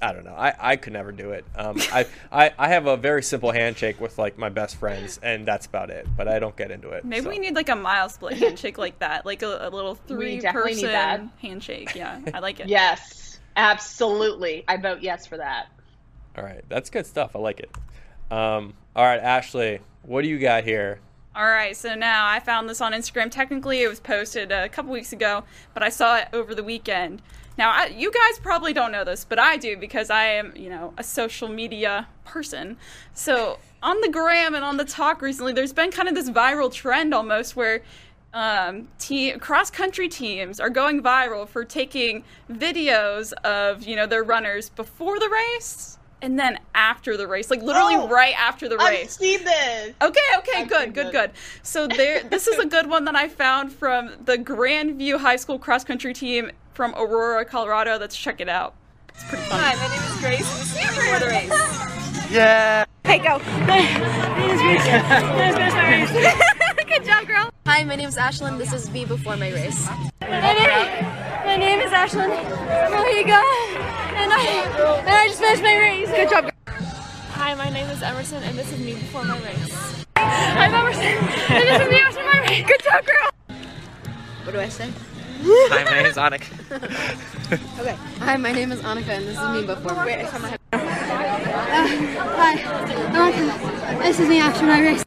I 0.01 0.13
don't 0.13 0.25
know. 0.25 0.35
I, 0.35 0.55
I 0.59 0.77
could 0.77 0.93
never 0.93 1.13
do 1.13 1.31
it. 1.31 1.45
Um, 1.55 1.77
I, 1.93 2.07
I 2.33 2.53
I 2.59 2.69
have 2.69 2.87
a 2.87 2.97
very 2.97 3.23
simple 3.23 3.53
handshake 3.53 4.01
with 4.01 4.19
like 4.19 4.39
my 4.39 4.49
best 4.49 4.77
friends, 4.77 5.19
and 5.23 5.47
that's 5.47 5.67
about 5.67 5.91
it. 5.91 6.07
But 6.17 6.29
I 6.29 6.39
don't 6.39 6.57
get 6.57 6.71
into 6.71 6.91
it. 6.91 7.05
Maybe 7.05 7.25
so. 7.25 7.31
we 7.31 7.39
need 7.39 7.55
like 7.55 7.69
a 7.69 7.77
mile 7.77 8.09
split 8.09 8.39
handshake 8.39 8.79
like 8.79 8.99
that, 8.99 9.25
like 9.25 9.43
a, 9.43 9.69
a 9.69 9.71
little 9.71 9.95
three 9.95 10.41
person 10.41 11.31
handshake. 11.41 11.95
Yeah, 11.95 12.21
I 12.35 12.41
like 12.41 12.61
it. 12.61 12.69
yes, 12.69 13.39
absolutely. 13.57 14.65
I 14.69 14.77
vote 14.77 15.03
yes 15.03 15.27
for 15.27 15.37
that. 15.37 15.69
All 16.37 16.45
right, 16.45 16.65
that's 16.69 16.91
good 16.91 17.07
stuff. 17.07 17.37
I 17.37 17.39
like 17.39 17.61
it. 17.61 17.71
Um, 18.33 18.75
all 18.97 19.05
right, 19.05 19.21
Ashley, 19.21 19.81
what 20.03 20.23
do 20.23 20.29
you 20.29 20.39
got 20.39 20.65
here? 20.65 21.01
All 21.35 21.45
right, 21.45 21.75
so 21.77 21.95
now 21.95 22.27
I 22.27 22.41
found 22.41 22.69
this 22.69 22.81
on 22.81 22.93
Instagram. 22.93 23.31
Technically, 23.31 23.83
it 23.83 23.89
was 23.89 24.01
posted 24.01 24.53
a 24.53 24.69
couple 24.69 24.93
weeks 24.93 25.13
ago, 25.13 25.45
but 25.73 25.83
I 25.83 25.89
saw 25.89 26.17
it 26.17 26.29
over 26.33 26.55
the 26.55 26.63
weekend. 26.63 27.23
Now, 27.59 27.71
I, 27.71 27.87
you 27.87 28.11
guys 28.11 28.39
probably 28.39 28.73
don't 28.73 28.93
know 28.93 29.05
this, 29.05 29.25
but 29.25 29.39
I 29.39 29.57
do 29.57 29.77
because 29.77 30.11
I 30.11 30.25
am, 30.25 30.53
you 30.57 30.71
know, 30.71 30.95
a 30.97 31.05
social 31.05 31.49
media 31.49 32.09
person. 32.25 32.77
So 33.15 33.59
on 33.83 34.01
the 34.01 34.09
gram 34.09 34.55
and 34.55 34.65
on 34.65 34.77
the 34.77 34.85
talk 34.85 35.21
recently, 35.23 35.53
there's 35.53 35.73
been 35.73 35.91
kind 35.91 36.09
of 36.09 36.15
this 36.15 36.31
viral 36.31 36.73
trend 36.73 37.13
almost 37.13 37.57
where 37.57 37.83
um, 38.35 38.89
team, 38.99 39.39
cross 39.39 39.71
country 39.71 40.09
teams 40.09 40.61
are 40.61 40.71
going 40.71 41.03
viral 41.03 41.47
for 41.47 41.65
taking 41.65 42.25
videos 42.51 43.33
of, 43.45 43.83
you 43.83 43.97
know, 43.97 44.07
their 44.07 44.25
runners 44.25 44.71
before 44.71 45.19
the 45.19 45.29
race 45.29 45.99
and 46.23 46.39
then 46.39 46.59
after 46.75 47.17
the 47.17 47.27
race, 47.27 47.51
like 47.51 47.63
literally 47.63 47.97
oh, 47.97 48.09
right 48.09 48.35
after 48.39 48.69
the 48.69 48.79
race. 48.79 49.05
I've 49.05 49.11
seen 49.11 49.45
this. 49.45 49.95
Okay, 50.01 50.21
okay, 50.39 50.63
I've 50.63 50.69
good, 50.69 50.95
good, 50.95 51.13
good. 51.13 51.33
So 51.65 51.89
there, 51.89 52.23
this 52.23 52.47
is 52.47 52.59
a 52.59 52.67
good 52.67 52.89
one 52.89 53.05
that 53.07 53.17
I 53.17 53.29
found 53.29 53.73
from 53.73 54.13
the 54.25 54.39
Grandview 54.39 55.19
High 55.19 55.37
School 55.37 55.59
cross 55.59 55.83
country 55.83 56.15
team 56.15 56.53
from 56.83 56.97
Aurora, 56.97 57.45
Colorado. 57.45 57.97
Let's 57.97 58.17
check 58.17 58.41
it 58.41 58.49
out. 58.49 58.75
It's 59.11 59.23
pretty 59.29 59.45
fun. 59.45 59.61
Hi, 59.61 59.77
my 59.77 59.87
name 59.95 60.03
is 60.03 60.19
Grace. 60.19 60.59
This 60.59 60.75
is 60.75 60.97
before 60.97 61.21
the 61.21 61.27
race. 61.27 61.89
Yeah. 62.33 62.87
Hey, 63.05 63.19
go. 63.19 63.39
my 63.69 63.83
name 64.39 64.51
is 64.51 66.11
Grace. 66.11 66.87
Good 66.89 67.05
job, 67.05 67.27
girl. 67.29 67.51
Hi, 67.67 67.85
my 67.85 67.95
name 67.95 68.09
is 68.09 68.17
Ashlyn. 68.17 68.59
This 68.59 68.73
is 68.73 68.91
me 68.91 69.05
before 69.05 69.37
my 69.37 69.53
race. 69.53 69.87
My 70.23 70.55
name, 70.55 71.05
my 71.45 71.57
name 71.57 71.79
is 71.81 71.93
Ashlyn. 71.93 72.31
Here 72.31 73.19
you 73.19 73.27
go. 73.27 73.43
And 74.17 74.33
I, 74.33 75.03
and 75.07 75.09
I 75.11 75.29
just 75.29 75.41
finished 75.41 75.63
my 75.63 75.77
race. 75.77 76.09
Good 76.09 76.31
job. 76.31 76.45
Girl. 76.45 76.75
Hi, 76.75 77.55
my 77.55 77.69
name 77.69 77.89
is 77.91 78.03
Emerson, 78.03 78.43
and 78.43 78.59
this 78.59 78.73
is 78.73 78.81
me 78.81 78.95
before 78.95 79.25
my 79.25 79.39
race. 79.41 80.05
I'm 80.17 80.75
Emerson, 80.75 81.03
and 81.05 81.69
this 81.69 81.83
is 81.83 81.89
me 81.91 82.01
after 82.01 82.25
my 82.25 82.41
race. 82.41 82.67
Good 82.67 82.83
job, 82.83 83.05
girl. 83.07 83.57
What 84.45 84.53
do 84.53 84.59
I 84.61 84.69
say? 84.69 84.91
Hi, 85.45 85.83
my 85.85 85.91
name 85.91 86.07
is 86.07 86.17
Annika. 86.17 86.53
okay. 87.81 87.97
Hi, 88.21 88.37
my 88.37 88.53
name 88.53 88.71
is 88.71 88.81
Annika, 88.83 89.09
and 89.09 89.27
this 89.27 89.37
is 89.39 89.49
me 89.49 89.67
before. 89.67 89.97
Wait, 90.05 90.21
I 90.21 90.27
saw 90.27 90.39
my. 90.39 90.57
Uh, 90.73 90.79
hi, 92.37 92.57
Annika. 92.59 94.03
This 94.03 94.21
is 94.21 94.29
me 94.29 94.39
after 94.39 94.65
my 94.65 94.81
race. 94.81 95.05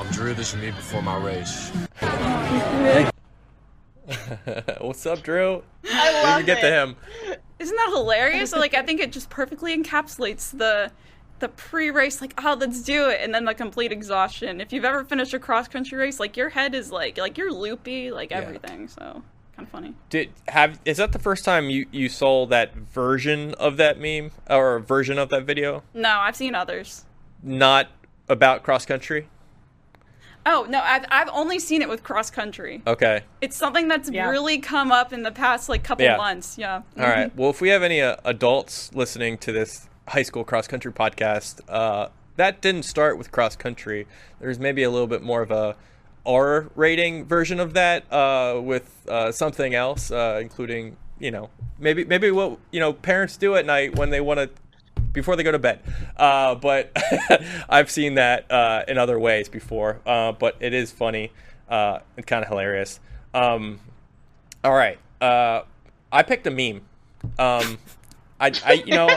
I'm 0.00 0.10
Drew. 0.10 0.34
This 0.34 0.52
is 0.52 0.60
me 0.60 0.72
before 0.72 1.00
my 1.02 1.16
race. 1.24 1.70
What's 4.80 5.06
up, 5.06 5.22
Drew? 5.22 5.62
I 5.88 6.22
love 6.24 6.38
Did 6.38 6.40
you 6.40 6.46
get 6.54 6.58
it. 6.58 6.62
to 6.68 6.74
him? 6.74 6.96
Isn't 7.60 7.76
that 7.76 7.90
hilarious? 7.94 8.52
like, 8.52 8.74
I 8.74 8.82
think 8.82 9.00
it 9.00 9.12
just 9.12 9.30
perfectly 9.30 9.76
encapsulates 9.80 10.56
the 10.56 10.90
the 11.38 11.48
pre-race 11.48 12.20
like 12.20 12.34
oh 12.44 12.56
let's 12.60 12.82
do 12.82 13.08
it 13.08 13.18
and 13.20 13.34
then 13.34 13.44
the 13.44 13.52
complete 13.52 13.90
exhaustion 13.90 14.60
if 14.60 14.72
you've 14.72 14.84
ever 14.84 15.02
finished 15.02 15.34
a 15.34 15.40
cross-country 15.40 15.98
race 15.98 16.20
like 16.20 16.36
your 16.36 16.48
head 16.48 16.72
is 16.72 16.92
like 16.92 17.18
like 17.18 17.36
you're 17.36 17.52
loopy 17.52 18.12
like 18.12 18.30
Yeah. 18.30 18.38
everything 18.38 18.86
so 18.86 19.24
kind 19.56 19.66
of 19.66 19.70
funny 19.72 19.94
Did 20.10 20.30
have 20.48 20.78
is 20.84 20.96
that 20.96 21.12
the 21.12 21.18
first 21.18 21.44
time 21.44 21.68
you 21.70 21.86
you 21.92 22.08
saw 22.08 22.46
that 22.46 22.74
version 22.74 23.54
of 23.54 23.76
that 23.76 23.98
meme 24.00 24.30
or 24.48 24.78
version 24.78 25.18
of 25.18 25.28
that 25.30 25.44
video? 25.44 25.82
no 25.94 26.18
i've 26.20 26.36
seen 26.36 26.54
others 26.54 27.04
Not 27.42 27.88
about 28.28 28.62
cross 28.62 28.86
country. 28.86 29.28
oh 30.46 30.66
no 30.68 30.80
i've, 30.80 31.04
I've 31.10 31.28
only 31.32 31.58
seen 31.58 31.82
it 31.82 31.88
with 31.88 32.02
cross-country 32.02 32.82
Okay. 32.86 33.22
it's 33.40 33.56
something 33.56 33.88
that's 33.88 34.10
Yeah. 34.10 34.28
really 34.30 34.58
come 34.58 34.90
up 34.90 35.12
in 35.12 35.22
the 35.22 35.32
past 35.32 35.68
like 35.68 35.84
couple 35.84 36.04
Yeah. 36.04 36.16
months 36.16 36.56
yeah 36.58 36.82
All 36.98 37.04
right. 37.04 37.34
Well, 37.36 37.50
if 37.50 37.60
we 37.60 37.68
have 37.70 37.82
any 37.82 38.00
uh, 38.00 38.16
adults 38.24 38.92
listening 38.94 39.38
to 39.38 39.52
this 39.52 39.88
high 40.08 40.22
school 40.22 40.42
cross 40.44 40.66
country 40.66 40.92
podcast, 40.92 41.60
uh, 41.68 42.08
that 42.36 42.60
didn't 42.60 42.82
start 42.84 43.18
with 43.18 43.30
cross 43.30 43.54
country. 43.54 44.06
There's 44.40 44.58
maybe 44.58 44.82
a 44.82 44.90
little 44.90 45.06
bit 45.06 45.22
more 45.22 45.42
of 45.42 45.50
a 45.50 45.76
R 46.24 46.70
rating 46.74 47.24
version 47.26 47.60
of 47.60 47.74
that 47.74 48.10
uh, 48.12 48.60
with 48.62 49.06
uh, 49.08 49.32
something 49.32 49.74
else, 49.74 50.10
uh, 50.10 50.38
including 50.40 50.96
you 51.18 51.30
know 51.30 51.50
maybe 51.78 52.04
maybe 52.04 52.30
what 52.30 52.58
you 52.70 52.80
know 52.80 52.92
parents 52.92 53.36
do 53.36 53.54
at 53.56 53.66
night 53.66 53.96
when 53.96 54.10
they 54.10 54.20
want 54.20 54.38
to 54.38 54.50
before 55.12 55.36
they 55.36 55.42
go 55.42 55.52
to 55.52 55.58
bed. 55.58 55.80
Uh, 56.16 56.54
but 56.54 56.92
I've 57.68 57.90
seen 57.90 58.14
that 58.14 58.50
uh, 58.50 58.84
in 58.88 58.98
other 58.98 59.18
ways 59.18 59.48
before. 59.48 60.00
Uh, 60.06 60.32
but 60.32 60.56
it 60.60 60.72
is 60.72 60.90
funny 60.92 61.32
and 61.68 62.26
kind 62.26 62.42
of 62.42 62.48
hilarious. 62.48 63.00
Um, 63.34 63.80
all 64.64 64.74
right, 64.74 64.98
I 65.20 66.22
picked 66.26 66.46
a 66.46 66.50
meme. 66.50 66.82
Um, 67.38 67.78
I, 68.40 68.52
I, 68.64 68.72
you 68.72 68.94
know, 68.94 69.08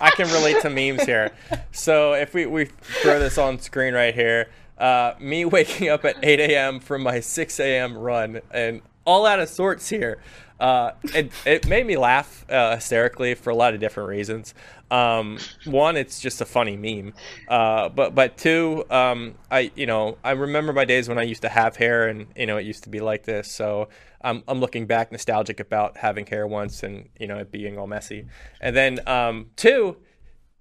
I 0.00 0.10
can 0.10 0.28
relate 0.32 0.62
to 0.62 0.70
memes 0.70 1.02
here. 1.02 1.32
So 1.72 2.14
if 2.14 2.32
we, 2.34 2.46
we 2.46 2.66
throw 2.66 3.18
this 3.18 3.36
on 3.36 3.58
screen 3.58 3.94
right 3.94 4.14
here, 4.14 4.48
uh, 4.80 5.14
me 5.20 5.44
waking 5.56 5.88
up 5.88 6.04
at 6.04 6.16
8 6.22 6.40
a.m. 6.40 6.80
from 6.80 7.02
my 7.02 7.20
6 7.20 7.60
a.m. 7.60 7.96
run 7.96 8.40
and 8.50 8.82
all 9.04 9.26
out 9.26 9.38
of 9.38 9.48
sorts 9.48 9.88
here. 9.88 10.18
Uh, 10.58 10.92
it, 11.14 11.32
it 11.46 11.66
made 11.68 11.86
me 11.86 11.96
laugh 11.96 12.44
uh, 12.50 12.74
hysterically 12.74 13.34
for 13.34 13.48
a 13.48 13.54
lot 13.54 13.72
of 13.72 13.80
different 13.80 14.10
reasons. 14.10 14.52
Um, 14.90 15.38
one, 15.64 15.96
it's 15.96 16.20
just 16.20 16.40
a 16.42 16.44
funny 16.44 16.76
meme. 16.76 17.14
Uh, 17.48 17.88
but 17.88 18.14
but 18.14 18.36
two, 18.36 18.84
um, 18.90 19.36
I 19.50 19.70
you 19.74 19.86
know 19.86 20.18
I 20.22 20.32
remember 20.32 20.74
my 20.74 20.84
days 20.84 21.08
when 21.08 21.18
I 21.18 21.22
used 21.22 21.42
to 21.42 21.48
have 21.48 21.76
hair 21.76 22.08
and 22.08 22.26
you 22.36 22.46
know 22.46 22.58
it 22.58 22.66
used 22.66 22.84
to 22.84 22.90
be 22.90 23.00
like 23.00 23.24
this. 23.24 23.50
So 23.50 23.88
I'm 24.20 24.42
I'm 24.48 24.60
looking 24.60 24.86
back 24.86 25.12
nostalgic 25.12 25.60
about 25.60 25.96
having 25.96 26.26
hair 26.26 26.46
once 26.46 26.82
and 26.82 27.08
you 27.18 27.26
know 27.26 27.38
it 27.38 27.50
being 27.50 27.78
all 27.78 27.86
messy. 27.86 28.26
And 28.60 28.76
then 28.76 29.00
um, 29.06 29.46
two, 29.56 29.96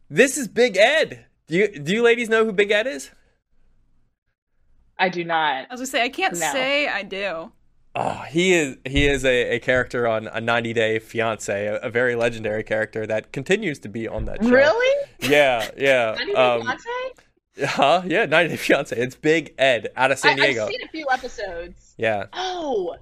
this 0.10 0.38
is 0.38 0.48
Big 0.48 0.78
Ed. 0.78 1.26
Do 1.48 1.58
you 1.58 1.80
do 1.80 1.92
you 1.92 2.04
ladies 2.04 2.30
know 2.30 2.46
who 2.46 2.54
Big 2.54 2.72
Ed 2.72 2.88
is? 2.88 3.10
I 5.00 5.10
do 5.10 5.24
not. 5.24 5.66
I 5.70 5.74
was 5.74 5.80
gonna 5.80 5.88
say 5.88 6.04
I 6.04 6.10
can't 6.10 6.34
No. 6.34 6.52
say 6.52 6.88
I 6.88 7.04
do. 7.04 7.52
Oh, 7.96 8.24
he 8.30 8.54
is 8.54 8.78
he 8.86 9.08
is 9.08 9.26
a, 9.26 9.56
a 9.56 9.60
character 9.60 10.08
on 10.08 10.28
a 10.28 10.40
90 10.40 10.74
Day 10.74 11.00
Fiance, 11.00 11.66
a, 11.68 11.78
a 11.78 11.90
very 11.90 12.16
legendary 12.16 12.64
character 12.64 13.08
that 13.08 13.32
continues 13.32 13.80
to 13.80 13.90
be 13.90 14.08
on 14.08 14.26
that 14.26 14.44
show. 14.44 14.50
Really? 14.50 15.08
Yeah, 15.22 15.70
yeah. 15.76 16.14
Ninety 16.18 16.34
Day 16.34 16.38
um, 16.38 16.62
Fiancé? 16.62 17.66
huh? 17.66 18.02
Yeah, 18.06 18.26
90 18.26 18.50
Day 18.50 18.58
Fiance. 18.58 18.96
It's 18.96 19.16
Big 19.16 19.56
Ed 19.58 19.90
out 19.96 20.12
of 20.12 20.18
I, 20.18 20.22
San 20.22 20.32
I've 20.40 20.46
Diego. 20.46 20.68
seen 20.68 20.84
a 20.84 20.88
few 20.90 21.08
episodes. 21.12 21.96
Yeah, 21.98 22.28
Oh, 22.34 22.96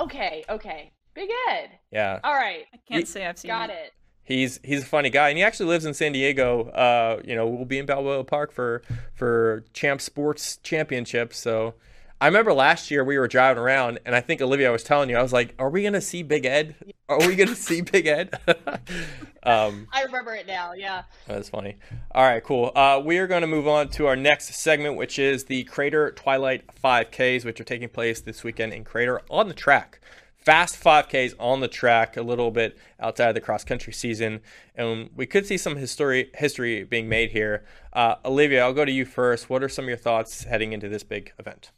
okay, 0.00 0.44
okay. 0.48 0.92
Big 1.14 1.30
Ed. 1.50 1.70
yeah. 1.92 2.18
All 2.24 2.34
right, 2.34 2.64
I 2.74 2.78
can't 2.88 3.00
Ye- 3.02 3.06
say 3.06 3.24
I've 3.26 3.38
seen 3.38 3.50
got 3.50 3.70
it. 3.70 3.74
it. 3.86 3.92
He's 4.24 4.58
he's 4.64 4.82
a 4.82 4.86
funny 4.86 5.10
guy, 5.10 5.28
and 5.28 5.36
he 5.36 5.44
actually 5.44 5.66
lives 5.66 5.84
in 5.84 5.92
San 5.92 6.12
Diego. 6.12 6.70
Uh, 6.70 7.20
you 7.24 7.36
know, 7.36 7.46
we'll 7.46 7.66
be 7.66 7.78
in 7.78 7.86
Balboa 7.86 8.24
Park 8.24 8.52
for 8.52 8.82
for 9.14 9.64
Champ 9.74 10.00
Sports 10.00 10.58
Championship. 10.62 11.34
So, 11.34 11.74
I 12.22 12.26
remember 12.26 12.54
last 12.54 12.90
year 12.90 13.04
we 13.04 13.18
were 13.18 13.28
driving 13.28 13.62
around, 13.62 14.00
and 14.06 14.14
I 14.14 14.22
think 14.22 14.40
Olivia 14.40 14.72
was 14.72 14.82
telling 14.82 15.10
you, 15.10 15.16
I 15.18 15.22
was 15.22 15.34
like, 15.34 15.54
"Are 15.58 15.68
we 15.68 15.82
gonna 15.82 16.00
see 16.00 16.22
Big 16.22 16.46
Ed? 16.46 16.74
Are 17.06 17.18
we 17.18 17.36
gonna 17.36 17.54
see 17.54 17.80
Big 17.82 18.06
Ed?" 18.06 18.34
um, 19.42 19.88
I 19.92 20.04
remember 20.04 20.34
it 20.34 20.46
now. 20.46 20.72
Yeah. 20.72 21.02
That's 21.26 21.50
funny. 21.50 21.76
All 22.12 22.24
right, 22.24 22.42
cool. 22.42 22.72
Uh, 22.74 23.02
we 23.04 23.18
are 23.18 23.26
going 23.26 23.42
to 23.42 23.46
move 23.46 23.68
on 23.68 23.90
to 23.90 24.06
our 24.06 24.16
next 24.16 24.54
segment, 24.54 24.96
which 24.96 25.18
is 25.18 25.44
the 25.44 25.64
Crater 25.64 26.12
Twilight 26.12 26.64
5Ks, 26.82 27.44
which 27.44 27.60
are 27.60 27.64
taking 27.64 27.90
place 27.90 28.22
this 28.22 28.42
weekend 28.42 28.72
in 28.72 28.84
Crater 28.84 29.20
on 29.28 29.48
the 29.48 29.54
track. 29.54 30.00
Fast 30.44 30.78
5Ks 30.82 31.34
on 31.40 31.60
the 31.60 31.68
track, 31.68 32.18
a 32.18 32.22
little 32.22 32.50
bit 32.50 32.76
outside 33.00 33.30
of 33.30 33.34
the 33.34 33.40
cross 33.40 33.64
country 33.64 33.94
season, 33.94 34.40
and 34.74 35.08
we 35.16 35.24
could 35.24 35.46
see 35.46 35.56
some 35.56 35.76
history 35.76 36.30
history 36.34 36.84
being 36.84 37.08
made 37.08 37.30
here. 37.30 37.64
Uh, 37.94 38.16
Olivia, 38.26 38.62
I'll 38.62 38.74
go 38.74 38.84
to 38.84 38.92
you 38.92 39.06
first. 39.06 39.48
What 39.48 39.62
are 39.62 39.70
some 39.70 39.86
of 39.86 39.88
your 39.88 39.96
thoughts 39.96 40.44
heading 40.44 40.74
into 40.74 40.86
this 40.88 41.02
big 41.02 41.32
event? 41.38 41.70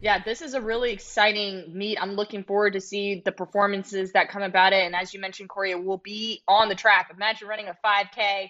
Yeah, 0.00 0.22
this 0.22 0.40
is 0.40 0.54
a 0.54 0.60
really 0.60 0.92
exciting 0.92 1.64
meet. 1.76 1.98
I'm 2.00 2.12
looking 2.12 2.44
forward 2.44 2.72
to 2.74 2.80
see 2.80 3.20
the 3.22 3.32
performances 3.32 4.12
that 4.12 4.30
come 4.30 4.42
about 4.42 4.72
it. 4.72 4.86
And 4.86 4.94
as 4.94 5.12
you 5.12 5.20
mentioned, 5.20 5.50
Cory, 5.50 5.72
it 5.72 5.84
will 5.84 5.98
be 5.98 6.42
on 6.48 6.68
the 6.68 6.76
track. 6.76 7.10
Imagine 7.14 7.48
running 7.48 7.68
a 7.68 7.76
5K 7.84 8.48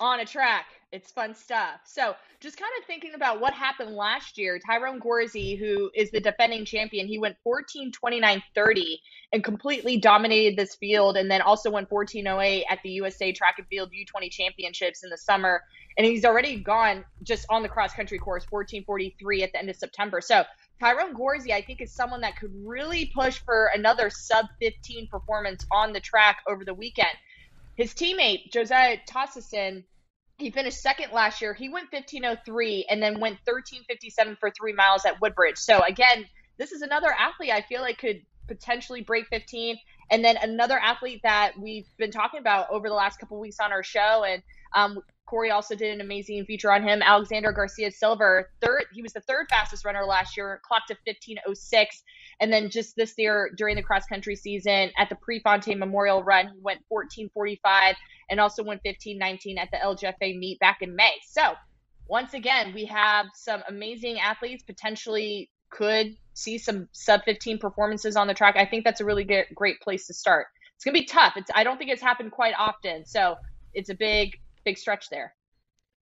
on 0.00 0.20
a 0.20 0.24
track. 0.24 0.66
It's 0.90 1.10
fun 1.10 1.34
stuff. 1.34 1.80
So, 1.84 2.14
just 2.40 2.56
kind 2.56 2.70
of 2.78 2.86
thinking 2.86 3.14
about 3.14 3.40
what 3.40 3.52
happened 3.52 3.94
last 3.94 4.38
year, 4.38 4.58
Tyrone 4.58 5.00
Gorze, 5.00 5.58
who 5.58 5.90
is 5.94 6.10
the 6.10 6.20
defending 6.20 6.64
champion, 6.64 7.06
he 7.06 7.18
went 7.18 7.36
14 7.44 7.92
29 7.92 8.42
30 8.54 9.00
and 9.32 9.44
completely 9.44 9.98
dominated 9.98 10.56
this 10.56 10.76
field. 10.76 11.18
And 11.18 11.30
then 11.30 11.42
also 11.42 11.70
went 11.70 11.90
14 11.90 12.26
08 12.26 12.64
at 12.70 12.78
the 12.82 12.90
USA 12.90 13.32
Track 13.32 13.56
and 13.58 13.66
Field 13.66 13.90
U20 13.90 14.30
Championships 14.30 15.04
in 15.04 15.10
the 15.10 15.18
summer. 15.18 15.62
And 15.98 16.06
he's 16.06 16.24
already 16.24 16.56
gone 16.56 17.04
just 17.22 17.44
on 17.50 17.62
the 17.62 17.68
cross 17.68 17.92
country 17.92 18.18
course 18.18 18.44
14 18.46 18.84
43 18.84 19.42
at 19.42 19.52
the 19.52 19.58
end 19.58 19.68
of 19.68 19.76
September. 19.76 20.22
So, 20.22 20.44
Tyrone 20.80 21.14
Gorze, 21.14 21.50
I 21.50 21.60
think, 21.60 21.82
is 21.82 21.92
someone 21.92 22.20
that 22.22 22.36
could 22.36 22.52
really 22.64 23.10
push 23.14 23.40
for 23.40 23.70
another 23.74 24.08
sub 24.10 24.46
15 24.60 25.08
performance 25.08 25.66
on 25.72 25.92
the 25.92 26.00
track 26.00 26.38
over 26.48 26.64
the 26.64 26.74
weekend. 26.74 27.08
His 27.78 27.94
teammate, 27.94 28.50
Josiah 28.50 28.98
Tostenson, 29.08 29.84
he 30.36 30.50
finished 30.50 30.82
second 30.82 31.12
last 31.12 31.40
year. 31.40 31.54
He 31.54 31.68
went 31.68 31.92
15.03 31.92 32.84
and 32.90 33.00
then 33.00 33.20
went 33.20 33.38
13.57 33.48 34.36
for 34.38 34.50
three 34.50 34.72
miles 34.72 35.04
at 35.04 35.20
Woodbridge. 35.20 35.58
So, 35.58 35.80
again, 35.84 36.26
this 36.58 36.72
is 36.72 36.82
another 36.82 37.14
athlete 37.16 37.52
I 37.52 37.62
feel 37.62 37.80
like 37.80 37.98
could 37.98 38.20
potentially 38.48 39.02
break 39.02 39.28
15. 39.28 39.78
And 40.10 40.24
then 40.24 40.36
another 40.38 40.76
athlete 40.76 41.20
that 41.22 41.52
we've 41.56 41.86
been 41.98 42.10
talking 42.10 42.40
about 42.40 42.68
over 42.68 42.88
the 42.88 42.94
last 42.94 43.20
couple 43.20 43.38
weeks 43.38 43.60
on 43.60 43.70
our 43.70 43.84
show. 43.84 44.24
And 44.24 44.42
um, 44.74 45.00
Cory 45.28 45.50
also 45.50 45.74
did 45.74 45.92
an 45.92 46.00
amazing 46.00 46.44
feature 46.46 46.72
on 46.72 46.82
him. 46.82 47.02
Alexander 47.02 47.52
Garcia 47.52 47.90
Silver, 47.90 48.50
third, 48.62 48.84
he 48.92 49.02
was 49.02 49.12
the 49.12 49.20
third 49.20 49.46
fastest 49.50 49.84
runner 49.84 50.04
last 50.04 50.36
year, 50.36 50.60
clocked 50.66 50.88
to 50.88 50.96
15.06. 51.06 51.86
And 52.40 52.52
then 52.52 52.70
just 52.70 52.96
this 52.96 53.14
year 53.18 53.50
during 53.56 53.76
the 53.76 53.82
cross 53.82 54.06
country 54.06 54.36
season 54.36 54.90
at 54.96 55.08
the 55.10 55.16
Prefontaine 55.16 55.78
Memorial 55.78 56.22
Run, 56.22 56.48
he 56.48 56.60
went 56.62 56.80
14.45 56.90 57.94
and 58.30 58.40
also 58.40 58.64
went 58.64 58.82
15.19 58.84 59.58
at 59.58 59.70
the 59.70 59.76
LGFA 59.76 60.38
meet 60.38 60.58
back 60.60 60.78
in 60.80 60.96
May. 60.96 61.12
So 61.26 61.52
once 62.08 62.32
again, 62.32 62.72
we 62.74 62.86
have 62.86 63.26
some 63.34 63.62
amazing 63.68 64.18
athletes 64.18 64.62
potentially 64.62 65.50
could 65.70 66.16
see 66.32 66.56
some 66.56 66.88
sub 66.92 67.22
15 67.24 67.58
performances 67.58 68.16
on 68.16 68.26
the 68.26 68.34
track. 68.34 68.56
I 68.56 68.64
think 68.64 68.84
that's 68.84 69.02
a 69.02 69.04
really 69.04 69.24
good, 69.24 69.44
great 69.54 69.78
place 69.80 70.06
to 70.06 70.14
start. 70.14 70.46
It's 70.74 70.84
gonna 70.84 70.94
be 70.94 71.04
tough. 71.04 71.34
It's 71.36 71.50
I 71.54 71.64
don't 71.64 71.76
think 71.76 71.90
it's 71.90 72.00
happened 72.00 72.30
quite 72.32 72.54
often, 72.56 73.04
so 73.04 73.36
it's 73.74 73.90
a 73.90 73.94
big 73.94 74.38
big 74.64 74.78
stretch 74.78 75.08
there. 75.10 75.34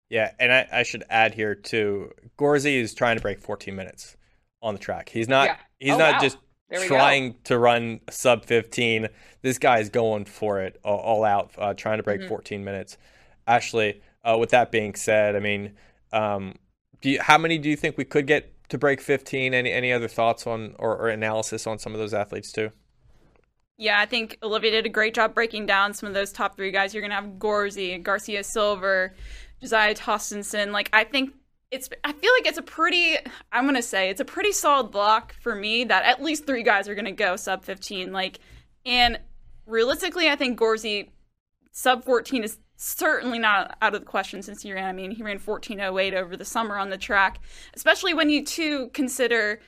Yeah, 0.10 0.32
and 0.40 0.52
I, 0.54 0.68
I 0.72 0.84
should 0.84 1.04
add 1.10 1.34
here 1.34 1.56
too. 1.56 2.12
Gorze 2.38 2.66
is 2.66 2.94
trying 2.94 3.18
to 3.18 3.22
break 3.22 3.40
14 3.40 3.76
minutes 3.76 4.16
on 4.62 4.74
the 4.76 4.80
track. 4.80 5.10
He's 5.10 5.28
not. 5.28 5.48
Yeah. 5.48 5.56
He's 5.80 5.94
Oh, 5.94 5.98
not 5.98 6.14
wow. 6.16 6.20
just 6.22 6.38
we 6.70 6.78
go. 6.78 6.88
trying 6.88 7.36
to 7.46 7.58
run 7.58 8.00
sub 8.10 8.46
15. 8.46 9.08
This 9.42 9.58
guy's 9.58 9.90
going 9.90 10.26
for 10.26 10.62
it 10.62 10.80
all, 10.84 11.00
all 11.00 11.24
out, 11.24 11.52
uh, 11.58 11.74
trying 11.74 11.98
to 11.98 12.04
break 12.04 12.22
Mhm. 12.22 12.28
14 12.28 12.64
minutes. 12.64 12.98
Ashley, 13.48 14.02
uh, 14.24 14.38
with 14.40 14.50
that 14.52 14.72
being 14.72 14.96
said, 14.96 15.36
I 15.36 15.40
mean, 15.40 15.74
um, 16.12 16.56
do 17.02 17.10
you, 17.12 17.22
how 17.22 17.38
many 17.38 17.58
do 17.58 17.70
you 17.70 17.76
think 17.76 17.98
we 17.98 18.06
could 18.06 18.26
get 18.28 18.52
to 18.70 18.78
break 18.78 19.02
15? 19.02 19.54
Any 19.54 19.72
any 19.72 19.92
other 19.92 20.08
thoughts 20.08 20.48
on 20.48 20.76
or, 20.80 20.96
or 20.98 21.10
analysis 21.10 21.68
on 21.68 21.78
some 21.80 21.94
of 21.94 22.00
those 22.00 22.14
athletes 22.14 22.52
too? 22.52 22.72
Yeah, 23.78 24.00
I 24.00 24.06
think 24.06 24.38
Olivia 24.42 24.72
did 24.72 24.86
a 24.86 24.90
great 24.90 25.14
job 25.14 25.34
breaking 25.34 25.66
down 25.66 25.94
some 25.94 26.08
of 26.08 26.14
those 26.14 26.32
top 26.32 26.56
three 26.56 26.72
guys. 26.72 26.94
You're 26.94 27.02
gonna 27.02 27.16
have 27.16 27.38
Gorze, 27.38 28.02
Garcia 28.04 28.44
Silver, 28.44 29.14
Josiah 29.62 29.96
Tostenson. 29.96 30.72
Like 30.72 30.90
I 30.94 31.04
think 31.04 31.34
it's 31.72 31.90
I 32.04 32.14
feel 32.14 32.32
like 32.38 32.46
it's 32.48 32.58
a 32.58 32.64
pretty 32.64 33.18
I'm 33.52 33.66
gonna 33.66 33.82
say 33.82 34.10
it's 34.10 34.22
a 34.22 34.26
pretty 34.26 34.54
solid 34.54 34.92
block 34.92 35.34
for 35.42 35.56
me 35.56 35.84
that 35.86 36.06
at 36.06 36.24
least 36.24 36.46
three 36.46 36.64
guys 36.64 36.88
are 36.88 36.96
gonna 36.96 37.12
go 37.12 37.36
sub 37.36 37.66
15. 37.66 38.14
Like 38.14 38.40
and 38.86 39.20
realistically, 39.66 40.30
I 40.30 40.36
think 40.36 40.58
Gorze 40.58 41.10
sub 41.72 42.06
14 42.06 42.44
is 42.44 42.60
certainly 42.78 43.40
not 43.40 43.78
out 43.82 43.94
of 43.94 44.02
the 44.02 44.06
question 44.06 44.42
since 44.42 44.62
he 44.62 44.72
ran. 44.72 44.86
I 44.86 44.94
mean, 44.94 45.12
he 45.12 45.24
ran 45.24 45.40
14:08 45.40 46.14
over 46.14 46.38
the 46.38 46.46
summer 46.46 46.78
on 46.78 46.90
the 46.90 46.98
track, 46.98 47.40
especially 47.74 48.14
when 48.14 48.30
you 48.30 48.46
too 48.46 48.90
consider 48.94 49.60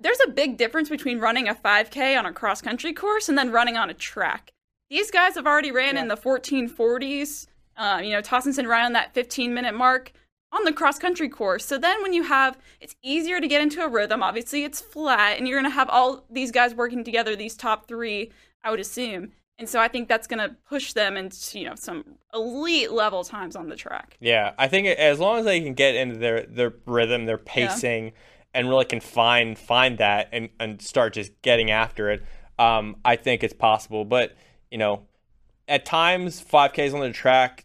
there's 0.00 0.18
a 0.26 0.30
big 0.30 0.56
difference 0.56 0.88
between 0.88 1.18
running 1.18 1.48
a 1.48 1.54
5K 1.54 2.18
on 2.18 2.26
a 2.26 2.32
cross 2.32 2.60
country 2.60 2.92
course 2.92 3.28
and 3.28 3.36
then 3.36 3.52
running 3.52 3.76
on 3.76 3.90
a 3.90 3.94
track. 3.94 4.52
These 4.88 5.10
guys 5.10 5.34
have 5.34 5.46
already 5.46 5.70
ran 5.70 5.96
in 5.96 6.08
the 6.08 6.16
1440s. 6.16 7.46
Uh, 7.76 8.00
you 8.02 8.10
know, 8.10 8.20
Tostenson 8.20 8.66
ran 8.66 8.86
on 8.86 8.92
that 8.94 9.14
15 9.14 9.54
minute 9.54 9.74
mark 9.74 10.12
on 10.52 10.64
the 10.64 10.72
cross 10.72 10.98
country 10.98 11.28
course. 11.28 11.64
So 11.64 11.78
then 11.78 12.02
when 12.02 12.12
you 12.12 12.24
have, 12.24 12.58
it's 12.80 12.96
easier 13.02 13.40
to 13.40 13.46
get 13.46 13.62
into 13.62 13.82
a 13.82 13.88
rhythm. 13.88 14.22
Obviously, 14.22 14.64
it's 14.64 14.80
flat, 14.80 15.38
and 15.38 15.46
you're 15.46 15.60
going 15.60 15.70
to 15.70 15.74
have 15.74 15.88
all 15.88 16.24
these 16.28 16.50
guys 16.50 16.74
working 16.74 17.04
together, 17.04 17.36
these 17.36 17.56
top 17.56 17.86
three, 17.86 18.32
I 18.64 18.70
would 18.70 18.80
assume. 18.80 19.32
And 19.58 19.68
so 19.68 19.78
I 19.78 19.88
think 19.88 20.08
that's 20.08 20.26
going 20.26 20.38
to 20.38 20.56
push 20.68 20.94
them 20.94 21.16
into, 21.16 21.58
you 21.58 21.66
know, 21.66 21.74
some 21.74 22.04
elite 22.32 22.90
level 22.90 23.22
times 23.22 23.54
on 23.54 23.68
the 23.68 23.76
track. 23.76 24.16
Yeah, 24.18 24.54
I 24.58 24.68
think 24.68 24.86
as 24.86 25.20
long 25.20 25.38
as 25.38 25.44
they 25.44 25.60
can 25.60 25.74
get 25.74 25.94
into 25.94 26.16
their 26.18 26.44
their 26.44 26.72
rhythm, 26.86 27.26
their 27.26 27.38
pacing, 27.38 28.12
and 28.54 28.68
really 28.68 28.84
can 28.84 29.00
find 29.00 29.58
find 29.58 29.98
that 29.98 30.28
and 30.32 30.48
and 30.58 30.82
start 30.82 31.14
just 31.14 31.40
getting 31.42 31.70
after 31.70 32.10
it, 32.10 32.24
um, 32.58 32.96
I 33.04 33.16
think 33.16 33.42
it's 33.42 33.54
possible. 33.54 34.04
But 34.04 34.36
you 34.70 34.78
know, 34.78 35.02
at 35.68 35.84
times 35.84 36.42
5Ks 36.42 36.94
on 36.94 37.00
the 37.00 37.12
track 37.12 37.64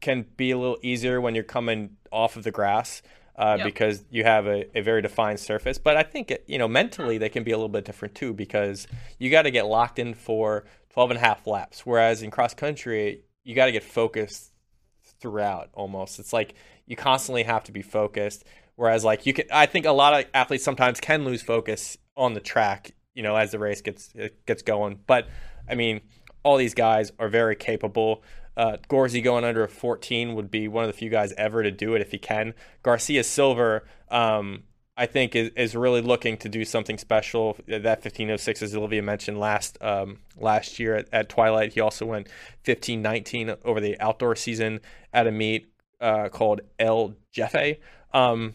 can 0.00 0.26
be 0.36 0.50
a 0.50 0.58
little 0.58 0.78
easier 0.82 1.20
when 1.20 1.34
you're 1.34 1.44
coming 1.44 1.96
off 2.10 2.36
of 2.36 2.44
the 2.44 2.50
grass. 2.50 3.02
Uh, 3.34 3.56
because 3.64 4.04
you 4.10 4.22
have 4.24 4.46
a, 4.46 4.66
a, 4.78 4.82
very 4.82 5.00
defined 5.00 5.40
surface. 5.40 5.78
But 5.78 5.96
I 5.96 6.02
think, 6.02 6.30
it, 6.30 6.44
you 6.46 6.58
know, 6.58 6.68
mentally 6.68 7.16
they 7.16 7.30
can 7.30 7.44
be 7.44 7.50
a 7.50 7.56
little 7.56 7.70
bit 7.70 7.86
different 7.86 8.14
too 8.14 8.34
because 8.34 8.86
you 9.18 9.30
got 9.30 9.42
to 9.42 9.50
get 9.50 9.64
locked 9.64 9.98
in 9.98 10.12
for 10.12 10.64
12 10.90 11.12
and 11.12 11.16
a 11.16 11.20
half 11.20 11.46
laps. 11.46 11.86
Whereas 11.86 12.22
in 12.22 12.30
cross 12.30 12.52
country, 12.52 13.24
you 13.42 13.54
got 13.54 13.66
to 13.66 13.72
get 13.72 13.82
focused 13.82 14.52
throughout 15.18 15.70
almost. 15.72 16.18
It's 16.18 16.32
like 16.32 16.54
you 16.86 16.96
constantly 16.96 17.44
have 17.44 17.64
to 17.64 17.72
be 17.72 17.82
focused. 17.82 18.44
Whereas 18.76 19.04
like 19.04 19.26
you 19.26 19.32
can, 19.32 19.46
I 19.52 19.66
think 19.66 19.86
a 19.86 19.92
lot 19.92 20.18
of 20.18 20.26
athletes 20.34 20.64
sometimes 20.64 21.00
can 21.00 21.24
lose 21.24 21.42
focus 21.42 21.96
on 22.16 22.34
the 22.34 22.40
track, 22.40 22.92
you 23.14 23.22
know, 23.22 23.36
as 23.36 23.52
the 23.52 23.58
race 23.58 23.80
gets 23.80 24.12
gets 24.46 24.62
going. 24.62 25.00
But 25.06 25.28
I 25.68 25.74
mean, 25.74 26.00
all 26.42 26.56
these 26.56 26.74
guys 26.74 27.12
are 27.18 27.28
very 27.28 27.56
capable. 27.56 28.22
Uh, 28.56 28.76
Gorze 28.88 29.22
going 29.22 29.44
under 29.44 29.64
a 29.64 29.68
14 29.68 30.34
would 30.34 30.50
be 30.50 30.68
one 30.68 30.84
of 30.84 30.88
the 30.88 30.96
few 30.96 31.08
guys 31.08 31.32
ever 31.38 31.62
to 31.62 31.70
do 31.70 31.94
it 31.94 32.02
if 32.02 32.10
he 32.10 32.18
can. 32.18 32.54
Garcia 32.82 33.24
Silver, 33.24 33.84
um, 34.10 34.64
I 34.96 35.06
think, 35.06 35.34
is, 35.34 35.50
is 35.56 35.74
really 35.74 36.02
looking 36.02 36.36
to 36.38 36.48
do 36.48 36.64
something 36.64 36.98
special. 36.98 37.56
That 37.66 37.82
1506, 37.82 38.62
as 38.62 38.76
Olivia 38.76 39.02
mentioned 39.02 39.40
last 39.40 39.78
um, 39.80 40.18
last 40.36 40.78
year 40.78 40.96
at, 40.96 41.08
at, 41.12 41.28
Twilight, 41.28 41.72
he 41.72 41.80
also 41.80 42.04
went 42.04 42.26
1519 42.64 43.54
over 43.64 43.80
the 43.80 43.98
outdoor 44.00 44.36
season 44.36 44.80
at 45.14 45.26
a 45.26 45.32
meet 45.32 45.72
uh, 46.00 46.28
called 46.28 46.60
El 46.78 47.14
Jefe. 47.30 47.78
Um, 48.12 48.54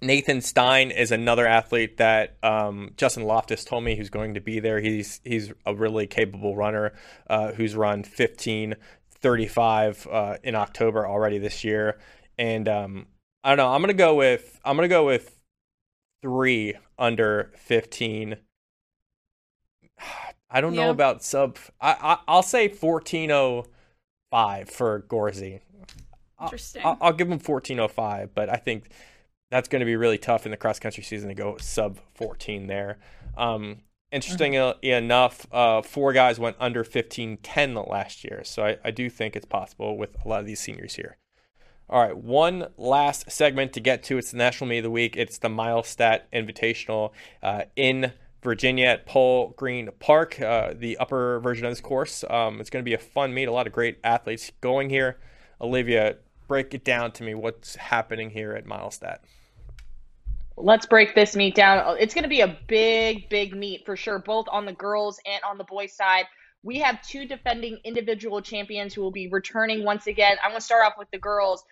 Nathan 0.00 0.40
Stein 0.40 0.90
is 0.90 1.10
another 1.10 1.46
athlete 1.46 1.98
that 1.98 2.36
um, 2.42 2.92
Justin 2.96 3.24
Loftus 3.24 3.64
told 3.64 3.84
me 3.84 3.96
who's 3.96 4.10
going 4.10 4.34
to 4.34 4.40
be 4.40 4.60
there. 4.60 4.80
He's 4.80 5.20
he's 5.24 5.52
a 5.66 5.74
really 5.74 6.06
capable 6.06 6.56
runner 6.56 6.92
uh, 7.28 7.52
who's 7.52 7.74
run 7.74 8.04
15 8.04 8.76
35 9.20 10.06
uh, 10.10 10.36
in 10.42 10.54
October 10.54 11.06
already 11.06 11.38
this 11.38 11.64
year. 11.64 11.98
And 12.38 12.68
um, 12.68 13.06
I 13.42 13.50
don't 13.50 13.58
know. 13.58 13.72
I'm 13.72 13.80
gonna 13.80 13.94
go 13.94 14.14
with 14.14 14.60
I'm 14.64 14.76
gonna 14.76 14.88
go 14.88 15.06
with 15.06 15.40
three 16.22 16.74
under 16.98 17.52
15. 17.56 18.36
I 20.50 20.62
don't 20.62 20.72
yeah. 20.72 20.84
know 20.84 20.90
about 20.90 21.22
sub. 21.22 21.58
I, 21.78 22.16
I 22.26 22.34
will 22.34 22.42
say 22.42 22.68
1405 22.68 24.70
for 24.70 25.02
Gorze. 25.02 25.60
Interesting. 26.40 26.82
I'll, 26.84 26.96
I'll, 27.02 27.12
give 27.12 27.26
him 27.26 27.38
1405, 27.38 28.34
but 28.34 28.48
I 28.48 28.56
think 28.56 28.88
that's 29.50 29.68
going 29.68 29.80
to 29.80 29.86
be 29.86 29.96
really 29.96 30.18
tough 30.18 30.44
in 30.44 30.50
the 30.50 30.56
cross 30.56 30.78
country 30.78 31.02
season 31.02 31.28
to 31.28 31.34
go 31.34 31.56
sub 31.58 31.98
14 32.14 32.66
there. 32.66 32.98
Um, 33.36 33.78
interesting 34.12 34.52
mm-hmm. 34.52 34.84
enough, 34.84 35.46
uh, 35.52 35.82
four 35.82 36.12
guys 36.12 36.38
went 36.38 36.56
under 36.60 36.84
15-10 36.84 37.88
last 37.88 38.24
year, 38.24 38.42
so 38.44 38.64
I, 38.64 38.78
I 38.84 38.90
do 38.90 39.08
think 39.08 39.36
it's 39.36 39.46
possible 39.46 39.96
with 39.96 40.16
a 40.24 40.28
lot 40.28 40.40
of 40.40 40.46
these 40.46 40.60
seniors 40.60 40.94
here. 40.94 41.16
All 41.90 42.02
right, 42.02 42.16
one 42.16 42.66
last 42.76 43.30
segment 43.30 43.72
to 43.72 43.80
get 43.80 44.02
to. 44.04 44.18
It's 44.18 44.32
the 44.32 44.36
National 44.36 44.68
Meet 44.68 44.78
of 44.78 44.84
the 44.84 44.90
Week. 44.90 45.16
It's 45.16 45.38
the 45.38 45.48
MileStat 45.48 46.22
Invitational 46.34 47.12
uh, 47.42 47.62
in 47.76 48.12
Virginia 48.42 48.86
at 48.86 49.06
Pole 49.06 49.54
Green 49.56 49.88
Park, 49.98 50.38
uh, 50.38 50.74
the 50.76 50.98
upper 50.98 51.40
version 51.40 51.64
of 51.64 51.72
this 51.72 51.80
course. 51.80 52.24
Um, 52.28 52.60
it's 52.60 52.68
going 52.68 52.82
to 52.82 52.88
be 52.88 52.92
a 52.92 52.98
fun 52.98 53.32
meet. 53.32 53.48
A 53.48 53.52
lot 53.52 53.66
of 53.66 53.72
great 53.72 53.98
athletes 54.04 54.52
going 54.60 54.90
here. 54.90 55.18
Olivia, 55.62 56.16
break 56.46 56.74
it 56.74 56.84
down 56.84 57.10
to 57.12 57.22
me. 57.22 57.34
What's 57.34 57.76
happening 57.76 58.30
here 58.30 58.52
at 58.52 58.66
MileStat? 58.66 59.18
Let's 60.60 60.86
break 60.86 61.14
this 61.14 61.36
meet 61.36 61.54
down. 61.54 61.96
It's 61.98 62.14
going 62.14 62.24
to 62.24 62.28
be 62.28 62.40
a 62.40 62.58
big, 62.66 63.28
big 63.28 63.54
meet 63.54 63.84
for 63.86 63.96
sure, 63.96 64.18
both 64.18 64.46
on 64.50 64.66
the 64.66 64.72
girls 64.72 65.20
and 65.26 65.42
on 65.44 65.58
the 65.58 65.64
boys 65.64 65.94
side. 65.94 66.26
We 66.62 66.78
have 66.78 67.00
two 67.02 67.26
defending 67.26 67.78
individual 67.84 68.42
champions 68.42 68.92
who 68.92 69.02
will 69.02 69.12
be 69.12 69.28
returning 69.28 69.84
once 69.84 70.06
again. 70.06 70.36
I'm 70.42 70.50
going 70.50 70.60
to 70.60 70.64
start 70.64 70.84
off 70.84 70.94
with 70.98 71.10
the 71.12 71.18
girls. 71.18 71.62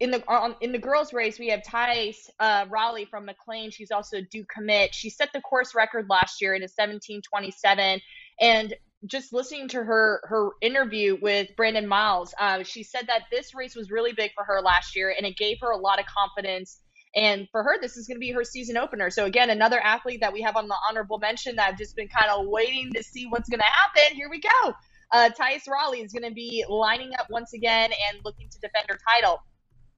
In 0.00 0.10
the 0.10 0.24
on, 0.26 0.56
in 0.60 0.72
the 0.72 0.78
girls 0.78 1.12
race, 1.12 1.38
we 1.38 1.48
have 1.48 1.62
Thais 1.62 2.28
uh, 2.40 2.66
Raleigh 2.68 3.04
from 3.04 3.26
McLean. 3.26 3.70
She's 3.70 3.92
also 3.92 4.18
due 4.30 4.44
commit. 4.52 4.92
She 4.92 5.08
set 5.08 5.30
the 5.32 5.40
course 5.40 5.72
record 5.74 6.06
last 6.10 6.42
year 6.42 6.54
in 6.54 6.64
a 6.64 6.68
17:27, 6.68 8.00
and 8.40 8.74
just 9.06 9.32
listening 9.32 9.68
to 9.68 9.84
her 9.84 10.20
her 10.24 10.50
interview 10.60 11.16
with 11.22 11.54
Brandon 11.56 11.86
Miles, 11.86 12.34
uh, 12.40 12.64
she 12.64 12.82
said 12.82 13.06
that 13.06 13.22
this 13.30 13.54
race 13.54 13.76
was 13.76 13.92
really 13.92 14.12
big 14.12 14.32
for 14.34 14.42
her 14.42 14.60
last 14.60 14.96
year, 14.96 15.14
and 15.16 15.24
it 15.24 15.36
gave 15.36 15.58
her 15.60 15.70
a 15.70 15.76
lot 15.76 16.00
of 16.00 16.06
confidence 16.06 16.80
and 17.16 17.48
for 17.52 17.62
her, 17.62 17.80
this 17.80 17.96
is 17.96 18.06
going 18.06 18.16
to 18.16 18.20
be 18.20 18.32
her 18.32 18.44
season 18.44 18.76
opener. 18.76 19.10
So 19.10 19.24
again, 19.24 19.50
another 19.50 19.80
athlete 19.80 20.20
that 20.20 20.32
we 20.32 20.42
have 20.42 20.56
on 20.56 20.68
the 20.68 20.76
honorable 20.88 21.18
mention 21.18 21.56
that 21.56 21.68
I've 21.68 21.78
just 21.78 21.94
been 21.94 22.08
kind 22.08 22.30
of 22.30 22.46
waiting 22.46 22.92
to 22.94 23.02
see 23.02 23.26
what's 23.26 23.48
going 23.48 23.60
to 23.60 23.66
happen. 23.66 24.16
Here 24.16 24.28
we 24.28 24.40
go. 24.40 24.74
Uh, 25.12 25.30
Thais 25.30 25.62
Raleigh 25.68 26.00
is 26.00 26.12
going 26.12 26.28
to 26.28 26.34
be 26.34 26.64
lining 26.68 27.12
up 27.18 27.26
once 27.30 27.52
again 27.52 27.92
and 27.92 28.18
looking 28.24 28.48
to 28.48 28.58
defend 28.58 28.86
her 28.88 28.98
title. 29.14 29.40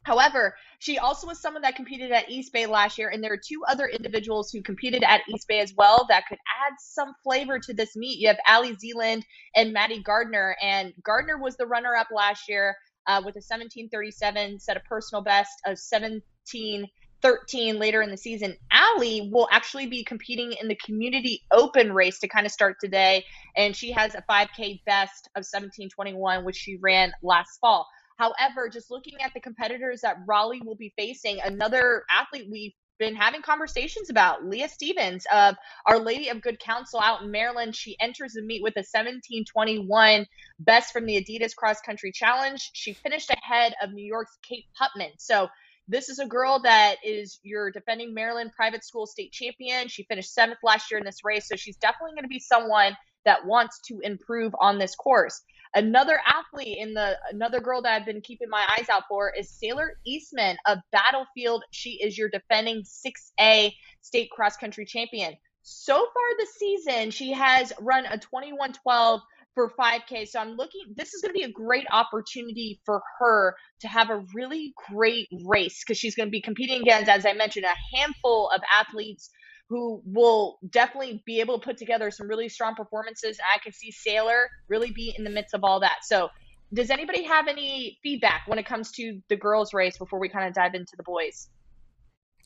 However, 0.07 0.55
she 0.79 0.99
also 0.99 1.27
was 1.27 1.41
someone 1.41 1.63
that 1.63 1.75
competed 1.75 2.13
at 2.13 2.31
East 2.31 2.53
Bay 2.53 2.67
last 2.67 2.97
year, 2.97 3.09
and 3.09 3.25
there 3.25 3.33
are 3.33 3.41
two 3.45 3.63
other 3.67 3.87
individuals 3.87 4.53
who 4.53 4.63
competed 4.63 5.03
at 5.03 5.23
East 5.29 5.49
Bay 5.49 5.59
as 5.59 5.75
well 5.77 6.07
that 6.09 6.29
could 6.29 6.39
add 6.65 6.75
some 6.79 7.13
flavor 7.25 7.59
to 7.59 7.75
this 7.75 7.97
meet. 7.97 8.21
You 8.21 8.29
have 8.29 8.39
Allie 8.47 8.77
Zealand 8.77 9.25
and 9.57 9.73
Maddie 9.73 10.03
Gardner, 10.03 10.55
and 10.63 10.93
Gardner 11.03 11.39
was 11.39 11.57
the 11.57 11.67
runner-up 11.67 12.09
last 12.15 12.49
year 12.49 12.77
uh, 13.09 13.21
with 13.25 13.35
a 13.35 13.41
17:37, 13.41 14.61
set 14.61 14.77
a 14.77 14.81
personal 14.81 15.23
best 15.23 15.61
of 15.67 15.77
17. 15.77 16.87
13 17.27 17.81
later 17.81 18.03
in 18.03 18.11
the 18.11 18.17
season, 18.17 18.57
Allie 18.71 19.29
will 19.33 19.49
actually 19.51 19.89
be 19.89 20.05
competing 20.05 20.53
in 20.63 20.69
the 20.69 20.77
community 20.77 21.43
open 21.51 21.93
race 21.93 22.21
to 22.21 22.29
kind 22.29 22.47
of 22.47 22.53
start 22.53 22.77
today. 22.81 23.25
And 23.57 23.75
she 23.75 23.91
has 23.91 24.15
a 24.15 24.23
5K 24.31 24.85
best 24.85 25.27
of 25.35 25.41
1721, 25.41 26.45
which 26.45 26.55
she 26.55 26.77
ran 26.77 27.13
last 27.25 27.59
fall. 27.61 27.89
However, 28.17 28.69
just 28.69 28.93
looking 28.93 29.15
at 29.25 29.35
the 29.35 29.41
competitors 29.41 30.03
that 30.03 30.19
Raleigh 30.25 30.63
will 30.65 30.77
be 30.77 30.93
facing, 30.97 31.41
another 31.45 32.05
athlete 32.09 32.47
we've 32.49 32.75
been 33.01 33.17
having 33.17 33.43
conversations 33.43 34.09
about, 34.09 34.45
Leah 34.45 34.69
Stevens 34.69 35.27
of 35.35 35.57
Our 35.87 35.99
Lady 35.99 36.29
of 36.29 36.41
Good 36.41 36.61
Counsel 36.61 37.01
out 37.01 37.23
in 37.23 37.33
Maryland. 37.33 37.75
She 37.75 37.97
enters 38.01 38.35
the 38.35 38.43
meet 38.43 38.63
with 38.63 38.77
a 38.77 38.87
1721 38.87 40.27
best 40.61 40.93
from 40.93 41.07
the 41.07 41.21
Adidas 41.21 41.57
Cross 41.57 41.81
Country 41.81 42.13
Challenge. 42.13 42.71
She 42.73 42.93
finished 42.93 43.31
ahead 43.31 43.75
of 43.83 43.93
New 43.93 44.07
York's 44.07 44.39
Kate 44.49 44.67
Putman. 44.81 45.11
So 45.19 45.49
this 45.89 46.09
is 46.09 46.19
a 46.19 46.27
girl 46.27 46.61
that 46.61 46.97
is 47.05 47.39
your 47.43 47.71
defending 47.71 48.15
Maryland 48.15 48.51
private 48.55 48.85
school 48.85 49.07
state 49.07 49.33
champion. 49.33 49.89
She 49.89 50.05
finished 50.05 50.35
seventh 50.35 50.59
last 50.63 50.91
year 50.91 50.99
in 50.99 51.07
this 51.07 51.25
race, 51.25 51.49
so 51.49 51.57
she's 51.57 51.77
definitely 51.77 52.13
going 52.13 52.25
to 52.25 52.29
be 52.29 52.41
someone 52.41 52.97
that 53.25 53.45
wants 53.45 53.81
to 53.89 54.01
improve 54.03 54.55
on 54.61 54.79
this 54.79 54.95
course. 54.95 55.43
Another 55.75 56.19
athlete 56.27 56.79
in 56.79 56.95
the 56.95 57.17
another 57.31 57.61
girl 57.61 57.83
that 57.83 57.93
I've 57.93 58.07
been 58.07 58.21
keeping 58.21 58.49
my 58.49 58.65
eyes 58.79 58.89
out 58.89 59.03
for 59.09 59.33
is 59.37 59.51
Sailor 59.51 59.93
Eastman 60.07 60.57
of 60.67 60.79
Battlefield. 60.91 61.65
She 61.71 62.03
is 62.03 62.17
your 62.17 62.31
defending 62.31 62.83
6A 62.83 63.73
state 64.01 64.31
cross 64.31 64.57
country 64.57 64.87
champion. 64.87 65.35
So 65.63 65.97
far 65.97 66.37
this 66.39 66.55
season, 66.55 67.11
she 67.11 67.33
has 67.33 67.73
run 67.81 68.07
a 68.07 68.17
2112 68.19 69.21
for 69.57 69.73
5K. 69.81 70.29
So 70.29 70.39
I'm 70.39 70.51
looking, 70.51 70.83
this 70.95 71.15
is 71.15 71.23
going 71.23 71.35
to 71.35 71.39
be 71.39 71.45
a 71.45 71.51
great 71.51 71.87
opportunity 71.91 72.81
for 72.85 73.03
her 73.19 73.57
to 73.81 73.89
have 73.89 74.11
a 74.11 74.23
really 74.35 74.75
great 74.91 75.29
race 75.47 75.83
because 75.83 75.99
she's 75.99 76.15
going 76.15 76.29
to 76.29 76.31
be 76.31 76.43
competing 76.43 76.83
against, 76.83 77.09
as 77.09 77.27
I 77.27 77.33
mentioned, 77.33 77.65
a 77.65 77.97
handful 77.97 78.51
of 78.55 78.61
athletes 78.73 79.31
who 79.69 80.03
will 80.05 80.59
definitely 80.71 81.23
be 81.27 81.41
able 81.41 81.59
to 81.59 81.65
put 81.65 81.79
together 81.79 82.11
some 82.11 82.29
really 82.29 82.51
strong 82.51 82.75
performances. 82.75 83.39
I 83.53 83.59
can 83.59 83.73
see 83.73 83.91
Sailor 83.91 84.49
really 84.69 84.93
be 84.93 85.13
in 85.17 85.25
the 85.25 85.31
midst 85.31 85.55
of 85.55 85.65
all 85.65 85.81
that. 85.81 85.99
So, 86.03 86.29
does 86.75 86.91
anybody 86.91 87.23
have 87.23 87.47
any 87.49 87.99
feedback 88.03 88.43
when 88.47 88.59
it 88.59 88.67
comes 88.67 88.91
to 88.93 89.21
the 89.29 89.37
girls' 89.37 89.73
race 89.73 89.97
before 89.99 90.19
we 90.19 90.29
kind 90.29 90.49
of 90.49 90.53
dive 90.53 90.75
into 90.75 90.93
the 90.97 91.05
boys? 91.05 91.49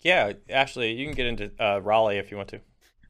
Yeah, 0.02 0.32
Ashley, 0.48 0.92
you 0.92 1.06
can 1.06 1.14
get 1.14 1.26
into 1.26 1.50
uh, 1.58 1.80
Raleigh 1.82 2.18
if 2.18 2.30
you 2.30 2.36
want 2.36 2.50
to. 2.50 2.60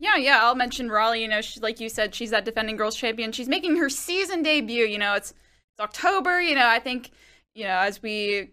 Yeah, 0.01 0.17
yeah, 0.17 0.41
I'll 0.43 0.55
mention 0.55 0.91
Raleigh. 0.91 1.21
You 1.23 1.29
know, 1.29 1.43
she, 1.43 1.61
like 1.61 1.79
you 1.79 1.91
said, 1.91 2.15
she's 2.15 2.31
that 2.31 2.47
defending 2.47 2.77
girls 2.77 2.97
champion. 2.97 3.33
She's 3.33 3.49
making 3.49 3.77
her 3.77 3.91
season 3.91 4.43
debut. 4.43 4.87
You 4.87 4.99
know, 4.99 5.15
it's 5.15 5.33
it's 5.33 5.81
October. 5.81 6.41
You 6.41 6.55
know, 6.55 6.67
I 6.67 6.79
think 6.79 7.11
you 7.55 7.65
know 7.65 7.77
as 7.77 8.03
we 8.03 8.51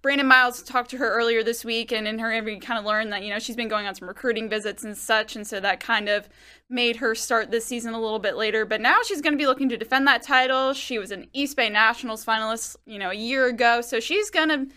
Brandon 0.00 0.26
Miles 0.26 0.62
talked 0.62 0.90
to 0.90 0.96
her 0.96 1.12
earlier 1.12 1.42
this 1.44 1.62
week, 1.62 1.92
and 1.92 2.08
in 2.08 2.18
her 2.18 2.32
interview, 2.32 2.58
kind 2.58 2.78
of 2.78 2.86
learned 2.86 3.12
that 3.12 3.22
you 3.22 3.28
know 3.28 3.38
she's 3.38 3.54
been 3.54 3.68
going 3.68 3.86
on 3.86 3.94
some 3.94 4.08
recruiting 4.08 4.48
visits 4.48 4.82
and 4.82 4.96
such, 4.96 5.36
and 5.36 5.46
so 5.46 5.60
that 5.60 5.78
kind 5.78 6.08
of 6.08 6.26
made 6.70 6.96
her 6.96 7.14
start 7.14 7.50
this 7.50 7.66
season 7.66 7.92
a 7.92 8.00
little 8.00 8.18
bit 8.18 8.36
later. 8.36 8.64
But 8.64 8.80
now 8.80 9.00
she's 9.04 9.20
going 9.20 9.34
to 9.34 9.38
be 9.38 9.46
looking 9.46 9.68
to 9.68 9.76
defend 9.76 10.06
that 10.06 10.22
title. 10.22 10.72
She 10.72 10.98
was 10.98 11.10
an 11.10 11.28
East 11.34 11.54
Bay 11.54 11.68
Nationals 11.68 12.24
finalist, 12.24 12.76
you 12.86 12.98
know, 12.98 13.10
a 13.10 13.14
year 13.14 13.46
ago, 13.48 13.82
so 13.82 14.00
she's 14.00 14.30
going 14.30 14.48
to 14.48 14.74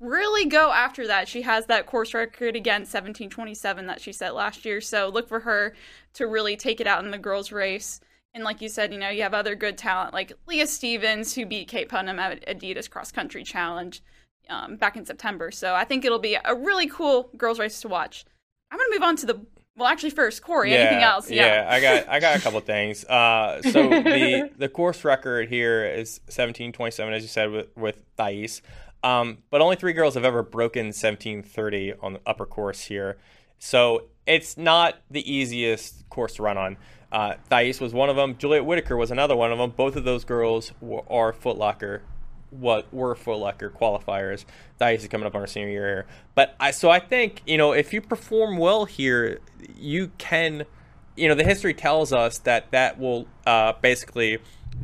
really 0.00 0.48
go 0.48 0.72
after 0.72 1.06
that. 1.06 1.28
She 1.28 1.42
has 1.42 1.66
that 1.66 1.86
course 1.86 2.14
record 2.14 2.56
again, 2.56 2.82
1727 2.82 3.86
that 3.86 4.00
she 4.00 4.12
set 4.12 4.34
last 4.34 4.64
year. 4.64 4.80
So 4.80 5.08
look 5.08 5.28
for 5.28 5.40
her 5.40 5.74
to 6.14 6.26
really 6.26 6.56
take 6.56 6.80
it 6.80 6.86
out 6.86 7.04
in 7.04 7.10
the 7.10 7.18
girls' 7.18 7.52
race. 7.52 8.00
And 8.34 8.44
like 8.44 8.60
you 8.60 8.68
said, 8.68 8.92
you 8.92 8.98
know, 8.98 9.08
you 9.08 9.22
have 9.22 9.34
other 9.34 9.54
good 9.54 9.78
talent 9.78 10.12
like 10.12 10.32
Leah 10.46 10.66
Stevens, 10.66 11.34
who 11.34 11.46
beat 11.46 11.68
Kate 11.68 11.88
Putman 11.88 12.18
at 12.18 12.46
Adidas 12.46 12.88
Cross 12.88 13.12
Country 13.12 13.42
Challenge 13.42 14.02
um, 14.48 14.76
back 14.76 14.96
in 14.96 15.04
September. 15.04 15.50
So 15.50 15.74
I 15.74 15.84
think 15.84 16.04
it'll 16.04 16.18
be 16.18 16.36
a 16.44 16.54
really 16.54 16.88
cool 16.88 17.30
girls' 17.36 17.58
race 17.58 17.80
to 17.80 17.88
watch. 17.88 18.24
I'm 18.70 18.78
going 18.78 18.90
to 18.90 18.96
move 18.96 19.02
on 19.02 19.16
to 19.16 19.26
the 19.26 19.40
Well, 19.76 19.88
actually, 19.88 20.10
first 20.10 20.42
Cory. 20.42 20.72
Yeah, 20.72 20.78
anything 20.78 21.02
else? 21.02 21.30
Yeah. 21.30 21.46
yeah, 21.46 21.70
I 21.70 21.80
got 21.80 22.08
I 22.08 22.20
got 22.20 22.36
a 22.36 22.40
couple 22.40 22.60
things. 22.60 23.04
Uh, 23.04 23.62
so 23.62 23.88
the 23.88 24.50
the 24.56 24.68
course 24.68 25.04
record 25.04 25.48
here 25.48 25.84
is 25.86 26.20
17:27, 26.28 27.12
as 27.12 27.22
you 27.22 27.28
said, 27.28 27.50
with 27.50 27.76
with 27.76 28.02
Thais. 28.16 28.62
Um, 29.02 29.38
but 29.50 29.60
only 29.60 29.76
three 29.76 29.92
girls 29.92 30.14
have 30.14 30.24
ever 30.24 30.42
broken 30.42 30.90
17:30 30.90 31.94
on 32.02 32.14
the 32.14 32.20
upper 32.26 32.46
course 32.46 32.84
here. 32.84 33.16
So 33.58 34.04
it's 34.26 34.56
not 34.56 34.96
the 35.10 35.30
easiest 35.30 36.08
course 36.10 36.34
to 36.34 36.42
run 36.42 36.58
on. 36.58 36.76
Uh, 37.10 37.34
Thais 37.48 37.80
was 37.80 37.92
one 37.92 38.10
of 38.10 38.16
them. 38.16 38.36
Juliet 38.36 38.64
Whitaker 38.64 38.96
was 38.96 39.10
another 39.10 39.34
one 39.34 39.50
of 39.50 39.58
them. 39.58 39.70
Both 39.70 39.96
of 39.96 40.04
those 40.04 40.24
girls 40.24 40.72
were, 40.80 41.02
are 41.10 41.32
Footlocker 41.32 42.00
what 42.50 42.92
were 42.92 43.14
Footlocker 43.14 43.70
qualifiers. 43.70 44.44
Thais 44.78 45.02
is 45.02 45.08
coming 45.08 45.26
up 45.26 45.34
on 45.34 45.42
her 45.42 45.46
senior 45.46 45.68
year 45.68 45.86
here. 45.86 46.06
But 46.34 46.54
I 46.58 46.70
so 46.70 46.90
I 46.90 46.98
think, 46.98 47.42
you 47.46 47.58
know, 47.58 47.72
if 47.72 47.92
you 47.92 48.00
perform 48.00 48.58
well 48.58 48.84
here, 48.84 49.40
you 49.76 50.12
can 50.18 50.66
you 51.18 51.28
know, 51.28 51.34
the 51.34 51.44
history 51.44 51.74
tells 51.74 52.12
us 52.12 52.38
that 52.38 52.70
that 52.70 52.98
will 52.98 53.26
uh, 53.44 53.72
basically 53.82 54.38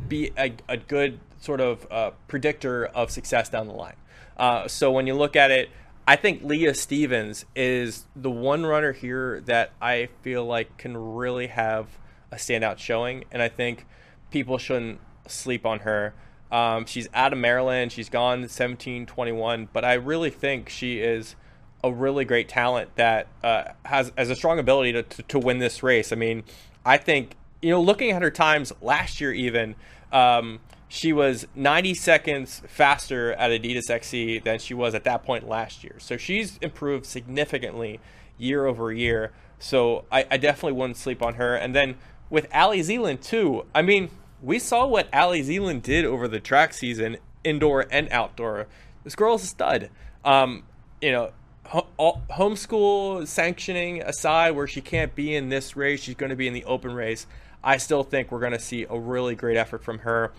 be 0.07 0.31
a, 0.37 0.53
a, 0.67 0.75
good 0.75 1.19
sort 1.39 1.61
of 1.61 1.87
uh, 1.89 2.11
predictor 2.27 2.87
of 2.87 3.09
success 3.09 3.47
down 3.47 3.67
the 3.67 3.73
line. 3.73 3.95
Uh, 4.37 4.67
so 4.67 4.91
when 4.91 5.07
you 5.07 5.13
look 5.13 5.35
at 5.35 5.51
it, 5.51 5.69
I 6.07 6.15
think 6.15 6.43
Leah 6.43 6.75
Stevens 6.75 7.45
is 7.55 8.05
the 8.15 8.29
one 8.29 8.65
runner 8.65 8.91
here 8.91 9.41
that 9.45 9.71
I 9.81 10.09
feel 10.21 10.45
like 10.45 10.77
can 10.77 10.95
really 10.95 11.47
have 11.47 11.87
a 12.31 12.35
standout 12.35 12.77
showing, 12.77 13.25
and 13.31 13.41
I 13.41 13.49
think 13.49 13.85
people 14.29 14.57
shouldn't 14.57 14.99
sleep 15.27 15.65
on 15.65 15.79
her. 15.79 16.13
Um, 16.51 16.85
she's 16.85 17.07
out 17.13 17.33
of 17.33 17.39
Maryland. 17.39 17.91
She's 17.91 18.09
gone 18.09 18.47
17 18.47 19.07
21, 19.07 19.69
but 19.73 19.83
I 19.83 19.93
really 19.93 20.29
think 20.29 20.69
she 20.69 20.99
is 20.99 21.35
a 21.83 21.91
really 21.91 22.23
great 22.23 22.49
talent 22.49 22.95
that 22.95 23.27
uh, 23.43 23.65
has, 23.85 24.11
has 24.17 24.29
a 24.29 24.35
strong 24.35 24.59
ability 24.59 24.93
to, 24.93 25.03
to, 25.03 25.23
to, 25.23 25.39
win 25.39 25.59
this 25.59 25.81
race. 25.83 26.11
I 26.11 26.15
mean, 26.15 26.43
I 26.85 26.97
think, 26.97 27.35
you 27.61 27.71
know, 27.71 27.81
looking 27.81 28.11
at 28.11 28.21
her 28.21 28.31
times 28.31 28.71
last 28.81 29.19
year, 29.19 29.33
even, 29.33 29.75
um, 30.11 30.59
she 30.87 31.11
was 31.13 31.47
90 31.55 31.93
seconds 31.95 32.61
faster 32.67 33.33
at 33.33 33.51
Adidas 33.51 33.89
XC 33.89 34.39
than 34.39 34.59
she 34.59 34.73
was 34.73 34.93
at 34.93 35.03
that 35.03 35.23
point 35.23 35.47
last 35.47 35.83
year. 35.83 35.95
So 35.99 36.17
she's 36.17 36.57
improved 36.57 37.05
significantly 37.05 37.99
year 38.37 38.65
over 38.65 38.91
year. 38.91 39.31
So 39.59 40.05
I, 40.11 40.25
I 40.29 40.37
definitely 40.37 40.73
wouldn't 40.73 40.97
sleep 40.97 41.21
on 41.21 41.35
her. 41.35 41.55
And 41.55 41.75
then 41.75 41.95
with 42.29 42.47
Allie 42.51 42.83
Zealand, 42.83 43.21
too, 43.21 43.65
I 43.73 43.81
mean, 43.81 44.09
we 44.41 44.59
saw 44.59 44.85
what 44.85 45.07
Allie 45.11 45.43
Zealand 45.43 45.83
did 45.83 46.05
over 46.05 46.27
the 46.27 46.39
track 46.39 46.73
season, 46.73 47.17
indoor 47.43 47.87
and 47.89 48.07
outdoor. 48.11 48.67
This 49.03 49.15
girl's 49.15 49.43
a 49.43 49.47
stud. 49.47 49.89
Um, 50.23 50.63
you 51.01 51.11
know, 51.11 51.31
ho- 51.65 51.87
homeschool 51.97 53.27
sanctioning 53.27 54.01
aside, 54.01 54.51
where 54.51 54.67
she 54.67 54.81
can't 54.81 55.15
be 55.15 55.35
in 55.35 55.49
this 55.49 55.75
race, 55.75 56.01
she's 56.01 56.15
going 56.15 56.29
to 56.29 56.35
be 56.35 56.47
in 56.47 56.53
the 56.53 56.65
open 56.65 56.93
race. 56.93 57.25
I 57.63 57.77
still 57.77 58.03
think 58.03 58.31
we're 58.31 58.39
going 58.39 58.51
to 58.51 58.59
see 58.59 58.85
a 58.89 58.97
really 58.97 59.35
great 59.35 59.57
effort 59.57 59.83
from 59.83 59.99
her. 59.99 60.31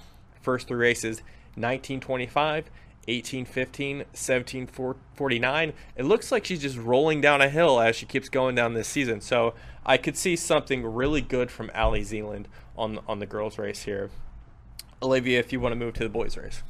First 0.46 0.68
three 0.68 0.78
races 0.78 1.22
1925, 1.56 2.70
1815, 3.08 3.96
1749. 3.96 5.72
It 5.96 6.04
looks 6.04 6.30
like 6.30 6.44
she's 6.44 6.62
just 6.62 6.78
rolling 6.78 7.20
down 7.20 7.40
a 7.40 7.48
hill 7.48 7.80
as 7.80 7.96
she 7.96 8.06
keeps 8.06 8.28
going 8.28 8.54
down 8.54 8.74
this 8.74 8.86
season. 8.86 9.20
So 9.20 9.54
I 9.84 9.96
could 9.96 10.16
see 10.16 10.36
something 10.36 10.86
really 10.86 11.20
good 11.20 11.50
from 11.50 11.68
Allie 11.74 12.04
Zealand 12.04 12.46
on 12.78 13.00
on 13.08 13.18
the 13.18 13.26
girls' 13.26 13.58
race 13.58 13.82
here. 13.82 14.08
Olivia, 15.02 15.40
if 15.40 15.52
you 15.52 15.58
want 15.58 15.72
to 15.72 15.76
move 15.76 15.94
to 15.94 16.04
the 16.04 16.08
boys' 16.08 16.36
race. 16.36 16.62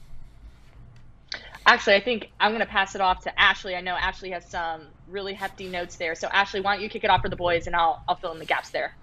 Actually, 1.66 1.96
I 1.96 2.00
think 2.00 2.30
I'm 2.40 2.52
going 2.52 2.60
to 2.60 2.66
pass 2.66 2.94
it 2.94 3.02
off 3.02 3.24
to 3.24 3.38
Ashley. 3.38 3.76
I 3.76 3.82
know 3.82 3.94
Ashley 3.94 4.30
has 4.30 4.46
some 4.46 4.86
really 5.06 5.34
hefty 5.34 5.68
notes 5.68 5.96
there. 5.96 6.14
So, 6.14 6.28
Ashley, 6.28 6.62
why 6.62 6.76
don't 6.76 6.82
you 6.82 6.88
kick 6.88 7.04
it 7.04 7.10
off 7.10 7.20
for 7.20 7.28
the 7.28 7.36
boys, 7.36 7.66
and 7.66 7.76
I'll 7.76 8.02
I'll 8.08 8.16
fill 8.16 8.32
in 8.32 8.38
the 8.38 8.46
gaps 8.46 8.70
there. 8.70 8.94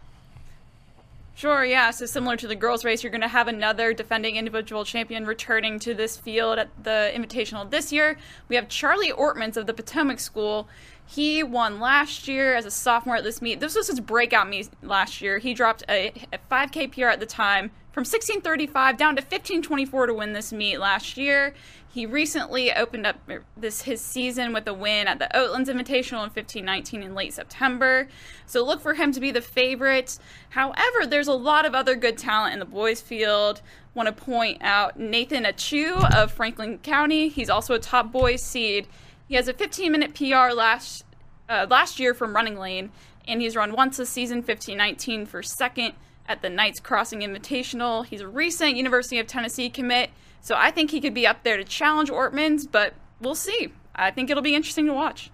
Sure, 1.35 1.65
yeah. 1.65 1.89
So 1.89 2.05
similar 2.05 2.37
to 2.37 2.47
the 2.47 2.55
girls' 2.55 2.85
race, 2.85 3.01
you're 3.01 3.11
going 3.11 3.21
to 3.21 3.27
have 3.27 3.47
another 3.47 3.91
defending 3.91 4.35
individual 4.35 4.85
champion 4.85 5.25
returning 5.25 5.79
to 5.79 5.95
this 5.95 6.15
field 6.15 6.59
at 6.59 6.69
the 6.83 7.11
Invitational 7.13 7.69
this 7.69 7.91
year. 7.91 8.17
We 8.49 8.55
have 8.55 8.69
Charlie 8.69 9.11
Ortmans 9.11 9.57
of 9.57 9.65
the 9.65 9.73
Potomac 9.73 10.19
School. 10.19 10.67
He 11.05 11.43
won 11.43 11.79
last 11.79 12.27
year 12.27 12.55
as 12.55 12.65
a 12.65 12.71
sophomore 12.71 13.17
at 13.17 13.23
this 13.23 13.41
meet. 13.41 13.59
This 13.59 13.75
was 13.75 13.87
his 13.87 13.99
breakout 13.99 14.49
meet 14.49 14.69
last 14.81 15.21
year. 15.21 15.37
He 15.37 15.53
dropped 15.53 15.83
a, 15.87 16.13
a 16.31 16.39
5K 16.51 16.91
PR 16.91 17.07
at 17.07 17.19
the 17.19 17.25
time 17.25 17.71
from 17.91 18.01
1635 18.01 18.97
down 18.97 19.15
to 19.15 19.21
1524 19.21 20.07
to 20.07 20.13
win 20.13 20.33
this 20.33 20.51
meet 20.51 20.79
last 20.79 21.15
year. 21.15 21.53
He 21.93 22.07
recently 22.07 22.73
opened 22.73 23.05
up 23.05 23.17
this 23.55 23.83
his 23.83 24.01
season 24.01 24.51
with 24.51 24.67
a 24.67 24.73
win 24.73 25.07
at 25.07 25.19
the 25.19 25.29
Oatlands 25.35 25.67
Invitational 25.67 26.23
in 26.23 26.31
1519 26.31 27.03
in 27.03 27.13
late 27.13 27.33
September. 27.33 28.07
So 28.47 28.65
look 28.65 28.81
for 28.81 28.95
him 28.95 29.11
to 29.11 29.19
be 29.19 29.29
the 29.29 29.41
favorite. 29.41 30.17
However, 30.49 31.05
there's 31.05 31.27
a 31.27 31.33
lot 31.33 31.67
of 31.67 31.75
other 31.75 31.95
good 31.95 32.17
talent 32.17 32.53
in 32.53 32.59
the 32.59 32.65
boys 32.65 32.99
field. 32.99 33.61
Want 33.93 34.07
to 34.07 34.13
point 34.13 34.57
out 34.61 34.99
Nathan 34.99 35.43
Achu 35.43 36.11
of 36.15 36.31
Franklin 36.31 36.79
County. 36.79 37.29
He's 37.29 37.51
also 37.51 37.75
a 37.75 37.79
top 37.79 38.11
boys 38.11 38.41
seed. 38.41 38.87
He 39.27 39.35
has 39.35 39.47
a 39.47 39.53
15 39.53 39.91
minute 39.91 40.13
PR 40.13 40.53
last 40.53 41.05
uh, 41.49 41.67
last 41.69 41.99
year 41.99 42.13
from 42.13 42.35
Running 42.35 42.57
Lane, 42.57 42.91
and 43.27 43.41
he's 43.41 43.55
run 43.55 43.73
once 43.73 43.97
this 43.97 44.09
season, 44.09 44.37
1519 44.37 45.25
for 45.25 45.43
second 45.43 45.93
at 46.27 46.41
the 46.41 46.49
Knights 46.49 46.79
Crossing 46.79 47.21
Invitational. 47.21 48.05
He's 48.05 48.21
a 48.21 48.27
recent 48.27 48.75
University 48.75 49.19
of 49.19 49.27
Tennessee 49.27 49.69
commit, 49.69 50.09
so 50.41 50.55
I 50.57 50.71
think 50.71 50.91
he 50.91 51.01
could 51.01 51.13
be 51.13 51.27
up 51.27 51.43
there 51.43 51.57
to 51.57 51.63
challenge 51.63 52.09
Ortmans, 52.09 52.69
but 52.69 52.93
we'll 53.19 53.35
see. 53.35 53.73
I 53.95 54.11
think 54.11 54.29
it'll 54.29 54.43
be 54.43 54.55
interesting 54.55 54.85
to 54.87 54.93
watch. 54.93 55.29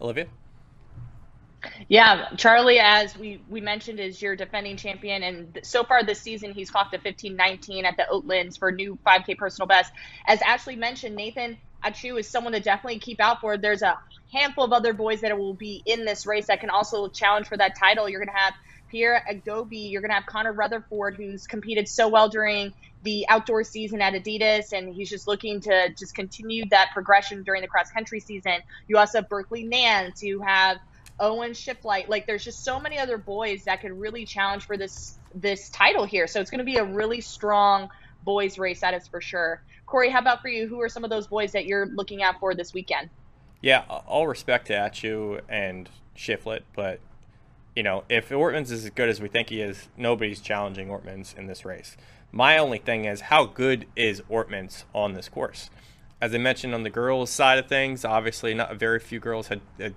Olivia? 0.00 0.26
Yeah, 1.88 2.30
Charlie, 2.36 2.80
as 2.80 3.16
we, 3.16 3.40
we 3.48 3.60
mentioned, 3.60 4.00
is 4.00 4.20
your 4.20 4.34
defending 4.34 4.76
champion. 4.76 5.22
And 5.22 5.60
so 5.62 5.84
far 5.84 6.02
this 6.02 6.20
season, 6.20 6.52
he's 6.52 6.70
clocked 6.70 6.92
a 6.94 6.98
15-19 6.98 7.84
at 7.84 7.96
the 7.96 8.06
Oatlands 8.10 8.58
for 8.58 8.72
new 8.72 8.98
5K 9.06 9.38
personal 9.38 9.68
best. 9.68 9.92
As 10.26 10.42
Ashley 10.42 10.74
mentioned, 10.74 11.14
Nathan 11.14 11.56
Achu 11.84 12.18
is 12.18 12.30
someone 12.30 12.52
to 12.52 12.60
definitely 12.60 13.00
keep 13.00 13.20
out 13.20 13.40
for. 13.40 13.56
There's 13.56 13.82
a 13.82 13.98
handful 14.32 14.64
of 14.64 14.72
other 14.72 14.92
boys 14.92 15.20
that 15.20 15.36
will 15.38 15.54
be 15.54 15.82
in 15.84 16.04
this 16.04 16.26
race 16.26 16.46
that 16.46 16.60
can 16.60 16.70
also 16.70 17.08
challenge 17.08 17.48
for 17.48 17.56
that 17.56 17.76
title. 17.78 18.08
You're 18.08 18.20
going 18.20 18.34
to 18.34 18.40
have 18.40 18.54
Pierre 18.90 19.22
Agobi. 19.30 19.90
You're 19.90 20.02
going 20.02 20.10
to 20.10 20.14
have 20.14 20.26
Connor 20.26 20.52
Rutherford, 20.52 21.16
who's 21.16 21.46
competed 21.46 21.88
so 21.88 22.08
well 22.08 22.28
during 22.28 22.72
the 23.02 23.26
outdoor 23.28 23.64
season 23.64 24.00
at 24.00 24.12
Adidas, 24.14 24.72
and 24.72 24.94
he's 24.94 25.10
just 25.10 25.26
looking 25.26 25.60
to 25.62 25.88
just 25.98 26.14
continue 26.14 26.64
that 26.70 26.90
progression 26.92 27.42
during 27.42 27.62
the 27.62 27.68
cross 27.68 27.90
country 27.90 28.20
season. 28.20 28.58
You 28.86 28.98
also 28.98 29.18
have 29.18 29.28
Berkeley 29.28 29.64
Nance. 29.64 30.22
You 30.22 30.40
have 30.42 30.78
Owen 31.18 31.50
Shiflett. 31.52 32.08
Like, 32.08 32.26
there's 32.26 32.44
just 32.44 32.64
so 32.64 32.78
many 32.78 32.98
other 32.98 33.18
boys 33.18 33.64
that 33.64 33.80
could 33.80 33.92
really 33.92 34.24
challenge 34.24 34.64
for 34.64 34.76
this 34.76 35.18
this 35.34 35.70
title 35.70 36.04
here. 36.04 36.26
So 36.26 36.40
it's 36.40 36.50
going 36.50 36.58
to 36.58 36.64
be 36.64 36.76
a 36.76 36.84
really 36.84 37.22
strong 37.22 37.88
boys 38.22 38.58
race. 38.58 38.80
That 38.80 38.94
is 38.94 39.08
for 39.08 39.20
sure. 39.20 39.62
Cory, 39.92 40.08
how 40.08 40.20
about 40.20 40.40
for 40.40 40.48
you? 40.48 40.66
Who 40.68 40.80
are 40.80 40.88
some 40.88 41.04
of 41.04 41.10
those 41.10 41.26
boys 41.26 41.52
that 41.52 41.66
you're 41.66 41.84
looking 41.84 42.22
out 42.22 42.40
for 42.40 42.54
this 42.54 42.72
weekend? 42.72 43.10
Yeah, 43.60 43.84
all 43.86 44.26
respect 44.26 44.68
to 44.68 44.72
Achu 44.72 45.42
and 45.50 45.86
Shiflett, 46.16 46.62
but 46.74 46.98
you 47.76 47.82
know, 47.82 48.04
if 48.08 48.30
Ortmans 48.30 48.70
is 48.70 48.86
as 48.86 48.90
good 48.90 49.10
as 49.10 49.20
we 49.20 49.28
think 49.28 49.50
he 49.50 49.60
is, 49.60 49.90
nobody's 49.94 50.40
challenging 50.40 50.88
Ortmans 50.88 51.36
in 51.36 51.46
this 51.46 51.66
race. 51.66 51.98
My 52.32 52.56
only 52.56 52.78
thing 52.78 53.04
is, 53.04 53.20
how 53.20 53.44
good 53.44 53.84
is 53.94 54.22
Ortmans 54.30 54.84
on 54.94 55.12
this 55.12 55.28
course? 55.28 55.68
As 56.22 56.34
I 56.34 56.38
mentioned 56.38 56.74
on 56.74 56.84
the 56.84 56.90
girls' 56.90 57.28
side 57.28 57.58
of 57.58 57.66
things, 57.66 58.02
obviously, 58.02 58.54
not 58.54 58.74
very 58.76 58.98
few 58.98 59.20
girls 59.20 59.48
had, 59.48 59.60
had 59.78 59.94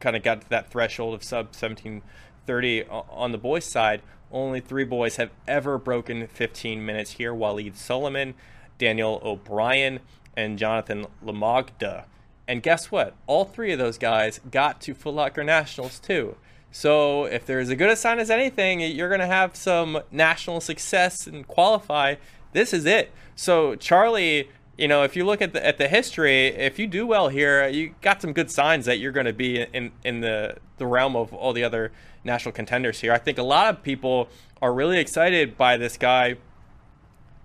kind 0.00 0.16
of 0.16 0.24
got 0.24 0.40
to 0.40 0.48
that 0.48 0.72
threshold 0.72 1.14
of 1.14 1.22
sub 1.22 1.54
1730. 1.54 2.82
On 2.88 3.30
the 3.30 3.38
boys' 3.38 3.64
side, 3.64 4.02
only 4.32 4.58
three 4.58 4.82
boys 4.82 5.16
have 5.16 5.30
ever 5.46 5.78
broken 5.78 6.26
15 6.26 6.84
minutes 6.84 7.12
here 7.12 7.32
Waleed 7.32 7.74
Suliman, 7.74 8.34
Daniel 8.78 9.20
O'Brien, 9.24 10.00
and 10.36 10.58
Jonathan 10.58 11.06
Lamagda. 11.24 12.04
And 12.46 12.62
guess 12.62 12.90
what? 12.90 13.14
All 13.26 13.44
three 13.44 13.72
of 13.72 13.78
those 13.78 13.98
guys 13.98 14.40
got 14.50 14.80
to 14.82 14.94
Foot 14.94 15.14
Locker 15.14 15.44
Nationals 15.44 15.98
too. 15.98 16.36
So 16.70 17.24
if 17.24 17.44
there's 17.44 17.68
a 17.68 17.76
good 17.76 17.90
a 17.90 17.96
sign 17.96 18.18
as 18.18 18.30
anything, 18.30 18.80
you're 18.80 19.08
going 19.08 19.20
to 19.20 19.26
have 19.26 19.56
some 19.56 20.00
national 20.10 20.60
success 20.60 21.26
and 21.26 21.46
qualify. 21.46 22.16
This 22.52 22.72
is 22.72 22.86
it. 22.86 23.12
So 23.36 23.74
Charlie, 23.74 24.48
you 24.76 24.86
know, 24.86 25.02
if 25.02 25.16
you 25.16 25.24
look 25.24 25.42
at 25.42 25.52
the 25.52 25.64
at 25.64 25.78
the 25.78 25.88
history, 25.88 26.46
if 26.46 26.78
you 26.78 26.86
do 26.86 27.06
well 27.06 27.28
here, 27.28 27.68
you 27.68 27.94
got 28.00 28.22
some 28.22 28.32
good 28.32 28.50
signs 28.50 28.86
that 28.86 28.98
you're 28.98 29.12
going 29.12 29.26
to 29.26 29.32
be 29.32 29.62
in 29.72 29.92
in 30.04 30.20
the 30.20 30.56
the 30.76 30.86
realm 30.86 31.16
of 31.16 31.34
all 31.34 31.52
the 31.52 31.64
other 31.64 31.90
national 32.24 32.52
contenders 32.52 33.00
here. 33.00 33.12
I 33.12 33.18
think 33.18 33.38
a 33.38 33.42
lot 33.42 33.74
of 33.74 33.82
people 33.82 34.28
are 34.62 34.72
really 34.72 34.98
excited 34.98 35.56
by 35.56 35.76
this 35.76 35.96
guy. 35.96 36.36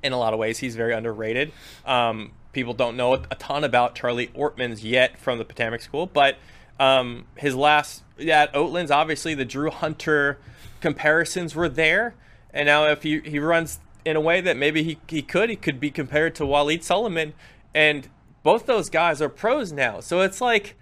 In 0.03 0.11
a 0.13 0.17
lot 0.17 0.34
of 0.34 0.39
ways, 0.39 0.59
he's 0.59 0.75
very 0.75 0.93
underrated. 0.93 1.51
Um, 1.85 2.34
people 2.51 2.73
don't 2.73 2.97
know 2.97 3.13
a 3.13 3.35
ton 3.35 3.63
about 3.63 3.95
Charlie 3.95 4.27
Ortmans 4.27 4.84
yet 4.84 5.17
from 5.17 5.38
the 5.38 5.45
Potomac 5.45 5.81
School, 5.81 6.05
but 6.05 6.38
um, 6.80 7.25
his 7.35 7.55
last 7.55 8.03
yeah, 8.17 8.43
at 8.43 8.53
Oatlands, 8.53 8.91
obviously 8.91 9.34
the 9.34 9.45
Drew 9.45 9.71
Hunter 9.71 10.38
comparisons 10.81 11.55
were 11.55 11.69
there, 11.69 12.15
and 12.53 12.67
now 12.67 12.85
if 12.88 13.03
he 13.03 13.19
he 13.21 13.39
runs 13.39 13.80
in 14.05 14.15
a 14.15 14.21
way 14.21 14.41
that 14.41 14.57
maybe 14.57 14.84
he 14.84 14.97
he 15.07 15.21
could, 15.21 15.49
he 15.49 15.55
could 15.55 15.80
be 15.80 15.89
compared 15.89 16.35
to 16.35 16.43
Waleed 16.43 16.80
Suliman, 16.80 17.34
and 17.73 18.09
both 18.43 18.65
those 18.65 18.89
guys 18.89 19.21
are 19.21 19.30
pros 19.30 19.71
now. 19.71 19.99
So 19.99 20.21
it's 20.21 20.41
like 20.41 20.75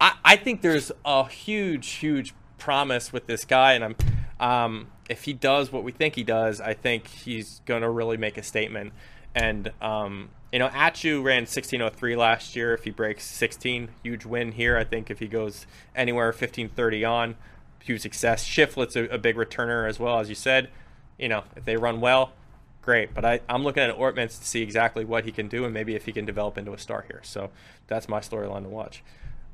I, 0.00 0.14
I 0.24 0.36
think 0.36 0.62
there's 0.62 0.92
a 1.04 1.28
huge, 1.28 1.88
huge 1.88 2.34
promise 2.58 3.12
with 3.12 3.26
this 3.26 3.44
guy, 3.44 3.74
and 3.74 3.84
I'm 3.84 3.96
um, 4.42 4.88
if 5.08 5.24
he 5.24 5.32
does 5.32 5.72
what 5.72 5.84
we 5.84 5.92
think 5.92 6.16
he 6.16 6.24
does, 6.24 6.60
I 6.60 6.74
think 6.74 7.06
he's 7.06 7.62
going 7.64 7.82
to 7.82 7.88
really 7.88 8.16
make 8.16 8.36
a 8.36 8.42
statement. 8.42 8.92
And 9.34 9.72
um, 9.80 10.30
you 10.52 10.58
know, 10.58 10.68
Achu 10.68 11.22
ran 11.22 11.46
16:03 11.46 12.16
last 12.16 12.54
year. 12.54 12.74
If 12.74 12.84
he 12.84 12.90
breaks 12.90 13.24
16, 13.24 13.88
huge 14.02 14.26
win 14.26 14.52
here. 14.52 14.76
I 14.76 14.84
think 14.84 15.10
if 15.10 15.20
he 15.20 15.28
goes 15.28 15.66
anywhere 15.96 16.32
15:30 16.32 17.08
on, 17.08 17.36
huge 17.80 18.02
success. 18.02 18.44
Shiflett's 18.44 18.96
a, 18.96 19.04
a 19.04 19.18
big 19.18 19.36
returner 19.36 19.88
as 19.88 19.98
well, 19.98 20.18
as 20.18 20.28
you 20.28 20.34
said. 20.34 20.68
You 21.18 21.28
know, 21.28 21.44
if 21.56 21.64
they 21.64 21.76
run 21.76 22.00
well, 22.00 22.32
great. 22.82 23.14
But 23.14 23.24
I, 23.24 23.40
I'm 23.48 23.62
looking 23.62 23.84
at 23.84 23.96
Ortmans 23.96 24.38
to 24.40 24.44
see 24.44 24.60
exactly 24.60 25.04
what 25.04 25.24
he 25.24 25.30
can 25.30 25.46
do 25.46 25.64
and 25.64 25.72
maybe 25.72 25.94
if 25.94 26.04
he 26.04 26.12
can 26.12 26.26
develop 26.26 26.58
into 26.58 26.72
a 26.72 26.78
star 26.78 27.04
here. 27.08 27.20
So 27.22 27.50
that's 27.86 28.08
my 28.08 28.18
storyline 28.18 28.64
to 28.64 28.68
watch. 28.68 29.04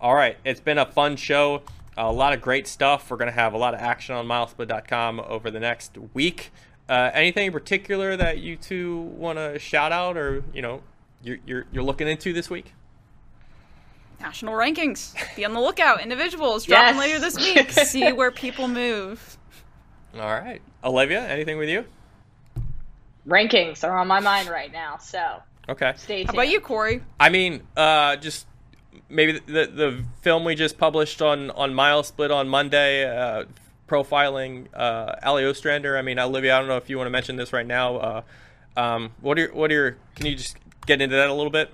All 0.00 0.14
right, 0.14 0.36
it's 0.44 0.60
been 0.60 0.78
a 0.78 0.86
fun 0.86 1.16
show. 1.16 1.62
A 2.00 2.12
lot 2.12 2.32
of 2.32 2.40
great 2.40 2.68
stuff. 2.68 3.10
We're 3.10 3.16
going 3.16 3.26
to 3.30 3.34
have 3.34 3.54
a 3.54 3.58
lot 3.58 3.74
of 3.74 3.80
action 3.80 4.14
on 4.14 4.26
milesplit.com 4.26 5.18
over 5.20 5.50
the 5.50 5.58
next 5.58 5.98
week. 6.14 6.52
Uh, 6.88 7.10
anything 7.12 7.46
in 7.48 7.52
particular 7.52 8.16
that 8.16 8.38
you 8.38 8.54
two 8.56 8.98
want 9.00 9.36
to 9.38 9.58
shout 9.58 9.90
out 9.90 10.16
or, 10.16 10.44
you 10.54 10.62
know, 10.62 10.80
you're, 11.24 11.38
you're, 11.44 11.66
you're 11.72 11.82
looking 11.82 12.06
into 12.06 12.32
this 12.32 12.48
week? 12.48 12.72
National 14.20 14.54
rankings. 14.54 15.12
Be 15.36 15.44
on 15.44 15.54
the 15.54 15.60
lookout. 15.60 16.00
Individuals 16.00 16.64
dropping 16.66 16.96
Yes. 16.96 17.04
later 17.04 17.18
this 17.18 17.36
week. 17.36 17.70
See 17.86 18.12
where 18.12 18.30
people 18.30 18.68
move. 18.68 19.36
All 20.14 20.20
right. 20.20 20.62
Olivia, 20.84 21.26
anything 21.28 21.58
with 21.58 21.68
you? 21.68 21.84
Rankings 23.26 23.82
are 23.82 23.98
on 23.98 24.06
my 24.06 24.20
mind 24.20 24.48
right 24.48 24.72
now, 24.72 24.98
so 24.98 25.42
Okay. 25.68 25.92
stay 25.96 26.18
tuned. 26.18 26.28
How 26.28 26.32
about 26.34 26.48
you, 26.48 26.60
Cory? 26.60 27.02
I 27.20 27.28
mean, 27.28 27.62
uh, 27.76 28.16
just 28.16 28.46
maybe 29.08 29.32
the, 29.32 29.40
the 29.46 29.66
the 29.66 30.04
film 30.22 30.44
we 30.44 30.54
just 30.54 30.78
published 30.78 31.22
on 31.22 31.50
on 31.52 31.74
Mile 31.74 32.02
Split 32.02 32.30
on 32.30 32.48
Monday, 32.48 33.04
uh, 33.04 33.44
profiling 33.88 34.66
uh, 34.74 35.16
Allie 35.22 35.44
Ostrander. 35.44 35.96
I 35.96 36.02
mean, 36.02 36.18
Olivia, 36.18 36.56
I 36.56 36.58
don't 36.58 36.68
know 36.68 36.76
if 36.76 36.90
you 36.90 36.96
want 36.96 37.06
to 37.06 37.12
mention 37.12 37.36
this 37.36 37.52
right 37.52 37.66
now. 37.66 37.96
Uh, 37.96 38.22
um, 38.76 39.10
what 39.20 39.38
are 39.38 39.42
your, 39.42 39.54
what 39.54 39.70
are 39.70 39.74
your? 39.74 39.96
Can 40.14 40.26
you 40.26 40.36
just 40.36 40.56
get 40.86 41.00
into 41.00 41.16
that 41.16 41.28
a 41.28 41.34
little 41.34 41.50
bit? 41.50 41.70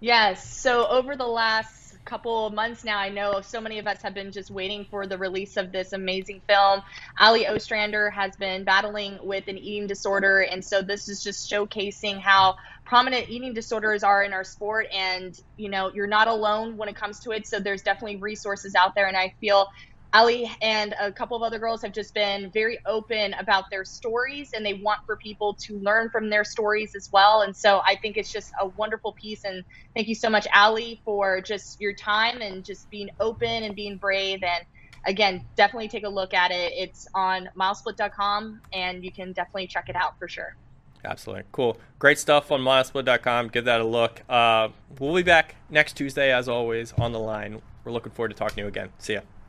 Yes. 0.00 0.46
So 0.54 0.86
over 0.86 1.16
the 1.16 1.26
last 1.26 1.83
couple 2.04 2.50
months 2.50 2.84
now, 2.84 2.98
I 2.98 3.08
know 3.08 3.40
so 3.40 3.60
many 3.60 3.78
of 3.78 3.86
us 3.86 4.02
have 4.02 4.14
been 4.14 4.32
just 4.32 4.50
waiting 4.50 4.86
for 4.90 5.06
the 5.06 5.18
release 5.18 5.56
of 5.56 5.72
this 5.72 5.92
amazing 5.92 6.42
film. 6.48 6.82
Allie 7.18 7.46
Ostrander 7.46 8.10
has 8.10 8.36
been 8.36 8.64
battling 8.64 9.18
with 9.22 9.48
an 9.48 9.58
eating 9.58 9.86
disorder, 9.86 10.40
and 10.40 10.64
so 10.64 10.82
this 10.82 11.08
is 11.08 11.22
just 11.22 11.50
showcasing 11.50 12.20
how 12.20 12.54
prominent 12.86 13.28
eating 13.28 13.54
disorders 13.54 14.02
are 14.02 14.22
in 14.22 14.32
our 14.32 14.44
sport. 14.44 14.86
And 14.92 15.34
you 15.56 15.70
know, 15.70 15.90
you're 15.94 16.06
not 16.06 16.28
alone 16.28 16.76
when 16.76 16.88
it 16.88 16.96
comes 16.96 17.20
to 17.20 17.30
it. 17.30 17.46
So 17.46 17.60
there's 17.60 17.82
definitely 17.82 18.16
resources 18.16 18.74
out 18.74 18.92
there, 18.94 19.06
and 19.06 19.16
I 19.16 19.34
feel. 19.40 19.66
Allie 20.12 20.50
and 20.62 20.94
a 21.00 21.10
couple 21.10 21.36
of 21.36 21.42
other 21.42 21.58
girls 21.58 21.82
have 21.82 21.92
just 21.92 22.14
been 22.14 22.50
very 22.52 22.78
open 22.86 23.34
about 23.34 23.64
their 23.70 23.84
stories 23.84 24.52
and 24.54 24.64
they 24.64 24.74
want 24.74 25.00
for 25.06 25.16
people 25.16 25.54
to 25.54 25.78
learn 25.78 26.08
from 26.10 26.30
their 26.30 26.44
stories 26.44 26.94
as 26.94 27.10
well. 27.10 27.42
And 27.42 27.54
so 27.54 27.80
I 27.84 27.96
think 27.96 28.16
it's 28.16 28.32
just 28.32 28.52
a 28.60 28.68
wonderful 28.68 29.12
piece. 29.12 29.44
And 29.44 29.64
thank 29.94 30.06
you 30.06 30.14
so 30.14 30.30
much, 30.30 30.46
Allie, 30.52 31.00
for 31.04 31.40
just 31.40 31.80
your 31.80 31.94
time 31.94 32.42
and 32.42 32.64
just 32.64 32.88
being 32.90 33.10
open 33.18 33.64
and 33.64 33.74
being 33.74 33.96
brave. 33.96 34.44
And 34.44 34.64
again, 35.04 35.44
definitely 35.56 35.88
take 35.88 36.04
a 36.04 36.08
look 36.08 36.32
at 36.32 36.52
it. 36.52 36.72
It's 36.76 37.08
on 37.14 37.48
milesplit.com 37.58 38.60
and 38.72 39.04
you 39.04 39.10
can 39.10 39.32
definitely 39.32 39.66
check 39.66 39.88
it 39.88 39.96
out 39.96 40.18
for 40.18 40.28
sure. 40.28 40.56
Absolutely. 41.04 41.44
Cool. 41.52 41.76
Great 41.98 42.18
stuff 42.18 42.50
on 42.50 42.60
milesplit.com. 42.60 43.48
Give 43.48 43.64
that 43.66 43.80
a 43.80 43.84
look. 43.84 44.22
Uh, 44.28 44.68
we'll 44.98 45.14
be 45.14 45.22
back 45.22 45.56
next 45.68 45.94
Tuesday, 45.94 46.32
as 46.32 46.48
always, 46.48 46.92
on 46.94 47.12
the 47.12 47.18
line. 47.18 47.60
We're 47.84 47.92
looking 47.92 48.12
forward 48.12 48.30
to 48.30 48.34
talking 48.34 48.56
to 48.56 48.60
you 48.62 48.68
again. 48.68 48.90
See 48.98 49.14
ya. 49.14 49.20